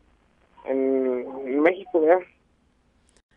en, 0.65 1.61
México, 1.61 2.01
¿verdad? 2.01 2.25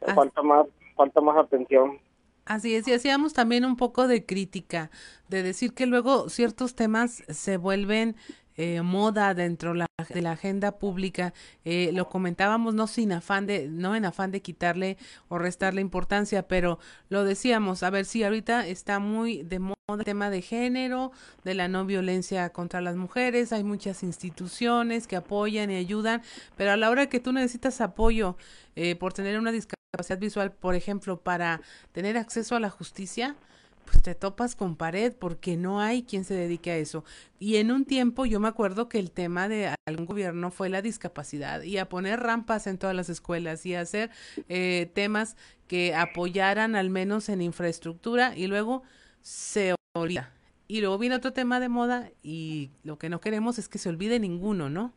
Ah. 0.05 0.13
Falta 0.13 0.41
más, 0.43 0.67
falta 0.95 1.21
más 1.21 1.37
atención. 1.37 1.99
Así 2.45 2.75
es, 2.75 2.87
y 2.87 2.93
hacíamos 2.93 3.33
también 3.33 3.65
un 3.65 3.77
poco 3.77 4.07
de 4.07 4.25
crítica, 4.25 4.89
de 5.29 5.43
decir 5.43 5.73
que 5.73 5.85
luego 5.85 6.27
ciertos 6.27 6.75
temas 6.75 7.23
se 7.29 7.57
vuelven 7.57 8.15
eh, 8.57 8.81
moda 8.81 9.33
dentro 9.33 9.73
la, 9.73 9.87
de 10.09 10.21
la 10.21 10.33
agenda 10.33 10.77
pública. 10.77 11.33
Eh, 11.65 11.91
lo 11.93 12.09
comentábamos 12.09 12.73
no 12.73 12.87
sin 12.87 13.11
afán 13.11 13.45
de, 13.45 13.67
no 13.67 13.95
en 13.95 14.05
afán 14.05 14.31
de 14.31 14.41
quitarle 14.41 14.97
o 15.29 15.37
restarle 15.37 15.81
importancia, 15.81 16.47
pero 16.47 16.79
lo 17.09 17.23
decíamos, 17.23 17.83
a 17.83 17.89
ver 17.89 18.05
si 18.05 18.23
ahorita 18.23 18.67
está 18.67 18.99
muy 18.99 19.43
de 19.43 19.59
moda 19.59 19.75
el 19.89 20.03
tema 20.03 20.29
de 20.29 20.41
género, 20.41 21.11
de 21.43 21.53
la 21.53 21.67
no 21.67 21.85
violencia 21.85 22.49
contra 22.51 22.81
las 22.81 22.95
mujeres, 22.95 23.51
hay 23.53 23.63
muchas 23.63 24.03
instituciones 24.03 25.07
que 25.07 25.15
apoyan 25.15 25.71
y 25.71 25.75
ayudan, 25.75 26.21
pero 26.55 26.71
a 26.71 26.77
la 26.77 26.89
hora 26.89 27.07
que 27.09 27.19
tú 27.19 27.33
necesitas 27.33 27.81
apoyo 27.81 28.37
eh, 28.75 28.95
por 28.95 29.13
tener 29.13 29.37
una 29.39 29.51
discapacidad 29.51 29.80
visual, 30.19 30.53
por 30.53 30.75
ejemplo, 30.75 31.17
para 31.17 31.59
tener 31.91 32.15
acceso 32.17 32.55
a 32.55 32.61
la 32.61 32.69
justicia, 32.69 33.35
pues 33.83 34.01
te 34.01 34.15
topas 34.15 34.55
con 34.55 34.77
pared 34.77 35.13
porque 35.19 35.57
no 35.57 35.81
hay 35.81 36.03
quien 36.03 36.23
se 36.23 36.33
dedique 36.33 36.71
a 36.71 36.77
eso. 36.77 37.03
Y 37.39 37.57
en 37.57 37.71
un 37.71 37.83
tiempo 37.83 38.25
yo 38.25 38.39
me 38.39 38.47
acuerdo 38.47 38.87
que 38.87 38.99
el 38.99 39.11
tema 39.11 39.49
de 39.49 39.75
algún 39.85 40.05
gobierno 40.05 40.49
fue 40.49 40.69
la 40.69 40.81
discapacidad 40.81 41.63
y 41.63 41.77
a 41.77 41.89
poner 41.89 42.21
rampas 42.21 42.67
en 42.67 42.77
todas 42.77 42.95
las 42.95 43.09
escuelas 43.09 43.65
y 43.65 43.75
a 43.75 43.81
hacer 43.81 44.11
eh, 44.47 44.89
temas 44.93 45.35
que 45.67 45.93
apoyaran 45.93 46.77
al 46.77 46.89
menos 46.89 47.27
en 47.27 47.41
infraestructura 47.41 48.33
y 48.37 48.47
luego 48.47 48.83
se 49.19 49.75
olvida. 49.93 50.31
Y 50.69 50.79
luego 50.79 50.99
viene 50.99 51.15
otro 51.17 51.33
tema 51.33 51.59
de 51.59 51.67
moda 51.67 52.11
y 52.23 52.69
lo 52.85 52.97
que 52.97 53.09
no 53.09 53.19
queremos 53.19 53.59
es 53.59 53.67
que 53.67 53.77
se 53.77 53.89
olvide 53.89 54.21
ninguno, 54.21 54.69
¿no? 54.69 54.93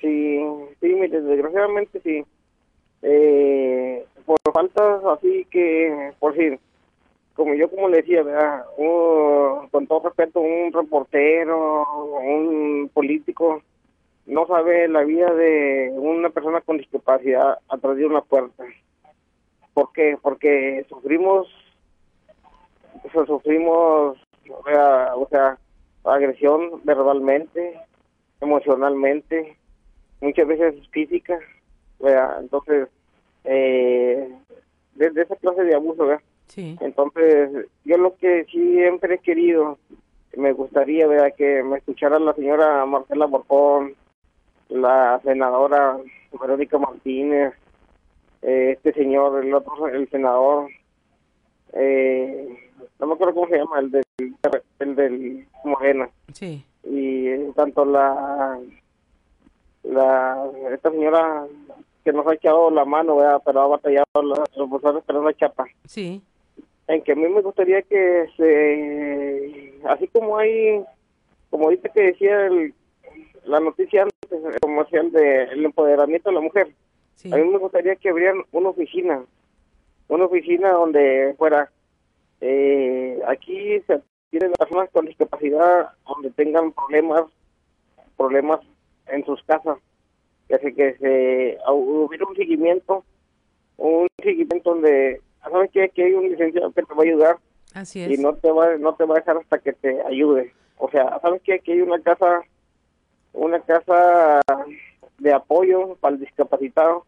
Sí, 0.00 0.40
sí, 0.80 0.88
desgraciadamente 0.94 2.00
sí. 2.02 2.24
Eh, 3.06 4.06
por 4.24 4.38
faltas 4.52 5.04
así 5.04 5.46
que, 5.50 6.12
por 6.18 6.34
decir, 6.34 6.58
como 7.34 7.54
yo 7.54 7.68
como 7.68 7.88
le 7.88 7.98
decía, 7.98 8.22
¿verdad? 8.22 8.64
con 9.70 9.86
todo 9.86 10.02
respeto, 10.04 10.40
un 10.40 10.72
reportero, 10.72 11.84
un 12.20 12.90
político, 12.92 13.62
no 14.26 14.46
sabe 14.46 14.88
la 14.88 15.02
vida 15.02 15.32
de 15.34 15.92
una 15.96 16.30
persona 16.30 16.60
con 16.60 16.78
discapacidad 16.78 17.58
atrás 17.68 17.96
de 17.96 18.06
una 18.06 18.22
puerta. 18.22 18.64
¿Por 19.74 19.92
qué? 19.92 20.16
Porque 20.22 20.86
sufrimos, 20.88 21.48
o 23.12 23.26
sufrimos, 23.26 24.18
o 24.48 25.28
sea, 25.28 25.58
agresión 26.04 26.80
verbalmente, 26.84 27.80
emocionalmente, 28.40 29.56
muchas 30.20 30.46
veces 30.46 30.88
física, 30.90 31.38
¿verdad? 31.98 32.40
Entonces, 32.40 32.88
eh, 33.44 34.28
de, 34.94 35.22
esa 35.22 35.36
clase 35.36 35.64
de 35.64 35.74
abuso, 35.74 36.06
¿verdad? 36.06 36.22
Entonces, 36.56 37.66
yo 37.84 37.98
lo 37.98 38.16
que 38.16 38.44
siempre 38.44 39.16
he 39.16 39.18
querido, 39.18 39.78
me 40.36 40.52
gustaría 40.52 41.06
ver 41.06 41.34
que 41.34 41.62
me 41.62 41.78
escuchara 41.78 42.18
la 42.18 42.34
señora 42.34 42.84
Marcela 42.86 43.26
Borjón, 43.26 43.94
la 44.68 45.20
senadora 45.24 45.96
Verónica 46.40 46.78
Martínez, 46.78 47.54
eh, 48.42 48.72
este 48.76 48.92
señor, 48.92 49.44
el 49.44 49.52
otro, 49.54 49.88
el 49.88 50.08
senador, 50.10 50.68
eh, 51.72 52.56
no 53.00 53.06
me 53.06 53.14
acuerdo 53.14 53.34
cómo 53.34 53.48
se 53.48 53.58
llama, 53.58 53.80
el 53.80 53.90
del, 53.90 54.04
el 54.78 54.94
del 54.94 55.48
Morena. 55.64 56.08
Sí. 56.32 56.64
Y 56.84 57.36
tanto 57.52 57.84
la, 57.84 58.58
la, 59.82 60.50
esta 60.72 60.90
señora 60.90 61.46
que 62.04 62.12
nos 62.12 62.26
ha 62.26 62.34
echado 62.34 62.70
la 62.70 62.84
mano, 62.84 63.18
pero 63.44 63.60
ha 63.62 63.66
batallado 63.66 64.22
los 64.22 64.48
profesores, 64.50 65.02
pero 65.06 65.22
no 65.22 65.32
chapa. 65.32 65.64
Sí. 65.86 66.22
En 66.86 67.02
que 67.02 67.12
a 67.12 67.14
mí 67.14 67.26
me 67.28 67.40
gustaría 67.40 67.80
que 67.82 68.26
se, 68.36 69.80
así 69.88 70.06
como 70.08 70.36
hay, 70.36 70.84
como 71.48 71.64
ahorita 71.64 71.88
que 71.88 72.02
decía 72.02 72.46
el, 72.46 72.74
la 73.46 73.58
noticia 73.60 74.02
antes, 74.02 74.60
comercial 74.60 75.10
del 75.10 75.64
empoderamiento 75.64 76.28
de 76.28 76.34
la 76.34 76.42
mujer, 76.42 76.68
a 77.32 77.36
mí 77.36 77.48
me 77.48 77.58
gustaría 77.58 77.96
que 77.96 78.10
abrieran 78.10 78.42
una 78.52 78.68
oficina, 78.68 79.24
una 80.08 80.26
oficina 80.26 80.72
donde 80.72 81.34
fuera, 81.38 81.70
eh, 82.42 83.18
aquí 83.26 83.80
se 83.86 84.02
tienen 84.28 84.52
personas 84.52 84.90
con 84.90 85.06
discapacidad 85.06 85.88
donde 86.06 86.30
tengan 86.32 86.72
problemas, 86.72 87.22
problemas 88.18 88.60
en 89.06 89.24
sus 89.24 89.42
casas, 89.44 89.78
que 90.58 90.74
que 90.74 90.94
se 90.94 91.58
hubiera 91.70 92.26
un 92.26 92.36
seguimiento, 92.36 93.04
un 93.76 94.08
seguimiento 94.22 94.70
donde 94.70 95.20
sabes 95.42 95.70
que 95.70 95.84
aquí 95.84 96.02
hay 96.02 96.14
un 96.14 96.28
licenciado 96.28 96.72
que 96.72 96.82
te 96.82 96.94
va 96.94 97.02
a 97.02 97.06
ayudar 97.06 97.36
Así 97.74 98.02
es. 98.02 98.10
y 98.10 98.22
no 98.22 98.34
te 98.34 98.50
va 98.50 98.76
no 98.76 98.94
te 98.94 99.04
va 99.04 99.16
a 99.16 99.18
dejar 99.18 99.36
hasta 99.36 99.58
que 99.58 99.72
te 99.72 100.00
ayude 100.02 100.52
o 100.78 100.88
sea 100.90 101.18
sabes 101.20 101.42
que 101.42 101.54
aquí 101.54 101.72
hay 101.72 101.80
una 101.80 102.00
casa 102.00 102.42
una 103.32 103.60
casa 103.60 104.40
de 105.18 105.32
apoyo 105.32 105.96
para 105.96 106.14
el 106.14 106.20
discapacitado 106.20 107.04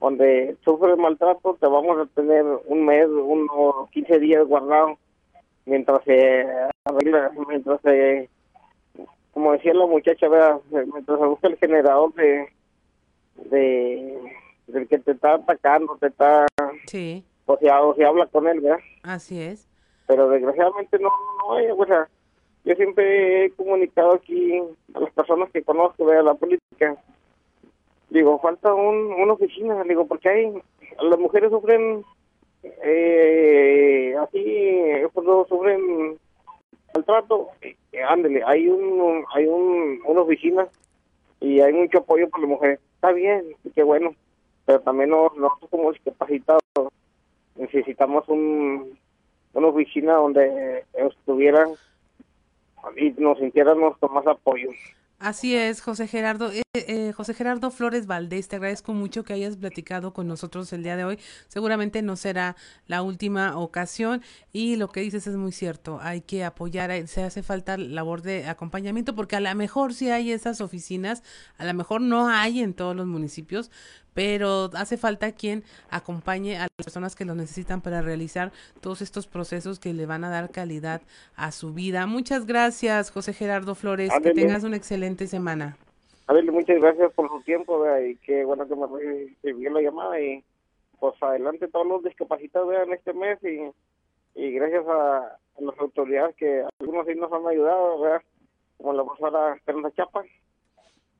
donde 0.00 0.56
sufre 0.64 0.96
maltrato 0.96 1.56
te 1.60 1.66
vamos 1.66 1.96
a 1.98 2.06
tener 2.14 2.44
un 2.66 2.84
mes 2.84 3.06
unos 3.08 3.88
15 3.90 4.18
días 4.18 4.46
guardado 4.46 4.98
mientras 5.64 6.02
se 6.04 6.46
arregla 6.84 7.30
mientras 7.48 7.80
se 7.82 8.28
como 9.32 9.52
decía 9.52 9.74
la 9.74 9.86
muchacha 9.86 10.26
mientras 10.70 11.18
se 11.18 11.26
busca 11.26 11.48
el 11.48 11.56
generador 11.56 12.12
de 12.14 12.48
de 13.46 14.18
del 14.66 14.86
que 14.86 14.98
te 14.98 15.12
está 15.12 15.34
atacando 15.34 15.96
te 15.98 16.08
está 16.08 16.46
sí 16.86 17.24
o 17.50 17.58
sea, 17.58 17.82
o 17.82 17.94
se 17.94 18.04
habla 18.04 18.26
con 18.26 18.46
él, 18.46 18.60
¿verdad? 18.60 18.78
Así 19.02 19.40
es. 19.40 19.68
Pero 20.06 20.28
desgraciadamente 20.28 20.98
no, 21.00 21.10
no 21.38 21.54
hay, 21.54 21.66
o 21.70 21.84
sea, 21.84 22.08
yo 22.64 22.74
siempre 22.76 23.46
he 23.46 23.50
comunicado 23.50 24.12
aquí 24.14 24.60
a 24.94 25.00
las 25.00 25.10
personas 25.12 25.50
que 25.50 25.62
conozco 25.62 26.06
de 26.06 26.22
la 26.22 26.34
política. 26.34 26.96
Digo, 28.08 28.38
falta 28.40 28.72
un, 28.72 29.12
una 29.12 29.32
oficina, 29.32 29.82
digo, 29.84 30.06
porque 30.06 30.28
hay, 30.28 30.62
las 31.00 31.18
mujeres 31.18 31.50
sufren, 31.50 32.04
eh, 32.62 34.14
así, 34.20 34.82
cuando 35.12 35.44
sufren 35.48 36.18
maltrato, 36.94 37.48
eh, 37.62 37.74
ándele, 38.08 38.42
hay 38.44 38.68
un, 38.68 39.24
hay 39.34 39.46
un, 39.46 40.00
una 40.06 40.20
oficina 40.20 40.68
y 41.40 41.60
hay 41.60 41.72
mucho 41.72 41.98
apoyo 41.98 42.28
para 42.28 42.42
las 42.42 42.50
mujeres. 42.50 42.80
Está 43.00 43.12
bien, 43.12 43.46
qué 43.74 43.82
bueno, 43.82 44.14
pero 44.66 44.80
también 44.80 45.08
nosotros 45.08 45.70
como 45.70 45.90
discapacitados 45.90 46.62
necesitamos 47.56 48.28
un, 48.28 48.98
una 49.54 49.66
oficina 49.68 50.16
donde 50.16 50.84
estuvieran 50.92 51.70
y 52.98 53.10
nos 53.12 53.38
sintiéramos 53.38 53.96
con 53.96 54.12
más 54.12 54.26
apoyo. 54.26 54.68
Así 55.20 55.54
es, 55.54 55.82
José 55.82 56.06
Gerardo. 56.08 56.50
Eh, 56.50 56.62
eh, 56.72 57.12
José 57.14 57.34
Gerardo 57.34 57.70
Flores 57.70 58.06
Valdés, 58.06 58.48
te 58.48 58.56
agradezco 58.56 58.94
mucho 58.94 59.22
que 59.22 59.34
hayas 59.34 59.58
platicado 59.58 60.14
con 60.14 60.26
nosotros 60.26 60.72
el 60.72 60.82
día 60.82 60.96
de 60.96 61.04
hoy. 61.04 61.18
Seguramente 61.46 62.00
no 62.00 62.16
será 62.16 62.56
la 62.86 63.02
última 63.02 63.58
ocasión 63.58 64.22
y 64.50 64.76
lo 64.76 64.88
que 64.88 65.00
dices 65.02 65.26
es 65.26 65.36
muy 65.36 65.52
cierto. 65.52 65.98
Hay 66.00 66.22
que 66.22 66.42
apoyar, 66.42 66.90
eh, 66.90 67.06
se 67.06 67.22
hace 67.22 67.42
falta 67.42 67.76
labor 67.76 68.22
de 68.22 68.46
acompañamiento 68.48 69.14
porque 69.14 69.36
a 69.36 69.40
lo 69.40 69.54
mejor 69.54 69.92
si 69.92 70.08
hay 70.08 70.32
esas 70.32 70.62
oficinas, 70.62 71.22
a 71.58 71.66
lo 71.66 71.74
mejor 71.74 72.00
no 72.00 72.28
hay 72.30 72.60
en 72.60 72.72
todos 72.72 72.96
los 72.96 73.06
municipios, 73.06 73.70
pero 74.20 74.68
hace 74.74 74.98
falta 74.98 75.32
quien 75.32 75.64
acompañe 75.88 76.58
a 76.58 76.64
las 76.64 76.84
personas 76.84 77.16
que 77.16 77.24
lo 77.24 77.34
necesitan 77.34 77.80
para 77.80 78.02
realizar 78.02 78.52
todos 78.82 79.00
estos 79.00 79.26
procesos 79.26 79.80
que 79.80 79.94
le 79.94 80.04
van 80.04 80.24
a 80.24 80.28
dar 80.28 80.50
calidad 80.50 81.00
a 81.36 81.52
su 81.52 81.72
vida. 81.72 82.06
Muchas 82.06 82.44
gracias, 82.44 83.10
José 83.10 83.32
Gerardo 83.32 83.74
Flores. 83.74 84.12
Que 84.22 84.32
tengas 84.32 84.62
una 84.62 84.76
excelente 84.76 85.26
semana. 85.26 85.78
Adele, 86.26 86.52
muchas 86.52 86.78
gracias 86.82 87.10
por 87.14 87.30
su 87.30 87.40
tiempo 87.44 87.82
y 87.96 88.16
qué 88.16 88.44
bueno 88.44 88.68
que 88.68 88.76
me 88.76 88.86
recibió 88.88 89.70
la 89.70 89.80
llamada 89.80 90.20
y 90.20 90.44
pues 90.98 91.14
adelante 91.22 91.68
todos 91.68 91.86
los 91.86 92.04
discapacitados 92.04 92.74
en 92.74 92.92
este 92.92 93.14
mes 93.14 93.38
y, 93.42 93.72
y 94.38 94.52
gracias 94.52 94.84
a, 94.86 95.38
las 95.60 95.78
autoridades 95.78 96.36
que 96.36 96.62
algunos 96.78 97.06
sí 97.06 97.14
nos 97.14 97.32
han 97.32 97.46
ayudado, 97.46 98.00
¿verdad? 98.00 98.22
como 98.76 98.92
la 98.92 99.02
profesora 99.02 99.58
Fernanda 99.64 99.90
Chapa. 99.92 100.24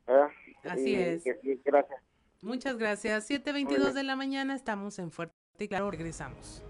¿verdad? 0.07 0.28
Así 0.64 0.96
es. 0.96 1.24
gracias. 1.64 2.09
Muchas 2.43 2.78
gracias. 2.78 3.28
7.22 3.28 3.93
de 3.93 4.03
la 4.03 4.16
mañana 4.16 4.55
estamos 4.55 4.99
en 4.99 5.11
Fuerte 5.11 5.34
y 5.59 5.68
Claro. 5.68 5.91
Regresamos. 5.91 6.62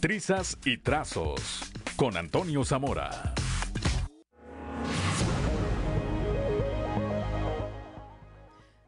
Trizas 0.00 0.56
y 0.64 0.78
trazos 0.78 1.62
con 1.96 2.16
Antonio 2.16 2.64
Zamora. 2.64 3.34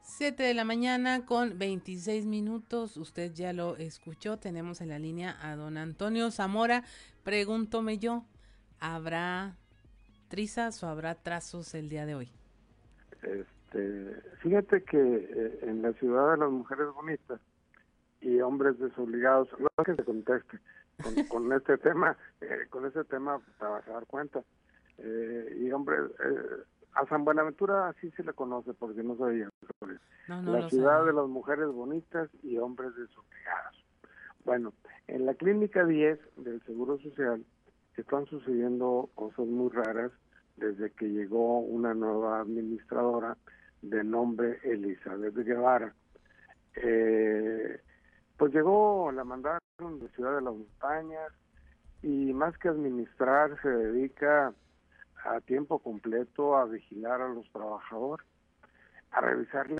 Siete 0.02 0.44
de 0.44 0.54
la 0.54 0.64
mañana 0.64 1.24
con 1.24 1.58
26 1.58 2.26
minutos. 2.26 2.96
Usted 2.96 3.32
ya 3.32 3.52
lo 3.52 3.76
escuchó. 3.76 4.38
Tenemos 4.38 4.80
en 4.80 4.90
la 4.90 5.00
línea 5.00 5.36
a 5.42 5.56
don 5.56 5.76
Antonio 5.76 6.30
Zamora. 6.30 6.84
Pregúntome 7.24 7.98
yo, 7.98 8.24
¿habrá 8.78 9.56
trizas 10.28 10.82
o 10.82 10.86
habrá 10.88 11.14
trazos 11.14 11.74
el 11.74 11.88
día 11.88 12.06
de 12.06 12.14
hoy? 12.14 12.30
Este, 13.22 14.14
fíjate 14.40 14.82
que 14.84 14.98
eh, 14.98 15.58
en 15.62 15.82
la 15.82 15.92
ciudad 15.94 16.32
de 16.32 16.38
las 16.38 16.50
mujeres 16.50 16.86
bonitas 16.94 17.40
y 18.20 18.40
hombres 18.40 18.78
desobligados, 18.78 19.48
no 19.58 19.68
es 19.78 19.84
que 19.84 19.94
se 19.94 20.04
conteste 20.04 20.58
con, 21.28 21.52
este 21.52 21.78
tema, 21.78 22.16
eh, 22.40 22.66
con 22.70 22.86
este 22.86 23.04
tema 23.04 23.40
te 23.58 23.64
vas 23.64 23.86
a 23.88 23.92
dar 23.92 24.06
cuenta. 24.06 24.42
Eh, 24.98 25.58
y 25.60 25.70
hombres, 25.70 26.10
a 26.94 27.06
San 27.06 27.24
Buenaventura 27.24 27.88
así 27.88 28.10
se 28.12 28.24
le 28.24 28.32
conoce 28.32 28.74
porque 28.74 29.02
no 29.02 29.16
sabía. 29.16 29.48
la 30.26 30.68
ciudad 30.68 31.06
de 31.06 31.12
las 31.12 31.28
mujeres 31.28 31.68
bonitas 31.68 32.28
y 32.42 32.58
hombres 32.58 32.94
desobligados. 32.96 33.84
Bueno, 34.44 34.72
en 35.06 35.26
la 35.26 35.34
clínica 35.34 35.84
10 35.84 36.18
del 36.36 36.62
Seguro 36.62 36.98
Social 36.98 37.44
están 38.02 38.26
sucediendo 38.26 39.10
cosas 39.14 39.46
muy 39.46 39.70
raras 39.70 40.12
desde 40.56 40.90
que 40.92 41.08
llegó 41.08 41.60
una 41.60 41.94
nueva 41.94 42.40
administradora 42.40 43.36
de 43.82 44.04
nombre 44.04 44.58
Elizabeth 44.62 45.34
Guevara. 45.34 45.94
Eh, 46.74 47.80
pues 48.36 48.52
llegó, 48.52 49.10
la 49.12 49.24
mandaron 49.24 49.98
de 50.00 50.08
Ciudad 50.14 50.36
de 50.36 50.42
las 50.42 50.54
Montañas 50.54 51.32
y 52.02 52.32
más 52.32 52.56
que 52.58 52.68
administrar 52.68 53.60
se 53.62 53.68
dedica 53.68 54.52
a 55.24 55.40
tiempo 55.40 55.80
completo 55.80 56.56
a 56.56 56.66
vigilar 56.66 57.20
a 57.20 57.28
los 57.28 57.50
trabajadores, 57.50 58.26
a 59.10 59.20
revisarles 59.20 59.78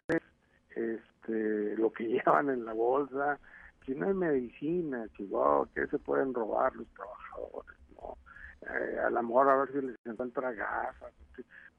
este, 0.70 1.76
lo 1.76 1.92
que 1.92 2.04
llevan 2.08 2.50
en 2.50 2.64
la 2.64 2.72
bolsa, 2.72 3.38
si 3.86 3.94
no 3.94 4.06
hay 4.08 4.14
medicina, 4.14 5.06
si, 5.16 5.30
que 5.74 5.86
se 5.86 5.98
pueden 5.98 6.34
robar 6.34 6.74
los 6.74 6.88
trabajadores 6.88 7.77
eh, 8.62 8.98
a 9.04 9.10
lo 9.10 9.22
mejor 9.22 9.48
a 9.48 9.56
ver 9.56 9.72
si 9.72 9.86
les 9.86 9.96
encuentra 10.06 10.52
gafas, 10.52 11.12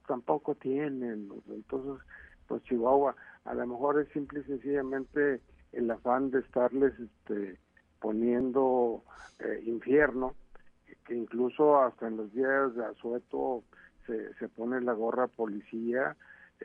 tampoco 0.08 0.56
tienen, 0.56 1.30
entonces 1.50 2.06
pues 2.48 2.64
Chihuahua 2.64 3.16
a 3.46 3.54
lo 3.54 3.68
mejor 3.68 4.02
es 4.02 4.10
simple 4.10 4.40
y 4.40 4.44
sencillamente 4.44 5.42
el 5.72 5.92
afán 5.92 6.32
de 6.32 6.40
estarles 6.40 6.94
este, 7.00 7.60
poniendo 8.00 9.04
eh, 9.40 9.62
infierno, 9.66 10.36
que 11.06 11.16
incluso 11.16 11.80
hasta 11.80 12.08
en 12.08 12.18
los 12.18 12.34
días 12.34 12.74
de 12.76 12.86
asueto 12.86 13.64
se, 14.06 14.34
se 14.36 14.50
pone 14.50 14.82
la 14.82 14.94
gorra 14.94 15.28
policía 15.28 16.16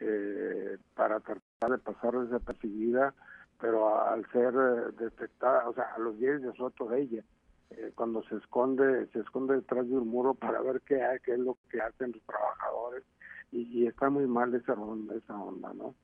eh, 0.00 0.78
para 0.94 1.20
tratar 1.20 1.70
de 1.70 1.78
pasar 1.78 2.18
desapercibida, 2.18 3.14
pero 3.60 4.02
al 4.02 4.26
ser 4.32 4.52
detectada, 4.94 5.68
o 5.68 5.74
sea, 5.74 5.84
a 5.94 5.98
los 5.98 6.18
días 6.18 6.42
de 6.42 6.50
asueto 6.50 6.88
de 6.88 7.02
ella, 7.02 7.24
eh, 7.70 7.92
cuando 7.94 8.22
se 8.24 8.36
esconde 8.36 9.06
se 9.08 9.20
esconde 9.20 9.56
detrás 9.56 9.88
de 9.88 9.96
un 9.96 10.08
muro 10.08 10.34
para 10.34 10.60
ver 10.60 10.80
qué, 10.82 11.02
hay, 11.02 11.18
qué 11.20 11.32
es 11.32 11.38
lo 11.38 11.56
que 11.70 11.80
hacen 11.80 12.12
los 12.12 12.22
trabajadores 12.22 13.04
y, 13.52 13.86
está 13.86 14.10
muy 14.10 14.26
mal 14.26 14.52
esa 14.54 14.72
onda, 14.72 15.14
esa 15.14 15.36
onda 15.36 15.72
¿no? 15.74 15.94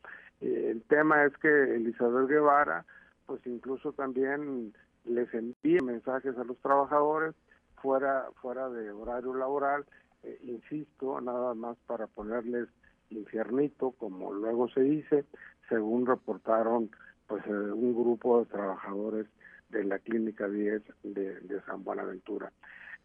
Eh, 0.41 0.69
el 0.71 0.83
tema 0.83 1.25
es 1.25 1.37
que 1.39 1.49
Elizabeth 1.75 2.29
Guevara 2.29 2.85
pues 3.27 3.45
incluso 3.47 3.93
también 3.93 4.73
les 5.05 5.33
envía 5.35 5.81
mensajes 5.83 6.37
a 6.37 6.45
los 6.45 6.59
trabajadores 6.59 7.35
fuera 7.81 8.29
fuera 8.41 8.69
de 8.69 8.91
horario 8.91 9.35
laboral, 9.35 9.85
eh, 10.23 10.39
insisto, 10.43 11.21
nada 11.21 11.55
más 11.55 11.77
para 11.87 12.07
ponerles 12.07 12.69
infiernito, 13.11 13.93
como 13.93 14.33
luego 14.33 14.69
se 14.69 14.81
dice, 14.81 15.25
según 15.69 16.07
reportaron 16.07 16.91
pues 17.27 17.47
un 17.47 17.95
grupo 17.95 18.41
de 18.41 18.47
trabajadores 18.47 19.27
de 19.71 19.85
la 19.85 19.99
Clínica 19.99 20.49
10 20.49 20.83
de, 21.03 21.63
San 21.67 21.85
Buenaventura. 21.85 22.53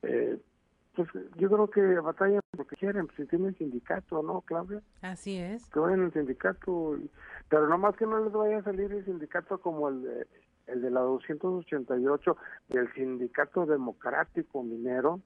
Eh, 0.01 0.37
pues 0.95 1.09
yo 1.35 1.49
creo 1.49 1.69
que 1.69 1.81
batallan 1.99 2.41
porque 2.55 2.75
quieren, 2.77 3.07
si 3.17 3.25
tienen 3.25 3.55
sindicato, 3.57 4.23
¿no, 4.23 4.41
Claudia? 4.41 4.81
Así 5.01 5.37
es. 5.37 5.69
Que 5.69 5.79
vayan 5.79 6.05
al 6.05 6.13
sindicato, 6.13 6.97
pero 7.49 7.67
no 7.67 7.77
más 7.77 7.95
que 7.97 8.05
no 8.05 8.23
les 8.23 8.31
vaya 8.31 8.59
a 8.59 8.63
salir 8.63 8.91
el 8.91 9.03
sindicato 9.03 9.59
como 9.59 9.89
el 9.89 10.03
de, 10.03 10.27
el 10.67 10.81
de 10.81 10.91
la 10.91 11.01
288 11.01 12.37
del 12.69 12.93
Sindicato 12.93 13.65
Democrático 13.65 14.63
Minero, 14.63 15.19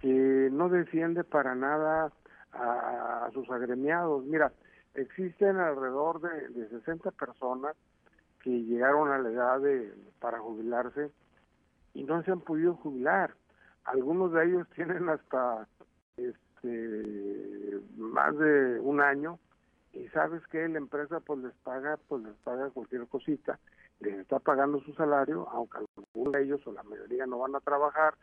que 0.00 0.48
no 0.52 0.68
defiende 0.68 1.24
para 1.24 1.54
nada 1.54 2.12
a, 2.52 3.28
sus 3.32 3.50
agremiados. 3.50 4.24
Mira, 4.24 4.52
existen 4.94 5.56
alrededor 5.56 6.20
de, 6.20 6.48
de 6.50 6.68
60 6.68 7.10
personas 7.12 7.74
que 8.44 8.50
llegaron 8.50 9.10
a 9.10 9.18
la 9.18 9.30
edad 9.30 9.60
de, 9.60 9.90
para 10.20 10.38
jubilarse 10.38 11.10
y 11.94 12.04
no 12.04 12.22
se 12.22 12.30
han 12.30 12.42
podido 12.42 12.74
jubilar. 12.74 13.34
Algunos 13.84 14.32
de 14.32 14.44
ellos 14.44 14.68
tienen 14.74 15.08
hasta 15.08 15.66
este 16.18 17.80
más 17.96 18.36
de 18.36 18.80
un 18.80 19.00
año 19.00 19.38
y 19.92 20.06
sabes 20.08 20.46
que 20.48 20.68
la 20.68 20.78
empresa 20.78 21.20
pues 21.20 21.40
les 21.40 21.54
paga 21.62 21.98
pues 22.08 22.22
les 22.22 22.34
paga 22.36 22.70
cualquier 22.70 23.06
cosita 23.06 23.58
les 24.00 24.14
está 24.18 24.38
pagando 24.38 24.80
su 24.80 24.94
salario 24.94 25.46
aunque 25.50 25.78
algunos 25.78 26.32
de 26.32 26.42
ellos 26.42 26.66
o 26.66 26.72
la 26.72 26.82
mayoría 26.82 27.26
no 27.26 27.38
van 27.38 27.54
a 27.54 27.60
trabajar 27.60 28.14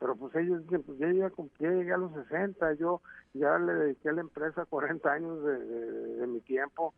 pero 0.00 0.16
pues 0.16 0.34
ellos 0.34 0.62
dicen 0.62 0.82
pues 0.82 0.98
ya, 0.98 1.06
llegué 1.06 1.92
a 1.92 1.98
los 1.98 2.12
60 2.14 2.74
yo 2.74 3.00
ya 3.32 3.58
le 3.58 3.74
dediqué 3.74 4.08
a 4.08 4.14
la 4.14 4.22
empresa 4.22 4.64
40 4.64 5.12
años 5.12 5.44
de, 5.44 5.58
de 6.16 6.26
mi 6.26 6.40
tiempo 6.40 6.94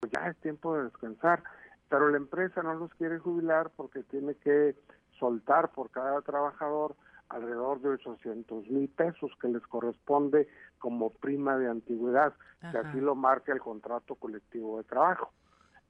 pues 0.00 0.12
ya 0.12 0.28
es 0.28 0.36
tiempo 0.38 0.76
de 0.76 0.84
descansar 0.84 1.42
pero 1.90 2.08
la 2.08 2.16
empresa 2.16 2.62
no 2.62 2.74
los 2.74 2.94
quiere 2.94 3.18
jubilar 3.18 3.70
porque 3.76 4.04
tiene 4.04 4.36
que 4.36 4.76
soltar 5.18 5.72
por 5.72 5.90
cada 5.90 6.22
trabajador 6.22 6.94
alrededor 7.28 7.80
de 7.80 7.90
800 7.90 8.68
mil 8.70 8.88
pesos 8.88 9.32
que 9.40 9.48
les 9.48 9.66
corresponde 9.66 10.48
como 10.78 11.10
prima 11.10 11.58
de 11.58 11.68
antigüedad, 11.68 12.32
que 12.60 12.78
así 12.78 13.00
lo 13.00 13.14
marca 13.14 13.52
el 13.52 13.60
contrato 13.60 14.14
colectivo 14.14 14.78
de 14.78 14.84
trabajo. 14.84 15.32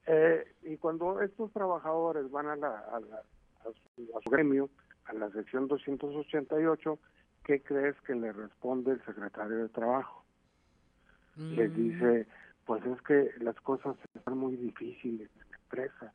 Eh, 0.06 0.54
y 0.62 0.78
cuando 0.78 1.20
estos 1.20 1.52
trabajadores 1.52 2.30
van 2.30 2.46
a, 2.46 2.56
la, 2.56 2.68
a, 2.68 4.22
su, 4.22 4.30
gremio, 4.30 4.70
a 5.04 5.12
la 5.12 5.30
sección 5.30 5.68
288, 5.68 6.98
¿qué 7.44 7.62
crees 7.62 8.00
que 8.02 8.14
le 8.14 8.32
responde 8.32 8.92
el 8.92 9.04
secretario 9.04 9.58
de 9.58 9.68
Trabajo? 9.68 10.24
Les 11.36 11.70
mm. 11.70 11.74
dice, 11.74 12.26
pues 12.64 12.84
es 12.86 13.00
que 13.02 13.30
las 13.40 13.56
cosas 13.60 13.96
están 14.14 14.38
muy 14.38 14.56
difíciles 14.56 15.30
empresa 15.70 16.12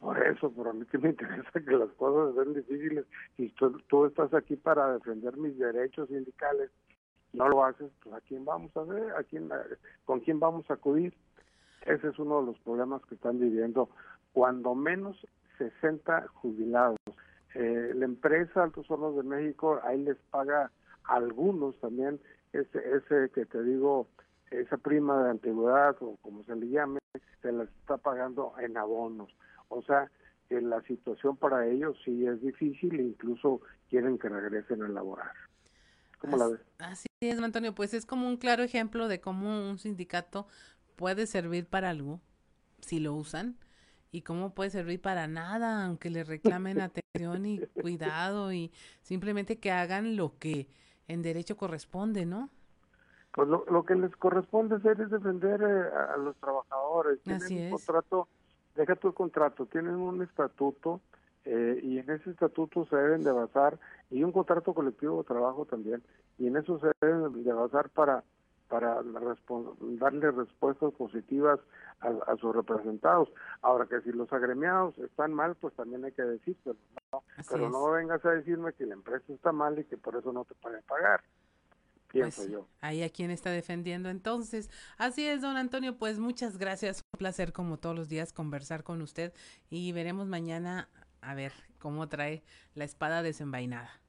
por 0.00 0.22
eso, 0.22 0.52
pero 0.54 0.70
a 0.70 0.72
mí 0.74 0.84
que 0.86 0.98
me 0.98 1.08
interesa 1.10 1.50
que 1.52 1.70
las 1.70 1.90
cosas 1.92 2.34
sean 2.34 2.52
difíciles 2.52 3.06
y 3.38 3.48
tú, 3.50 4.04
estás 4.04 4.34
aquí 4.34 4.56
para 4.56 4.92
defender 4.92 5.36
mis 5.36 5.56
derechos 5.58 6.08
sindicales, 6.08 6.70
no 7.32 7.48
lo 7.48 7.64
haces, 7.64 7.90
pues 8.02 8.14
a 8.14 8.20
quién 8.20 8.44
vamos 8.44 8.76
a 8.76 8.82
ver, 8.82 9.12
a 9.16 9.24
quién, 9.24 9.48
con 10.04 10.20
quién 10.20 10.38
vamos 10.38 10.70
a 10.70 10.74
acudir. 10.74 11.14
Ese 11.86 12.08
es 12.08 12.18
uno 12.18 12.40
de 12.40 12.46
los 12.46 12.58
problemas 12.60 13.02
que 13.06 13.14
están 13.14 13.40
viviendo 13.40 13.88
cuando 14.32 14.74
menos 14.74 15.26
60 15.58 16.28
jubilados. 16.34 16.98
Eh, 17.54 17.92
la 17.94 18.04
empresa 18.04 18.62
Altos 18.62 18.90
Hornos 18.90 19.16
de 19.16 19.22
México 19.22 19.80
ahí 19.84 20.02
les 20.02 20.18
paga 20.30 20.70
a 21.04 21.14
algunos 21.14 21.78
también 21.80 22.20
ese, 22.52 22.78
ese 22.96 23.30
que 23.30 23.46
te 23.46 23.62
digo, 23.62 24.08
esa 24.50 24.76
prima 24.76 25.24
de 25.24 25.30
antigüedad 25.30 25.96
o 26.00 26.16
como 26.22 26.42
se 26.44 26.54
le 26.56 26.68
llame, 26.68 26.98
se 27.42 27.52
las 27.52 27.68
está 27.68 27.96
pagando 27.96 28.54
en 28.58 28.76
abonos. 28.76 29.30
O 29.68 29.82
sea, 29.82 30.10
que 30.48 30.60
la 30.60 30.82
situación 30.82 31.36
para 31.36 31.66
ellos 31.66 31.96
sí 32.04 32.26
es 32.26 32.40
difícil 32.40 32.98
e 32.98 33.02
incluso 33.02 33.60
quieren 33.88 34.18
que 34.18 34.28
regresen 34.28 34.82
a 34.82 34.88
laborar. 34.88 35.32
¿Cómo 36.18 36.36
la 36.36 36.48
ves? 36.48 36.60
Así 36.78 37.06
es, 37.20 37.38
Antonio, 37.38 37.74
pues 37.74 37.94
es 37.94 38.06
como 38.06 38.28
un 38.28 38.36
claro 38.36 38.62
ejemplo 38.62 39.08
de 39.08 39.20
cómo 39.20 39.68
un 39.68 39.78
sindicato 39.78 40.46
puede 40.96 41.26
servir 41.26 41.66
para 41.66 41.90
algo, 41.90 42.20
si 42.80 43.00
lo 43.00 43.14
usan, 43.14 43.56
y 44.10 44.22
cómo 44.22 44.54
puede 44.54 44.70
servir 44.70 45.00
para 45.00 45.26
nada, 45.26 45.84
aunque 45.84 46.10
le 46.10 46.24
reclamen 46.24 46.80
atención 46.80 47.46
y 47.46 47.58
cuidado 47.80 48.52
y 48.52 48.72
simplemente 49.02 49.58
que 49.58 49.70
hagan 49.70 50.16
lo 50.16 50.38
que 50.38 50.68
en 51.08 51.22
derecho 51.22 51.56
corresponde, 51.56 52.24
¿no? 52.24 52.50
Pues 53.34 53.48
lo, 53.48 53.64
lo 53.68 53.84
que 53.84 53.96
les 53.96 54.14
corresponde 54.16 54.76
hacer 54.76 55.00
es 55.00 55.10
defender 55.10 55.60
eh, 55.60 56.12
a 56.14 56.16
los 56.16 56.36
trabajadores. 56.36 57.18
Así 57.26 57.58
es. 57.58 57.72
un 57.72 57.78
contrato 57.78 58.28
deja 58.74 58.96
tu 58.96 59.12
contrato, 59.12 59.66
tienen 59.66 59.94
un 59.94 60.22
estatuto 60.22 61.00
eh, 61.44 61.78
y 61.82 61.98
en 61.98 62.10
ese 62.10 62.30
estatuto 62.30 62.86
se 62.86 62.96
deben 62.96 63.22
de 63.22 63.32
basar, 63.32 63.78
y 64.10 64.24
un 64.24 64.32
contrato 64.32 64.72
colectivo 64.72 65.18
de 65.18 65.24
trabajo 65.24 65.66
también, 65.66 66.02
y 66.38 66.46
en 66.46 66.56
eso 66.56 66.78
se 66.78 66.90
deben 67.00 67.44
de 67.44 67.52
basar 67.52 67.90
para 67.90 68.24
para 68.68 69.02
darle 69.04 70.30
respuestas 70.30 70.92
positivas 70.94 71.60
a, 72.00 72.34
sus 72.36 72.56
representados. 72.56 73.28
Ahora 73.60 73.86
que 73.86 74.00
si 74.00 74.10
los 74.10 74.32
agremiados 74.32 74.98
están 74.98 75.32
mal, 75.32 75.54
pues 75.54 75.74
también 75.74 76.04
hay 76.04 76.12
que 76.12 76.22
decirlo, 76.22 76.74
¿no? 77.12 77.22
pero 77.48 77.68
no 77.68 77.90
vengas 77.90 78.24
a 78.24 78.30
decirme 78.30 78.72
que 78.72 78.86
la 78.86 78.94
empresa 78.94 79.32
está 79.32 79.52
mal 79.52 79.78
y 79.78 79.84
que 79.84 79.98
por 79.98 80.16
eso 80.16 80.32
no 80.32 80.44
te 80.44 80.54
pueden 80.54 80.82
pagar. 80.88 81.22
Pues, 82.20 82.48
yo. 82.48 82.68
Ahí 82.80 83.02
a 83.02 83.10
quien 83.10 83.30
está 83.30 83.50
defendiendo 83.50 84.08
entonces. 84.08 84.70
Así 84.98 85.26
es, 85.26 85.42
don 85.42 85.56
Antonio, 85.56 85.96
pues 85.98 86.18
muchas 86.18 86.58
gracias. 86.58 87.02
Un 87.12 87.18
placer 87.18 87.52
como 87.52 87.78
todos 87.78 87.96
los 87.96 88.08
días 88.08 88.32
conversar 88.32 88.84
con 88.84 89.02
usted 89.02 89.32
y 89.70 89.92
veremos 89.92 90.26
mañana 90.26 90.88
a 91.20 91.34
ver 91.34 91.52
cómo 91.78 92.08
trae 92.08 92.44
la 92.74 92.84
espada 92.84 93.22
desenvainada. 93.22 94.00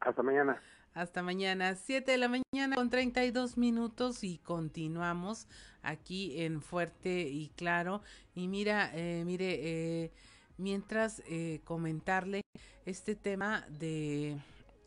Hasta 0.00 0.22
mañana. 0.22 0.60
Hasta 0.94 1.22
mañana, 1.22 1.74
7 1.74 2.12
de 2.12 2.18
la 2.18 2.28
mañana 2.28 2.76
con 2.76 2.88
32 2.88 3.58
minutos 3.58 4.22
y 4.22 4.38
continuamos 4.38 5.48
aquí 5.82 6.40
en 6.40 6.62
Fuerte 6.62 7.22
y 7.22 7.48
Claro. 7.56 8.00
Y 8.34 8.46
mira, 8.46 8.92
eh, 8.94 9.24
mire, 9.26 9.58
eh, 9.60 10.12
mientras 10.56 11.20
eh, 11.26 11.62
comentarle 11.64 12.42
este 12.86 13.16
tema 13.16 13.66
de 13.70 14.38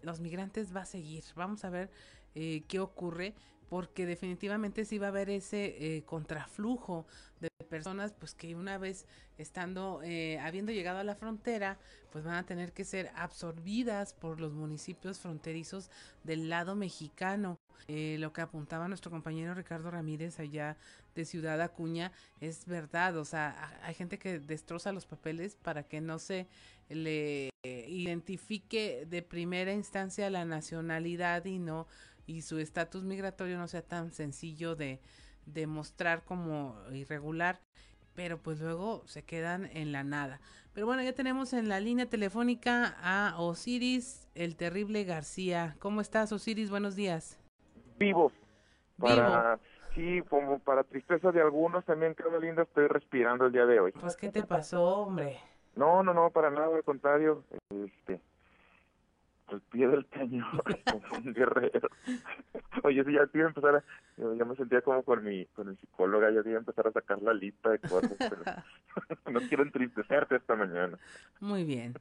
los 0.02 0.22
migrantes 0.22 0.73
va 0.73 0.81
a 0.81 0.85
seguir. 0.85 1.26
Vamos 1.35 1.65
a 1.65 1.69
ver 1.69 1.91
eh, 2.40 2.62
qué 2.68 2.80
ocurre, 2.80 3.34
porque 3.68 4.06
definitivamente 4.06 4.86
sí 4.86 5.00
va 5.00 5.08
a 5.08 5.10
haber 5.10 5.28
ese 5.32 5.76
eh, 5.80 6.04
contraflujo 6.04 7.08
de 7.40 7.50
personas, 7.68 8.14
pues 8.14 8.36
que 8.36 8.54
una 8.54 8.78
vez 8.78 9.08
estando, 9.40 10.02
eh, 10.04 10.38
habiendo 10.38 10.72
llegado 10.72 11.00
a 11.00 11.04
la 11.04 11.16
frontera, 11.16 11.80
pues 12.12 12.24
van 12.24 12.36
a 12.36 12.46
tener 12.46 12.74
que 12.74 12.86
ser 12.86 13.10
absorbidas 13.16 14.14
por 14.14 14.40
los 14.40 14.54
municipios 14.54 15.20
fronterizos 15.20 15.90
del 16.24 16.48
lado 16.48 16.76
mexicano. 16.76 17.58
lo 17.88 18.34
que 18.34 18.42
apuntaba 18.42 18.88
nuestro 18.88 19.10
compañero 19.10 19.56
Ricardo 19.56 19.90
Ramírez 19.90 20.40
allá 20.40 20.78
de 21.16 21.26
Ciudad 21.26 21.60
Acuña 21.62 22.12
es 22.40 22.66
verdad, 22.66 23.18
o 23.18 23.26
sea, 23.26 23.80
hay 23.82 23.96
gente 23.96 24.20
que 24.20 24.40
destroza 24.40 24.92
los 24.92 25.06
papeles 25.06 25.56
para 25.56 25.84
que 25.84 26.02
no 26.02 26.20
se 26.20 26.48
le 26.90 27.50
identifique 27.64 29.06
de 29.10 29.22
primera 29.22 29.74
instancia 29.74 30.30
la 30.30 30.46
nacionalidad 30.46 31.46
y 31.46 31.60
no 31.60 31.88
y 32.28 32.44
su 32.44 32.60
estatus 32.60 33.04
migratorio 33.04 33.58
no 33.58 33.68
sea 33.68 33.82
tan 33.82 34.12
sencillo 34.12 34.76
de 34.76 34.99
demostrar 35.48 36.24
como 36.24 36.76
irregular, 36.91 37.60
pero 38.14 38.38
pues 38.38 38.60
luego 38.60 39.02
se 39.08 39.24
quedan 39.24 39.66
en 39.74 39.91
la 39.91 40.04
nada. 40.04 40.40
Pero 40.74 40.86
bueno, 40.86 41.02
ya 41.02 41.14
tenemos 41.14 41.54
en 41.54 41.70
la 41.70 41.80
línea 41.80 42.08
telefónica 42.08 42.95
a 43.02 43.40
Osiris, 43.40 44.28
el 44.36 44.56
terrible 44.56 45.06
García. 45.06 45.76
¿Cómo 45.80 46.02
estás, 46.02 46.32
Osiris? 46.32 46.70
Buenos 46.70 46.95
días. 46.95 47.40
Vivo. 47.98 48.32
Para, 48.99 49.60
Sí, 49.98 50.22
como 50.30 50.60
para 50.60 50.84
tristeza 50.84 51.32
de 51.32 51.41
algunos, 51.41 51.84
también 51.84 52.14
creo 52.14 52.40
linda, 52.40 52.62
estoy 52.62 52.86
respirando 52.86 53.48
el 53.48 53.52
día 53.52 53.66
de 53.66 53.80
hoy. 53.80 53.91
Pues, 53.94 54.16
¿qué 54.16 54.30
te 54.30 54.44
pasó, 54.44 54.84
hombre? 54.84 55.40
No, 55.76 56.04
no, 56.04 56.14
no, 56.14 56.30
para 56.30 56.52
nada, 56.52 56.76
al 56.76 56.84
contrario. 56.84 57.44
Este, 57.72 58.22
al 59.48 59.61
pie 59.61 59.88
del 59.88 60.06
cañón 60.07 60.61
como 60.91 61.18
un 61.18 61.34
guerrero. 61.34 61.90
Oye, 62.84 63.03
sí, 63.03 63.14
ya 63.14 63.28
iba 63.34 63.45
a 63.45 63.48
empezar 63.49 63.76
a, 63.76 63.84
ya 64.18 64.45
me 64.45 64.56
sentía 64.56 64.82
como 64.82 65.03
con 65.03 65.24
mi, 65.24 65.45
con 65.48 65.69
mi 65.69 65.76
psicóloga, 65.78 66.30
ya 66.32 66.41
iba 66.45 66.57
a 66.57 66.60
empezar 66.60 66.88
a 66.88 66.91
sacar 66.91 67.22
la 67.22 67.34
lista 67.34 67.72
de 67.72 67.80
cosas, 67.80 68.15
pero 68.18 68.44
no 69.32 69.40
quiero 69.48 69.64
entristecerte 69.64 70.36
esta 70.36 70.56
mañana. 70.56 70.98
Muy 71.40 71.64
bien. 71.64 71.94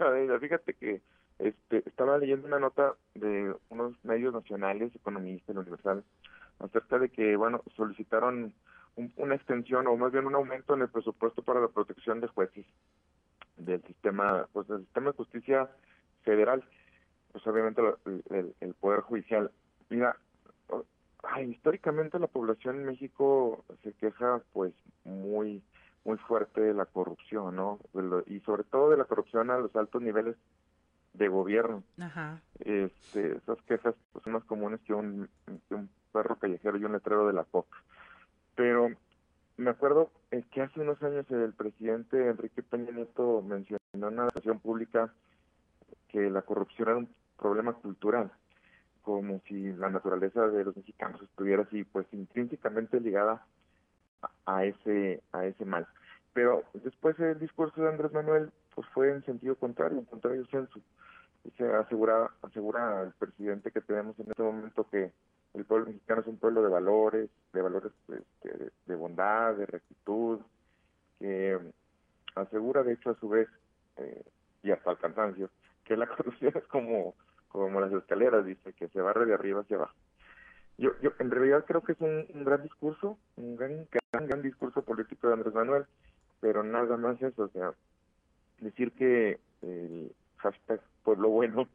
Oiga, 0.00 0.38
fíjate 0.38 0.74
que 0.74 1.02
este, 1.38 1.82
estaba 1.86 2.18
leyendo 2.18 2.46
una 2.46 2.58
nota 2.58 2.94
de 3.14 3.54
unos 3.68 3.92
medios 4.04 4.32
nacionales, 4.32 4.94
economistas, 4.94 5.56
Universal, 5.56 6.02
acerca 6.58 6.98
de 6.98 7.10
que, 7.10 7.36
bueno, 7.36 7.62
solicitaron 7.76 8.52
una 9.16 9.36
extensión 9.36 9.86
o 9.86 9.96
más 9.96 10.10
bien 10.10 10.26
un 10.26 10.34
aumento 10.34 10.74
en 10.74 10.82
el 10.82 10.88
presupuesto 10.88 11.42
para 11.42 11.60
la 11.60 11.68
protección 11.68 12.20
de 12.20 12.26
jueces 12.26 12.66
del 13.58 13.82
sistema, 13.84 14.46
pues 14.52 14.68
del 14.68 14.80
sistema 14.80 15.10
de 15.10 15.16
justicia 15.16 15.68
federal, 16.22 16.64
pues 17.32 17.46
obviamente 17.46 17.82
el, 18.60 18.74
poder 18.74 19.00
judicial. 19.00 19.50
Mira, 19.90 20.16
históricamente 21.46 22.18
la 22.18 22.26
población 22.26 22.76
en 22.76 22.86
México 22.86 23.64
se 23.82 23.92
queja 23.94 24.40
pues 24.52 24.72
muy 25.04 25.62
muy 26.04 26.16
fuerte 26.18 26.62
de 26.62 26.72
la 26.72 26.86
corrupción, 26.86 27.56
¿no? 27.56 27.78
y 28.26 28.40
sobre 28.40 28.64
todo 28.64 28.88
de 28.88 28.96
la 28.96 29.04
corrupción 29.04 29.50
a 29.50 29.58
los 29.58 29.74
altos 29.76 30.00
niveles 30.00 30.36
de 31.12 31.28
gobierno. 31.28 31.82
Ajá. 32.00 32.40
Este, 32.60 33.36
esas 33.36 33.60
quejas 33.62 33.94
pues, 34.12 34.24
son 34.24 34.32
más 34.32 34.44
comunes 34.44 34.80
que 34.86 34.94
un, 34.94 35.28
que 35.68 35.74
un 35.74 35.90
perro 36.12 36.36
callejero 36.36 36.78
y 36.78 36.84
un 36.84 36.92
letrero 36.92 37.26
de 37.26 37.34
la 37.34 37.44
coca. 37.44 37.76
Pero 38.54 38.90
me 39.58 39.70
acuerdo 39.70 40.10
que 40.52 40.62
hace 40.62 40.80
unos 40.80 41.02
años 41.02 41.26
el 41.30 41.52
presidente 41.52 42.28
Enrique 42.28 42.62
Peña 42.62 42.92
Nieto 42.92 43.42
mencionó 43.42 43.80
en 43.92 44.04
una 44.04 44.30
sesión 44.30 44.60
pública 44.60 45.12
que 46.08 46.30
la 46.30 46.42
corrupción 46.42 46.88
era 46.88 46.98
un 46.98 47.08
problema 47.36 47.72
cultural, 47.74 48.30
como 49.02 49.40
si 49.48 49.72
la 49.72 49.90
naturaleza 49.90 50.46
de 50.46 50.64
los 50.64 50.76
mexicanos 50.76 51.20
estuviera 51.22 51.64
así, 51.64 51.82
pues 51.82 52.06
intrínsecamente 52.12 53.00
ligada 53.00 53.44
a, 54.46 54.64
ese 54.64 55.22
a 55.32 55.44
ese 55.44 55.64
mal. 55.64 55.88
Pero 56.32 56.62
después 56.72 57.18
el 57.18 57.40
discurso 57.40 57.82
de 57.82 57.88
Andrés 57.88 58.12
Manuel 58.12 58.50
pues 58.76 58.86
fue 58.90 59.10
en 59.10 59.24
sentido 59.24 59.56
contrario, 59.56 59.98
en 59.98 60.04
contrario 60.04 60.46
censo. 60.46 60.80
Se 61.56 61.64
asegura 61.64 62.30
asegura 62.42 63.00
al 63.00 63.12
presidente 63.12 63.72
que 63.72 63.80
tenemos 63.80 64.16
en 64.20 64.28
este 64.28 64.42
momento 64.42 64.86
que 64.88 65.10
el 65.54 65.64
pueblo 65.64 65.86
mexicano 65.86 66.20
es 66.20 66.26
un 66.26 66.38
pueblo 66.38 66.62
de 66.62 66.68
valores, 66.68 67.30
de 67.52 67.62
valores 67.62 67.92
este, 68.08 68.70
de 68.86 68.94
bondad, 68.94 69.54
de 69.54 69.66
rectitud, 69.66 70.40
que 71.18 71.58
asegura 72.34 72.82
de 72.82 72.92
hecho 72.92 73.10
a 73.10 73.18
su 73.18 73.28
vez, 73.28 73.48
eh, 73.96 74.22
y 74.62 74.70
hasta 74.70 74.90
el 74.90 74.98
cansancio, 74.98 75.50
que 75.84 75.96
la 75.96 76.06
corrupción 76.16 76.52
es 76.54 76.64
como, 76.66 77.14
como 77.48 77.80
las 77.80 77.92
escaleras, 77.92 78.44
dice, 78.44 78.72
que 78.74 78.88
se 78.88 79.00
barre 79.00 79.26
de 79.26 79.34
arriba 79.34 79.60
hacia 79.62 79.76
abajo. 79.76 79.94
Yo, 80.76 80.92
yo 81.00 81.10
en 81.18 81.30
realidad 81.30 81.64
creo 81.66 81.82
que 81.82 81.92
es 81.92 82.00
un, 82.00 82.26
gran 82.44 82.62
discurso, 82.62 83.18
un 83.36 83.56
gran, 83.56 83.88
gran, 84.12 84.42
discurso 84.42 84.82
político 84.82 85.26
de 85.26 85.34
Andrés 85.34 85.52
Manuel, 85.52 85.86
pero 86.40 86.62
nada 86.62 86.96
más 86.96 87.20
eso, 87.20 87.42
o 87.42 87.48
sea, 87.48 87.72
decir 88.60 88.92
que 88.92 89.40
hashtag 90.36 90.80
pueblo 91.02 91.30
bueno, 91.30 91.68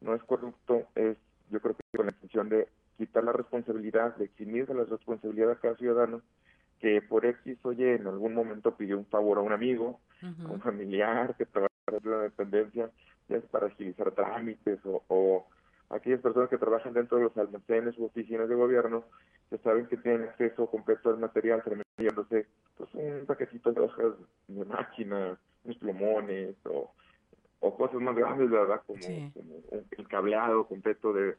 no 0.00 0.14
es 0.14 0.22
corrupto, 0.22 0.86
es 0.94 1.18
yo 1.50 1.60
creo 1.60 1.74
que 1.74 1.96
con 1.96 2.06
la 2.06 2.12
intención 2.12 2.48
de 2.48 2.68
quitar 2.96 3.24
la 3.24 3.32
responsabilidad, 3.32 4.16
de 4.16 4.26
eximir 4.26 4.66
de 4.66 4.74
la 4.74 4.84
responsabilidad 4.84 5.52
a 5.52 5.60
cada 5.60 5.76
ciudadano 5.76 6.22
que 6.80 7.00
por 7.02 7.24
X, 7.24 7.58
oye, 7.62 7.94
en 7.94 8.06
algún 8.06 8.34
momento 8.34 8.76
pidió 8.76 8.98
un 8.98 9.06
favor 9.06 9.38
a 9.38 9.42
un 9.42 9.52
amigo, 9.52 10.00
a 10.22 10.50
un 10.50 10.60
familiar 10.60 11.34
que 11.36 11.46
trabaja 11.46 11.72
en 11.88 12.10
la 12.10 12.18
dependencia, 12.18 12.90
ya 13.28 13.36
es 13.36 13.44
para 13.44 13.66
agilizar 13.66 14.10
trámites 14.12 14.78
o, 14.84 15.02
o 15.08 15.46
aquellas 15.90 16.20
personas 16.20 16.50
que 16.50 16.58
trabajan 16.58 16.92
dentro 16.92 17.18
de 17.18 17.24
los 17.24 17.36
almacenes 17.36 17.96
u 17.98 18.04
oficinas 18.04 18.48
de 18.48 18.54
gobierno 18.54 19.04
que 19.50 19.58
saben 19.58 19.86
que 19.86 19.96
tienen 19.96 20.24
acceso 20.24 20.66
completo 20.66 21.10
al 21.10 21.18
material, 21.18 21.62
terminándose 21.62 22.46
pues, 22.76 22.90
un 22.94 23.26
paquetito 23.26 23.72
de 23.72 23.80
hojas 23.80 24.12
de 24.48 24.64
máquina, 24.64 25.38
unos 25.64 25.78
plumones 25.78 26.56
o, 26.64 26.92
o 27.60 27.76
cosas 27.76 28.00
más 28.00 28.16
grandes, 28.16 28.50
¿verdad? 28.50 28.82
Como, 28.86 28.98
el 29.00 30.08
cableado 30.08 30.66
completo 30.66 31.12
de 31.12 31.36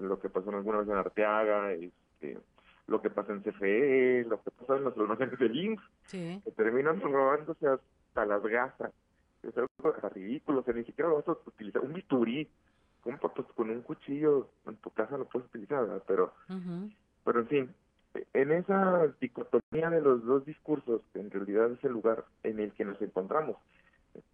lo 0.00 0.18
que 0.18 0.28
pasó 0.28 0.50
alguna 0.50 0.78
vez 0.78 0.88
en 0.88 0.96
Arteaga, 0.96 1.72
este, 1.72 2.38
lo 2.86 3.02
que 3.02 3.10
pasa 3.10 3.32
en 3.32 3.42
CFE, 3.42 4.24
lo 4.28 4.42
que 4.42 4.50
pasa 4.50 4.76
en 4.76 4.84
los 4.84 4.96
almacenes 4.96 5.38
de 5.38 5.48
Links, 5.48 5.82
que 6.10 6.52
terminan 6.56 7.00
robándose 7.00 7.66
hasta 7.66 8.26
las 8.26 8.42
gasas. 8.42 8.92
Es 9.42 9.56
algo 9.56 10.08
ridículo, 10.14 10.60
o 10.60 10.62
sea, 10.64 10.74
ni 10.74 10.84
siquiera 10.84 11.10
lo 11.10 11.16
vas 11.16 11.28
a 11.28 11.32
utilizar. 11.46 11.82
Un 11.82 11.92
bisturí, 11.92 12.48
pues, 13.02 13.46
con 13.54 13.70
un 13.70 13.82
cuchillo 13.82 14.48
en 14.66 14.76
tu 14.76 14.90
casa 14.90 15.16
lo 15.16 15.26
puedes 15.26 15.48
utilizar, 15.48 15.82
¿verdad? 15.82 16.02
Pero, 16.06 16.32
pero 17.24 17.40
en 17.40 17.46
fin, 17.46 17.74
en 18.32 18.52
esa 18.52 19.06
dicotomía 19.20 19.90
de 19.90 20.00
los 20.00 20.24
dos 20.24 20.44
discursos, 20.44 21.02
que 21.12 21.20
en 21.20 21.30
realidad 21.30 21.70
es 21.70 21.84
el 21.84 21.92
lugar 21.92 22.24
en 22.42 22.58
el 22.58 22.72
que 22.72 22.84
nos 22.84 23.00
encontramos, 23.00 23.56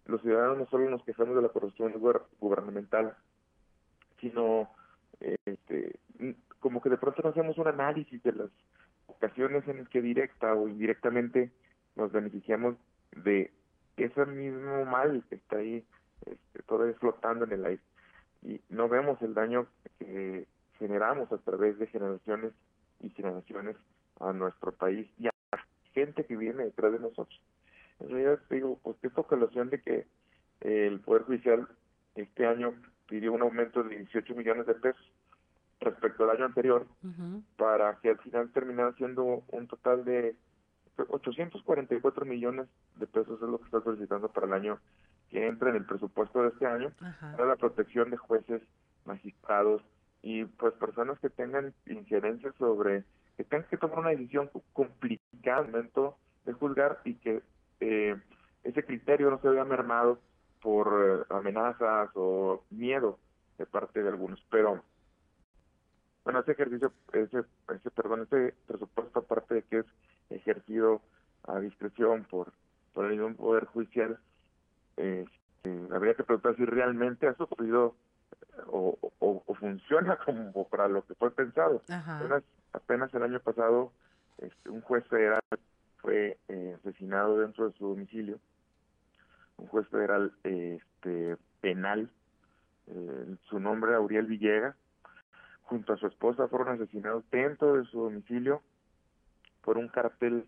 los 0.05 0.21
ciudadanos 0.21 0.57
no 0.57 0.65
solo 0.67 0.89
nos 0.89 1.03
quejamos 1.03 1.35
de 1.35 1.41
la 1.41 1.49
corrupción 1.49 1.93
gubernamental, 2.39 3.15
sino 4.19 4.69
este, 5.19 5.99
como 6.59 6.81
que 6.81 6.89
de 6.89 6.97
pronto 6.97 7.21
no 7.23 7.29
hacemos 7.29 7.57
un 7.57 7.67
análisis 7.67 8.21
de 8.23 8.33
las 8.33 8.49
ocasiones 9.07 9.67
en 9.67 9.77
las 9.77 9.89
que 9.89 10.01
directa 10.01 10.53
o 10.53 10.67
indirectamente 10.67 11.51
nos 11.95 12.11
beneficiamos 12.11 12.75
de 13.15 13.51
ese 13.97 14.25
mismo 14.25 14.85
mal 14.85 15.23
que 15.29 15.35
está 15.35 15.57
ahí 15.57 15.85
este, 16.25 16.63
todavía 16.63 16.95
flotando 16.95 17.45
en 17.45 17.51
el 17.53 17.65
aire 17.65 17.81
y 18.41 18.61
no 18.69 18.87
vemos 18.87 19.21
el 19.21 19.33
daño 19.33 19.67
que 19.99 20.45
generamos 20.77 21.31
a 21.31 21.37
través 21.37 21.79
de 21.79 21.87
generaciones 21.87 22.53
y 23.01 23.09
generaciones 23.09 23.75
a 24.19 24.33
nuestro 24.33 24.71
país 24.71 25.09
y 25.17 25.27
a 25.27 25.31
la 25.51 25.65
gente 25.93 26.25
que 26.25 26.35
viene 26.35 26.65
detrás 26.65 26.91
de 26.91 26.99
nosotros. 26.99 27.41
En 27.99 28.09
realidad 28.09 28.39
digo, 28.49 28.79
pues 28.83 28.97
qué 29.01 29.09
ocasión 29.15 29.69
de 29.69 29.81
que 29.81 30.05
el 30.61 30.99
Poder 30.99 31.23
Judicial 31.23 31.67
este 32.15 32.45
año 32.45 32.73
pidió 33.07 33.33
un 33.33 33.41
aumento 33.41 33.83
de 33.83 33.97
18 33.97 34.35
millones 34.35 34.65
de 34.65 34.75
pesos 34.75 35.11
respecto 35.79 36.23
al 36.23 36.31
año 36.31 36.45
anterior 36.45 36.87
para 37.57 37.97
que 37.99 38.09
al 38.09 38.17
final 38.19 38.51
terminara 38.51 38.93
siendo 38.93 39.43
un 39.47 39.67
total 39.67 40.05
de 40.05 40.35
844 40.97 42.25
millones 42.25 42.67
de 42.95 43.07
pesos 43.07 43.41
es 43.41 43.49
lo 43.49 43.59
que 43.59 43.65
está 43.65 43.81
solicitando 43.81 44.29
para 44.29 44.47
el 44.47 44.53
año 44.53 44.79
que 45.29 45.47
entra 45.47 45.69
en 45.69 45.77
el 45.77 45.85
presupuesto 45.85 46.41
de 46.41 46.49
este 46.49 46.65
año 46.65 46.91
para 47.19 47.45
la 47.45 47.55
protección 47.55 48.09
de 48.09 48.17
jueces, 48.17 48.61
magistrados 49.05 49.81
y 50.21 50.45
pues 50.45 50.73
personas 50.73 51.19
que 51.19 51.29
tengan 51.29 51.73
injerencia 51.85 52.51
sobre, 52.57 53.03
que 53.37 53.43
tengan 53.43 53.67
que 53.69 53.77
tomar 53.77 53.99
una 53.99 54.09
decisión 54.09 54.49
complicada 54.73 55.59
al 55.59 55.71
momento 55.71 56.17
de 56.45 56.53
juzgar 56.53 56.99
y 57.03 57.15
que 57.15 57.41
eh, 57.79 58.15
ese 58.63 58.83
criterio 58.83 59.29
no 59.29 59.39
se 59.39 59.49
vea 59.49 59.65
mermado 59.65 60.19
por 60.65 60.87
eh, 61.29 61.33
amenazas 61.35 62.09
o 62.15 62.63
miedo 62.71 63.19
de 63.59 63.67
parte 63.67 64.01
de 64.01 64.09
algunos. 64.09 64.43
Pero 64.49 64.81
bueno, 66.23 66.39
ese 66.39 66.53
ejercicio, 66.53 66.91
ese, 67.13 67.43
ese 67.71 67.91
perdón, 67.91 68.23
ese 68.23 68.55
presupuesto 68.65 69.19
aparte 69.19 69.53
de 69.53 69.61
que 69.61 69.77
es 69.77 69.85
ejercido 70.31 71.03
a 71.43 71.59
discreción 71.59 72.23
por, 72.23 72.51
por 72.95 73.05
el 73.05 73.11
mismo 73.11 73.35
poder 73.35 73.65
judicial, 73.65 74.17
eh, 74.97 75.25
habría 75.91 76.15
que 76.15 76.23
preguntar 76.23 76.55
si 76.55 76.65
realmente 76.65 77.27
ha 77.27 77.35
sucedido 77.35 77.93
o, 78.65 78.97
o, 79.19 79.53
funciona 79.59 80.17
como 80.25 80.67
para 80.67 80.87
lo 80.87 81.05
que 81.05 81.13
fue 81.13 81.29
pensado. 81.29 81.83
Apenas, 81.87 82.43
apenas 82.73 83.13
el 83.13 83.21
año 83.21 83.39
pasado 83.39 83.91
este, 84.39 84.71
un 84.71 84.81
juez 84.81 85.05
federal 85.09 85.43
fue 85.97 86.39
eh, 86.47 86.75
asesinado 86.79 87.37
dentro 87.37 87.69
de 87.69 87.77
su 87.77 87.89
domicilio, 87.89 88.39
un 89.57 89.67
juez 89.67 89.87
federal 89.89 90.33
este, 90.43 91.37
penal, 91.61 92.09
eh, 92.87 93.35
su 93.49 93.59
nombre 93.59 93.95
Auriel 93.95 94.25
Villegas, 94.25 94.75
junto 95.63 95.93
a 95.93 95.97
su 95.97 96.07
esposa 96.07 96.47
fueron 96.47 96.69
asesinados 96.69 97.23
dentro 97.31 97.77
de 97.77 97.85
su 97.85 98.01
domicilio 98.01 98.61
por 99.63 99.77
un 99.77 99.87
cartel 99.87 100.45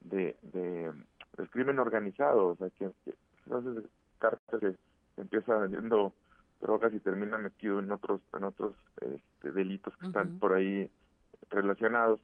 de, 0.00 0.36
de 0.42 0.92
del 1.36 1.50
crimen 1.50 1.78
organizado, 1.78 2.48
o 2.48 2.56
sea 2.56 2.70
que, 2.70 2.90
que 3.04 3.14
entonces 3.44 3.84
cártel 4.18 4.76
que 5.14 5.20
empieza 5.20 5.56
vendiendo 5.56 6.12
drogas 6.60 6.92
y 6.94 7.00
termina 7.00 7.38
metido 7.38 7.78
en 7.78 7.92
otros 7.92 8.20
en 8.34 8.44
otros 8.44 8.74
este, 9.00 9.52
delitos 9.52 9.96
que 9.98 10.06
están 10.06 10.38
por 10.38 10.54
ahí 10.54 10.90
relacionados. 11.50 12.20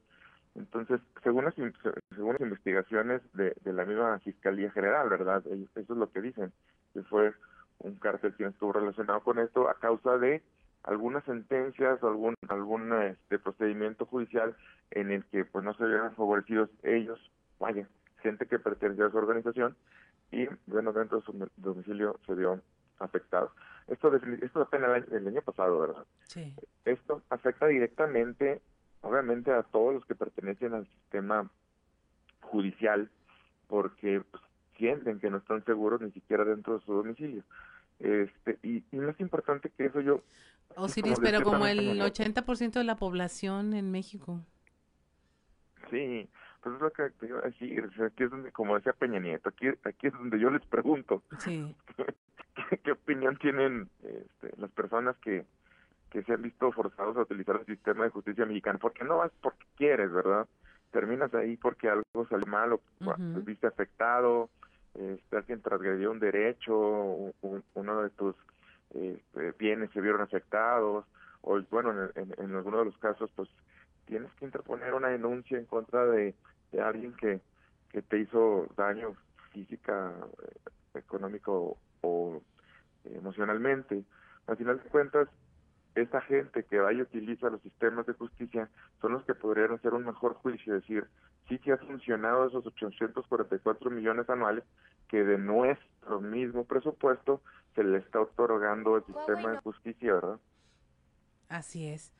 Entonces, 0.55 1.01
según 1.23 1.45
las, 1.45 1.55
según 1.55 2.33
las 2.33 2.41
investigaciones 2.41 3.23
de, 3.33 3.55
de 3.63 3.73
la 3.73 3.85
misma 3.85 4.19
Fiscalía 4.21 4.71
General, 4.71 5.09
¿verdad? 5.09 5.43
Eso 5.47 5.81
es 5.81 5.89
lo 5.89 6.11
que 6.11 6.21
dicen, 6.21 6.53
que 6.93 7.03
fue 7.05 7.33
un 7.79 7.97
cártel 7.97 8.35
quien 8.35 8.51
estuvo 8.51 8.73
relacionado 8.73 9.21
con 9.21 9.39
esto 9.39 9.69
a 9.69 9.75
causa 9.75 10.19
de 10.19 10.43
algunas 10.85 11.25
sentencias 11.25 12.03
o 12.03 12.09
algún 12.09 12.35
algún 12.49 12.93
este 12.93 13.39
procedimiento 13.39 14.07
judicial 14.07 14.57
en 14.91 15.11
el 15.11 15.25
que 15.27 15.45
pues 15.45 15.65
no 15.65 15.75
se 15.75 15.87
vieron 15.87 16.15
favorecidos 16.15 16.71
ellos, 16.83 17.19
vaya, 17.59 17.89
gente 18.21 18.47
que 18.47 18.59
pertenecía 18.59 19.07
a 19.07 19.11
su 19.11 19.17
organización 19.17 19.77
y 20.31 20.49
bueno, 20.67 20.93
dentro 20.93 21.19
de 21.19 21.25
su 21.25 21.51
domicilio 21.57 22.19
se 22.27 22.35
vio 22.35 22.61
afectado. 22.99 23.53
Esto, 23.89 24.15
esto 24.15 24.63
apenas 24.63 25.05
el, 25.11 25.27
año 25.27 25.43
pasado, 25.43 25.81
¿verdad? 25.81 26.05
Sí. 26.25 26.55
Esto 26.85 27.23
afecta 27.31 27.67
directamente, 27.67 28.63
obviamente, 29.03 29.53
a 29.53 29.63
todos 29.63 29.95
los 29.95 30.05
que 30.07 30.15
pertenecen 30.15 30.75
al 30.75 30.87
sistema 30.87 31.51
judicial, 32.41 33.11
porque 33.69 34.23
pues, 34.31 34.43
sienten 34.77 35.21
que 35.21 35.31
no 35.31 35.39
están 35.39 35.65
seguros 35.65 36.01
ni 36.01 36.11
siquiera 36.13 36.45
dentro 36.45 36.79
de 36.79 36.85
su 36.85 36.93
domicilio. 36.93 37.45
Este, 37.99 38.59
y, 38.63 38.85
y 38.91 38.97
más 38.97 39.19
importante 39.21 39.71
que 39.71 39.87
eso, 39.87 40.01
yo... 40.01 40.23
Osiris, 40.75 41.21
pero 41.21 41.43
como 41.43 41.67
el 41.67 42.01
80% 42.01 42.73
de 42.73 42.85
la 42.85 42.97
población 42.97 43.75
en 43.75 43.91
México. 43.91 44.41
Sí, 45.91 46.29
pues 46.63 46.77
es 46.77 46.81
lo 46.81 46.91
que 46.91 47.11
te 47.11 47.27
iba 47.27 47.41
a 47.41 47.43
decir, 47.43 47.91
aquí 48.05 48.25
es 48.25 48.31
donde, 48.31 48.53
como 48.53 48.77
decía 48.77 48.93
Peña 48.93 49.19
Nieto, 49.19 49.51
aquí, 49.51 49.69
aquí 49.85 50.07
es 50.07 50.13
donde 50.13 50.39
yo 50.39 50.49
les 50.51 50.65
pregunto, 50.65 51.23
sí. 51.39 51.77
¿qué, 52.85 52.93
opinión 52.93 53.37
tienen 53.37 53.91
este, 54.03 54.57
las 54.59 54.71
personas 54.71 55.17
que, 55.19 55.45
que 56.13 56.23
se 56.25 56.35
han 56.35 56.43
visto 56.43 56.71
forzados 56.73 57.17
a 57.17 57.23
utilizar 57.23 57.57
el 57.57 57.65
sistema 57.65 58.05
de 58.05 58.11
justicia 58.11 58.45
mexicano? 58.45 58.79
Porque 58.79 59.03
no 59.03 59.17
vas 59.17 59.33
porque 59.41 59.65
quieres, 59.77 60.13
¿verdad? 60.13 60.47
Terminas 60.91 61.33
ahí 61.33 61.57
porque 61.57 61.89
algo 61.89 62.29
sale 62.29 62.45
mal 62.45 62.75
o 62.75 62.81
te 63.01 63.41
viste 63.41 63.67
afectado, 63.67 64.51
este, 64.93 65.37
alguien 65.39 65.63
transgredió 65.63 66.11
un 66.11 66.21
derecho, 66.21 66.75
uno 67.75 68.03
de 68.03 68.11
tus 68.11 68.37
este, 68.91 69.53
bienes 69.53 69.91
se 69.93 70.03
vieron 70.03 70.21
afectados, 70.21 71.07
o 71.41 71.59
bueno, 71.71 72.11
en, 72.15 72.35
en, 72.37 72.55
algunos 72.55 72.81
de 72.81 72.85
los 72.85 72.99
casos, 72.99 73.31
pues 73.35 73.49
tienes 74.05 74.31
que 74.35 74.45
interponer 74.45 74.93
una 74.93 75.09
denuncia 75.09 75.57
en 75.57 75.65
contra 75.65 76.05
de, 76.05 76.35
alguien 76.79 77.15
que, 77.15 77.41
que 77.91 78.03
te 78.03 78.19
hizo 78.19 78.67
daño 78.77 79.15
física, 79.51 80.13
eh, 80.43 80.99
económico 80.99 81.79
o 82.03 82.43
emocionalmente. 83.05 84.05
Al 84.47 84.59
final 84.59 84.83
de 84.83 84.91
cuentas, 84.91 85.29
esta 85.95 86.21
gente 86.23 86.65
que 86.65 86.79
vaya 86.79 87.01
y 87.01 87.03
utiliza 87.03 87.51
los 87.51 87.61
sistemas 87.63 88.07
de 88.07 88.15
justicia 88.15 88.69
son 89.01 89.13
los 89.13 89.25
que 89.25 89.35
podrían 89.35 89.73
hacer 89.73 89.93
un 89.95 90.05
mejor 90.05 90.35
juicio, 90.35 90.75
decir, 90.75 91.07
sí 91.49 91.59
que 91.59 91.73
ha 91.73 91.79
funcionado 91.79 92.47
esos 92.47 92.67
844 92.67 93.91
millones 93.91 94.29
anuales 94.31 94.65
que 95.09 95.25
de 95.25 95.39
nuestro 95.39 96.21
mismo 96.21 96.65
presupuesto 96.65 97.43
se 97.75 97.85
le 97.85 97.99
está 97.99 98.21
otorgando 98.21 98.97
el 98.97 99.05
sistema 99.05 99.53
de 99.53 99.59
justicia, 99.59 100.15
¿verdad? 100.15 100.39
Así 101.49 101.87
es. 101.87 102.13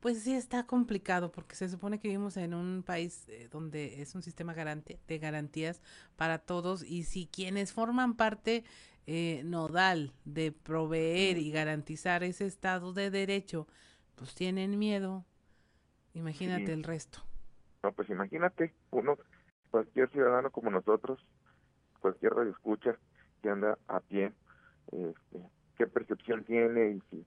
Pues 0.00 0.22
sí 0.22 0.34
está 0.34 0.66
complicado 0.66 1.30
porque 1.30 1.54
se 1.54 1.68
supone 1.68 2.00
que 2.00 2.08
vivimos 2.08 2.38
en 2.38 2.54
un 2.54 2.82
país 2.82 3.28
eh, 3.28 3.48
donde 3.50 4.00
es 4.00 4.14
un 4.14 4.22
sistema 4.22 4.54
de 4.54 5.18
garantías 5.18 5.82
para 6.16 6.38
todos 6.38 6.82
y 6.82 7.02
si 7.04 7.26
quienes 7.26 7.74
forman 7.74 8.14
parte 8.14 8.64
eh, 9.06 9.42
nodal 9.44 10.12
de 10.24 10.52
proveer 10.52 11.38
y 11.38 11.50
garantizar 11.50 12.22
ese 12.22 12.46
estado 12.46 12.92
de 12.92 13.10
derecho, 13.10 13.66
pues 14.14 14.34
tienen 14.34 14.78
miedo, 14.78 15.24
imagínate 16.14 16.72
el 16.72 16.84
resto. 16.84 17.20
No, 17.82 17.92
pues 17.92 18.10
imagínate, 18.10 18.74
uno, 18.90 19.16
cualquier 19.70 20.10
ciudadano 20.10 20.50
como 20.50 20.70
nosotros, 20.70 21.24
cualquier 22.00 22.32
radio 22.32 22.50
escucha 22.50 22.98
que 23.42 23.48
anda 23.48 23.78
a 23.88 24.00
pie, 24.00 24.32
este, 24.92 25.38
qué 25.78 25.86
percepción 25.86 26.44
tiene 26.44 26.90
y 26.90 27.00
si, 27.10 27.26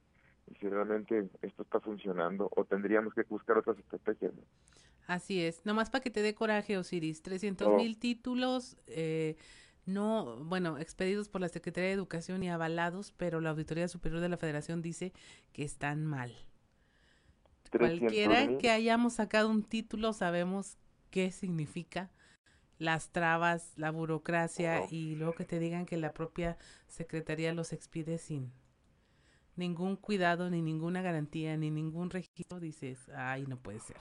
si 0.60 0.68
realmente 0.68 1.28
esto 1.42 1.62
está 1.62 1.80
funcionando 1.80 2.48
o 2.54 2.64
tendríamos 2.64 3.14
que 3.14 3.22
buscar 3.24 3.58
otras 3.58 3.78
estrategias. 3.78 4.32
Así 5.06 5.42
es, 5.42 5.66
nomás 5.66 5.90
para 5.90 6.02
que 6.02 6.10
te 6.10 6.22
dé 6.22 6.34
coraje, 6.34 6.78
Osiris, 6.78 7.22
300 7.22 7.74
mil 7.76 7.98
títulos, 7.98 8.76
eh, 8.86 9.36
no, 9.86 10.36
bueno, 10.44 10.78
expedidos 10.78 11.28
por 11.28 11.40
la 11.40 11.48
Secretaría 11.48 11.88
de 11.88 11.94
Educación 11.94 12.42
y 12.42 12.50
avalados, 12.50 13.12
pero 13.16 13.40
la 13.40 13.50
Auditoría 13.50 13.88
Superior 13.88 14.20
de 14.20 14.28
la 14.28 14.36
Federación 14.36 14.82
dice 14.82 15.12
que 15.52 15.62
están 15.64 16.04
mal. 16.04 16.32
Cualquiera 17.70 18.56
que 18.58 18.70
hayamos 18.70 19.14
sacado 19.14 19.50
un 19.50 19.62
título 19.62 20.12
sabemos 20.12 20.78
qué 21.10 21.32
significa 21.32 22.10
las 22.78 23.10
trabas, 23.10 23.72
la 23.76 23.90
burocracia 23.90 24.86
y 24.90 25.16
luego 25.16 25.34
que 25.34 25.44
te 25.44 25.58
digan 25.58 25.86
que 25.86 25.96
la 25.96 26.12
propia 26.12 26.56
Secretaría 26.86 27.52
los 27.52 27.72
expide 27.72 28.18
sin 28.18 28.52
ningún 29.56 29.96
cuidado, 29.96 30.50
ni 30.50 30.62
ninguna 30.62 31.02
garantía, 31.02 31.56
ni 31.56 31.70
ningún 31.70 32.10
registro, 32.10 32.60
dices, 32.60 33.08
ay, 33.14 33.46
no 33.46 33.56
puede 33.56 33.80
ser. 33.80 33.96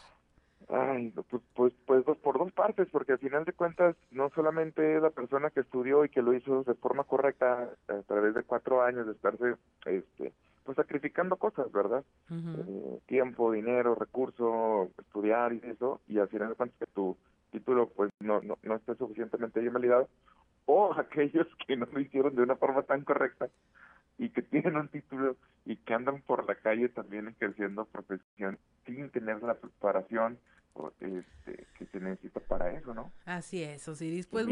Ay, 0.69 1.11
pues, 1.29 1.43
pues, 1.53 1.73
pues 1.85 2.17
por 2.19 2.37
dos 2.37 2.51
partes, 2.53 2.87
porque 2.91 3.13
al 3.13 3.19
final 3.19 3.45
de 3.45 3.53
cuentas 3.53 3.95
no 4.11 4.29
solamente 4.29 4.95
es 4.95 5.01
la 5.01 5.09
persona 5.09 5.49
que 5.49 5.61
estudió 5.61 6.05
y 6.05 6.09
que 6.09 6.21
lo 6.21 6.33
hizo 6.33 6.63
de 6.63 6.73
forma 6.75 7.03
correcta 7.03 7.69
a 7.87 8.01
través 8.03 8.33
de 8.33 8.43
cuatro 8.43 8.81
años 8.81 9.05
de 9.05 9.13
estarse, 9.13 9.55
este, 9.85 10.33
pues 10.63 10.75
sacrificando 10.75 11.35
cosas, 11.35 11.71
¿verdad? 11.71 12.03
Eh, 12.31 12.99
tiempo, 13.07 13.51
dinero, 13.51 13.95
recurso, 13.95 14.89
estudiar 14.97 15.53
y 15.53 15.61
eso, 15.65 16.01
y 16.07 16.19
al 16.19 16.29
final 16.29 16.49
de 16.49 16.55
cuentas 16.55 16.79
que 16.79 16.93
tu 16.93 17.17
título 17.51 17.89
pues 17.89 18.11
no, 18.19 18.41
no, 18.41 18.57
no 18.63 18.75
esté 18.75 18.95
suficientemente 18.95 19.59
bien 19.59 19.73
validado, 19.73 20.07
o 20.65 20.93
aquellos 20.97 21.47
que 21.67 21.75
no 21.75 21.85
lo 21.91 21.99
hicieron 21.99 22.35
de 22.35 22.43
una 22.43 22.55
forma 22.55 22.83
tan 22.83 23.03
correcta 23.03 23.49
y 24.17 24.29
que 24.29 24.41
tienen 24.41 24.75
un 24.75 24.87
título 24.89 25.37
y 25.65 25.77
que 25.77 25.93
andan 25.93 26.21
por 26.21 26.45
la 26.47 26.55
calle 26.55 26.89
también 26.89 27.27
ejerciendo 27.27 27.85
profesión 27.85 28.57
sin 28.85 29.09
tener 29.09 29.41
la 29.41 29.55
preparación 29.55 30.37
este, 30.99 31.67
que 31.77 31.85
se 31.85 31.99
necesita 31.99 32.39
para 32.41 32.71
eso, 32.71 32.93
¿no? 32.93 33.11
Así 33.25 33.63
es, 33.63 33.87
Osiris. 33.87 34.27
Pues 34.27 34.47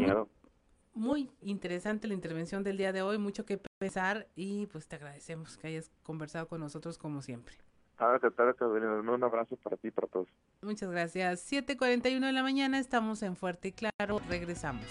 muy, 0.94 1.30
interesante 1.40 2.06
la 2.06 2.14
intervención 2.14 2.62
del 2.62 2.76
día 2.76 2.92
de 2.92 3.02
hoy, 3.02 3.18
mucho 3.18 3.44
que 3.46 3.58
pensar 3.78 4.26
y 4.34 4.66
pues 4.66 4.86
te 4.86 4.96
agradecemos 4.96 5.56
que 5.56 5.68
hayas 5.68 5.90
conversado 6.02 6.48
con 6.48 6.60
nosotros 6.60 6.98
como 6.98 7.22
siempre. 7.22 7.56
Ah, 7.98 8.18
un 8.20 9.24
abrazo 9.24 9.56
para 9.56 9.76
ti 9.76 9.88
y 9.88 9.90
para 9.90 10.08
todos. 10.08 10.28
Muchas 10.60 10.90
gracias. 10.90 11.40
7:41 11.50 12.26
de 12.26 12.32
la 12.32 12.42
mañana, 12.42 12.78
estamos 12.78 13.22
en 13.22 13.36
Fuerte 13.36 13.68
y 13.68 13.72
Claro, 13.72 14.20
regresamos. 14.28 14.86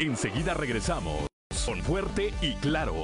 Enseguida 0.00 0.54
regresamos 0.54 1.26
con 1.66 1.78
Fuerte 1.82 2.32
y 2.40 2.54
Claro. 2.54 2.94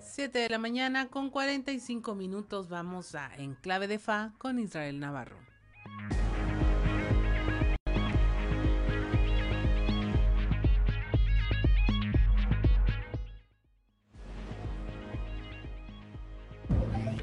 7 0.00 0.36
de 0.36 0.48
la 0.48 0.58
mañana 0.58 1.06
con 1.10 1.30
45 1.30 2.16
minutos 2.16 2.68
vamos 2.68 3.14
a 3.14 3.30
Enclave 3.36 3.86
de 3.86 4.00
Fa 4.00 4.32
con 4.38 4.58
Israel 4.58 4.98
Navarro. 4.98 5.38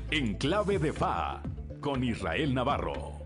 Enclave 0.10 0.80
de 0.80 0.94
Fa 0.94 1.44
con 1.82 2.06
Israel 2.06 2.54
Navarro. 2.54 3.20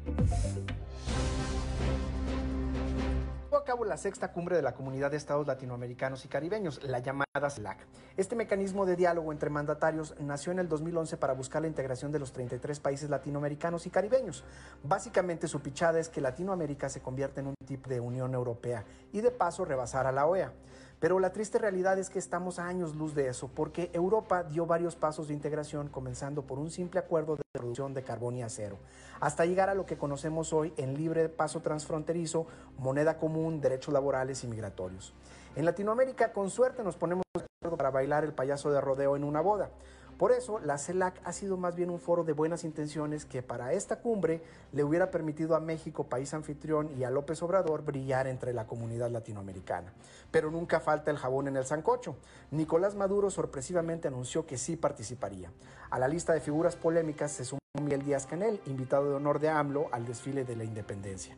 Cabo 3.66 3.84
la 3.84 3.98
sexta 3.98 4.32
cumbre 4.32 4.56
de 4.56 4.62
la 4.62 4.76
Comunidad 4.76 5.10
de 5.10 5.18
Estados 5.18 5.48
Latinoamericanos 5.48 6.24
y 6.24 6.28
Caribeños, 6.28 6.82
la 6.84 7.00
llamada 7.00 7.50
CELAC. 7.50 7.80
Este 8.16 8.36
mecanismo 8.36 8.86
de 8.86 8.96
diálogo 8.96 9.32
entre 9.32 9.50
mandatarios 9.50 10.14
nació 10.20 10.52
en 10.52 10.60
el 10.60 10.70
2011 10.70 11.18
para 11.18 11.34
buscar 11.34 11.64
la 11.64 11.68
integración 11.68 12.12
de 12.12 12.20
los 12.20 12.32
33 12.32 12.80
países 12.80 13.10
latinoamericanos 13.10 13.88
y 13.88 13.90
caribeños. 13.90 14.44
Básicamente 14.84 15.48
su 15.48 15.62
pichada 15.62 16.00
es 16.00 16.10
que 16.10 16.22
Latinoamérica 16.22 16.90
se 16.90 17.02
convierta 17.02 17.42
en 17.42 17.48
un 17.48 17.56
tipo 17.66 17.90
de 17.90 18.00
Unión 18.00 18.36
Europea 18.36 18.86
y 19.12 19.22
de 19.22 19.32
paso 19.32 19.66
rebasar 19.66 20.06
a 20.06 20.12
la 20.12 20.28
OEA. 20.28 20.54
Pero 21.00 21.20
la 21.20 21.32
triste 21.32 21.60
realidad 21.60 22.00
es 22.00 22.10
que 22.10 22.20
estamos 22.20 22.58
a 22.58 22.68
años 22.68 22.96
luz 22.96 23.14
de 23.14 23.28
eso, 23.28 23.50
porque 23.54 23.90
Europa 23.94 24.44
dio 24.44 24.66
varios 24.66 24.96
pasos 24.96 25.28
de 25.28 25.34
integración, 25.34 25.90
comenzando 25.90 26.44
por 26.44 26.58
un 26.58 26.72
simple 26.72 27.00
acuerdo 27.00 27.36
de 27.36 27.44
reducción 27.54 27.94
de 27.94 28.04
carbón 28.04 28.38
y 28.38 28.44
acero, 28.44 28.78
hasta 29.20 29.46
llegar 29.46 29.70
a 29.70 29.76
lo 29.76 29.86
que 29.86 29.98
conocemos 29.98 30.54
hoy 30.54 30.74
en 30.78 30.96
libre 30.96 31.28
paso 31.28 31.62
transfronterizo, 31.62 32.48
moneda 32.78 33.18
común, 33.18 33.60
derechos 33.60 33.94
laborales 33.94 34.44
y 34.44 34.48
migratorios. 34.48 35.14
En 35.56 35.66
Latinoamérica, 35.66 36.32
con 36.34 36.50
suerte, 36.50 36.84
nos 36.84 36.96
ponemos 36.96 37.24
de 37.34 37.46
acuerdo 37.62 37.78
para 37.78 37.92
bailar 37.92 38.24
el 38.24 38.34
payaso 38.34 38.72
de 38.72 38.82
rodeo 38.82 39.16
en 39.16 39.24
una 39.24 39.42
boda. 39.42 39.70
Por 40.18 40.32
eso, 40.32 40.60
la 40.60 40.78
CELAC 40.78 41.20
ha 41.26 41.34
sido 41.34 41.58
más 41.58 41.76
bien 41.76 41.90
un 41.90 42.00
foro 42.00 42.24
de 42.24 42.32
buenas 42.32 42.64
intenciones 42.64 43.26
que 43.26 43.44
para 43.44 43.74
esta 43.74 44.00
cumbre 44.00 44.42
le 44.72 44.86
hubiera 44.86 45.12
permitido 45.12 45.56
a 45.56 45.60
México, 45.60 46.06
país 46.06 46.34
anfitrión, 46.34 46.90
y 46.98 47.04
a 47.04 47.10
López 47.10 47.44
Obrador 47.44 47.84
brillar 47.84 48.28
entre 48.28 48.54
la 48.54 48.66
comunidad 48.66 49.12
latinoamericana. 49.12 49.94
Pero 50.32 50.52
nunca 50.52 50.80
falta 50.80 51.12
el 51.12 51.18
jabón 51.18 51.50
en 51.50 51.58
el 51.58 51.66
sancocho. 51.66 52.16
Nicolás 52.52 52.96
Maduro 52.96 53.30
sorpresivamente 53.30 54.08
anunció 54.08 54.46
que 54.46 54.58
sí 54.58 54.78
participaría. 54.78 55.52
A 55.90 56.00
la 56.00 56.08
lista 56.08 56.32
de 56.32 56.40
figuras 56.40 56.78
polémicas 56.78 57.34
se 57.34 57.44
sumó 57.44 57.60
Miguel 57.82 58.04
Díaz 58.06 58.26
Canel, 58.26 58.62
invitado 58.68 59.10
de 59.10 59.16
honor 59.16 59.40
de 59.40 59.50
AMLO 59.50 59.90
al 59.92 60.06
desfile 60.06 60.46
de 60.46 60.56
la 60.56 60.64
independencia. 60.64 61.36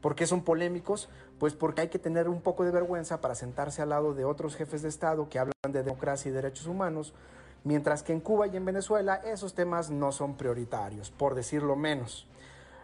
¿Por 0.00 0.14
qué 0.14 0.26
son 0.26 0.42
polémicos? 0.42 1.08
Pues 1.40 1.54
porque 1.54 1.82
hay 1.82 1.88
que 1.88 1.98
tener 1.98 2.28
un 2.28 2.40
poco 2.40 2.64
de 2.64 2.70
vergüenza 2.70 3.20
para 3.20 3.34
sentarse 3.34 3.82
al 3.82 3.88
lado 3.88 4.14
de 4.14 4.24
otros 4.24 4.54
jefes 4.54 4.82
de 4.82 4.88
Estado 4.88 5.28
que 5.28 5.40
hablan 5.40 5.54
de 5.68 5.82
democracia 5.82 6.28
y 6.28 6.32
derechos 6.32 6.66
humanos, 6.66 7.14
mientras 7.64 8.02
que 8.02 8.12
en 8.12 8.20
Cuba 8.20 8.46
y 8.46 8.56
en 8.56 8.64
Venezuela 8.64 9.16
esos 9.24 9.54
temas 9.54 9.90
no 9.90 10.12
son 10.12 10.36
prioritarios, 10.36 11.10
por 11.10 11.34
decirlo 11.34 11.76
menos. 11.76 12.26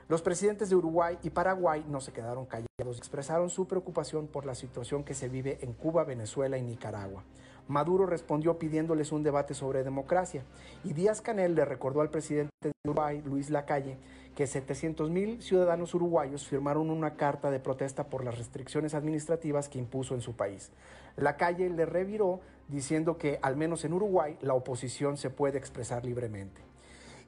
Los 0.09 0.23
presidentes 0.23 0.71
de 0.71 0.77
Uruguay 0.77 1.19
y 1.23 1.31
Paraguay 1.31 1.85
no 1.87 2.01
se 2.01 2.13
quedaron 2.13 2.47
callados, 2.47 2.97
expresaron 2.97 3.51
su 3.51 3.69
preocupación 3.69 4.27
por 4.27 4.47
la 4.47 4.55
situación 4.55 5.05
que 5.05 5.15
se 5.15 5.29
vive 5.29 5.59
en 5.61 5.75
Cuba, 5.75 6.05
Venezuela 6.05 6.57
y 6.57 6.63
Nicaragua. 6.63 7.25
Maduro 7.69 8.07
respondió 8.07 8.59
pidiéndoles 8.59 9.13
un 9.13 9.23
debate 9.23 9.53
sobre 9.53 9.85
democracia 9.85 10.43
y 10.85 10.95
Díaz 10.95 11.21
Canel 11.21 11.55
le 11.55 11.67
recordó 11.67 12.01
al 12.01 12.09
presidente 12.09 12.51
de 12.63 12.73
Uruguay, 12.87 13.23
Luis 13.27 13.51
Lacalle, 13.51 13.99
que 14.35 14.47
700 14.47 15.11
mil 15.11 15.43
ciudadanos 15.43 15.93
uruguayos 15.95 16.47
firmaron 16.47 16.89
una 16.89 17.17
carta 17.17 17.51
de 17.51 17.61
protesta 17.61 18.05
por 18.05 18.25
las 18.25 18.39
restricciones 18.39 18.95
administrativas 18.95 19.69
que 19.69 19.79
impuso 19.79 20.15
en 20.15 20.23
su 20.23 20.35
país. 20.35 20.71
Lacalle 21.17 21.69
le 21.69 21.85
reviró 21.85 22.41
diciendo 22.69 23.19
que 23.19 23.39
al 23.43 23.57
menos 23.57 23.85
en 23.85 23.93
Uruguay 23.93 24.39
la 24.41 24.55
oposición 24.55 25.17
se 25.17 25.31
puede 25.31 25.59
expresar 25.59 26.05
libremente. 26.05 26.61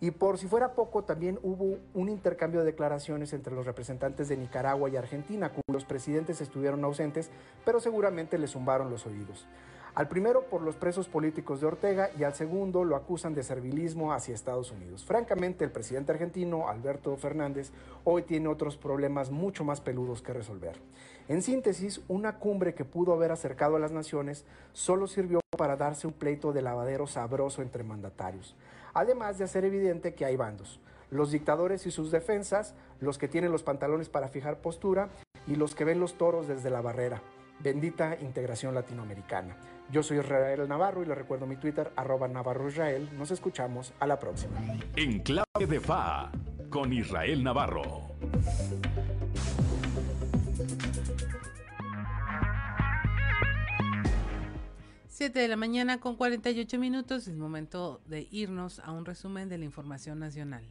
Y 0.03 0.13
por 0.13 0.39
si 0.39 0.47
fuera 0.47 0.73
poco, 0.73 1.05
también 1.05 1.39
hubo 1.43 1.77
un 1.93 2.09
intercambio 2.09 2.61
de 2.61 2.67
declaraciones 2.67 3.35
entre 3.35 3.55
los 3.55 3.67
representantes 3.67 4.29
de 4.29 4.37
Nicaragua 4.39 4.89
y 4.89 4.97
Argentina, 4.97 5.53
cuyos 5.53 5.85
presidentes 5.85 6.41
estuvieron 6.41 6.83
ausentes, 6.85 7.31
pero 7.67 7.81
seguramente 7.81 8.39
le 8.39 8.49
zumbaron 8.49 8.89
los 8.89 9.07
oídos. 9.07 9.47
Al 9.95 10.09
primero 10.09 10.45
por 10.45 10.63
los 10.63 10.77
presos 10.77 11.09
políticos 11.09 11.61
de 11.61 11.67
Ortega 11.67 12.11
y 12.19 12.23
al 12.23 12.35
segundo 12.35 12.85
lo 12.85 12.97
acusan 12.97 13.35
de 13.35 13.43
servilismo 13.43 14.13
hacia 14.13 14.35
Estados 14.35 14.71
Unidos. 14.71 15.05
Francamente, 15.05 15.65
el 15.65 15.73
presidente 15.73 16.13
argentino, 16.13 16.69
Alberto 16.69 17.17
Fernández, 17.17 17.73
hoy 18.05 18.23
tiene 18.23 18.49
otros 18.49 18.77
problemas 18.77 19.31
mucho 19.31 19.65
más 19.65 19.81
peludos 19.81 20.23
que 20.23 20.33
resolver. 20.33 20.77
En 21.31 21.43
síntesis, 21.43 22.01
una 22.09 22.41
cumbre 22.41 22.75
que 22.75 22.85
pudo 22.85 23.13
haber 23.13 23.31
acercado 23.31 23.77
a 23.77 23.79
las 23.79 23.93
naciones 23.93 24.45
solo 24.73 25.07
sirvió 25.07 25.39
para 25.57 25.77
darse 25.77 26.09
un 26.09 26.13
pleito 26.13 26.53
de 26.53 26.61
lavadero 26.61 27.07
sabroso 27.07 27.63
entre 27.63 27.85
mandatarios, 27.85 28.57
además 28.95 29.39
de 29.39 29.45
hacer 29.45 29.65
evidente 29.65 30.15
que 30.15 30.25
hay 30.25 30.35
bandos. 30.35 30.81
Los 31.09 31.31
dictadores 31.31 31.87
y 31.87 31.93
sus 31.93 32.11
defensas, 32.11 32.75
los 32.99 33.17
que 33.17 33.29
tienen 33.29 33.53
los 33.53 33.63
pantalones 33.63 34.09
para 34.09 34.27
fijar 34.27 34.59
postura 34.59 35.09
y 35.47 35.55
los 35.55 35.77
que 35.77 35.85
ven 35.85 36.01
los 36.01 36.15
toros 36.15 36.49
desde 36.49 36.69
la 36.69 36.81
barrera. 36.81 37.23
Bendita 37.61 38.17
integración 38.21 38.75
latinoamericana. 38.75 39.57
Yo 39.93 40.03
soy 40.03 40.19
Israel 40.19 40.67
Navarro 40.67 41.05
y 41.05 41.07
le 41.07 41.15
recuerdo 41.15 41.47
mi 41.47 41.55
Twitter, 41.55 41.93
arroba 41.95 42.27
Navarro 42.27 42.69
Israel. 42.69 43.09
Nos 43.17 43.31
escuchamos 43.31 43.93
a 44.01 44.09
la 44.09 44.19
próxima. 44.19 44.59
En 44.97 45.21
clave 45.21 45.47
de 45.69 45.79
FA, 45.79 46.33
con 46.71 46.93
Israel 46.93 47.45
Navarro. 47.45 48.11
Siete 55.21 55.41
de 55.41 55.49
la 55.49 55.57
mañana 55.57 56.01
con 56.01 56.17
48 56.17 56.79
minutos. 56.79 57.29
Es 57.29 57.37
momento 57.37 58.01
de 58.07 58.27
irnos 58.31 58.79
a 58.79 58.91
un 58.91 59.05
resumen 59.05 59.51
de 59.51 59.59
la 59.59 59.67
información 59.67 60.19
nacional. 60.19 60.65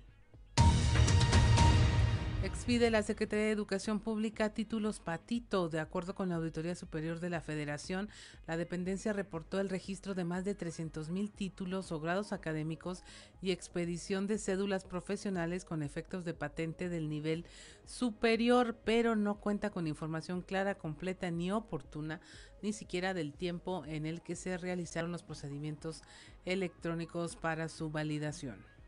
Expide 2.42 2.90
la 2.90 3.04
Secretaría 3.04 3.48
de 3.48 3.52
Educación 3.52 4.00
Pública 4.00 4.54
títulos 4.54 5.02
patito. 5.02 5.68
De 5.68 5.82
acuerdo 5.82 6.16
con 6.16 6.30
la 6.30 6.36
Auditoría 6.36 6.74
Superior 6.74 7.20
de 7.20 7.30
la 7.30 7.42
Federación, 7.42 8.08
la 8.48 8.56
dependencia 8.56 9.12
reportó 9.12 9.60
el 9.60 9.68
registro 9.68 10.16
de 10.16 10.24
más 10.24 10.46
de 10.46 10.56
300 10.56 11.10
mil 11.10 11.32
títulos 11.32 11.92
o 11.92 12.00
grados 12.00 12.32
académicos 12.32 13.04
y 13.42 13.52
expedición 13.52 14.26
de 14.26 14.38
cédulas 14.38 14.86
profesionales 14.86 15.66
con 15.66 15.84
efectos 15.84 16.24
de 16.24 16.34
patente 16.34 16.88
del 16.88 17.10
nivel 17.10 17.46
superior, 17.86 18.78
pero 18.86 19.18
no 19.18 19.42
cuenta 19.42 19.70
con 19.70 19.86
información 19.86 20.42
clara, 20.42 20.76
completa 20.76 21.30
ni 21.32 21.52
oportuna, 21.52 22.22
ni 22.62 22.72
siquiera 22.72 23.14
del 23.14 23.34
tiempo 23.34 23.84
en 23.86 24.06
el 24.06 24.22
que 24.22 24.38
se 24.38 24.58
realizaron 24.58 25.12
los 25.12 25.24
procedimientos 25.24 26.04
electrónicos 26.46 27.36
para 27.36 27.68
su 27.68 27.90
validación. 27.90 28.79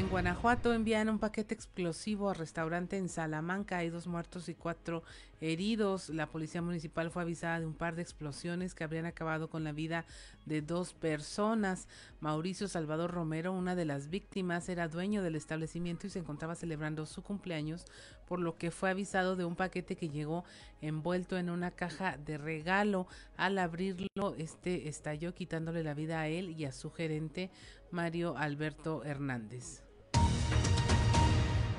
En 0.00 0.08
Guanajuato 0.08 0.72
envían 0.72 1.10
un 1.10 1.18
paquete 1.18 1.54
explosivo 1.54 2.30
al 2.30 2.36
restaurante 2.36 2.96
en 2.96 3.10
Salamanca. 3.10 3.76
Hay 3.76 3.90
dos 3.90 4.06
muertos 4.06 4.48
y 4.48 4.54
cuatro 4.54 5.02
heridos. 5.42 6.08
La 6.08 6.26
policía 6.26 6.62
municipal 6.62 7.10
fue 7.10 7.20
avisada 7.20 7.60
de 7.60 7.66
un 7.66 7.74
par 7.74 7.96
de 7.96 8.00
explosiones 8.00 8.74
que 8.74 8.82
habrían 8.82 9.04
acabado 9.04 9.50
con 9.50 9.62
la 9.62 9.72
vida 9.72 10.06
de 10.46 10.62
dos 10.62 10.94
personas. 10.94 11.86
Mauricio 12.20 12.66
Salvador 12.66 13.10
Romero, 13.10 13.52
una 13.52 13.74
de 13.76 13.84
las 13.84 14.08
víctimas, 14.08 14.70
era 14.70 14.88
dueño 14.88 15.22
del 15.22 15.36
establecimiento 15.36 16.06
y 16.06 16.10
se 16.10 16.20
encontraba 16.20 16.54
celebrando 16.54 17.04
su 17.04 17.22
cumpleaños, 17.22 17.84
por 18.26 18.40
lo 18.40 18.56
que 18.56 18.70
fue 18.70 18.88
avisado 18.88 19.36
de 19.36 19.44
un 19.44 19.54
paquete 19.54 19.96
que 19.96 20.08
llegó 20.08 20.44
envuelto 20.80 21.36
en 21.36 21.50
una 21.50 21.72
caja 21.72 22.16
de 22.16 22.38
regalo. 22.38 23.06
Al 23.36 23.58
abrirlo, 23.58 24.34
este 24.38 24.88
estalló 24.88 25.34
quitándole 25.34 25.84
la 25.84 25.92
vida 25.92 26.22
a 26.22 26.28
él 26.28 26.58
y 26.58 26.64
a 26.64 26.72
su 26.72 26.90
gerente 26.90 27.50
Mario 27.90 28.38
Alberto 28.38 29.04
Hernández. 29.04 29.89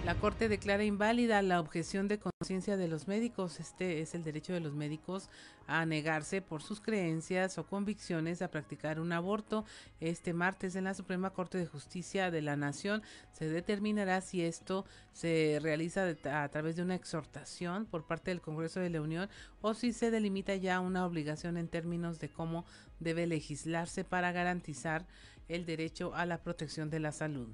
La 0.03 0.15
Corte 0.15 0.49
declara 0.49 0.83
inválida 0.83 1.43
la 1.43 1.59
objeción 1.59 2.07
de 2.07 2.17
conciencia 2.17 2.75
de 2.75 2.87
los 2.87 3.07
médicos. 3.07 3.59
Este 3.59 4.01
es 4.01 4.15
el 4.15 4.23
derecho 4.23 4.51
de 4.51 4.59
los 4.59 4.73
médicos 4.73 5.29
a 5.67 5.85
negarse 5.85 6.41
por 6.41 6.63
sus 6.63 6.81
creencias 6.81 7.59
o 7.59 7.67
convicciones 7.67 8.41
a 8.41 8.49
practicar 8.49 8.99
un 8.99 9.11
aborto. 9.11 9.63
Este 9.99 10.33
martes 10.33 10.75
en 10.75 10.85
la 10.85 10.95
Suprema 10.95 11.29
Corte 11.29 11.59
de 11.59 11.67
Justicia 11.67 12.31
de 12.31 12.41
la 12.41 12.55
Nación 12.55 13.03
se 13.31 13.47
determinará 13.47 14.21
si 14.21 14.41
esto 14.41 14.85
se 15.13 15.59
realiza 15.61 16.07
a 16.25 16.49
través 16.49 16.75
de 16.75 16.81
una 16.81 16.95
exhortación 16.95 17.85
por 17.85 18.07
parte 18.07 18.31
del 18.31 18.41
Congreso 18.41 18.79
de 18.79 18.89
la 18.89 19.01
Unión 19.01 19.29
o 19.61 19.75
si 19.75 19.93
se 19.93 20.09
delimita 20.09 20.55
ya 20.55 20.79
una 20.79 21.05
obligación 21.05 21.57
en 21.57 21.67
términos 21.67 22.19
de 22.19 22.29
cómo 22.29 22.65
debe 22.99 23.27
legislarse 23.27 24.03
para 24.03 24.31
garantizar 24.31 25.05
el 25.47 25.67
derecho 25.67 26.15
a 26.15 26.25
la 26.25 26.39
protección 26.39 26.89
de 26.89 26.99
la 27.01 27.11
salud. 27.11 27.49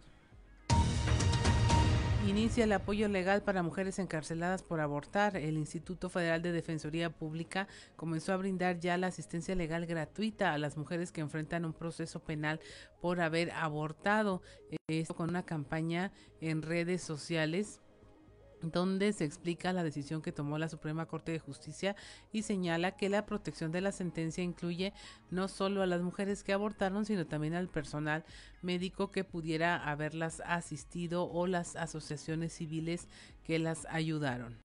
Inicia 2.28 2.66
el 2.66 2.74
apoyo 2.74 3.08
legal 3.08 3.42
para 3.42 3.64
mujeres 3.64 4.00
encarceladas 4.00 4.62
por 4.62 4.82
abortar. 4.82 5.38
El 5.38 5.56
Instituto 5.56 6.10
Federal 6.10 6.42
de 6.42 6.52
Defensoría 6.52 7.10
Pública 7.10 7.70
comenzó 7.96 8.34
a 8.34 8.38
brindar 8.38 8.82
ya 8.82 8.98
la 8.98 9.08
asistencia 9.08 9.56
legal 9.56 9.86
gratuita 9.86 10.52
a 10.52 10.58
las 10.58 10.76
mujeres 10.76 11.14
que 11.14 11.22
enfrentan 11.22 11.64
un 11.64 11.72
proceso 11.72 12.20
penal 12.20 12.60
por 13.00 13.22
haber 13.22 13.52
abortado. 13.52 14.42
Esto 14.90 15.16
con 15.16 15.30
una 15.30 15.44
campaña 15.44 16.12
en 16.42 16.64
redes 16.64 17.02
sociales 17.02 17.80
donde 18.62 19.14
se 19.14 19.26
explica 19.26 19.74
la 19.74 19.84
decisión 19.84 20.22
que 20.22 20.32
tomó 20.32 20.58
la 20.58 20.70
Suprema 20.70 21.06
Corte 21.06 21.32
de 21.32 21.40
Justicia 21.40 21.96
y 22.32 22.42
señala 22.42 22.98
que 22.98 23.10
la 23.10 23.26
protección 23.26 23.72
de 23.72 23.82
la 23.82 23.92
sentencia 23.92 24.44
incluye 24.44 24.94
no 25.30 25.48
solo 25.48 25.82
a 25.82 25.88
las 25.88 26.02
mujeres 26.02 26.44
que 26.44 26.54
abortaron, 26.54 27.06
sino 27.06 27.28
también 27.28 27.54
al 27.54 27.70
personal 27.70 28.26
médico 28.62 29.12
que 29.12 29.24
pudiera 29.24 29.90
haberlas 29.90 30.42
asistido 30.46 31.30
o 31.30 31.48
las 31.48 31.76
asociaciones 31.76 32.54
civiles 32.54 33.08
que 33.44 33.60
las 33.60 33.86
ayudaron. 33.90 34.58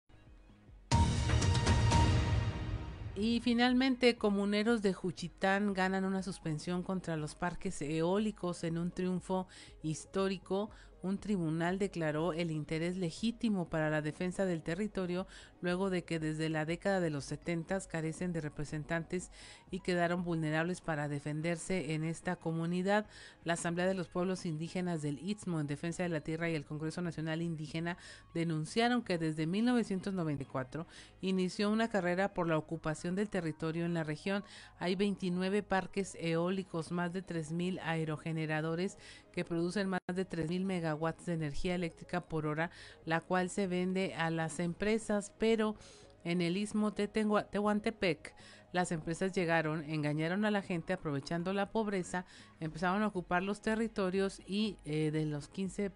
Y 3.14 3.40
finalmente, 3.40 4.16
comuneros 4.16 4.80
de 4.80 4.94
Juchitán 4.94 5.74
ganan 5.74 6.04
una 6.04 6.22
suspensión 6.22 6.82
contra 6.82 7.18
los 7.18 7.34
parques 7.34 7.82
eólicos 7.82 8.64
en 8.64 8.78
un 8.78 8.90
triunfo 8.90 9.48
histórico 9.82 10.70
un 11.02 11.18
tribunal 11.18 11.78
declaró 11.78 12.32
el 12.32 12.50
interés 12.50 12.96
legítimo 12.96 13.68
para 13.68 13.90
la 13.90 14.02
defensa 14.02 14.44
del 14.44 14.62
territorio 14.62 15.26
luego 15.62 15.88
de 15.88 16.04
que 16.04 16.18
desde 16.18 16.50
la 16.50 16.66
década 16.66 17.00
de 17.00 17.10
los 17.10 17.24
70 17.24 17.62
carecen 17.88 18.32
de 18.32 18.40
representantes 18.40 19.30
y 19.70 19.80
quedaron 19.80 20.24
vulnerables 20.24 20.82
para 20.82 21.08
defenderse 21.08 21.94
en 21.94 22.04
esta 22.04 22.36
comunidad. 22.36 23.06
La 23.44 23.54
Asamblea 23.54 23.86
de 23.86 23.94
los 23.94 24.08
Pueblos 24.08 24.44
Indígenas 24.44 25.00
del 25.00 25.18
Istmo 25.18 25.60
en 25.60 25.66
Defensa 25.66 26.02
de 26.02 26.10
la 26.10 26.20
Tierra 26.20 26.50
y 26.50 26.54
el 26.54 26.66
Congreso 26.66 27.00
Nacional 27.00 27.40
Indígena 27.40 27.96
denunciaron 28.34 29.02
que 29.02 29.16
desde 29.16 29.46
1994 29.46 30.86
inició 31.22 31.70
una 31.70 31.88
carrera 31.88 32.34
por 32.34 32.48
la 32.48 32.58
ocupación 32.58 33.14
del 33.14 33.30
territorio 33.30 33.86
en 33.86 33.94
la 33.94 34.04
región. 34.04 34.44
Hay 34.78 34.96
29 34.96 35.62
parques 35.62 36.16
eólicos, 36.20 36.90
más 36.90 37.12
de 37.12 37.24
3.000 37.24 37.80
aerogeneradores 37.82 38.98
que 39.32 39.44
producen 39.44 39.88
más 39.88 40.00
de 40.12 40.28
3.000 40.28 40.64
megawatts 40.64 41.26
de 41.26 41.34
energía 41.34 41.74
eléctrica 41.74 42.20
por 42.20 42.46
hora, 42.46 42.70
la 43.06 43.20
cual 43.20 43.48
se 43.48 43.66
vende 43.66 44.14
a 44.14 44.30
las 44.30 44.60
empresas, 44.60 45.30
en 46.24 46.40
el 46.40 46.56
istmo 46.56 46.90
de 46.90 47.08
Tehuantepec 47.08 48.34
las 48.72 48.90
empresas 48.90 49.32
llegaron, 49.32 49.84
engañaron 49.84 50.44
a 50.44 50.50
la 50.50 50.62
gente 50.62 50.94
aprovechando 50.94 51.52
la 51.52 51.70
pobreza, 51.70 52.24
empezaron 52.58 53.02
a 53.02 53.08
ocupar 53.08 53.42
los 53.42 53.60
territorios 53.60 54.40
y 54.46 54.78
eh, 54.84 55.10
de 55.10 55.26
los 55.26 55.48
15 55.48 55.92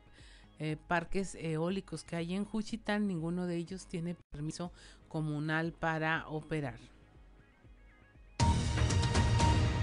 eh, 0.58 0.76
parques 0.86 1.34
eólicos 1.36 2.04
que 2.04 2.16
hay 2.16 2.34
en 2.34 2.44
Juchitán, 2.44 3.06
ninguno 3.06 3.46
de 3.46 3.56
ellos 3.56 3.86
tiene 3.86 4.16
permiso 4.30 4.72
comunal 5.08 5.72
para 5.72 6.28
operar. 6.28 6.78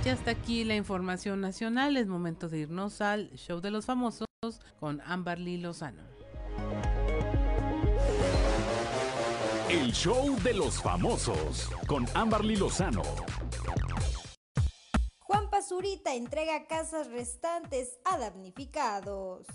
Y 0.06 0.10
hasta 0.10 0.32
aquí 0.32 0.66
la 0.66 0.76
información 0.76 1.40
nacional. 1.40 1.96
Es 1.96 2.08
momento 2.08 2.50
de 2.50 2.60
irnos 2.60 3.00
al 3.00 3.32
show 3.38 3.62
de 3.62 3.72
los 3.72 3.86
famosos 3.86 4.28
con 4.78 5.00
Amberly 5.06 5.58
Lozano. 5.58 6.04
El 9.74 9.92
show 9.92 10.36
de 10.44 10.54
los 10.54 10.80
famosos 10.80 11.68
con 11.88 12.06
Amberly 12.14 12.58
Lozano. 12.58 13.02
Juan 15.18 15.50
Pazurita 15.50 16.14
entrega 16.14 16.68
casas 16.68 17.10
restantes 17.10 17.98
a 18.06 18.20
damnificados. 18.20 19.48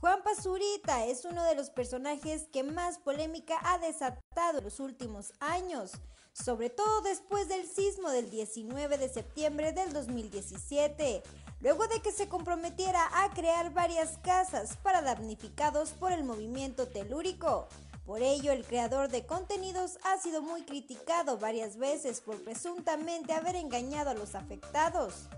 Juan 0.00 0.24
Pazurita 0.24 1.06
es 1.06 1.24
uno 1.24 1.44
de 1.44 1.54
los 1.54 1.70
personajes 1.70 2.48
que 2.52 2.64
más 2.64 2.98
polémica 2.98 3.60
ha 3.62 3.78
desatado 3.78 4.58
en 4.58 4.64
los 4.64 4.80
últimos 4.80 5.32
años 5.38 5.92
sobre 6.32 6.70
todo 6.70 7.00
después 7.02 7.48
del 7.48 7.66
sismo 7.66 8.10
del 8.10 8.30
19 8.30 8.98
de 8.98 9.08
septiembre 9.08 9.72
del 9.72 9.92
2017, 9.92 11.22
luego 11.60 11.86
de 11.88 12.00
que 12.00 12.12
se 12.12 12.28
comprometiera 12.28 13.00
a 13.22 13.30
crear 13.30 13.72
varias 13.72 14.18
casas 14.18 14.76
para 14.82 15.02
damnificados 15.02 15.90
por 15.90 16.12
el 16.12 16.24
movimiento 16.24 16.88
telúrico. 16.88 17.68
Por 18.10 18.22
ello, 18.22 18.50
el 18.50 18.64
creador 18.64 19.08
de 19.08 19.24
contenidos 19.24 20.00
ha 20.02 20.18
sido 20.18 20.42
muy 20.42 20.62
criticado 20.62 21.38
varias 21.38 21.76
veces 21.76 22.20
por 22.20 22.42
presuntamente 22.42 23.32
haber 23.32 23.54
engañado 23.54 24.10
a 24.10 24.14
los 24.14 24.34
afectados. 24.34 25.28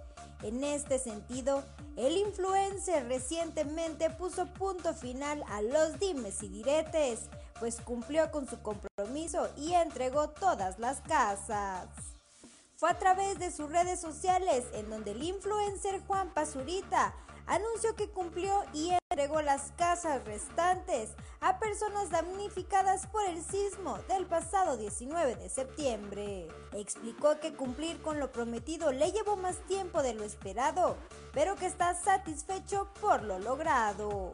En 0.43 0.65
este 0.65 0.99
sentido, 0.99 1.62
el 1.97 2.16
influencer 2.16 3.07
recientemente 3.09 4.09
puso 4.09 4.47
punto 4.55 4.94
final 4.94 5.44
a 5.51 5.61
los 5.61 5.99
dimes 6.01 6.43
y 6.43 6.49
diretes, 6.49 7.28
pues 7.61 7.78
cumplió 7.78 8.31
con 8.31 8.49
su 8.49 8.62
compromiso 8.62 9.51
y 9.59 9.74
entregó 9.74 10.31
todas 10.31 10.78
las 10.78 11.03
casas. 11.03 11.89
Fue 12.77 12.89
a 12.89 12.99
través 12.99 13.39
de 13.39 13.51
sus 13.51 13.70
redes 13.70 14.01
sociales 14.01 14.65
en 14.73 14.89
donde 14.89 15.11
el 15.11 15.23
influencer 15.23 16.01
Juan 16.07 16.32
Pazurita 16.32 17.15
anunció 17.52 17.94
que 17.96 18.08
cumplió 18.08 18.64
y 18.72 18.92
entregó 19.10 19.42
las 19.42 19.72
casas 19.76 20.24
restantes 20.24 21.10
a 21.40 21.58
personas 21.58 22.08
damnificadas 22.08 23.06
por 23.06 23.24
el 23.26 23.44
sismo 23.44 23.98
del 24.08 24.24
pasado 24.24 24.78
19 24.78 25.36
de 25.36 25.50
septiembre. 25.50 26.48
Explicó 26.72 27.38
que 27.40 27.52
cumplir 27.52 28.00
con 28.00 28.18
lo 28.18 28.32
prometido 28.32 28.90
le 28.90 29.12
llevó 29.12 29.36
más 29.36 29.58
tiempo 29.66 30.02
de 30.02 30.14
lo 30.14 30.24
esperado, 30.24 30.96
pero 31.34 31.54
que 31.56 31.66
está 31.66 31.94
satisfecho 31.94 32.88
por 33.02 33.22
lo 33.22 33.38
logrado. 33.38 34.32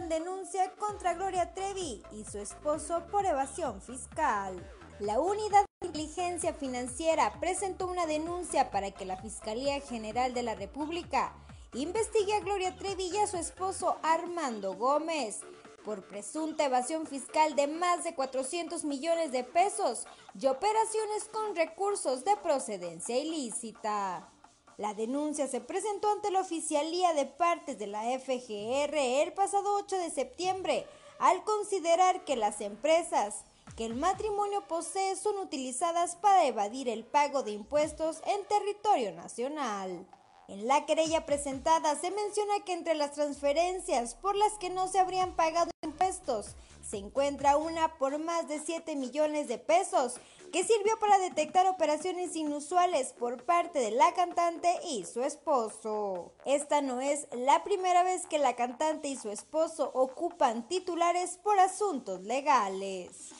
Denuncia 0.00 0.72
contra 0.72 1.14
Gloria 1.14 1.54
Trevi 1.54 2.02
y 2.12 2.24
su 2.24 2.38
esposo 2.38 3.06
por 3.10 3.24
evasión 3.24 3.80
fiscal. 3.80 4.54
La 4.98 5.20
Unidad 5.20 5.64
de 5.80 5.86
Inteligencia 5.86 6.52
Financiera 6.52 7.32
presentó 7.40 7.86
una 7.86 8.06
denuncia 8.06 8.70
para 8.70 8.90
que 8.90 9.04
la 9.04 9.16
Fiscalía 9.16 9.80
General 9.80 10.34
de 10.34 10.42
la 10.42 10.54
República 10.54 11.32
investigue 11.74 12.34
a 12.34 12.40
Gloria 12.40 12.76
Trevi 12.76 13.08
y 13.12 13.18
a 13.18 13.26
su 13.26 13.36
esposo 13.36 13.96
Armando 14.02 14.74
Gómez 14.74 15.40
por 15.84 16.02
presunta 16.02 16.64
evasión 16.64 17.06
fiscal 17.06 17.54
de 17.54 17.66
más 17.66 18.04
de 18.04 18.14
400 18.14 18.84
millones 18.84 19.32
de 19.32 19.44
pesos 19.44 20.06
y 20.38 20.46
operaciones 20.46 21.24
con 21.32 21.54
recursos 21.54 22.24
de 22.24 22.36
procedencia 22.38 23.18
ilícita. 23.18 24.33
La 24.76 24.92
denuncia 24.92 25.46
se 25.46 25.60
presentó 25.60 26.10
ante 26.10 26.32
la 26.32 26.40
Oficialía 26.40 27.12
de 27.14 27.26
Partes 27.26 27.78
de 27.78 27.86
la 27.86 28.02
FGR 28.18 28.96
el 28.96 29.32
pasado 29.32 29.76
8 29.76 29.98
de 29.98 30.10
septiembre, 30.10 30.86
al 31.20 31.44
considerar 31.44 32.24
que 32.24 32.34
las 32.34 32.60
empresas 32.60 33.44
que 33.76 33.84
el 33.84 33.94
matrimonio 33.94 34.66
posee 34.66 35.14
son 35.14 35.38
utilizadas 35.38 36.16
para 36.16 36.44
evadir 36.46 36.88
el 36.88 37.04
pago 37.04 37.44
de 37.44 37.52
impuestos 37.52 38.20
en 38.26 38.44
territorio 38.46 39.12
nacional. 39.12 40.06
En 40.48 40.66
la 40.66 40.86
querella 40.86 41.24
presentada 41.24 41.94
se 41.94 42.10
menciona 42.10 42.64
que 42.66 42.72
entre 42.72 42.94
las 42.94 43.12
transferencias 43.12 44.16
por 44.16 44.34
las 44.34 44.52
que 44.54 44.70
no 44.70 44.88
se 44.88 44.98
habrían 44.98 45.36
pagado 45.36 45.70
impuestos 45.82 46.56
se 46.82 46.98
encuentra 46.98 47.56
una 47.56 47.96
por 47.96 48.18
más 48.18 48.46
de 48.46 48.60
7 48.60 48.94
millones 48.96 49.48
de 49.48 49.58
pesos 49.58 50.16
que 50.54 50.62
sirvió 50.62 50.96
para 51.00 51.18
detectar 51.18 51.66
operaciones 51.66 52.36
inusuales 52.36 53.12
por 53.12 53.42
parte 53.42 53.80
de 53.80 53.90
la 53.90 54.14
cantante 54.14 54.68
y 54.88 55.04
su 55.04 55.24
esposo. 55.24 56.32
Esta 56.46 56.80
no 56.80 57.00
es 57.00 57.26
la 57.32 57.64
primera 57.64 58.04
vez 58.04 58.24
que 58.28 58.38
la 58.38 58.54
cantante 58.54 59.08
y 59.08 59.16
su 59.16 59.30
esposo 59.30 59.90
ocupan 59.94 60.68
titulares 60.68 61.40
por 61.42 61.58
asuntos 61.58 62.20
legales. 62.20 63.30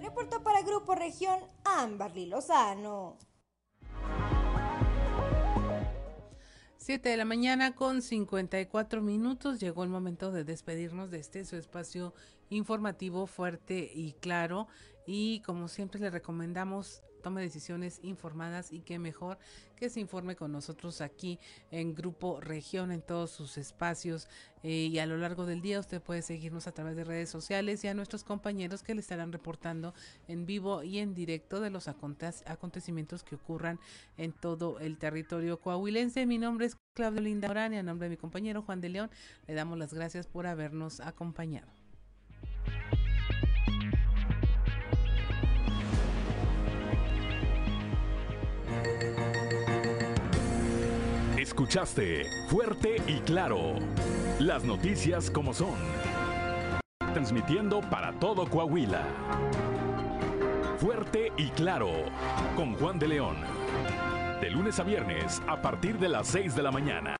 Reportó 0.00 0.44
para 0.44 0.62
Grupo 0.62 0.94
Región 0.94 1.40
Amberly 1.64 2.26
Lozano. 2.26 3.18
7 6.84 7.08
de 7.08 7.16
la 7.16 7.24
mañana 7.24 7.74
con 7.74 8.02
54 8.02 9.00
minutos. 9.00 9.58
Llegó 9.58 9.84
el 9.84 9.88
momento 9.88 10.30
de 10.30 10.44
despedirnos 10.44 11.10
de 11.10 11.18
este 11.18 11.46
su 11.46 11.56
espacio 11.56 12.12
informativo 12.50 13.26
fuerte 13.26 13.90
y 13.94 14.12
claro. 14.20 14.68
Y 15.06 15.40
como 15.46 15.68
siempre 15.68 15.98
le 15.98 16.10
recomendamos 16.10 17.02
tome 17.24 17.40
decisiones 17.40 18.00
informadas 18.02 18.70
y 18.70 18.80
qué 18.80 18.98
mejor 18.98 19.38
que 19.76 19.88
se 19.88 19.98
informe 19.98 20.36
con 20.36 20.52
nosotros 20.52 21.00
aquí 21.00 21.40
en 21.70 21.94
Grupo 21.94 22.38
Región 22.38 22.92
en 22.92 23.00
todos 23.00 23.30
sus 23.30 23.56
espacios 23.56 24.28
eh, 24.62 24.90
y 24.92 24.98
a 24.98 25.06
lo 25.06 25.16
largo 25.16 25.46
del 25.46 25.62
día 25.62 25.80
usted 25.80 26.02
puede 26.02 26.20
seguirnos 26.20 26.66
a 26.66 26.72
través 26.72 26.96
de 26.96 27.04
redes 27.04 27.30
sociales 27.30 27.82
y 27.82 27.88
a 27.88 27.94
nuestros 27.94 28.24
compañeros 28.24 28.82
que 28.82 28.94
le 28.94 29.00
estarán 29.00 29.32
reportando 29.32 29.94
en 30.28 30.44
vivo 30.44 30.82
y 30.82 30.98
en 30.98 31.14
directo 31.14 31.60
de 31.60 31.70
los 31.70 31.88
acontecimientos 31.88 33.24
que 33.24 33.36
ocurran 33.36 33.80
en 34.18 34.32
todo 34.32 34.78
el 34.78 34.98
territorio 34.98 35.58
coahuilense. 35.58 36.26
Mi 36.26 36.36
nombre 36.36 36.66
es 36.66 36.76
Claudio 36.92 37.22
Linda 37.22 37.48
Orán 37.50 37.72
y 37.72 37.78
a 37.78 37.82
nombre 37.82 38.06
de 38.06 38.10
mi 38.10 38.16
compañero 38.18 38.60
Juan 38.60 38.82
de 38.82 38.90
León 38.90 39.10
le 39.46 39.54
damos 39.54 39.78
las 39.78 39.94
gracias 39.94 40.26
por 40.26 40.46
habernos 40.46 41.00
acompañado. 41.00 41.83
Escuchaste 51.38 52.26
fuerte 52.48 52.96
y 53.06 53.20
claro 53.20 53.76
las 54.38 54.64
noticias 54.64 55.30
como 55.30 55.54
son. 55.54 55.74
Transmitiendo 57.12 57.80
para 57.80 58.12
todo 58.18 58.48
Coahuila. 58.48 59.04
Fuerte 60.78 61.32
y 61.36 61.48
claro 61.50 61.90
con 62.56 62.74
Juan 62.74 62.98
de 62.98 63.08
León. 63.08 63.36
De 64.40 64.50
lunes 64.50 64.78
a 64.80 64.82
viernes 64.82 65.40
a 65.46 65.62
partir 65.62 65.98
de 65.98 66.08
las 66.08 66.26
6 66.28 66.56
de 66.56 66.62
la 66.62 66.70
mañana. 66.70 67.16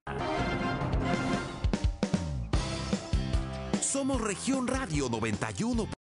Somos 3.81 4.21
región 4.21 4.67
radio 4.67 5.09
91. 5.09 6.04